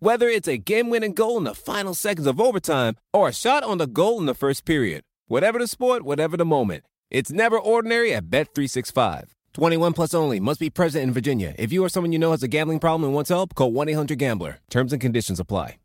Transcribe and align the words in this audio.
Whether 0.00 0.28
it's 0.28 0.46
a 0.46 0.58
game-winning 0.58 1.14
goal 1.14 1.38
in 1.38 1.44
the 1.44 1.56
final 1.56 1.92
seconds 1.92 2.28
of 2.28 2.40
overtime 2.40 2.94
or 3.12 3.28
a 3.28 3.32
shot 3.32 3.64
on 3.64 3.78
the 3.78 3.86
goal 3.88 4.20
in 4.20 4.26
the 4.26 4.34
first 4.34 4.64
period. 4.64 5.02
Whatever 5.26 5.58
the 5.58 5.66
sport, 5.66 6.04
whatever 6.04 6.36
the 6.36 6.44
moment. 6.44 6.84
It's 7.10 7.32
never 7.32 7.58
ordinary 7.58 8.14
at 8.14 8.30
Bet365. 8.30 9.30
21 9.54 9.92
plus 9.94 10.14
only. 10.14 10.38
Must 10.38 10.60
be 10.60 10.70
present 10.70 11.02
in 11.02 11.12
Virginia. 11.12 11.52
If 11.58 11.72
you 11.72 11.82
or 11.82 11.88
someone 11.88 12.12
you 12.12 12.18
know 12.20 12.30
has 12.30 12.44
a 12.44 12.48
gambling 12.48 12.78
problem 12.78 13.04
and 13.06 13.14
wants 13.14 13.30
help, 13.30 13.56
call 13.56 13.72
1-800-GAMBLER. 13.72 14.60
Terms 14.70 14.92
and 14.92 15.02
conditions 15.02 15.40
apply. 15.40 15.78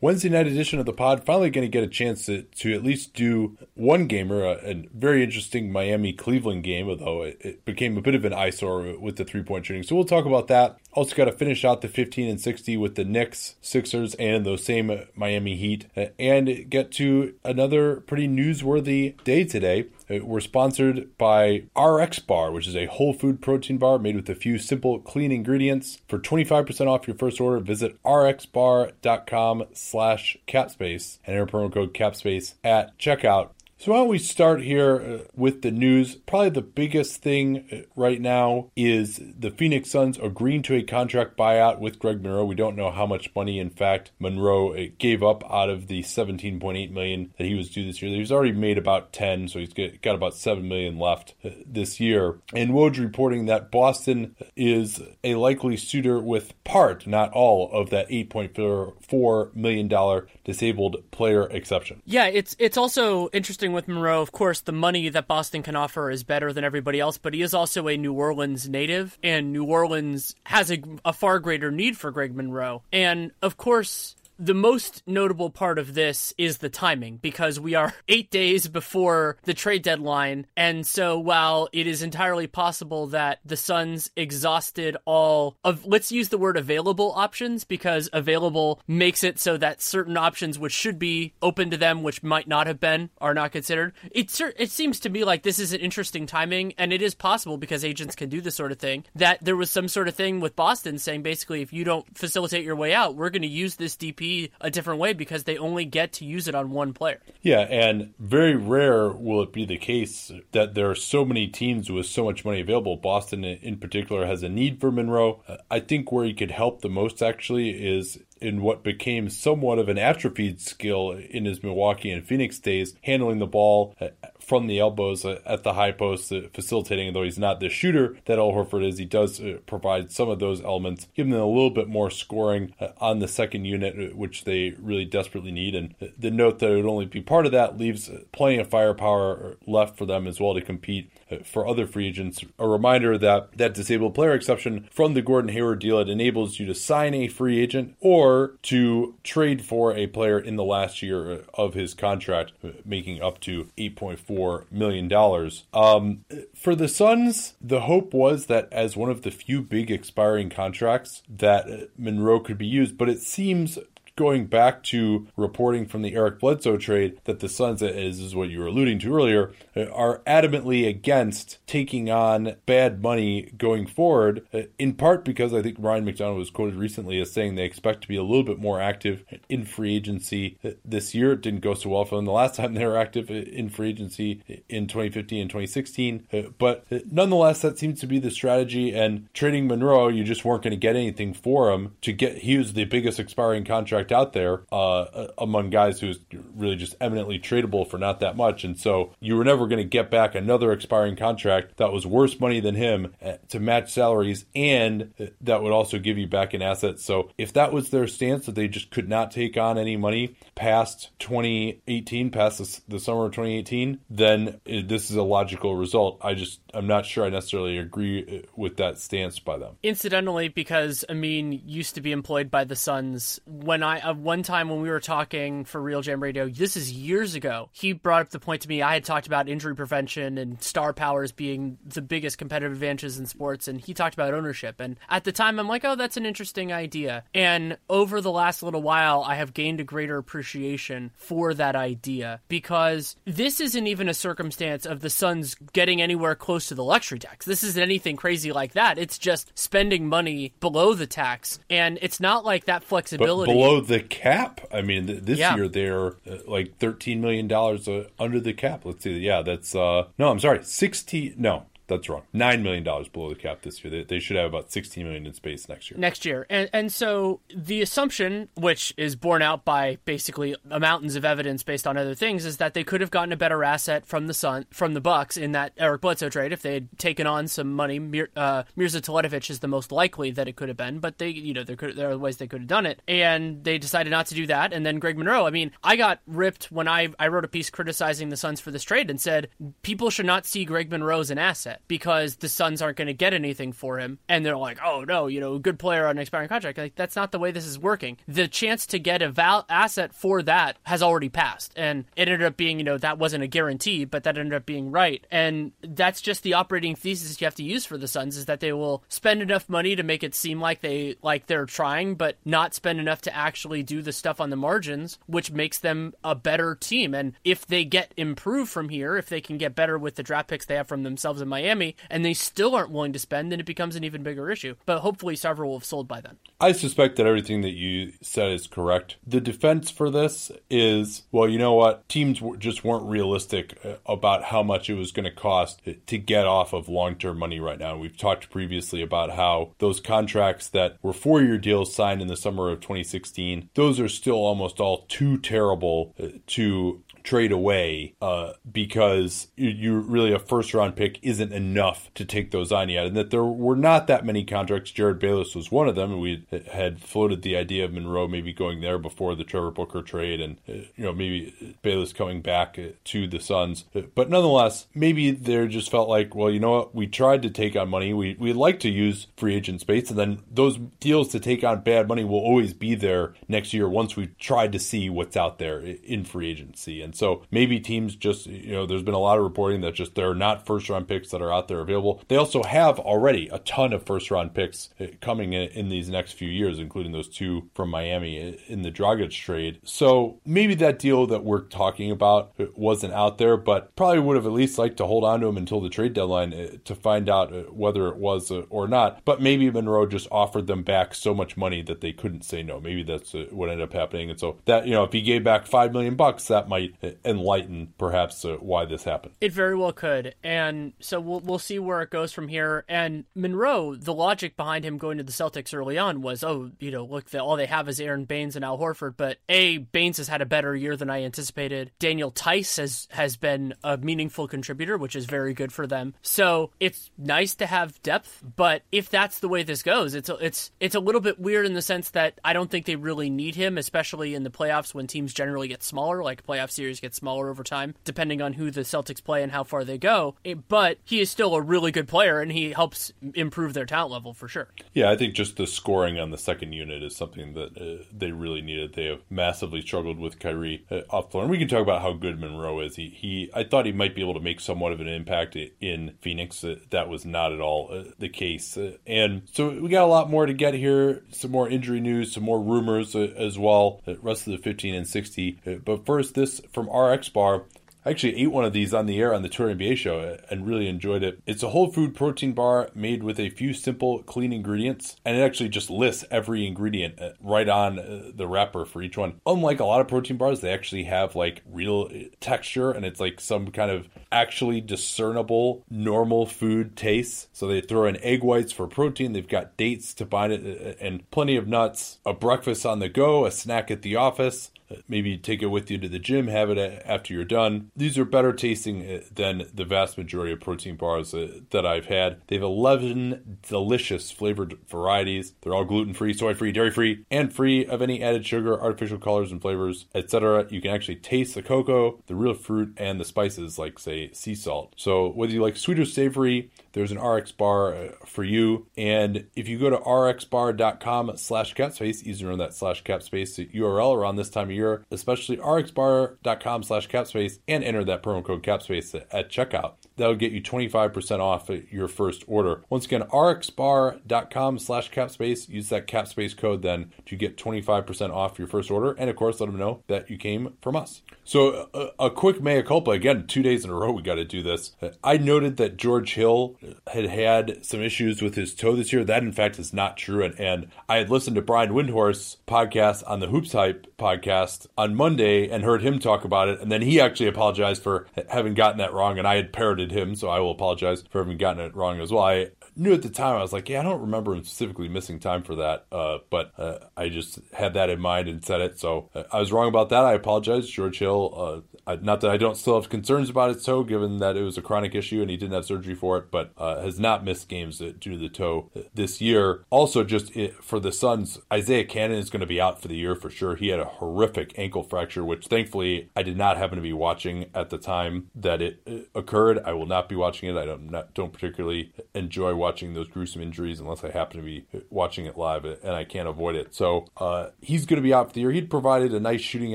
Wednesday 0.00 0.30
night 0.30 0.48
edition 0.48 0.80
of 0.80 0.86
the 0.86 0.92
pod 0.92 1.24
finally 1.24 1.48
going 1.48 1.64
to 1.64 1.70
get 1.70 1.84
a 1.84 1.88
chance 1.88 2.26
to, 2.26 2.42
to 2.42 2.74
at 2.74 2.82
least 2.82 3.14
do 3.14 3.56
one 3.74 4.08
gamer, 4.08 4.42
a, 4.42 4.54
a 4.68 4.88
very 4.92 5.22
interesting 5.22 5.70
Miami 5.70 6.12
Cleveland 6.12 6.64
game, 6.64 6.88
although 6.88 7.22
it, 7.22 7.36
it, 7.40 7.64
became 7.64 7.96
a 7.96 8.02
bit 8.02 8.16
of 8.16 8.24
an 8.24 8.32
eyesore 8.32 8.98
with 8.98 9.14
the 9.14 9.24
three 9.24 9.44
point 9.44 9.66
shooting. 9.66 9.84
So 9.84 9.94
we'll 9.94 10.04
talk 10.04 10.24
about 10.24 10.48
that. 10.48 10.78
Also, 10.92 11.16
got 11.16 11.24
to 11.24 11.32
finish 11.32 11.64
out 11.64 11.80
the 11.80 11.88
15 11.88 12.28
and 12.28 12.40
60 12.40 12.76
with 12.76 12.96
the 12.96 13.04
Knicks, 13.04 13.56
Sixers, 13.62 14.14
and 14.16 14.44
those 14.44 14.62
same 14.62 15.06
Miami 15.14 15.56
Heat, 15.56 15.86
and 16.18 16.68
get 16.68 16.92
to 16.92 17.34
another 17.44 18.00
pretty 18.00 18.28
newsworthy 18.28 19.22
day 19.24 19.44
today. 19.44 19.86
Uh, 20.10 20.18
we're 20.24 20.40
sponsored 20.40 21.16
by 21.16 21.64
RX 21.78 22.18
Bar, 22.18 22.52
which 22.52 22.68
is 22.68 22.76
a 22.76 22.86
whole 22.86 23.14
food 23.14 23.40
protein 23.40 23.78
bar 23.78 23.98
made 23.98 24.16
with 24.16 24.28
a 24.28 24.34
few 24.34 24.58
simple, 24.58 24.98
clean 24.98 25.32
ingredients. 25.32 26.00
For 26.08 26.18
25% 26.18 26.86
off 26.86 27.06
your 27.06 27.16
first 27.16 27.40
order, 27.40 27.60
visit 27.60 27.96
rxbar.com 28.02 29.64
slash 29.72 30.36
capspace 30.46 31.18
and 31.24 31.36
enter 31.36 31.46
promo 31.46 31.72
code 31.72 31.94
capspace 31.94 32.54
at 32.62 32.98
checkout. 32.98 33.50
So, 33.82 33.90
why 33.90 33.98
don't 33.98 34.06
we 34.10 34.18
start 34.18 34.62
here 34.62 34.94
uh, 34.94 35.24
with 35.34 35.62
the 35.62 35.72
news? 35.72 36.14
Probably 36.14 36.50
the 36.50 36.62
biggest 36.62 37.20
thing 37.20 37.68
uh, 37.72 37.76
right 37.96 38.20
now 38.20 38.70
is 38.76 39.20
the 39.36 39.50
Phoenix 39.50 39.90
Suns 39.90 40.20
agreeing 40.22 40.62
to 40.62 40.76
a 40.76 40.84
contract 40.84 41.36
buyout 41.36 41.80
with 41.80 41.98
Greg 41.98 42.22
Monroe. 42.22 42.44
We 42.44 42.54
don't 42.54 42.76
know 42.76 42.92
how 42.92 43.06
much 43.06 43.34
money, 43.34 43.58
in 43.58 43.70
fact, 43.70 44.12
Monroe 44.20 44.72
uh, 44.72 44.86
gave 44.98 45.24
up 45.24 45.42
out 45.50 45.68
of 45.68 45.88
the 45.88 46.02
17.8 46.02 46.92
million 46.92 47.34
that 47.38 47.44
he 47.44 47.56
was 47.56 47.70
due 47.70 47.84
this 47.84 48.00
year. 48.00 48.16
He's 48.16 48.30
already 48.30 48.52
made 48.52 48.78
about 48.78 49.12
10, 49.12 49.48
so 49.48 49.58
he's 49.58 49.72
got 49.72 50.14
about 50.14 50.36
7 50.36 50.68
million 50.68 50.96
left 50.96 51.34
this 51.66 51.98
year. 51.98 52.38
And 52.54 52.70
Woj 52.70 53.00
reporting 53.00 53.46
that 53.46 53.72
Boston 53.72 54.36
is 54.54 55.02
a 55.24 55.34
likely 55.34 55.76
suitor 55.76 56.20
with 56.20 56.54
part, 56.62 57.08
not 57.08 57.32
all, 57.32 57.68
of 57.72 57.90
that 57.90 58.08
8.4 58.10 59.56
million 59.56 59.88
dollar 59.88 60.28
disabled 60.44 61.02
player 61.10 61.48
exception. 61.50 62.00
Yeah, 62.04 62.26
it's 62.26 62.54
it's 62.60 62.76
also 62.76 63.28
interesting 63.30 63.71
with 63.72 63.88
Monroe, 63.88 64.22
of 64.22 64.32
course, 64.32 64.60
the 64.60 64.72
money 64.72 65.08
that 65.08 65.26
Boston 65.26 65.62
can 65.62 65.76
offer 65.76 66.10
is 66.10 66.24
better 66.24 66.52
than 66.52 66.64
everybody 66.64 67.00
else, 67.00 67.18
but 67.18 67.34
he 67.34 67.42
is 67.42 67.54
also 67.54 67.88
a 67.88 67.96
New 67.96 68.12
Orleans 68.12 68.68
native, 68.68 69.18
and 69.22 69.52
New 69.52 69.64
Orleans 69.64 70.34
has 70.44 70.70
a, 70.70 70.82
a 71.04 71.12
far 71.12 71.38
greater 71.38 71.70
need 71.70 71.96
for 71.96 72.10
Greg 72.10 72.34
Monroe. 72.34 72.82
And 72.92 73.32
of 73.42 73.56
course, 73.56 74.16
the 74.42 74.54
most 74.54 75.04
notable 75.06 75.50
part 75.50 75.78
of 75.78 75.94
this 75.94 76.34
is 76.36 76.58
the 76.58 76.68
timing 76.68 77.18
because 77.18 77.60
we 77.60 77.76
are 77.76 77.94
eight 78.08 78.28
days 78.30 78.66
before 78.66 79.36
the 79.44 79.54
trade 79.54 79.82
deadline. 79.82 80.46
And 80.56 80.84
so 80.84 81.16
while 81.16 81.68
it 81.72 81.86
is 81.86 82.02
entirely 82.02 82.48
possible 82.48 83.06
that 83.08 83.38
the 83.44 83.56
Suns 83.56 84.10
exhausted 84.16 84.96
all 85.04 85.56
of, 85.62 85.86
let's 85.86 86.10
use 86.10 86.30
the 86.30 86.38
word 86.38 86.56
available 86.56 87.12
options 87.14 87.62
because 87.62 88.10
available 88.12 88.80
makes 88.88 89.22
it 89.22 89.38
so 89.38 89.56
that 89.58 89.80
certain 89.80 90.16
options 90.16 90.58
which 90.58 90.72
should 90.72 90.98
be 90.98 91.34
open 91.40 91.70
to 91.70 91.76
them, 91.76 92.02
which 92.02 92.24
might 92.24 92.48
not 92.48 92.66
have 92.66 92.80
been, 92.80 93.10
are 93.20 93.34
not 93.34 93.52
considered. 93.52 93.92
It, 94.10 94.40
it 94.58 94.72
seems 94.72 94.98
to 95.00 95.08
me 95.08 95.22
like 95.22 95.44
this 95.44 95.60
is 95.60 95.72
an 95.72 95.80
interesting 95.80 96.26
timing 96.26 96.74
and 96.78 96.92
it 96.92 97.00
is 97.00 97.14
possible 97.14 97.58
because 97.58 97.84
agents 97.84 98.16
can 98.16 98.28
do 98.28 98.40
this 98.40 98.56
sort 98.56 98.72
of 98.72 98.78
thing 98.78 99.04
that 99.14 99.38
there 99.44 99.56
was 99.56 99.70
some 99.70 99.86
sort 99.86 100.08
of 100.08 100.16
thing 100.16 100.40
with 100.40 100.56
Boston 100.56 100.98
saying 100.98 101.22
basically 101.22 101.62
if 101.62 101.72
you 101.72 101.84
don't 101.84 102.18
facilitate 102.18 102.64
your 102.64 102.74
way 102.74 102.92
out, 102.92 103.14
we're 103.14 103.30
going 103.30 103.42
to 103.42 103.48
use 103.48 103.76
this 103.76 103.96
DP 103.96 104.31
a 104.60 104.70
different 104.70 105.00
way 105.00 105.12
because 105.12 105.44
they 105.44 105.58
only 105.58 105.84
get 105.84 106.12
to 106.14 106.24
use 106.24 106.48
it 106.48 106.54
on 106.54 106.70
one 106.70 106.92
player. 106.92 107.20
Yeah, 107.42 107.60
and 107.60 108.14
very 108.18 108.56
rare 108.56 109.10
will 109.10 109.42
it 109.42 109.52
be 109.52 109.64
the 109.64 109.78
case 109.78 110.30
that 110.52 110.74
there 110.74 110.90
are 110.90 110.94
so 110.94 111.24
many 111.24 111.46
teams 111.46 111.90
with 111.90 112.06
so 112.06 112.24
much 112.24 112.44
money 112.44 112.60
available. 112.60 112.96
Boston, 112.96 113.44
in 113.44 113.76
particular, 113.76 114.26
has 114.26 114.42
a 114.42 114.48
need 114.48 114.80
for 114.80 114.90
Monroe. 114.92 115.42
I 115.70 115.80
think 115.80 116.10
where 116.10 116.24
he 116.24 116.34
could 116.34 116.50
help 116.50 116.80
the 116.80 116.88
most 116.88 117.22
actually 117.22 117.70
is 117.70 118.18
in 118.40 118.60
what 118.60 118.82
became 118.82 119.30
somewhat 119.30 119.78
of 119.78 119.88
an 119.88 119.98
atrophied 119.98 120.60
skill 120.60 121.12
in 121.12 121.44
his 121.44 121.62
Milwaukee 121.62 122.10
and 122.10 122.26
Phoenix 122.26 122.58
days, 122.58 122.94
handling 123.02 123.38
the 123.38 123.46
ball 123.46 123.94
from 124.42 124.66
the 124.66 124.78
elbows 124.78 125.24
at 125.24 125.62
the 125.62 125.74
high 125.74 125.92
post, 125.92 126.32
uh, 126.32 126.42
facilitating. 126.52 127.12
Though 127.12 127.22
he's 127.22 127.38
not 127.38 127.60
the 127.60 127.68
shooter 127.68 128.16
that 128.26 128.38
Al 128.38 128.52
Horford 128.52 128.86
is, 128.86 128.98
he 128.98 129.04
does 129.04 129.40
uh, 129.40 129.58
provide 129.66 130.12
some 130.12 130.28
of 130.28 130.38
those 130.38 130.62
elements, 130.62 131.08
giving 131.14 131.32
them 131.32 131.40
a 131.40 131.46
little 131.46 131.70
bit 131.70 131.88
more 131.88 132.10
scoring 132.10 132.74
uh, 132.80 132.88
on 132.98 133.20
the 133.20 133.28
second 133.28 133.64
unit, 133.64 134.16
which 134.16 134.44
they 134.44 134.74
really 134.78 135.04
desperately 135.04 135.52
need. 135.52 135.74
And 135.74 135.94
the 136.18 136.30
note 136.30 136.58
that 136.58 136.70
it 136.70 136.76
would 136.76 136.86
only 136.86 137.06
be 137.06 137.22
part 137.22 137.46
of 137.46 137.52
that 137.52 137.78
leaves 137.78 138.10
plenty 138.32 138.58
of 138.58 138.68
firepower 138.68 139.56
left 139.66 139.96
for 139.96 140.06
them 140.06 140.26
as 140.26 140.40
well 140.40 140.54
to 140.54 140.60
compete 140.60 141.10
for 141.44 141.66
other 141.66 141.86
free 141.86 142.08
agents. 142.08 142.44
A 142.58 142.66
reminder 142.66 143.18
that 143.18 143.56
that 143.56 143.74
disabled 143.74 144.14
player 144.14 144.32
exception 144.32 144.88
from 144.90 145.14
the 145.14 145.22
Gordon 145.22 145.50
Hayward 145.50 145.80
deal 145.80 145.98
it 145.98 146.08
enables 146.08 146.58
you 146.58 146.66
to 146.66 146.74
sign 146.74 147.14
a 147.14 147.28
free 147.28 147.60
agent 147.60 147.96
or 148.00 148.54
to 148.62 149.14
trade 149.22 149.64
for 149.64 149.94
a 149.94 150.06
player 150.06 150.38
in 150.38 150.56
the 150.56 150.64
last 150.64 151.02
year 151.02 151.44
of 151.54 151.74
his 151.74 151.94
contract, 151.94 152.52
making 152.84 153.22
up 153.22 153.40
to 153.40 153.68
8.4 153.78 154.64
million 154.70 155.08
dollars. 155.08 155.64
Um, 155.72 156.24
for 156.54 156.74
the 156.74 156.88
Suns, 156.88 157.54
the 157.60 157.82
hope 157.82 158.14
was 158.14 158.46
that 158.46 158.68
as 158.72 158.96
one 158.96 159.10
of 159.10 159.22
the 159.22 159.30
few 159.30 159.62
big 159.62 159.90
expiring 159.90 160.50
contracts 160.50 161.22
that 161.28 161.90
Monroe 161.98 162.40
could 162.40 162.58
be 162.58 162.66
used, 162.66 162.96
but 162.96 163.08
it 163.08 163.20
seems 163.20 163.78
going 164.16 164.46
back 164.46 164.82
to 164.84 165.26
reporting 165.36 165.86
from 165.86 166.02
the 166.02 166.14
Eric 166.14 166.38
Bledsoe 166.38 166.76
trade 166.76 167.20
that 167.24 167.40
the 167.40 167.48
Suns, 167.48 167.82
as 167.82 168.20
is 168.20 168.34
what 168.34 168.50
you 168.50 168.60
were 168.60 168.66
alluding 168.66 168.98
to 169.00 169.14
earlier, 169.14 169.52
are 169.76 170.20
adamantly 170.26 170.88
against 170.88 171.58
taking 171.66 172.10
on 172.10 172.56
bad 172.66 173.02
money 173.02 173.52
going 173.56 173.86
forward, 173.86 174.46
uh, 174.52 174.62
in 174.78 174.94
part 174.94 175.24
because 175.24 175.54
I 175.54 175.62
think 175.62 175.76
Ryan 175.78 176.04
McDonough 176.04 176.36
was 176.36 176.50
quoted 176.50 176.74
recently 176.74 177.20
as 177.20 177.32
saying 177.32 177.54
they 177.54 177.64
expect 177.64 178.02
to 178.02 178.08
be 178.08 178.16
a 178.16 178.22
little 178.22 178.44
bit 178.44 178.58
more 178.58 178.80
active 178.80 179.24
in 179.48 179.64
free 179.64 179.96
agency 179.96 180.58
uh, 180.64 180.70
this 180.84 181.14
year. 181.14 181.32
It 181.32 181.40
didn't 181.40 181.60
go 181.60 181.74
so 181.74 181.90
well 181.90 182.04
for 182.04 182.16
them 182.16 182.24
the 182.24 182.32
last 182.32 182.54
time 182.56 182.74
they 182.74 182.86
were 182.86 182.96
active 182.96 183.30
uh, 183.30 183.34
in 183.34 183.68
free 183.68 183.90
agency 183.90 184.42
in 184.68 184.86
2015 184.86 185.40
and 185.40 185.50
2016. 185.50 186.26
But 186.58 186.86
nonetheless, 187.10 187.62
that 187.62 187.78
seems 187.78 188.00
to 188.00 188.06
be 188.06 188.18
the 188.18 188.30
strategy. 188.30 188.94
And 188.94 189.32
trading 189.32 189.66
Monroe, 189.66 190.08
you 190.08 190.24
just 190.24 190.44
weren't 190.44 190.62
going 190.62 190.72
to 190.72 190.76
get 190.76 190.96
anything 190.96 191.32
for 191.34 191.72
him 191.72 191.94
to 192.02 192.12
get, 192.12 192.38
he 192.38 192.58
was 192.58 192.74
the 192.74 192.84
biggest 192.84 193.18
expiring 193.18 193.64
contract 193.64 194.01
contract 194.02 194.12
out 194.12 194.32
there 194.32 194.62
uh, 194.72 195.28
among 195.38 195.70
guys 195.70 196.00
who's 196.00 196.18
really 196.54 196.76
just 196.76 196.94
eminently 197.00 197.38
tradable 197.38 197.88
for 197.88 197.98
not 197.98 198.20
that 198.20 198.36
much. 198.36 198.64
And 198.64 198.78
so 198.78 199.12
you 199.20 199.36
were 199.36 199.44
never 199.44 199.66
going 199.66 199.78
to 199.78 199.88
get 199.88 200.10
back 200.10 200.34
another 200.34 200.72
expiring 200.72 201.16
contract 201.16 201.76
that 201.76 201.92
was 201.92 202.06
worse 202.06 202.38
money 202.40 202.60
than 202.60 202.74
him 202.74 203.14
uh, 203.24 203.34
to 203.48 203.60
match 203.60 203.92
salaries 203.92 204.44
and 204.54 205.12
that 205.40 205.62
would 205.62 205.72
also 205.72 205.98
give 205.98 206.18
you 206.18 206.26
back 206.26 206.54
an 206.54 206.62
asset. 206.62 207.00
So 207.00 207.30
if 207.38 207.52
that 207.54 207.72
was 207.72 207.90
their 207.90 208.06
stance 208.06 208.46
that 208.46 208.54
they 208.54 208.68
just 208.68 208.90
could 208.90 209.08
not 209.08 209.30
take 209.30 209.56
on 209.56 209.78
any 209.78 209.96
money 209.96 210.36
past 210.54 211.10
2018, 211.18 212.30
past 212.30 212.58
the, 212.58 212.80
the 212.96 213.00
summer 213.00 213.26
of 213.26 213.32
2018, 213.32 214.00
then 214.10 214.60
it, 214.64 214.88
this 214.88 215.10
is 215.10 215.16
a 215.16 215.22
logical 215.22 215.76
result. 215.76 216.18
I 216.22 216.34
just, 216.34 216.60
I'm 216.74 216.86
not 216.86 217.06
sure 217.06 217.24
I 217.24 217.30
necessarily 217.30 217.78
agree 217.78 218.42
uh, 218.44 218.46
with 218.56 218.76
that 218.76 218.98
stance 218.98 219.38
by 219.38 219.58
them. 219.58 219.76
Incidentally, 219.82 220.48
because 220.48 221.04
Amin 221.08 221.62
used 221.64 221.94
to 221.94 222.00
be 222.00 222.12
employed 222.12 222.50
by 222.50 222.64
the 222.64 222.76
Suns, 222.76 223.40
when 223.46 223.82
I 223.82 223.91
I 223.92 224.00
uh, 224.00 224.14
one 224.14 224.42
time 224.42 224.70
when 224.70 224.80
we 224.80 224.88
were 224.88 225.00
talking 225.00 225.64
for 225.64 225.80
RealGM 225.80 226.22
Radio, 226.22 226.48
this 226.48 226.76
is 226.76 226.90
years 226.90 227.34
ago. 227.34 227.68
He 227.72 227.92
brought 227.92 228.22
up 228.22 228.30
the 228.30 228.40
point 228.40 228.62
to 228.62 228.68
me. 228.68 228.80
I 228.80 228.94
had 228.94 229.04
talked 229.04 229.26
about 229.26 229.48
injury 229.48 229.76
prevention 229.76 230.38
and 230.38 230.62
star 230.62 230.94
powers 230.94 231.30
being 231.30 231.76
the 231.84 232.00
biggest 232.00 232.38
competitive 232.38 232.72
advantages 232.72 233.18
in 233.18 233.26
sports, 233.26 233.68
and 233.68 233.78
he 233.78 233.92
talked 233.92 234.14
about 234.14 234.32
ownership. 234.32 234.80
And 234.80 234.96
at 235.10 235.24
the 235.24 235.32
time, 235.32 235.60
I'm 235.60 235.68
like, 235.68 235.84
oh, 235.84 235.94
that's 235.94 236.16
an 236.16 236.24
interesting 236.24 236.72
idea. 236.72 237.24
And 237.34 237.76
over 237.90 238.22
the 238.22 238.30
last 238.30 238.62
little 238.62 238.82
while, 238.82 239.22
I 239.26 239.34
have 239.34 239.52
gained 239.52 239.80
a 239.80 239.84
greater 239.84 240.16
appreciation 240.16 241.10
for 241.14 241.52
that 241.54 241.76
idea 241.76 242.40
because 242.48 243.16
this 243.26 243.60
isn't 243.60 243.86
even 243.86 244.08
a 244.08 244.14
circumstance 244.14 244.86
of 244.86 245.00
the 245.00 245.10
Suns 245.10 245.54
getting 245.74 246.00
anywhere 246.00 246.34
close 246.34 246.68
to 246.68 246.74
the 246.74 246.84
luxury 246.84 247.18
tax. 247.18 247.44
This 247.44 247.62
isn't 247.62 247.82
anything 247.82 248.16
crazy 248.16 248.52
like 248.52 248.72
that. 248.72 248.96
It's 248.96 249.18
just 249.18 249.52
spending 249.54 250.08
money 250.08 250.54
below 250.60 250.94
the 250.94 251.06
tax, 251.06 251.58
and 251.68 251.98
it's 252.00 252.20
not 252.20 252.46
like 252.46 252.64
that 252.64 252.82
flexibility. 252.82 253.52
But 253.52 253.58
below 253.58 253.81
the 253.86 254.00
cap. 254.00 254.60
I 254.72 254.82
mean, 254.82 255.06
th- 255.06 255.22
this 255.22 255.38
Yeah. 255.38 255.54
year 255.56 255.68
they're 255.68 256.06
uh, 256.30 256.38
like 256.46 256.78
thirteen 256.78 257.20
million 257.20 257.48
dollars 257.48 257.86
uh, 257.88 258.08
under 258.18 258.40
the 258.40 258.52
cap. 258.52 258.84
Let's 258.84 259.04
see. 259.04 259.18
Yeah, 259.18 259.42
that's 259.42 259.74
uh 259.74 260.04
no, 260.18 260.30
I'm 260.30 260.38
sorry, 260.40 260.60
sixteen. 260.64 261.34
No, 261.36 261.66
that's 261.86 262.08
wrong. 262.08 262.22
Nine 262.32 262.62
million 262.62 262.84
dollars 262.84 263.08
below 263.08 263.28
the 263.28 263.34
cap 263.34 263.62
this 263.62 263.82
year. 263.82 263.90
They, 263.90 264.04
they 264.04 264.18
should 264.18 264.36
have 264.36 264.46
about 264.46 264.70
sixteen 264.72 265.04
million 265.04 265.26
in 265.26 265.34
space 265.34 265.68
next 265.68 265.90
year. 265.90 265.98
next 265.98 266.24
year. 266.24 266.46
And 266.48 266.70
and 266.72 266.92
so 266.92 267.40
the 267.54 267.82
assumption, 267.82 268.48
which 268.54 268.94
is 268.96 269.16
borne 269.16 269.42
out 269.42 269.64
by 269.64 269.98
basically 270.04 270.56
mountains 270.64 271.16
of 271.16 271.24
evidence 271.24 271.62
based 271.62 271.86
on 271.86 271.96
other 271.96 272.14
things, 272.14 272.44
is 272.44 272.58
that 272.58 272.74
they 272.74 272.84
could 272.84 273.00
have 273.00 273.10
gotten 273.10 273.32
a 273.32 273.36
better 273.36 273.64
asset 273.64 274.06
from 274.06 274.26
the 274.26 274.34
Sun 274.34 274.66
from 274.70 274.94
the 274.94 275.00
Bucks 275.00 275.36
in 275.36 275.52
that 275.52 275.72
Eric 275.76 276.00
Bledsoe 276.00 276.28
trade 276.28 276.52
if 276.52 276.62
they 276.62 276.74
had 276.74 276.98
taken 276.98 277.26
on 277.26 277.48
some 277.48 277.72
money. 277.72 277.98
Mir, 277.98 278.28
uh, 278.36 278.62
Mirza 278.76 279.00
Teletovic 279.00 279.50
is 279.50 279.60
the 279.60 279.68
most 279.68 279.92
likely 279.92 280.30
that 280.30 280.48
it 280.48 280.56
could 280.56 280.68
have 280.68 280.76
been, 280.76 280.98
but 280.98 281.18
they 281.18 281.28
you 281.28 281.52
know 281.52 281.64
there 281.64 281.76
could 281.76 281.96
there 281.96 282.10
are 282.10 282.18
ways 282.18 282.36
they 282.36 282.46
could 282.46 282.60
have 282.62 282.68
done 282.68 282.86
it, 282.86 283.02
and 283.08 283.64
they 283.64 283.78
decided 283.78 284.10
not 284.10 284.26
to 284.26 284.34
do 284.34 284.46
that. 284.46 284.72
And 284.72 284.86
then 284.86 284.98
Greg 284.98 285.18
Monroe, 285.18 285.46
I 285.46 285.50
mean, 285.50 285.72
I 285.82 285.96
got 285.96 286.20
ripped 286.26 286.70
when 286.70 286.88
I 286.88 287.08
I 287.18 287.28
wrote 287.28 287.44
a 287.44 287.48
piece 287.48 287.70
criticizing 287.70 288.28
the 288.28 288.36
Suns 288.36 288.60
for 288.60 288.70
this 288.70 288.84
trade 288.84 289.10
and 289.10 289.20
said 289.20 289.48
people 289.82 290.10
should 290.10 290.26
not 290.26 290.46
see 290.46 290.64
Greg 290.64 290.90
Monroe 290.90 291.20
as 291.20 291.30
an 291.30 291.38
asset 291.38 291.71
because 291.88 292.36
the 292.36 292.48
Suns 292.48 292.82
aren't 292.82 292.96
going 292.96 293.06
to 293.06 293.14
get 293.14 293.34
anything 293.34 293.72
for 293.72 293.98
him, 293.98 294.18
and 294.28 294.44
they're 294.44 294.56
like, 294.56 294.78
oh 294.84 295.04
no, 295.06 295.26
you 295.26 295.40
know, 295.40 295.58
good 295.58 295.78
player 295.78 296.06
on 296.06 296.12
an 296.12 296.22
expiring 296.22 296.48
contract. 296.48 296.78
Like 296.78 296.94
that's 296.94 297.16
not 297.16 297.32
the 297.32 297.38
way 297.38 297.50
this 297.50 297.66
is 297.66 297.78
working. 297.78 298.18
The 298.28 298.48
chance 298.48 298.86
to 298.86 298.98
get 298.98 299.22
a 299.22 299.30
val- 299.30 299.66
asset 299.68 300.14
for 300.14 300.42
that 300.42 300.78
has 300.84 301.02
already 301.02 301.28
passed, 301.28 301.72
and 301.76 302.04
it 302.16 302.28
ended 302.28 302.42
up 302.42 302.56
being, 302.56 302.78
you 302.78 302.84
know, 302.84 302.98
that 302.98 303.18
wasn't 303.18 303.44
a 303.44 303.48
guarantee, 303.48 304.04
but 304.04 304.24
that 304.24 304.38
ended 304.38 304.54
up 304.54 304.66
being 304.66 304.90
right, 304.90 305.26
and 305.30 305.72
that's 305.82 306.20
just 306.20 306.42
the 306.42 306.54
operating 306.54 306.94
thesis 306.94 307.40
you 307.40 307.46
have 307.46 307.54
to 307.54 307.62
use 307.62 307.84
for 307.84 307.98
the 307.98 308.08
Suns 308.08 308.36
is 308.36 308.46
that 308.46 308.60
they 308.60 308.72
will 308.72 309.02
spend 309.08 309.42
enough 309.42 309.68
money 309.68 309.96
to 309.96 310.02
make 310.02 310.22
it 310.22 310.34
seem 310.34 310.60
like 310.60 310.80
they 310.80 311.16
like 311.22 311.46
they're 311.46 311.66
trying, 311.66 312.14
but 312.14 312.36
not 312.44 312.74
spend 312.74 313.00
enough 313.00 313.22
to 313.22 313.34
actually 313.34 313.82
do 313.82 314.02
the 314.02 314.12
stuff 314.12 314.40
on 314.40 314.50
the 314.50 314.56
margins, 314.56 315.18
which 315.26 315.50
makes 315.50 315.78
them 315.78 316.14
a 316.22 316.34
better 316.34 316.74
team. 316.74 317.14
And 317.14 317.34
if 317.44 317.66
they 317.66 317.84
get 317.84 318.12
improved 318.16 318.70
from 318.70 318.88
here, 318.88 319.16
if 319.16 319.28
they 319.28 319.40
can 319.40 319.58
get 319.58 319.74
better 319.74 319.98
with 319.98 320.16
the 320.16 320.22
draft 320.22 320.48
picks 320.48 320.66
they 320.66 320.74
have 320.74 320.88
from 320.88 321.02
themselves 321.02 321.40
in 321.40 321.48
Miami, 321.48 321.61
and 322.10 322.24
they 322.24 322.34
still 322.34 322.74
aren't 322.74 322.90
willing 322.90 323.12
to 323.12 323.18
spend, 323.18 323.50
then 323.50 323.60
it 323.60 323.66
becomes 323.66 323.96
an 323.96 324.04
even 324.04 324.22
bigger 324.22 324.50
issue. 324.50 324.74
But 324.86 325.00
hopefully, 325.00 325.34
Sarver 325.34 325.66
will 325.66 325.78
have 325.78 325.84
sold 325.84 326.08
by 326.08 326.20
then. 326.20 326.38
I 326.60 326.72
suspect 326.72 327.16
that 327.16 327.26
everything 327.26 327.62
that 327.62 327.72
you 327.72 328.12
said 328.20 328.52
is 328.52 328.66
correct. 328.66 329.16
The 329.26 329.40
defense 329.40 329.90
for 329.90 330.10
this 330.10 330.50
is, 330.70 331.22
well, 331.32 331.48
you 331.48 331.58
know 331.58 331.74
what? 331.74 332.08
Teams 332.08 332.40
just 332.58 332.84
weren't 332.84 333.04
realistic 333.04 333.78
uh, 333.84 333.94
about 334.06 334.44
how 334.44 334.62
much 334.62 334.88
it 334.88 334.94
was 334.94 335.12
going 335.12 335.24
to 335.24 335.30
cost 335.30 335.82
to 336.06 336.18
get 336.18 336.46
off 336.46 336.72
of 336.72 336.88
long 336.88 337.16
term 337.16 337.38
money 337.38 337.60
right 337.60 337.78
now. 337.78 337.96
We've 337.96 338.16
talked 338.16 338.50
previously 338.50 339.02
about 339.02 339.32
how 339.32 339.72
those 339.78 340.00
contracts 340.00 340.68
that 340.68 340.96
were 341.02 341.12
four 341.12 341.42
year 341.42 341.58
deals 341.58 341.94
signed 341.94 342.22
in 342.22 342.28
the 342.28 342.36
summer 342.36 342.70
of 342.70 342.80
2016, 342.80 343.70
those 343.74 344.00
are 344.00 344.08
still 344.08 344.34
almost 344.34 344.80
all 344.80 345.06
too 345.08 345.38
terrible 345.38 346.14
uh, 346.22 346.28
to 346.46 347.02
trade 347.22 347.52
away 347.52 348.14
uh, 348.20 348.52
because 348.70 349.48
you, 349.56 350.00
really 350.00 350.32
a 350.32 350.38
first 350.38 350.74
round 350.74 350.96
pick 350.96 351.18
isn't 351.22 351.52
enough 351.52 352.10
to 352.14 352.24
take 352.24 352.50
those 352.50 352.72
on 352.72 352.88
yet, 352.88 353.06
and 353.06 353.16
that 353.16 353.30
there 353.30 353.44
were 353.44 353.76
not 353.76 354.06
that 354.06 354.24
many 354.24 354.44
contracts. 354.44 354.90
Jerryd 354.92 355.18
Bayless 355.18 355.54
was 355.54 355.70
one 355.70 355.88
of 355.88 355.94
them, 355.94 356.12
and 356.12 356.20
we 356.20 356.46
had 356.72 357.00
floated 357.00 357.42
the 357.42 357.56
idea 357.56 357.84
of 357.84 357.92
Monroe 357.92 358.28
maybe 358.28 358.52
going 358.52 358.80
there 358.80 358.98
before 358.98 359.34
the 359.34 359.44
Trevor 359.44 359.70
Booker 359.70 360.02
trade, 360.02 360.40
and 360.40 360.56
uh, 360.68 360.72
you 360.96 361.04
know 361.04 361.12
maybe 361.12 361.76
Bayless 361.82 362.12
coming 362.12 362.42
back 362.42 362.78
uh, 362.78 362.88
to 363.04 363.26
the 363.26 363.40
Suns. 363.40 363.84
But 364.14 364.30
nonetheless, 364.30 364.86
maybe 364.94 365.30
they 365.30 365.66
just 365.68 365.90
felt 365.90 366.08
like, 366.08 366.34
well, 366.34 366.50
you 366.50 366.60
know 366.60 366.72
what, 366.72 366.94
we 366.94 367.06
tried 367.06 367.42
to 367.42 367.50
take 367.50 367.76
on 367.76 367.88
money. 367.88 368.12
We 368.12 368.36
we 368.38 368.52
like 368.52 368.80
to 368.80 368.90
use 368.90 369.28
free 369.36 369.54
agent 369.54 369.80
space, 369.80 370.10
and 370.10 370.18
then 370.18 370.42
those 370.50 370.78
deals 371.00 371.28
to 371.28 371.40
take 371.40 371.64
on 371.64 371.82
bad 371.82 372.08
money 372.08 372.24
will 372.24 372.38
always 372.38 372.72
be 372.72 372.94
there 372.94 373.34
next 373.48 373.72
year 373.72 373.88
once 373.88 374.16
we've 374.16 374.36
tried 374.38 374.72
to 374.72 374.78
see 374.78 375.08
what's 375.08 375.36
out 375.36 375.58
there 375.58 375.80
in 375.80 376.24
free 376.24 376.50
agency. 376.50 377.02
And 377.02 377.11
so 377.14 377.42
maybe 377.50 377.80
teams 377.80 378.16
just, 378.16 378.46
you 378.46 378.72
know, 378.72 378.86
there's 378.86 379.02
been 379.02 379.14
a 379.14 379.18
lot 379.18 379.38
of 379.38 379.44
reporting 379.44 379.80
that 379.82 379.94
just 379.94 380.14
there 380.14 380.30
are 380.30 380.34
not 380.34 380.66
first 380.66 380.88
round 380.88 381.08
picks 381.08 381.30
that 381.30 381.42
are 381.42 381.52
out 381.52 381.68
there 381.68 381.80
available. 381.80 382.22
They 382.28 382.36
also 382.36 382.62
have 382.62 382.98
already 382.98 383.48
a 383.48 383.58
ton 383.60 383.92
of 383.92 384.04
first 384.04 384.30
round 384.30 384.54
picks 384.54 384.90
uh, 385.00 385.06
coming 385.20 385.52
in, 385.52 385.68
in 385.70 385.88
these 385.88 386.08
next 386.08 386.32
few 386.32 386.48
years, 386.48 386.78
including 386.78 387.12
those 387.12 387.28
two 387.28 387.70
from 387.74 387.90
Miami 387.90 388.38
eh, 388.38 388.52
in 388.66 388.82
the 388.82 388.90
Dragic 388.90 389.30
trade. 389.30 389.80
So 389.84 390.40
maybe 390.44 390.74
that 390.76 390.98
deal 390.98 391.26
that 391.26 391.44
we're 391.44 391.62
talking 391.62 392.10
about 392.10 392.52
uh, 392.58 392.66
wasn't 392.74 393.14
out 393.14 393.38
there, 393.38 393.56
but 393.56 393.94
probably 393.96 394.20
would 394.20 394.36
have 394.36 394.46
at 394.46 394.52
least 394.52 394.78
liked 394.78 394.96
to 394.98 395.06
hold 395.06 395.24
on 395.24 395.40
to 395.40 395.46
him 395.46 395.56
until 395.56 395.80
the 395.80 395.88
trade 395.88 396.12
deadline 396.12 396.80
to 396.84 396.94
find 396.94 397.28
out 397.28 397.74
whether 397.74 398.08
it 398.08 398.16
was 398.16 398.50
or 398.70 398.88
not. 398.88 399.24
But 399.24 399.40
maybe 399.40 399.70
Monroe 399.70 400.06
just 400.06 400.28
offered 400.30 400.66
them 400.66 400.82
back 400.82 401.14
so 401.14 401.34
much 401.34 401.56
money 401.56 401.82
that 401.82 402.00
they 402.00 402.12
couldn't 402.12 402.44
say 402.44 402.62
no. 402.62 402.80
Maybe 402.80 403.02
that's 403.02 403.34
what 403.50 403.68
ended 403.68 403.82
up 403.88 403.92
happening. 403.92 404.30
And 404.30 404.38
so 404.38 404.58
that, 404.64 404.86
you 404.86 404.92
know, 404.92 405.04
if 405.04 405.12
he 405.12 405.22
gave 405.22 405.44
back 405.44 405.66
five 405.66 405.92
million 405.92 406.14
bucks, 406.14 406.46
that 406.48 406.68
might 406.68 406.94
enlighten 407.24 407.92
perhaps 407.98 408.44
uh, 408.44 408.56
why 408.60 408.84
this 408.84 409.04
happened. 409.04 409.34
It 409.40 409.52
very 409.52 409.76
well 409.76 409.92
could, 409.92 410.34
and 410.42 410.92
so 411.00 411.20
we'll 411.20 411.40
we'll 411.40 411.58
see 411.58 411.78
where 411.78 412.02
it 412.02 412.10
goes 412.10 412.32
from 412.32 412.48
here. 412.48 412.84
And 412.88 413.24
Monroe, 413.34 413.94
the 413.94 414.14
logic 414.14 414.56
behind 414.56 414.84
him 414.84 414.98
going 414.98 415.18
to 415.18 415.24
the 415.24 415.32
Celtics 415.32 415.74
early 415.74 415.98
on 415.98 416.22
was, 416.22 416.44
oh, 416.44 416.70
you 416.78 416.90
know, 416.90 417.04
look, 417.04 417.30
the, 417.30 417.42
all 417.42 417.56
they 417.56 417.66
have 417.66 417.88
is 417.88 418.00
Aron 418.00 418.24
Baynes 418.24 418.56
and 418.56 418.64
Al 418.64 418.78
Horford. 418.78 419.14
But 419.16 419.38
a 419.48 419.78
Baynes 419.78 420.18
has 420.18 420.28
had 420.28 420.42
a 420.42 420.46
better 420.46 420.74
year 420.74 420.96
than 420.96 421.10
I 421.10 421.24
anticipated. 421.24 421.90
Daniel 421.98 422.30
Theis 422.30 422.76
has 422.76 423.08
has 423.10 423.36
been 423.36 423.74
a 423.82 423.96
meaningful 423.96 424.48
contributor, 424.48 424.96
which 424.96 425.16
is 425.16 425.26
very 425.26 425.54
good 425.54 425.72
for 425.72 425.86
them. 425.86 426.14
So 426.22 426.70
it's 426.80 427.10
nice 427.18 427.54
to 427.56 427.66
have 427.66 428.02
depth, 428.02 428.42
but 428.56 428.82
if 428.92 429.10
that's 429.10 429.40
the 429.40 429.48
way 429.48 429.62
this 429.62 429.82
goes, 429.82 430.14
it's 430.14 430.28
a, 430.28 430.36
it's 430.36 430.70
it's 430.80 430.94
a 430.94 431.00
little 431.00 431.20
bit 431.20 431.38
weird 431.38 431.66
in 431.66 431.74
the 431.74 431.82
sense 431.82 432.10
that 432.10 432.38
I 432.44 432.52
don't 432.52 432.70
think 432.70 432.86
they 432.86 432.96
really 432.96 433.30
need 433.30 433.54
him, 433.54 433.78
especially 433.78 434.34
in 434.34 434.42
the 434.42 434.50
playoffs 434.50 434.94
when 434.94 435.06
teams 435.06 435.34
generally 435.34 435.68
get 435.68 435.82
smaller, 435.82 436.22
like 436.22 436.46
playoff 436.46 436.70
series 436.70 436.91
get 437.00 437.14
smaller 437.14 437.48
over 437.48 437.62
time, 437.62 437.94
depending 438.04 438.42
on 438.42 438.54
who 438.54 438.70
the 438.70 438.82
Celtics 438.82 439.22
play 439.22 439.42
and 439.42 439.52
how 439.52 439.64
far 439.64 439.84
they 439.84 439.98
go. 439.98 440.34
But 440.68 440.98
he 441.04 441.20
is 441.20 441.30
still 441.30 441.54
a 441.54 441.60
really 441.60 441.92
good 441.92 442.08
player, 442.08 442.40
and 442.40 442.52
he 442.52 442.72
helps 442.72 443.12
improve 443.34 443.74
their 443.74 443.86
talent 443.86 444.12
level 444.12 444.34
for 444.34 444.48
sure. 444.48 444.68
Yeah, 444.92 445.10
I 445.10 445.16
think 445.16 445.34
just 445.34 445.56
the 445.56 445.66
scoring 445.66 446.18
on 446.18 446.30
the 446.30 446.38
second 446.38 446.72
unit 446.72 447.02
is 447.02 447.16
something 447.16 447.54
that 447.54 447.76
uh, 447.76 448.04
they 448.12 448.32
really 448.32 448.62
needed. 448.62 448.94
They 448.94 449.06
have 449.06 449.20
massively 449.30 449.80
struggled 449.80 450.18
with 450.18 450.38
Kyrie 450.38 450.84
uh, 450.90 451.00
off 451.10 451.26
the 451.26 451.30
floor, 451.32 451.44
and 451.44 451.50
we 451.50 451.58
can 451.58 451.68
talk 451.68 451.82
about 451.82 452.02
how 452.02 452.12
good 452.12 452.40
Monroe 452.40 452.80
is. 452.80 452.96
He, 452.96 453.08
he, 453.08 453.50
I 453.54 453.64
thought 453.64 453.86
he 453.86 453.92
might 453.92 454.14
be 454.14 454.22
able 454.22 454.34
to 454.34 454.40
make 454.40 454.60
somewhat 454.60 454.92
of 454.92 455.00
an 455.00 455.08
impact 455.08 455.56
in 455.80 456.14
Phoenix. 456.20 456.62
Uh, 456.64 456.76
that 456.90 457.08
was 457.08 457.24
not 457.24 457.52
at 457.52 457.60
all 457.60 457.88
uh, 457.92 458.04
the 458.18 458.28
case, 458.28 458.78
and 459.06 459.42
so 459.52 459.70
we 459.70 459.88
got 459.88 460.04
a 460.04 460.06
lot 460.06 460.30
more 460.30 460.46
to 460.46 460.52
get 460.52 460.74
here. 460.74 461.22
Some 461.30 461.50
more 461.50 461.68
injury 461.68 462.00
news, 462.00 462.32
some 462.32 462.42
more 462.42 462.60
rumors 462.60 463.14
as 463.14 463.58
well. 463.58 464.00
Rest 464.20 464.46
of 464.46 464.52
the 464.52 464.58
fifteen 464.58 464.94
and 464.94 465.06
sixty, 465.06 465.58
but 465.84 466.06
first, 466.06 466.34
this 466.34 466.60
from 466.82 466.96
RX 466.96 467.28
Bar. 467.28 467.64
I 468.04 468.10
actually 468.10 468.36
ate 468.42 468.50
one 468.50 468.64
of 468.64 468.72
these 468.72 468.92
on 468.92 469.06
the 469.06 469.20
air 469.20 469.32
on 469.32 469.42
the 469.42 469.48
Tour 469.48 469.72
NBA 469.72 469.96
show 469.96 470.36
and 470.50 470.66
really 470.66 470.88
enjoyed 470.88 471.22
it. 471.22 471.40
It's 471.46 471.62
a 471.62 471.68
whole 471.68 471.92
food 471.92 472.16
protein 472.16 472.52
bar 472.52 472.90
made 472.96 473.22
with 473.22 473.38
a 473.38 473.48
few 473.50 473.72
simple, 473.72 474.24
clean 474.24 474.52
ingredients, 474.52 475.14
and 475.24 475.36
it 475.36 475.40
actually 475.40 475.68
just 475.68 475.88
lists 475.88 476.24
every 476.28 476.66
ingredient 476.66 477.20
uh, 477.20 477.30
right 477.40 477.68
on 477.68 478.00
uh, 478.00 478.32
the 478.34 478.48
wrapper 478.48 478.84
for 478.84 479.02
each 479.02 479.16
one. 479.16 479.40
Unlike 479.46 479.78
a 479.78 479.84
lot 479.84 480.00
of 480.00 480.08
protein 480.08 480.36
bars, 480.36 480.60
they 480.60 480.72
actually 480.72 481.04
have 481.04 481.36
like 481.36 481.62
real 481.64 482.08
uh, 482.12 482.24
texture 482.40 482.90
and 482.90 483.04
it's 483.04 483.20
like 483.20 483.40
some 483.40 483.68
kind 483.68 483.92
of 483.92 484.08
actually 484.32 484.80
discernible 484.80 485.84
normal 485.88 486.44
food 486.44 486.96
taste. 486.96 487.54
So 487.56 487.68
they 487.68 487.82
throw 487.82 488.06
in 488.06 488.16
egg 488.24 488.42
whites 488.42 488.72
for 488.72 488.88
protein, 488.88 489.32
they've 489.32 489.46
got 489.46 489.76
dates 489.76 490.12
to 490.14 490.26
bind 490.26 490.52
it, 490.52 490.98
and 491.00 491.30
plenty 491.30 491.54
of 491.54 491.68
nuts, 491.68 492.18
a 492.26 492.34
breakfast 492.34 492.84
on 492.84 492.98
the 492.98 493.08
go, 493.08 493.46
a 493.46 493.52
snack 493.52 493.92
at 493.92 494.02
the 494.02 494.16
office. 494.16 494.71
Maybe 495.08 495.36
take 495.36 495.62
it 495.62 495.66
with 495.66 495.90
you 495.90 495.98
to 495.98 496.08
the 496.08 496.18
gym, 496.18 496.48
have 496.48 496.70
it 496.70 497.02
after 497.04 497.34
you're 497.34 497.44
done. 497.44 497.90
These 497.96 498.18
are 498.18 498.24
better 498.24 498.52
tasting 498.52 499.08
uh, 499.08 499.20
than 499.34 499.68
the 499.72 499.84
vast 499.84 500.18
majority 500.18 500.52
of 500.52 500.60
protein 500.60 500.96
bars 500.96 501.34
uh, 501.34 501.60
that 501.70 501.86
I've 501.86 502.06
had. 502.06 502.40
They 502.48 502.56
have 502.56 502.62
11 502.62 503.58
delicious 503.66 504.30
flavored 504.30 504.78
varieties. 504.88 505.54
They're 505.60 505.74
all 505.74 505.84
gluten 505.84 506.14
free, 506.14 506.32
soy 506.32 506.54
free, 506.54 506.72
dairy 506.72 506.90
free, 506.90 507.24
and 507.30 507.52
free 507.52 507.86
of 507.86 508.02
any 508.02 508.22
added 508.22 508.46
sugar, 508.46 508.80
artificial 508.80 509.18
colors 509.18 509.52
and 509.52 509.60
flavors, 509.60 510.06
etc. 510.14 510.66
You 510.70 510.80
can 510.80 510.90
actually 510.90 511.16
taste 511.16 511.54
the 511.54 511.62
cocoa, 511.62 512.22
the 512.26 512.34
real 512.34 512.54
fruit, 512.54 512.94
and 512.96 513.20
the 513.20 513.24
spices 513.24 513.78
like, 513.78 513.98
say, 513.98 514.30
sea 514.32 514.54
salt. 514.54 514.94
So 514.96 515.28
whether 515.28 515.52
you 515.52 515.62
like 515.62 515.76
sweet 515.76 515.98
or 515.98 516.04
savory, 516.04 516.70
there's 516.92 517.12
an 517.12 517.20
RX 517.20 517.52
bar 517.52 517.94
uh, 517.94 518.08
for 518.24 518.44
you. 518.44 518.86
And 518.96 519.46
if 519.56 519.68
you 519.68 519.78
go 519.78 519.90
to 519.90 519.98
rxbar.com 519.98 521.36
slash 521.36 521.74
capspace, 521.74 522.22
easier 522.22 522.50
on 522.50 522.58
that 522.58 522.74
slash 522.74 523.02
capspace 523.02 523.72
URL 523.72 524.16
around 524.16 524.36
this 524.36 524.50
time 524.50 524.68
of 524.68 524.72
year, 524.72 525.04
especially 525.10 525.56
rxbar.com 525.56 526.82
slash 526.82 527.08
capspace 527.08 527.58
and 527.68 527.84
enter 527.84 528.04
that 528.04 528.22
promo 528.22 528.44
code 528.44 528.62
capspace 528.62 529.14
at 529.30 529.50
checkout. 529.50 529.94
That'll 530.16 530.34
get 530.34 530.52
you 530.52 530.62
25% 530.62 531.40
off 531.40 531.70
your 531.90 532.08
first 532.08 532.44
order. 532.46 532.82
Once 532.90 533.06
again, 533.06 533.22
rxbar.com 533.22 534.78
slash 534.78 535.10
capspace. 535.10 535.68
Use 535.68 535.88
that 535.88 536.06
capspace 536.06 536.56
code 536.56 536.82
then 536.82 537.12
to 537.26 537.36
get 537.36 537.56
25% 537.56 538.30
off 538.30 538.58
your 538.58 538.68
first 538.68 538.90
order. 538.90 539.12
And 539.12 539.30
of 539.30 539.36
course, 539.36 539.60
let 539.60 539.66
them 539.66 539.78
know 539.78 540.02
that 540.08 540.30
you 540.30 540.36
came 540.36 540.74
from 540.80 540.96
us. 540.96 541.22
So, 541.44 541.88
a, 541.92 542.26
a 542.26 542.30
quick 542.30 542.62
mea 542.62 542.82
culpa 542.82 543.10
again, 543.10 543.46
two 543.46 543.62
days 543.62 543.84
in 543.84 543.90
a 543.90 543.94
row, 543.94 544.12
we 544.12 544.22
got 544.22 544.36
to 544.36 544.44
do 544.44 544.62
this. 544.62 544.92
I 545.24 545.38
noted 545.38 545.76
that 545.78 545.96
George 545.96 546.34
Hill 546.34 546.76
had 547.12 547.26
had 547.26 547.84
some 547.84 548.00
issues 548.00 548.40
with 548.42 548.54
his 548.54 548.74
toe 548.74 548.94
this 548.94 549.12
year. 549.12 549.24
That, 549.24 549.42
in 549.42 549.52
fact, 549.52 549.78
is 549.78 549.92
not 549.92 550.16
true. 550.16 550.44
And, 550.44 550.58
and 550.60 550.88
I 551.08 551.16
had 551.16 551.30
listened 551.30 551.56
to 551.56 551.62
Brian 551.62 551.90
Windhorst 551.90 552.58
podcast 552.66 553.22
on 553.26 553.40
the 553.40 553.46
HoopsHype 553.46 554.06
podcast 554.18 554.86
on 554.96 555.14
Monday 555.14 555.68
and 555.68 555.82
heard 555.82 556.02
him 556.02 556.18
talk 556.18 556.44
about 556.44 556.68
it. 556.68 556.80
And 556.80 556.92
then 556.92 557.02
he 557.02 557.20
actually 557.20 557.48
apologized 557.48 558.02
for 558.02 558.26
having 558.48 558.74
gotten 558.74 558.98
that 558.98 559.12
wrong. 559.12 559.38
And 559.38 559.46
I 559.46 559.56
had 559.56 559.72
parroted 559.72 560.01
him, 560.10 560.34
so 560.34 560.48
I 560.48 560.58
will 560.58 560.72
apologize 560.72 561.22
for 561.30 561.44
having 561.44 561.58
gotten 561.58 561.84
it 561.84 561.94
wrong 561.94 562.20
as 562.20 562.32
well. 562.32 562.42
I 562.42 562.70
knew 562.96 563.12
at 563.12 563.22
the 563.22 563.30
time 563.30 563.56
I 563.56 563.62
was 563.62 563.72
like, 563.72 563.88
yeah, 563.88 564.00
I 564.00 564.02
don't 564.02 564.20
remember 564.20 564.56
specifically 564.56 565.08
missing 565.08 565.38
time 565.38 565.62
for 565.62 565.74
that, 565.76 566.06
uh, 566.12 566.38
but 566.50 566.72
uh, 566.78 566.98
I 567.16 567.28
just 567.28 567.60
had 567.72 567.94
that 567.94 568.10
in 568.10 568.20
mind 568.20 568.48
and 568.48 568.64
said 568.64 568.80
it. 568.80 568.98
So 568.98 569.30
uh, 569.34 569.44
I 569.52 569.60
was 569.60 569.72
wrong 569.72 569.88
about 569.88 570.08
that. 570.10 570.24
I 570.24 570.34
apologize, 570.34 570.88
George 570.88 571.18
Hill. 571.18 571.84
Uh, 572.06 572.16
not 572.20 572.40
that 572.40 572.50
I 572.50 572.56
don't 572.56 572.76
still 572.76 573.00
have 573.00 573.08
concerns 573.08 573.48
about 573.48 573.74
his 573.74 573.84
toe, 573.84 574.02
given 574.02 574.38
that 574.38 574.56
it 574.56 574.62
was 574.62 574.76
a 574.76 574.82
chronic 574.82 575.14
issue 575.14 575.40
and 575.40 575.50
he 575.50 575.56
didn't 575.56 575.74
have 575.74 575.84
surgery 575.84 576.14
for 576.14 576.36
it, 576.38 576.50
but 576.50 576.72
uh, 576.76 577.00
has 577.00 577.20
not 577.20 577.44
missed 577.44 577.68
games 577.68 577.98
due 577.98 578.12
to 578.12 578.36
the 578.36 578.48
toe 578.48 578.90
this 579.14 579.40
year. 579.40 579.84
Also, 579.90 580.24
just 580.24 580.52
for 580.80 580.98
the 580.98 581.12
Suns, 581.12 581.58
Isaiah 581.72 582.04
Canaan 582.04 582.38
is 582.38 582.50
going 582.50 582.60
to 582.60 582.66
be 582.66 582.80
out 582.80 583.00
for 583.00 583.08
the 583.08 583.16
year 583.16 583.34
for 583.36 583.50
sure. 583.50 583.76
He 583.76 583.88
had 583.88 584.00
a 584.00 584.04
horrific 584.04 584.76
ankle 584.76 585.02
fracture, 585.02 585.44
which 585.44 585.66
thankfully 585.66 586.30
I 586.34 586.42
did 586.42 586.56
not 586.56 586.76
happen 586.76 586.96
to 586.96 587.02
be 587.02 587.12
watching 587.12 587.70
at 587.74 587.90
the 587.90 587.98
time 587.98 588.50
that 588.54 588.82
it 588.82 589.28
occurred. 589.34 589.78
I 589.84 589.92
will 589.92 590.06
not 590.06 590.28
be 590.28 590.34
watching 590.34 590.68
it. 590.68 590.76
I 590.76 590.86
don't 590.86 591.10
not, 591.10 591.34
don't 591.34 591.52
particularly 591.52 592.12
enjoy 592.34 592.74
watching 592.82 593.14
those 593.14 593.28
gruesome 593.28 593.62
injuries 593.62 594.00
unless 594.00 594.24
I 594.24 594.30
happen 594.30 594.58
to 594.58 594.64
be 594.64 594.84
watching 595.08 595.46
it 595.46 595.56
live 595.56 595.84
and 595.84 596.10
I 596.10 596.24
can't 596.24 596.48
avoid 596.48 596.74
it. 596.74 596.94
So 596.94 597.26
uh, 597.36 597.68
he's 597.80 598.04
going 598.06 598.20
to 598.20 598.22
be 598.22 598.34
out 598.34 598.48
for 598.48 598.54
the 598.54 598.60
year. 598.60 598.72
He'd 598.72 598.90
provided 598.90 599.32
a 599.32 599.40
nice 599.40 599.60
shooting 599.60 599.94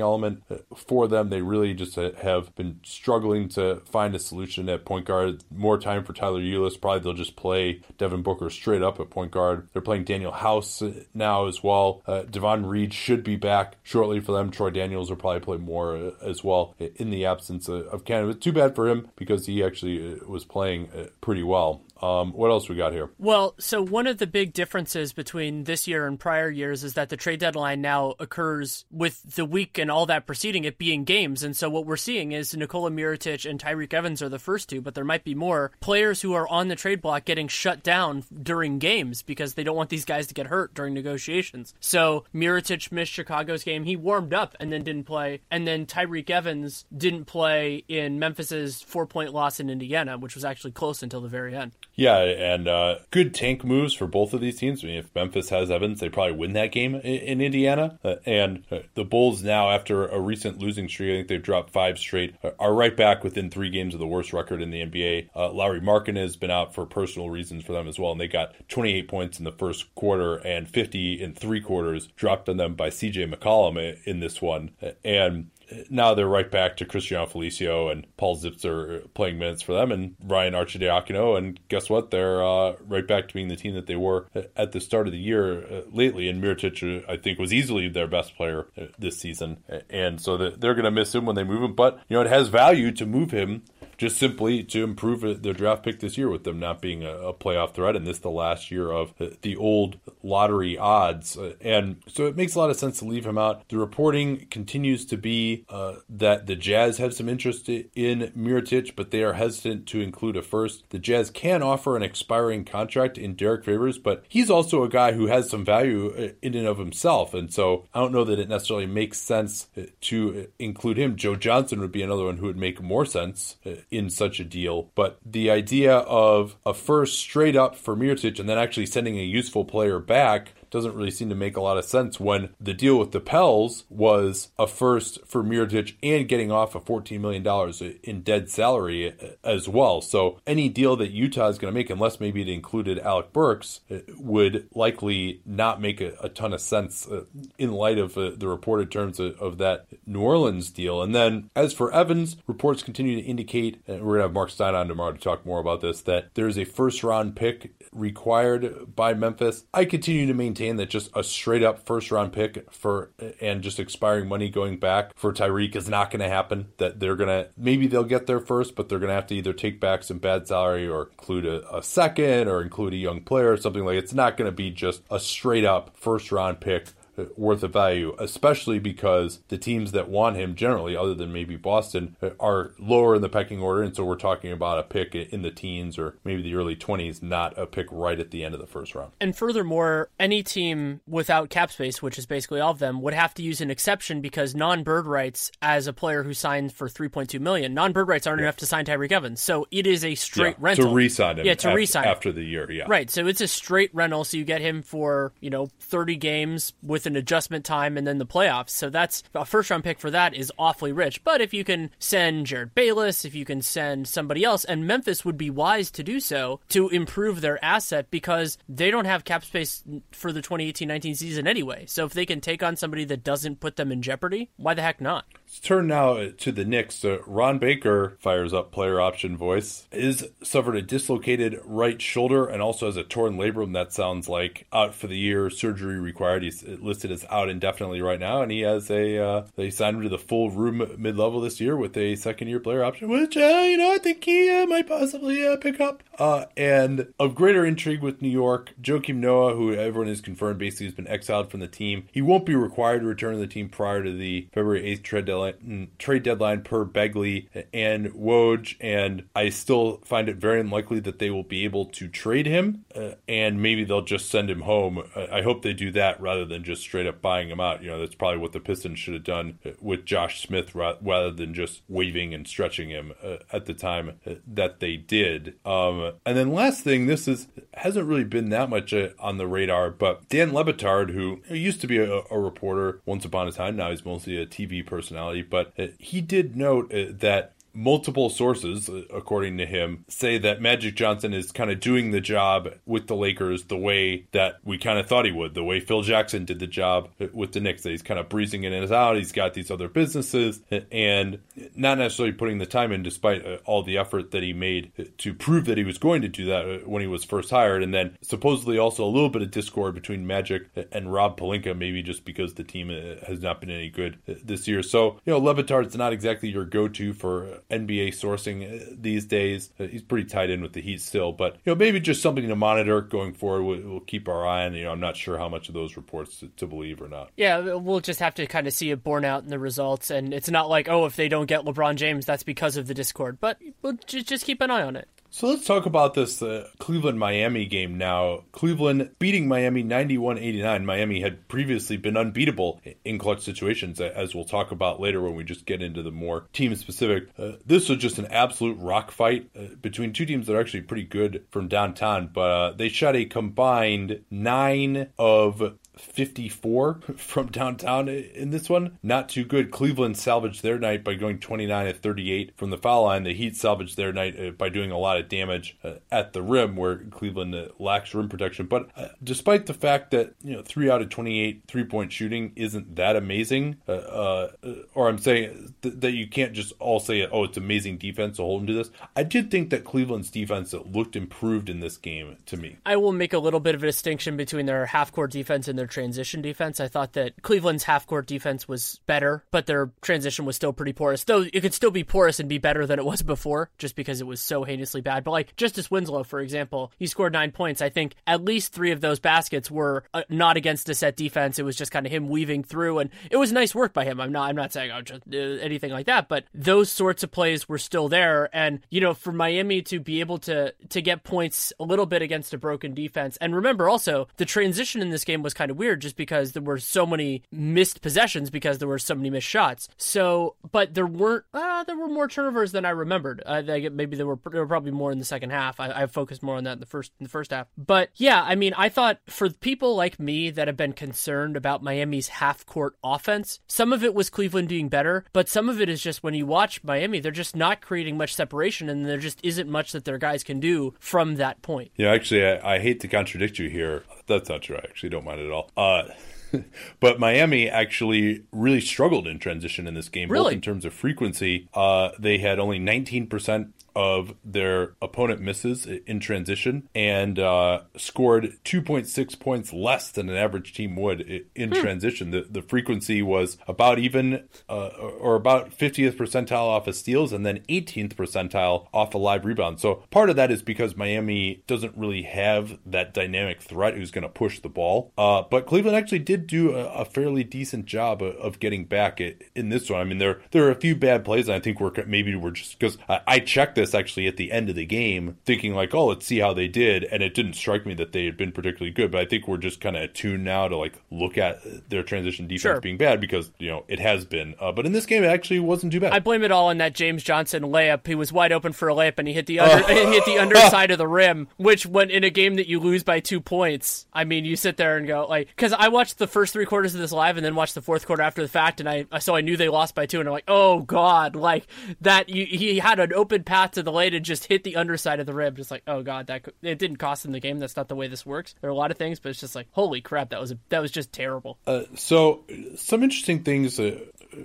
element 0.00 0.42
uh, 0.50 0.56
for 0.74 1.06
them. 1.06 1.28
They 1.28 1.42
really 1.42 1.74
just 1.74 1.96
have 1.96 2.54
been 2.56 2.80
struggling 2.82 3.48
to 3.50 3.82
find 3.84 4.14
a 4.14 4.18
solution 4.18 4.68
at 4.68 4.84
point 4.84 5.04
guard. 5.04 5.44
More 5.50 5.78
time 5.78 6.02
for 6.02 6.12
Tyler 6.12 6.40
Ulis. 6.40 6.80
Probably 6.80 7.00
they'll 7.00 7.12
just 7.12 7.36
play 7.36 7.82
Devin 7.98 8.22
Booker 8.22 8.50
straight 8.50 8.82
up 8.82 8.98
at 8.98 9.10
point 9.10 9.30
guard. 9.30 9.68
They're 9.72 9.82
playing 9.82 10.06
Danuel 10.06 10.34
House 10.34 10.82
now 11.14 11.46
as 11.46 11.62
well. 11.62 12.02
Uh, 12.06 12.22
Davon 12.22 12.66
Reed 12.66 12.94
should 12.94 13.22
be 13.22 13.36
back 13.36 13.76
shortly 13.82 14.20
for 14.20 14.32
them. 14.32 14.50
Troy 14.50 14.70
Daniels 14.70 15.10
will 15.10 15.16
probably 15.16 15.40
play 15.40 15.58
more 15.58 15.96
uh, 15.96 16.10
as 16.22 16.42
well 16.42 16.74
in 16.78 17.10
the 17.10 17.26
absence 17.26 17.68
of 17.68 18.04
Canaan. 18.04 18.38
Too 18.38 18.52
bad 18.52 18.74
for 18.74 18.88
him 18.88 19.08
because 19.16 19.46
he 19.46 19.62
actually 19.62 20.14
uh, 20.14 20.26
was 20.26 20.44
playing 20.44 20.88
uh, 20.96 21.06
pretty 21.20 21.42
well. 21.42 21.82
Um, 22.00 22.32
what 22.32 22.50
else 22.50 22.68
we 22.68 22.76
got 22.76 22.92
here? 22.92 23.10
Well, 23.18 23.54
so 23.58 23.82
one 23.82 24.06
of 24.06 24.18
the 24.18 24.26
big 24.26 24.52
differences 24.52 25.12
between 25.12 25.64
this 25.64 25.88
year 25.88 26.06
and 26.06 26.18
prior 26.18 26.50
years 26.50 26.84
is 26.84 26.94
that 26.94 27.08
the 27.08 27.16
trade 27.16 27.40
deadline 27.40 27.80
now 27.80 28.14
occurs 28.20 28.84
with 28.90 29.34
the 29.34 29.44
week 29.44 29.78
and 29.78 29.90
all 29.90 30.06
that 30.06 30.26
preceding 30.26 30.64
it 30.64 30.78
being 30.78 31.04
games. 31.04 31.42
And 31.42 31.56
so 31.56 31.68
what 31.68 31.86
we're 31.86 31.96
seeing 31.96 32.32
is 32.32 32.56
Nikola 32.56 32.90
Mirotic 32.90 33.48
and 33.48 33.60
Tyreke 33.60 33.94
Evans 33.94 34.22
are 34.22 34.28
the 34.28 34.38
first 34.38 34.68
two, 34.68 34.80
but 34.80 34.94
there 34.94 35.04
might 35.04 35.24
be 35.24 35.34
more 35.34 35.72
players 35.80 36.22
who 36.22 36.34
are 36.34 36.48
on 36.48 36.68
the 36.68 36.76
trade 36.76 37.00
block 37.00 37.24
getting 37.24 37.48
shut 37.48 37.82
down 37.82 38.24
during 38.42 38.78
games 38.78 39.22
because 39.22 39.54
they 39.54 39.64
don't 39.64 39.76
want 39.76 39.90
these 39.90 40.04
guys 40.04 40.26
to 40.28 40.34
get 40.34 40.46
hurt 40.46 40.74
during 40.74 40.94
negotiations. 40.94 41.74
So 41.80 42.24
Mirotic 42.34 42.92
missed 42.92 43.12
Chicago's 43.12 43.64
game. 43.64 43.84
He 43.84 43.96
warmed 43.96 44.34
up 44.34 44.56
and 44.60 44.72
then 44.72 44.84
didn't 44.84 45.04
play. 45.04 45.40
And 45.50 45.66
then 45.66 45.86
Tyreke 45.86 46.30
Evans 46.30 46.84
didn't 46.96 47.24
play 47.24 47.84
in 47.88 48.18
Memphis's 48.18 48.82
four 48.82 49.06
point 49.06 49.32
loss 49.32 49.58
in 49.58 49.68
Indiana, 49.68 50.16
which 50.16 50.34
was 50.34 50.44
actually 50.44 50.72
close 50.72 51.02
until 51.02 51.20
the 51.20 51.28
very 51.28 51.56
end. 51.56 51.72
Yeah, 51.98 52.18
and 52.18 52.68
uh, 52.68 52.98
good 53.10 53.34
tank 53.34 53.64
moves 53.64 53.92
for 53.92 54.06
both 54.06 54.32
of 54.32 54.40
these 54.40 54.56
teams. 54.56 54.84
I 54.84 54.86
mean, 54.86 54.98
if 54.98 55.12
Memphis 55.16 55.50
has 55.50 55.68
Evans, 55.68 55.98
they 55.98 56.08
probably 56.08 56.36
win 56.36 56.52
that 56.52 56.70
game 56.70 56.94
in, 56.94 57.00
in 57.00 57.40
Indiana. 57.40 57.98
Uh, 58.04 58.14
and 58.24 58.62
uh, 58.70 58.78
the 58.94 59.02
Bulls 59.02 59.42
now, 59.42 59.70
after 59.70 60.06
a 60.06 60.20
recent 60.20 60.60
losing 60.60 60.88
streak, 60.88 61.10
I 61.10 61.16
think 61.16 61.28
they've 61.28 61.42
dropped 61.42 61.70
five 61.70 61.98
straight, 61.98 62.36
uh, 62.44 62.52
are 62.60 62.72
right 62.72 62.96
back 62.96 63.24
within 63.24 63.50
three 63.50 63.68
games 63.68 63.94
of 63.94 64.00
the 64.00 64.06
worst 64.06 64.32
record 64.32 64.62
in 64.62 64.70
the 64.70 64.86
NBA. 64.86 65.30
Uh, 65.34 65.50
Lauri 65.50 65.80
Markkanen 65.80 66.18
has 66.18 66.36
been 66.36 66.52
out 66.52 66.72
for 66.72 66.86
personal 66.86 67.30
reasons 67.30 67.64
for 67.64 67.72
them 67.72 67.88
as 67.88 67.98
well, 67.98 68.12
and 68.12 68.20
they 68.20 68.28
got 68.28 68.54
28 68.68 69.08
points 69.08 69.40
in 69.40 69.44
the 69.44 69.50
first 69.50 69.92
quarter 69.96 70.36
and 70.36 70.68
50 70.68 71.20
in 71.20 71.34
three 71.34 71.60
quarters 71.60 72.06
dropped 72.14 72.48
on 72.48 72.58
them 72.58 72.76
by 72.76 72.90
CJ 72.90 73.34
McCollum 73.34 73.98
in 74.04 74.20
this 74.20 74.40
one. 74.40 74.70
And 75.04 75.50
now 75.90 76.14
they're 76.14 76.26
right 76.26 76.50
back 76.50 76.76
to 76.78 76.84
Cristiano 76.84 77.26
Felicio 77.26 77.90
and 77.90 78.06
Paul 78.16 78.36
Zipser 78.36 79.12
playing 79.14 79.38
minutes 79.38 79.62
for 79.62 79.72
them, 79.72 79.92
and 79.92 80.16
Ryan 80.22 80.54
Arcidiacono. 80.54 81.36
And 81.36 81.58
guess 81.68 81.90
what? 81.90 82.10
They're 82.10 82.42
uh, 82.44 82.74
right 82.80 83.06
back 83.06 83.28
to 83.28 83.34
being 83.34 83.48
the 83.48 83.56
team 83.56 83.74
that 83.74 83.86
they 83.86 83.96
were 83.96 84.26
at 84.56 84.72
the 84.72 84.80
start 84.80 85.06
of 85.06 85.12
the 85.12 85.18
year 85.18 85.64
uh, 85.64 85.82
lately. 85.90 86.28
And 86.28 86.42
Mirotic, 86.42 86.82
uh, 86.82 87.10
I 87.10 87.16
think, 87.16 87.38
was 87.38 87.52
easily 87.52 87.88
their 87.88 88.06
best 88.06 88.36
player 88.36 88.68
uh, 88.80 88.86
this 88.98 89.18
season, 89.18 89.58
and 89.90 90.20
so 90.20 90.36
they're 90.36 90.74
going 90.74 90.84
to 90.84 90.90
miss 90.90 91.14
him 91.14 91.26
when 91.26 91.36
they 91.36 91.44
move 91.44 91.62
him. 91.62 91.74
But 91.74 92.00
you 92.08 92.16
know, 92.16 92.22
it 92.22 92.28
has 92.28 92.48
value 92.48 92.92
to 92.92 93.06
move 93.06 93.30
him 93.30 93.62
just 93.98 94.16
simply 94.16 94.62
to 94.62 94.84
improve 94.84 95.42
their 95.42 95.52
draft 95.52 95.82
pick 95.82 96.00
this 96.00 96.16
year 96.16 96.30
with 96.30 96.44
them 96.44 96.58
not 96.58 96.80
being 96.80 97.02
a, 97.04 97.10
a 97.10 97.34
playoff 97.34 97.74
threat 97.74 97.96
and 97.96 98.06
this 98.06 98.20
the 98.20 98.30
last 98.30 98.70
year 98.70 98.90
of 98.90 99.12
the 99.42 99.56
old 99.56 99.98
lottery 100.22 100.78
odds. 100.78 101.36
And 101.60 101.96
so 102.06 102.26
it 102.26 102.36
makes 102.36 102.54
a 102.54 102.60
lot 102.60 102.70
of 102.70 102.76
sense 102.76 103.00
to 103.00 103.04
leave 103.04 103.26
him 103.26 103.36
out. 103.36 103.68
The 103.68 103.76
reporting 103.76 104.46
continues 104.50 105.04
to 105.06 105.16
be 105.16 105.64
uh, 105.68 105.96
that 106.08 106.46
the 106.46 106.54
Jazz 106.54 106.98
have 106.98 107.12
some 107.12 107.28
interest 107.28 107.68
in 107.68 108.32
Mirotic, 108.36 108.94
but 108.94 109.10
they 109.10 109.22
are 109.22 109.32
hesitant 109.32 109.86
to 109.88 110.00
include 110.00 110.36
a 110.36 110.42
first. 110.42 110.84
The 110.90 111.00
Jazz 111.00 111.30
can 111.30 111.62
offer 111.62 111.96
an 111.96 112.02
expiring 112.02 112.64
contract 112.64 113.18
in 113.18 113.34
Derrick 113.34 113.64
Favors, 113.64 113.98
but 113.98 114.24
he's 114.28 114.50
also 114.50 114.84
a 114.84 114.88
guy 114.88 115.12
who 115.12 115.26
has 115.26 115.50
some 115.50 115.64
value 115.64 116.14
uh, 116.16 116.28
in 116.40 116.54
and 116.54 116.68
of 116.68 116.78
himself. 116.78 117.34
And 117.34 117.52
so 117.52 117.86
I 117.92 117.98
don't 117.98 118.12
know 118.12 118.24
that 118.24 118.38
it 118.38 118.48
necessarily 118.48 118.86
makes 118.86 119.18
sense 119.18 119.66
uh, 119.76 119.82
to 120.02 120.48
include 120.60 120.98
him. 120.98 121.16
Joe 121.16 121.34
Johnson 121.34 121.80
would 121.80 121.92
be 121.92 122.02
another 122.02 122.24
one 122.24 122.36
who 122.36 122.46
would 122.46 122.56
make 122.56 122.80
more 122.80 123.04
sense 123.04 123.56
uh, 123.66 123.72
in 123.90 124.10
such 124.10 124.40
a 124.40 124.44
deal. 124.44 124.90
But 124.94 125.18
the 125.24 125.50
idea 125.50 125.96
of 125.96 126.56
a 126.64 126.74
first 126.74 127.18
straight 127.18 127.56
up 127.56 127.76
for 127.76 127.96
Mirotic 127.96 128.38
and 128.38 128.48
then 128.48 128.58
actually 128.58 128.86
sending 128.86 129.18
a 129.18 129.22
useful 129.22 129.64
player 129.64 129.98
back 129.98 130.52
doesn't 130.70 130.94
really 130.94 131.10
seem 131.10 131.28
to 131.28 131.34
make 131.34 131.56
a 131.56 131.60
lot 131.60 131.78
of 131.78 131.84
sense 131.84 132.20
when 132.20 132.50
the 132.60 132.74
deal 132.74 132.98
with 132.98 133.12
the 133.12 133.20
Pels 133.20 133.84
was 133.88 134.48
a 134.58 134.66
first 134.66 135.26
for 135.26 135.42
Mirotic 135.42 135.94
and 136.02 136.28
getting 136.28 136.50
off 136.50 136.74
of 136.74 136.84
$14 136.84 137.20
million 137.20 137.98
in 138.02 138.22
dead 138.22 138.50
salary 138.50 139.14
as 139.44 139.68
well. 139.68 140.00
So 140.00 140.40
any 140.46 140.68
deal 140.68 140.96
that 140.96 141.10
Utah 141.10 141.48
is 141.48 141.58
going 141.58 141.72
to 141.72 141.78
make, 141.78 141.90
unless 141.90 142.20
maybe 142.20 142.42
it 142.42 142.48
included 142.48 142.98
Alec 142.98 143.32
Burks, 143.32 143.80
would 144.16 144.68
likely 144.74 145.40
not 145.44 145.80
make 145.80 146.00
a, 146.00 146.14
a 146.22 146.28
ton 146.28 146.52
of 146.52 146.60
sense 146.60 147.06
uh, 147.06 147.24
in 147.58 147.72
light 147.72 147.98
of 147.98 148.16
uh, 148.16 148.32
the 148.36 148.48
reported 148.48 148.90
terms 148.90 149.18
of, 149.18 149.38
of, 149.40 149.58
that 149.58 149.86
New 150.06 150.20
Orleans 150.20 150.70
deal. 150.70 151.02
And 151.02 151.14
then 151.14 151.50
as 151.56 151.72
for 151.72 151.92
Evans, 151.92 152.36
reports 152.46 152.82
continue 152.82 153.16
to 153.16 153.26
indicate, 153.26 153.82
and 153.86 154.02
we're 154.02 154.14
going 154.14 154.18
to 154.18 154.22
have 154.22 154.32
Mark 154.32 154.50
Stein 154.50 154.74
on 154.74 154.88
tomorrow 154.88 155.12
to 155.12 155.18
talk 155.18 155.44
more 155.44 155.58
about 155.58 155.80
this, 155.80 156.02
that 156.02 156.28
there's 156.34 156.58
a 156.58 156.64
first 156.64 157.02
round 157.02 157.34
pick 157.34 157.72
required 157.92 158.94
by 158.94 159.14
Memphis. 159.14 159.64
I 159.74 159.84
continue 159.84 160.26
to 160.26 160.34
maintain 160.34 160.57
maintain 160.58 160.76
that 160.76 160.90
just 160.90 161.10
a 161.14 161.22
straight 161.22 161.62
up 161.62 161.86
first 161.86 162.10
round 162.10 162.32
pick 162.32 162.70
for 162.72 163.10
and 163.40 163.62
just 163.62 163.78
expiring 163.78 164.28
money 164.28 164.48
going 164.48 164.78
back 164.78 165.12
for 165.16 165.32
Tyreke 165.32 165.76
is 165.76 165.88
not 165.88 166.10
going 166.10 166.20
to 166.20 166.28
happen. 166.28 166.68
That 166.78 167.00
they're 167.00 167.16
going 167.16 167.28
to 167.28 167.48
maybe 167.56 167.86
they'll 167.86 168.04
get 168.04 168.26
there 168.26 168.40
first, 168.40 168.74
but 168.74 168.88
they're 168.88 168.98
going 168.98 169.08
to 169.08 169.14
have 169.14 169.26
to 169.28 169.34
either 169.34 169.52
take 169.52 169.80
back 169.80 170.02
some 170.02 170.18
bad 170.18 170.46
salary 170.48 170.88
or 170.88 171.10
include 171.10 171.46
a, 171.46 171.76
a 171.76 171.82
second 171.82 172.48
or 172.48 172.62
include 172.62 172.92
a 172.94 172.96
young 172.96 173.20
player 173.22 173.52
or 173.52 173.56
something 173.56 173.84
like. 173.84 173.98
It's 173.98 174.14
not 174.14 174.36
going 174.36 174.50
to 174.50 174.56
be 174.56 174.70
just 174.70 175.02
a 175.10 175.20
straight 175.20 175.64
up 175.64 175.96
first 175.96 176.32
round 176.32 176.60
pick 176.60 176.88
worth 177.36 177.62
of 177.62 177.72
value, 177.72 178.14
especially 178.18 178.78
because 178.78 179.40
the 179.48 179.58
teams 179.58 179.92
that 179.92 180.08
want 180.08 180.36
him 180.36 180.54
generally, 180.54 180.96
other 180.96 181.14
than 181.14 181.32
maybe 181.32 181.56
Boston, 181.56 182.16
are 182.40 182.72
lower 182.78 183.16
in 183.16 183.22
the 183.22 183.28
pecking 183.28 183.60
order. 183.60 183.82
And 183.82 183.94
so 183.94 184.04
we're 184.04 184.16
talking 184.16 184.52
about 184.52 184.78
a 184.78 184.82
pick 184.82 185.14
in 185.14 185.42
the 185.42 185.50
teens 185.50 185.98
or 185.98 186.16
maybe 186.24 186.42
the 186.42 186.54
early 186.54 186.76
20s, 186.76 187.22
not 187.22 187.58
a 187.58 187.66
pick 187.66 187.86
right 187.90 188.18
at 188.18 188.30
the 188.30 188.44
end 188.44 188.54
of 188.54 188.60
the 188.60 188.66
first 188.66 188.94
round. 188.94 189.12
And 189.20 189.36
furthermore, 189.36 190.10
any 190.18 190.42
team 190.42 191.00
without 191.06 191.50
cap 191.50 191.70
space, 191.70 192.02
which 192.02 192.18
is 192.18 192.26
basically 192.26 192.60
all 192.60 192.72
of 192.72 192.78
them, 192.78 193.02
would 193.02 193.14
have 193.14 193.34
to 193.34 193.42
use 193.42 193.60
an 193.60 193.70
exception 193.70 194.20
because 194.20 194.54
non 194.54 194.82
bird 194.82 195.06
rights, 195.06 195.50
as 195.62 195.86
a 195.86 195.92
player 195.92 196.22
who 196.22 196.34
signed 196.34 196.72
for 196.72 196.88
3.2 196.88 197.40
million, 197.40 197.74
non 197.74 197.92
bird 197.92 198.08
rights 198.08 198.26
aren't 198.26 198.40
yeah. 198.40 198.46
enough 198.46 198.56
to 198.56 198.66
sign 198.66 198.84
Tyreke 198.84 199.12
Evans. 199.12 199.40
So 199.40 199.66
it 199.70 199.86
is 199.86 200.04
a 200.04 200.14
straight 200.14 200.56
yeah, 200.58 200.64
rental. 200.64 200.88
To 200.90 200.94
re 200.94 201.08
sign 201.08 201.38
him. 201.38 201.46
Yeah, 201.46 201.54
to 201.54 201.74
re 201.74 201.86
sign 201.86 202.04
after 202.04 202.32
the 202.32 202.42
year. 202.42 202.70
Yeah. 202.70 202.84
Right. 202.88 203.10
So 203.10 203.26
it's 203.26 203.40
a 203.40 203.48
straight 203.48 203.94
rental. 203.94 204.24
So 204.24 204.36
you 204.36 204.44
get 204.44 204.60
him 204.60 204.82
for, 204.82 205.32
you 205.40 205.50
know, 205.50 205.68
30 205.80 206.16
games 206.16 206.72
with 206.82 207.06
an 207.08 207.16
adjustment 207.16 207.64
time 207.64 207.96
and 207.96 208.06
then 208.06 208.18
the 208.18 208.26
playoffs. 208.26 208.70
So 208.70 208.88
that's 208.88 209.24
a 209.34 209.44
first 209.44 209.70
round 209.70 209.82
pick 209.82 209.98
for 209.98 210.10
that 210.10 210.34
is 210.34 210.52
awfully 210.58 210.92
rich. 210.92 211.24
But 211.24 211.40
if 211.40 211.52
you 211.52 211.64
can 211.64 211.90
send 211.98 212.46
Jerryd 212.46 212.74
Bayless, 212.74 213.24
if 213.24 213.34
you 213.34 213.44
can 213.44 213.62
send 213.62 214.06
somebody 214.06 214.44
else, 214.44 214.64
and 214.64 214.86
Memphis 214.86 215.24
would 215.24 215.36
be 215.36 215.50
wise 215.50 215.90
to 215.92 216.04
do 216.04 216.20
so 216.20 216.60
to 216.68 216.88
improve 216.90 217.40
their 217.40 217.62
asset 217.64 218.10
because 218.10 218.58
they 218.68 218.90
don't 218.90 219.06
have 219.06 219.24
cap 219.24 219.44
space 219.44 219.82
for 220.12 220.32
the 220.32 220.42
2018-19 220.42 221.16
season 221.16 221.46
anyway. 221.48 221.84
So 221.86 222.04
if 222.04 222.12
they 222.12 222.26
can 222.26 222.40
take 222.40 222.62
on 222.62 222.76
somebody 222.76 223.04
that 223.06 223.24
doesn't 223.24 223.60
put 223.60 223.76
them 223.76 223.90
in 223.90 224.02
jeopardy, 224.02 224.50
why 224.56 224.74
the 224.74 224.82
heck 224.82 225.00
not? 225.00 225.24
Let's 225.48 225.60
turn 225.60 225.86
now 225.86 226.28
to 226.28 226.52
the 226.52 226.66
Knicks. 226.66 227.02
Uh, 227.02 227.20
Ron 227.26 227.58
Baker 227.58 228.18
fires 228.20 228.52
up 228.52 228.70
player 228.70 229.00
option 229.00 229.34
voice. 229.34 229.86
Is 229.90 230.28
suffered 230.42 230.76
a 230.76 230.82
dislocated 230.82 231.58
right 231.64 232.02
shoulder 232.02 232.44
and 232.44 232.60
also 232.60 232.84
has 232.84 232.98
a 232.98 233.02
torn 233.02 233.38
labrum. 233.38 233.72
That 233.72 233.94
sounds 233.94 234.28
like 234.28 234.66
out 234.74 234.94
for 234.94 235.06
the 235.06 235.16
year, 235.16 235.48
surgery 235.48 235.98
required. 235.98 236.42
He's 236.42 236.62
listed 236.64 237.10
as 237.10 237.24
out 237.30 237.48
indefinitely 237.48 238.02
right 238.02 238.20
now, 238.20 238.42
and 238.42 238.52
he 238.52 238.60
has 238.60 238.90
a 238.90 239.16
uh, 239.16 239.46
they 239.56 239.70
signed 239.70 239.96
him 239.96 240.02
to 240.02 240.10
the 240.10 240.18
full 240.18 240.50
room 240.50 240.86
mid 240.98 241.16
level 241.16 241.40
this 241.40 241.62
year 241.62 241.78
with 241.78 241.96
a 241.96 242.14
second 242.16 242.48
year 242.48 242.60
player 242.60 242.84
option, 242.84 243.08
which 243.08 243.34
uh, 243.34 243.40
you 243.40 243.78
know 243.78 243.94
I 243.94 243.96
think 243.96 244.22
he 244.24 244.50
uh, 244.50 244.66
might 244.66 244.86
possibly 244.86 245.46
uh, 245.46 245.56
pick 245.56 245.80
up. 245.80 246.02
Uh, 246.18 246.44
and 246.56 247.14
of 247.18 247.34
greater 247.34 247.64
intrigue 247.64 248.02
with 248.02 248.20
New 248.20 248.28
York, 248.28 248.74
Joakim 248.82 249.16
Noah, 249.16 249.54
who 249.54 249.72
everyone 249.72 250.08
has 250.08 250.20
confirmed 250.20 250.58
basically 250.58 250.86
has 250.86 250.94
been 250.94 251.08
exiled 251.08 251.50
from 251.50 251.60
the 251.60 251.68
team. 251.68 252.06
He 252.12 252.20
won't 252.20 252.44
be 252.44 252.56
required 252.56 253.00
to 253.00 253.06
return 253.06 253.34
to 253.34 253.40
the 253.40 253.46
team 253.46 253.68
prior 253.68 254.02
to 254.02 254.12
the 254.12 254.48
February 254.52 254.82
8th 254.82 255.04
trade 255.04 255.24
deadline, 255.26 255.37
mm, 255.38 255.88
trade 255.98 256.22
deadline 256.22 256.62
per 256.62 256.84
Begley 256.84 257.48
and 257.72 258.12
Woj. 258.12 258.76
And 258.80 259.24
I 259.34 259.48
still 259.48 260.00
find 260.04 260.28
it 260.28 260.36
very 260.36 260.60
unlikely 260.60 261.00
that 261.00 261.18
they 261.18 261.30
will 261.30 261.42
be 261.42 261.64
able 261.64 261.86
to 261.86 262.08
trade 262.08 262.46
him. 262.46 262.84
Uh, 262.94 263.12
and 263.26 263.62
maybe 263.62 263.84
they'll 263.84 264.02
just 264.02 264.30
send 264.30 264.50
him 264.50 264.62
home. 264.62 265.02
I 265.16 265.42
hope 265.42 265.62
they 265.62 265.72
do 265.72 265.90
that 265.92 266.20
rather 266.20 266.44
than 266.44 266.64
just 266.64 266.82
straight 266.82 267.06
up 267.06 267.22
buying 267.22 267.48
him 267.48 267.60
out. 267.60 267.82
You 267.82 267.90
know, 267.90 268.00
that's 268.00 268.14
probably 268.14 268.38
what 268.38 268.52
the 268.52 268.60
Pistons 268.60 268.98
should 268.98 269.14
have 269.14 269.24
done 269.24 269.58
with 269.80 270.04
Josh 270.04 270.42
Smith 270.42 270.74
rather 270.74 271.30
than 271.30 271.54
just 271.54 271.82
waving 271.88 272.34
and 272.34 272.46
stretching 272.46 272.90
him 272.90 273.12
uh, 273.22 273.36
at 273.52 273.66
the 273.66 273.74
time 273.74 274.18
uh, 274.26 274.34
that 274.46 274.80
they 274.80 274.96
did. 274.96 275.54
Um, 275.64 276.12
and 276.24 276.36
then 276.36 276.52
last 276.52 276.82
thing, 276.82 277.06
this 277.06 277.28
is 277.28 277.48
hasn't 277.74 278.06
really 278.06 278.24
been 278.24 278.50
that 278.50 278.70
much 278.70 278.92
uh, 278.92 279.08
on 279.18 279.36
the 279.36 279.46
radar, 279.46 279.90
but 279.90 280.28
Dan 280.28 280.52
Le 280.52 280.64
Batard, 280.64 281.10
who 281.10 281.40
used 281.48 281.80
to 281.80 281.86
be 281.86 281.98
a, 281.98 282.22
a, 282.30 282.38
reporter 282.38 283.00
once 283.06 283.24
upon 283.24 283.46
a 283.46 283.52
time, 283.52 283.76
now 283.76 283.90
he's 283.90 284.04
mostly 284.04 284.36
a 284.36 284.46
TV 284.46 284.84
personality, 284.84 285.27
but 285.50 285.72
uh, 285.78 285.88
he 285.98 286.20
did 286.20 286.56
note 286.56 286.92
uh, 286.92 287.06
that 287.10 287.54
multiple 287.78 288.28
sources, 288.28 288.90
according 289.14 289.56
to 289.58 289.64
him, 289.64 290.04
say 290.08 290.36
that 290.36 290.60
Magic 290.60 290.96
Johnson 290.96 291.32
is 291.32 291.52
kind 291.52 291.70
of 291.70 291.78
doing 291.78 292.10
the 292.10 292.20
job 292.20 292.68
with 292.86 293.06
the 293.06 293.14
Lakers 293.14 293.64
the 293.64 293.76
way 293.76 294.26
that 294.32 294.56
we 294.64 294.78
kind 294.78 294.98
of 294.98 295.06
thought 295.06 295.24
he 295.24 295.30
would, 295.30 295.54
the 295.54 295.62
way 295.62 295.78
Phil 295.78 296.02
Jackson 296.02 296.44
did 296.44 296.58
the 296.58 296.66
job 296.66 297.08
with 297.32 297.52
the 297.52 297.60
Knicks. 297.60 297.82
That 297.82 297.90
he's 297.90 298.02
kind 298.02 298.18
of 298.18 298.28
breezing 298.28 298.64
in 298.64 298.72
and 298.72 298.90
out. 298.92 299.16
He's 299.16 299.30
got 299.30 299.54
these 299.54 299.70
other 299.70 299.88
businesses 299.88 300.60
and 300.90 301.38
not 301.76 301.98
necessarily 301.98 302.32
putting 302.32 302.58
the 302.58 302.66
time 302.66 302.90
in, 302.90 303.04
despite 303.04 303.46
uh, 303.46 303.58
all 303.64 303.84
the 303.84 303.98
effort 303.98 304.32
that 304.32 304.42
he 304.42 304.52
made 304.52 304.90
to 305.18 305.32
prove 305.32 305.66
that 305.66 305.78
he 305.78 305.84
was 305.84 305.98
going 305.98 306.22
to 306.22 306.28
do 306.28 306.46
that 306.46 306.68
uh, 306.68 306.78
when 306.78 307.00
he 307.00 307.08
was 307.08 307.22
first 307.22 307.50
hired. 307.50 307.84
And 307.84 307.94
then 307.94 308.18
supposedly 308.22 308.78
also 308.78 309.04
a 309.04 309.06
little 309.06 309.30
bit 309.30 309.42
of 309.42 309.52
discord 309.52 309.94
between 309.94 310.26
Magic 310.26 310.68
and 310.90 311.12
Rob 311.12 311.38
Pelinka, 311.38 311.78
maybe 311.78 312.02
just 312.02 312.24
because 312.24 312.54
the 312.54 312.64
team 312.64 312.90
uh, 312.90 313.24
has 313.24 313.40
not 313.40 313.60
been 313.60 313.70
any 313.70 313.88
good 313.88 314.18
this 314.26 314.66
year. 314.66 314.82
So, 314.82 315.20
you 315.24 315.32
know, 315.32 315.38
Le 315.38 315.54
Batard's 315.54 315.96
not 315.96 316.12
exactly 316.12 316.48
your 316.48 316.64
go 316.64 316.88
to 316.88 317.12
for 317.12 317.60
NBA 317.70 318.08
sourcing 318.08 318.64
uh, 318.64 318.94
these 318.98 319.26
days. 319.26 319.70
Uh, 319.78 319.84
he's 319.84 320.02
pretty 320.02 320.26
tied 320.26 320.48
in 320.48 320.62
with 320.62 320.72
the 320.72 320.80
Heat 320.80 321.02
still, 321.02 321.32
but 321.32 321.54
you 321.64 321.72
know 321.72 321.74
maybe 321.74 322.00
just 322.00 322.22
something 322.22 322.48
to 322.48 322.56
monitor 322.56 323.02
going 323.02 323.34
forward. 323.34 323.62
We'll, 323.64 323.90
we'll 323.90 324.00
keep 324.00 324.26
our 324.26 324.46
eye 324.46 324.64
on. 324.64 324.74
You 324.74 324.84
know, 324.84 324.92
I'm 324.92 325.00
not 325.00 325.16
sure 325.16 325.36
how 325.36 325.48
much 325.48 325.68
of 325.68 325.74
those 325.74 325.96
reports 325.96 326.40
to, 326.40 326.48
to, 326.48 326.66
believe 326.66 327.02
or 327.02 327.08
not. 327.08 327.30
Yeah, 327.36 327.74
we'll 327.74 328.00
just 328.00 328.20
have 328.20 328.34
to 328.36 328.46
kind 328.46 328.66
of 328.66 328.72
see 328.72 328.90
it 328.90 329.02
borne 329.02 329.24
out 329.24 329.42
in 329.42 329.50
the 329.50 329.58
results, 329.58 330.10
and 330.10 330.32
it's 330.32 330.48
not 330.48 330.70
like 330.70 330.88
oh, 330.88 331.04
if 331.04 331.16
they 331.16 331.28
don't 331.28 331.46
get 331.46 331.64
LeBron 331.64 331.96
James, 331.96 332.24
that's 332.24 332.42
because 332.42 332.76
of 332.78 332.86
the 332.86 332.94
Discord. 332.94 333.38
But 333.38 333.58
we'll 333.82 333.98
just 334.06 334.26
just 334.26 334.44
keep 334.46 334.62
an 334.62 334.70
eye 334.70 334.82
on 334.82 334.96
it. 334.96 335.08
So 335.30 335.46
let's 335.46 335.66
talk 335.66 335.84
about 335.84 336.14
this 336.14 336.40
uh, 336.40 336.68
Cleveland 336.78 337.18
Miami 337.18 337.66
game 337.66 337.98
now. 337.98 338.44
Cleveland 338.52 339.10
beating 339.18 339.46
Miami 339.46 339.82
91 339.82 340.38
89. 340.38 340.86
Miami 340.86 341.20
had 341.20 341.46
previously 341.48 341.98
been 341.98 342.16
unbeatable 342.16 342.80
in 343.04 343.18
clutch 343.18 343.42
situations, 343.42 344.00
as 344.00 344.34
we'll 344.34 344.46
talk 344.46 344.70
about 344.70 345.00
later 345.00 345.20
when 345.20 345.34
we 345.34 345.44
just 345.44 345.66
get 345.66 345.82
into 345.82 346.02
the 346.02 346.10
more 346.10 346.46
team 346.54 346.74
specific. 346.76 347.28
Uh, 347.38 347.52
this 347.66 347.90
was 347.90 347.98
just 347.98 348.18
an 348.18 348.26
absolute 348.26 348.78
rock 348.78 349.10
fight 349.10 349.50
uh, 349.56 349.74
between 349.82 350.14
two 350.14 350.24
teams 350.24 350.46
that 350.46 350.56
are 350.56 350.60
actually 350.60 350.80
pretty 350.80 351.04
good 351.04 351.44
from 351.50 351.68
downtown, 351.68 352.30
but 352.32 352.50
uh, 352.50 352.72
they 352.72 352.88
shot 352.88 353.14
a 353.14 353.26
combined 353.26 354.24
nine 354.30 355.08
of 355.18 355.78
54 356.00 357.00
from 357.16 357.48
downtown 357.48 358.08
in 358.08 358.50
this 358.50 358.68
one. 358.68 358.98
Not 359.02 359.28
too 359.28 359.44
good. 359.44 359.70
Cleveland 359.70 360.16
salvaged 360.16 360.62
their 360.62 360.78
night 360.78 361.04
by 361.04 361.14
going 361.14 361.38
29 361.38 361.86
at 361.86 362.02
38 362.02 362.52
from 362.56 362.70
the 362.70 362.78
foul 362.78 363.04
line. 363.04 363.24
The 363.24 363.34
Heat 363.34 363.56
salvaged 363.56 363.96
their 363.96 364.12
night 364.12 364.38
uh, 364.38 364.50
by 364.50 364.68
doing 364.68 364.90
a 364.90 364.98
lot 364.98 365.18
of 365.18 365.28
damage 365.28 365.76
uh, 365.82 365.94
at 366.10 366.32
the 366.32 366.42
rim 366.42 366.76
where 366.76 366.96
Cleveland 366.96 367.54
uh, 367.54 367.68
lacks 367.78 368.14
rim 368.14 368.28
protection. 368.28 368.66
But 368.66 368.90
despite 369.22 369.66
the 369.66 369.74
fact 369.74 370.10
that, 370.12 370.34
you 370.42 370.54
know, 370.54 370.62
3 370.62 370.90
out 370.90 371.02
of 371.02 371.08
28 371.08 371.62
three-point 371.66 372.12
shooting 372.12 372.52
isn't 372.56 372.96
that 372.96 373.16
amazing, 373.16 373.76
uh, 373.88 373.92
uh, 373.92 374.48
or 374.94 375.08
I'm 375.08 375.18
saying 375.18 375.74
th- 375.82 375.96
that 375.98 376.12
you 376.12 376.28
can't 376.28 376.52
just 376.52 376.72
all 376.78 377.00
say, 377.00 377.26
oh, 377.26 377.44
it's 377.44 377.56
amazing 377.56 377.98
defense 377.98 378.36
to 378.36 378.42
hold 378.42 378.62
them 378.62 378.66
to 378.68 378.74
this. 378.74 378.90
I 379.16 379.22
did 379.22 379.50
think 379.50 379.70
that 379.70 379.84
Cleveland's 379.84 380.30
defense 380.30 380.72
looked 380.72 381.16
improved 381.16 381.68
in 381.68 381.80
this 381.80 381.96
game 381.96 382.36
to 382.46 382.56
me. 382.56 382.78
I 382.86 382.96
will 382.96 383.12
make 383.12 383.32
a 383.32 383.38
little 383.38 383.60
bit 383.60 383.74
of 383.74 383.82
a 383.82 383.86
distinction 383.86 384.36
between 384.36 384.66
their 384.66 384.86
half-court 384.86 385.30
defense 385.30 385.68
and 385.68 385.78
their 385.78 385.86
transition 385.88 386.42
defense. 386.42 386.80
I 386.80 386.88
thought 386.88 387.14
that 387.14 387.42
Cleveland's 387.42 387.84
half 387.84 388.06
court 388.06 388.26
defense 388.26 388.68
was 388.68 389.00
better, 389.06 389.44
but 389.50 389.66
their 389.66 389.90
transition 390.00 390.44
was 390.44 390.56
still 390.56 390.72
pretty 390.72 390.92
porous. 390.92 391.24
Though 391.24 391.42
it 391.42 391.60
could 391.60 391.74
still 391.74 391.90
be 391.90 392.04
porous 392.04 392.40
and 392.40 392.48
be 392.48 392.58
better 392.58 392.86
than 392.86 392.98
it 392.98 393.04
was 393.04 393.22
before, 393.22 393.70
just 393.78 393.96
because 393.96 394.20
it 394.20 394.26
was 394.26 394.40
so 394.40 394.64
heinously 394.64 395.00
bad. 395.00 395.24
But 395.24 395.32
like 395.32 395.56
Justice 395.56 395.90
Winslow, 395.90 396.24
for 396.24 396.40
example, 396.40 396.92
he 396.98 397.06
scored 397.06 397.32
nine 397.32 397.52
points. 397.52 397.82
I 397.82 397.88
think 397.88 398.14
at 398.26 398.44
least 398.44 398.72
three 398.72 398.92
of 398.92 399.00
those 399.00 399.20
baskets 399.20 399.70
were 399.70 400.04
uh, 400.14 400.22
not 400.28 400.56
against 400.56 400.88
a 400.88 400.94
set 400.94 401.16
defense. 401.16 401.58
It 401.58 401.64
was 401.64 401.76
just 401.76 401.92
kind 401.92 402.06
of 402.06 402.12
him 402.12 402.28
weaving 402.28 402.64
through, 402.64 402.98
and 402.98 403.10
it 403.30 403.36
was 403.36 403.52
nice 403.52 403.74
work 403.74 403.92
by 403.92 404.04
him. 404.04 404.20
I'm 404.20 404.32
not 404.32 404.48
I'm 404.48 404.56
not 404.56 404.72
saying 404.72 404.90
oh, 404.92 405.02
just 405.02 405.22
uh, 405.32 405.36
anything 405.36 405.90
like 405.90 406.06
that, 406.06 406.28
but 406.28 406.44
those 406.54 406.92
sorts 406.92 407.22
of 407.22 407.30
plays 407.30 407.68
were 407.68 407.78
still 407.78 408.08
there. 408.08 408.48
And 408.52 408.80
you 408.90 409.00
know, 409.00 409.14
for 409.14 409.32
Miami 409.32 409.82
to 409.82 410.00
be 410.00 410.20
able 410.20 410.38
to 410.38 410.74
to 410.90 411.02
get 411.02 411.24
points 411.24 411.72
a 411.80 411.84
little 411.84 412.06
bit 412.06 412.22
against 412.22 412.54
a 412.54 412.58
broken 412.58 412.94
defense, 412.94 413.36
and 413.40 413.54
remember 413.54 413.88
also 413.88 414.28
the 414.36 414.44
transition 414.44 415.00
in 415.00 415.10
this 415.10 415.24
game 415.24 415.42
was 415.42 415.54
kind 415.54 415.70
of 415.70 415.76
weird, 415.78 416.00
just 416.00 416.16
because 416.16 416.52
there 416.52 416.62
were 416.62 416.78
so 416.78 417.06
many 417.06 417.42
missed 417.50 418.02
possessions 418.02 418.50
because 418.50 418.78
there 418.78 418.88
were 418.88 418.98
so 418.98 419.14
many 419.14 419.30
missed 419.30 419.46
shots. 419.46 419.88
So, 419.96 420.56
but 420.70 420.94
there 420.94 421.06
weren't 421.06 421.44
uh, 421.54 421.84
there 421.84 421.96
were 421.96 422.08
more 422.08 422.28
turnovers 422.28 422.72
than 422.72 422.84
I 422.84 422.90
remembered. 422.90 423.42
Uh, 423.46 423.62
maybe 423.92 424.16
there 424.16 424.26
were 424.26 424.38
there 424.50 424.60
were 424.60 424.66
probably 424.66 424.90
more 424.90 425.12
in 425.12 425.18
the 425.18 425.24
second 425.24 425.50
half. 425.50 425.80
I, 425.80 426.02
I 426.02 426.06
focused 426.06 426.42
more 426.42 426.56
on 426.56 426.64
that 426.64 426.74
in 426.74 426.80
the 426.80 426.86
first 426.86 427.12
in 427.18 427.24
the 427.24 427.30
first 427.30 427.50
half. 427.50 427.68
But 427.76 428.10
yeah, 428.16 428.42
I 428.42 428.54
mean, 428.54 428.74
I 428.76 428.88
thought 428.88 429.20
for 429.26 429.48
people 429.50 429.94
like 429.94 430.18
me 430.18 430.50
that 430.50 430.68
have 430.68 430.76
been 430.76 430.92
concerned 430.92 431.56
about 431.56 431.82
Miami's 431.82 432.28
half 432.28 432.66
court 432.66 432.96
offense, 433.02 433.60
some 433.66 433.92
of 433.92 434.04
it 434.04 434.14
was 434.14 434.30
Cleveland 434.30 434.68
doing 434.68 434.88
better, 434.88 435.24
but 435.32 435.48
some 435.48 435.68
of 435.68 435.80
it 435.80 435.88
is 435.88 436.02
just 436.02 436.22
when 436.22 436.34
you 436.34 436.46
watch 436.46 436.82
Miami, 436.82 437.20
they're 437.20 437.32
just 437.32 437.56
not 437.56 437.80
creating 437.80 438.16
much 438.16 438.34
separation, 438.34 438.88
and 438.88 439.06
there 439.06 439.18
just 439.18 439.40
isn't 439.42 439.68
much 439.68 439.92
that 439.92 440.04
their 440.04 440.18
guys 440.18 440.42
can 440.42 440.60
do 440.60 440.94
from 440.98 441.36
that 441.36 441.62
point. 441.62 441.90
Yeah, 441.96 442.10
actually, 442.12 442.44
I, 442.44 442.74
I 442.74 442.78
hate 442.78 443.00
to 443.00 443.08
contradict 443.08 443.58
you 443.58 443.68
here. 443.68 444.02
That's 444.28 444.48
not 444.48 444.62
true. 444.62 444.76
I 444.76 444.84
actually 444.84 445.08
don't 445.08 445.24
mind 445.24 445.40
it 445.40 445.46
at 445.46 445.52
all. 445.52 445.70
Uh, 445.76 446.04
but 447.00 447.18
Miami 447.18 447.68
actually 447.68 448.44
really 448.52 448.80
struggled 448.80 449.26
in 449.26 449.38
transition 449.38 449.86
in 449.86 449.94
this 449.94 450.08
game, 450.08 450.30
really? 450.30 450.44
both 450.44 450.52
in 450.52 450.60
terms 450.60 450.84
of 450.84 450.94
frequency. 450.94 451.68
Uh, 451.74 452.10
they 452.18 452.38
had 452.38 452.58
only 452.58 452.78
19% 452.78 453.70
of 453.94 454.34
their 454.44 454.94
opponent 455.02 455.40
misses 455.40 455.86
in 455.86 456.20
transition 456.20 456.88
and 456.94 457.38
uh, 457.38 457.82
scored 457.96 458.54
2.6 458.64 459.38
points 459.38 459.72
less 459.72 460.10
than 460.10 460.28
an 460.28 460.36
average 460.36 460.72
team 460.72 460.96
would 460.96 461.44
in 461.54 461.70
hmm. 461.70 461.80
transition. 461.80 462.30
The, 462.30 462.46
the 462.48 462.62
frequency 462.62 463.22
was 463.22 463.58
about 463.66 463.98
even 463.98 464.44
uh, 464.68 464.88
or 464.88 465.34
about 465.34 465.70
50th 465.70 466.16
percentile 466.16 466.68
off 466.68 466.86
of 466.86 466.94
steals 466.94 467.32
and 467.32 467.44
then 467.44 467.60
18th 467.68 468.14
percentile 468.14 468.86
off 468.92 469.14
a 469.14 469.18
of 469.18 469.22
live 469.22 469.44
rebound. 469.44 469.80
So 469.80 470.02
part 470.10 470.30
of 470.30 470.36
that 470.36 470.50
is 470.50 470.62
because 470.62 470.96
Miami 470.96 471.62
doesn't 471.66 471.96
really 471.96 472.22
have 472.22 472.78
that 472.86 473.12
dynamic 473.12 473.60
threat 473.60 473.94
who's 473.94 474.10
going 474.10 474.22
to 474.22 474.28
push 474.28 474.60
the 474.60 474.68
ball. 474.68 475.12
Uh, 475.18 475.42
but 475.50 475.66
Cleveland 475.66 475.96
actually 475.96 476.20
did 476.20 476.46
do 476.46 476.74
a, 476.74 476.86
a 476.86 477.04
fairly 477.04 477.44
decent 477.44 477.86
job 477.86 478.22
of, 478.22 478.34
of, 478.36 478.58
getting 478.58 478.84
back 478.84 479.20
in 479.20 479.68
this 479.68 479.90
one. 479.90 480.00
I 480.00 480.04
mean, 480.04 480.18
there 480.18 480.40
there 480.50 480.64
are 480.64 480.70
a 480.70 480.74
few 480.80 480.96
bad 480.96 481.24
plays, 481.24 481.48
and 481.48 481.54
I 481.54 481.60
think 481.60 481.80
we're 481.80 481.92
maybe 482.06 482.34
we're 482.34 482.50
just 482.50 482.78
because 482.78 482.98
I, 483.08 483.20
I 483.26 483.38
checked 483.40 483.77
this 483.78 483.94
actually 483.94 484.26
at 484.26 484.36
the 484.36 484.52
end 484.52 484.68
of 484.68 484.74
the 484.74 484.84
game, 484.84 485.38
thinking 485.44 485.74
like, 485.74 485.94
oh, 485.94 486.06
let's 486.06 486.26
see 486.26 486.38
how 486.38 486.52
they 486.52 486.68
did, 486.68 487.04
and 487.04 487.22
it 487.22 487.34
didn't 487.34 487.54
strike 487.54 487.86
me 487.86 487.94
that 487.94 488.12
they 488.12 488.24
had 488.24 488.36
been 488.36 488.52
particularly 488.52 488.90
good. 488.90 489.10
But 489.10 489.20
I 489.20 489.24
think 489.24 489.48
we're 489.48 489.58
just 489.58 489.80
kind 489.80 489.96
of 489.96 490.02
attuned 490.02 490.44
now 490.44 490.68
to 490.68 490.76
like 490.76 490.94
look 491.10 491.38
at 491.38 491.88
their 491.88 492.02
transition 492.02 492.46
defense 492.46 492.62
sure. 492.62 492.80
being 492.80 492.98
bad 492.98 493.20
because 493.20 493.50
you 493.58 493.68
know 493.68 493.84
it 493.88 494.00
has 494.00 494.24
been. 494.24 494.54
Uh, 494.60 494.72
but 494.72 494.86
in 494.86 494.92
this 494.92 495.06
game, 495.06 495.24
it 495.24 495.28
actually 495.28 495.60
wasn't 495.60 495.92
too 495.92 496.00
bad. 496.00 496.12
I 496.12 496.18
blame 496.18 496.42
it 496.42 496.52
all 496.52 496.68
on 496.68 496.78
that 496.78 496.94
James 496.94 497.22
Johnson 497.22 497.62
layup. 497.62 498.06
He 498.06 498.14
was 498.14 498.32
wide 498.32 498.52
open 498.52 498.72
for 498.72 498.88
a 498.88 498.94
layup, 498.94 499.18
and 499.18 499.28
he 499.28 499.34
hit 499.34 499.46
the 499.46 499.60
under, 499.60 499.84
oh. 499.84 499.88
he 499.94 500.04
hit 500.14 500.24
the 500.24 500.38
underside 500.38 500.90
of 500.90 500.98
the 500.98 501.08
rim. 501.08 501.48
Which, 501.56 501.86
when 501.86 502.10
in 502.10 502.24
a 502.24 502.30
game 502.30 502.56
that 502.56 502.68
you 502.68 502.80
lose 502.80 503.04
by 503.04 503.20
two 503.20 503.40
points, 503.40 504.06
I 504.12 504.24
mean, 504.24 504.44
you 504.44 504.56
sit 504.56 504.76
there 504.76 504.96
and 504.96 505.06
go 505.06 505.26
like, 505.28 505.48
because 505.48 505.72
I 505.72 505.88
watched 505.88 506.18
the 506.18 506.26
first 506.26 506.52
three 506.52 506.66
quarters 506.66 506.94
of 506.94 507.00
this 507.00 507.12
live 507.12 507.36
and 507.36 507.44
then 507.44 507.54
watched 507.54 507.74
the 507.74 507.82
fourth 507.82 508.06
quarter 508.06 508.22
after 508.22 508.42
the 508.42 508.48
fact, 508.48 508.80
and 508.80 508.88
I 508.88 509.06
so 509.20 509.34
I 509.34 509.40
knew 509.40 509.56
they 509.56 509.68
lost 509.68 509.94
by 509.94 510.06
two, 510.06 510.20
and 510.20 510.28
I'm 510.28 510.32
like, 510.32 510.44
oh 510.48 510.80
god, 510.80 511.36
like 511.36 511.66
that. 512.00 512.28
You, 512.28 512.44
he 512.44 512.78
had 512.78 513.00
an 513.00 513.12
open 513.12 513.44
to 513.74 513.82
the 513.82 513.92
lane 513.92 514.14
and 514.14 514.24
just 514.24 514.46
hit 514.46 514.64
the 514.64 514.76
underside 514.76 515.20
of 515.20 515.26
the 515.26 515.34
rib, 515.34 515.56
just 515.56 515.70
like, 515.70 515.82
oh 515.86 516.02
god, 516.02 516.26
that 516.28 516.48
it 516.62 516.78
didn't 516.78 516.96
cost 516.96 517.24
him 517.24 517.32
the 517.32 517.40
game. 517.40 517.58
That's 517.58 517.76
not 517.76 517.88
the 517.88 517.96
way 517.96 518.08
this 518.08 518.26
works. 518.26 518.54
There 518.60 518.68
are 518.68 518.72
a 518.72 518.76
lot 518.76 518.90
of 518.90 518.98
things, 518.98 519.20
but 519.20 519.30
it's 519.30 519.40
just 519.40 519.54
like, 519.54 519.68
holy 519.72 520.00
crap, 520.00 520.30
that 520.30 520.40
was 520.40 520.52
a, 520.52 520.58
that 520.68 520.80
was 520.80 520.90
just 520.90 521.12
terrible. 521.12 521.58
Uh, 521.66 521.82
so 521.94 522.44
some 522.76 523.02
interesting 523.02 523.42
things. 523.42 523.78
Uh, 523.78 523.98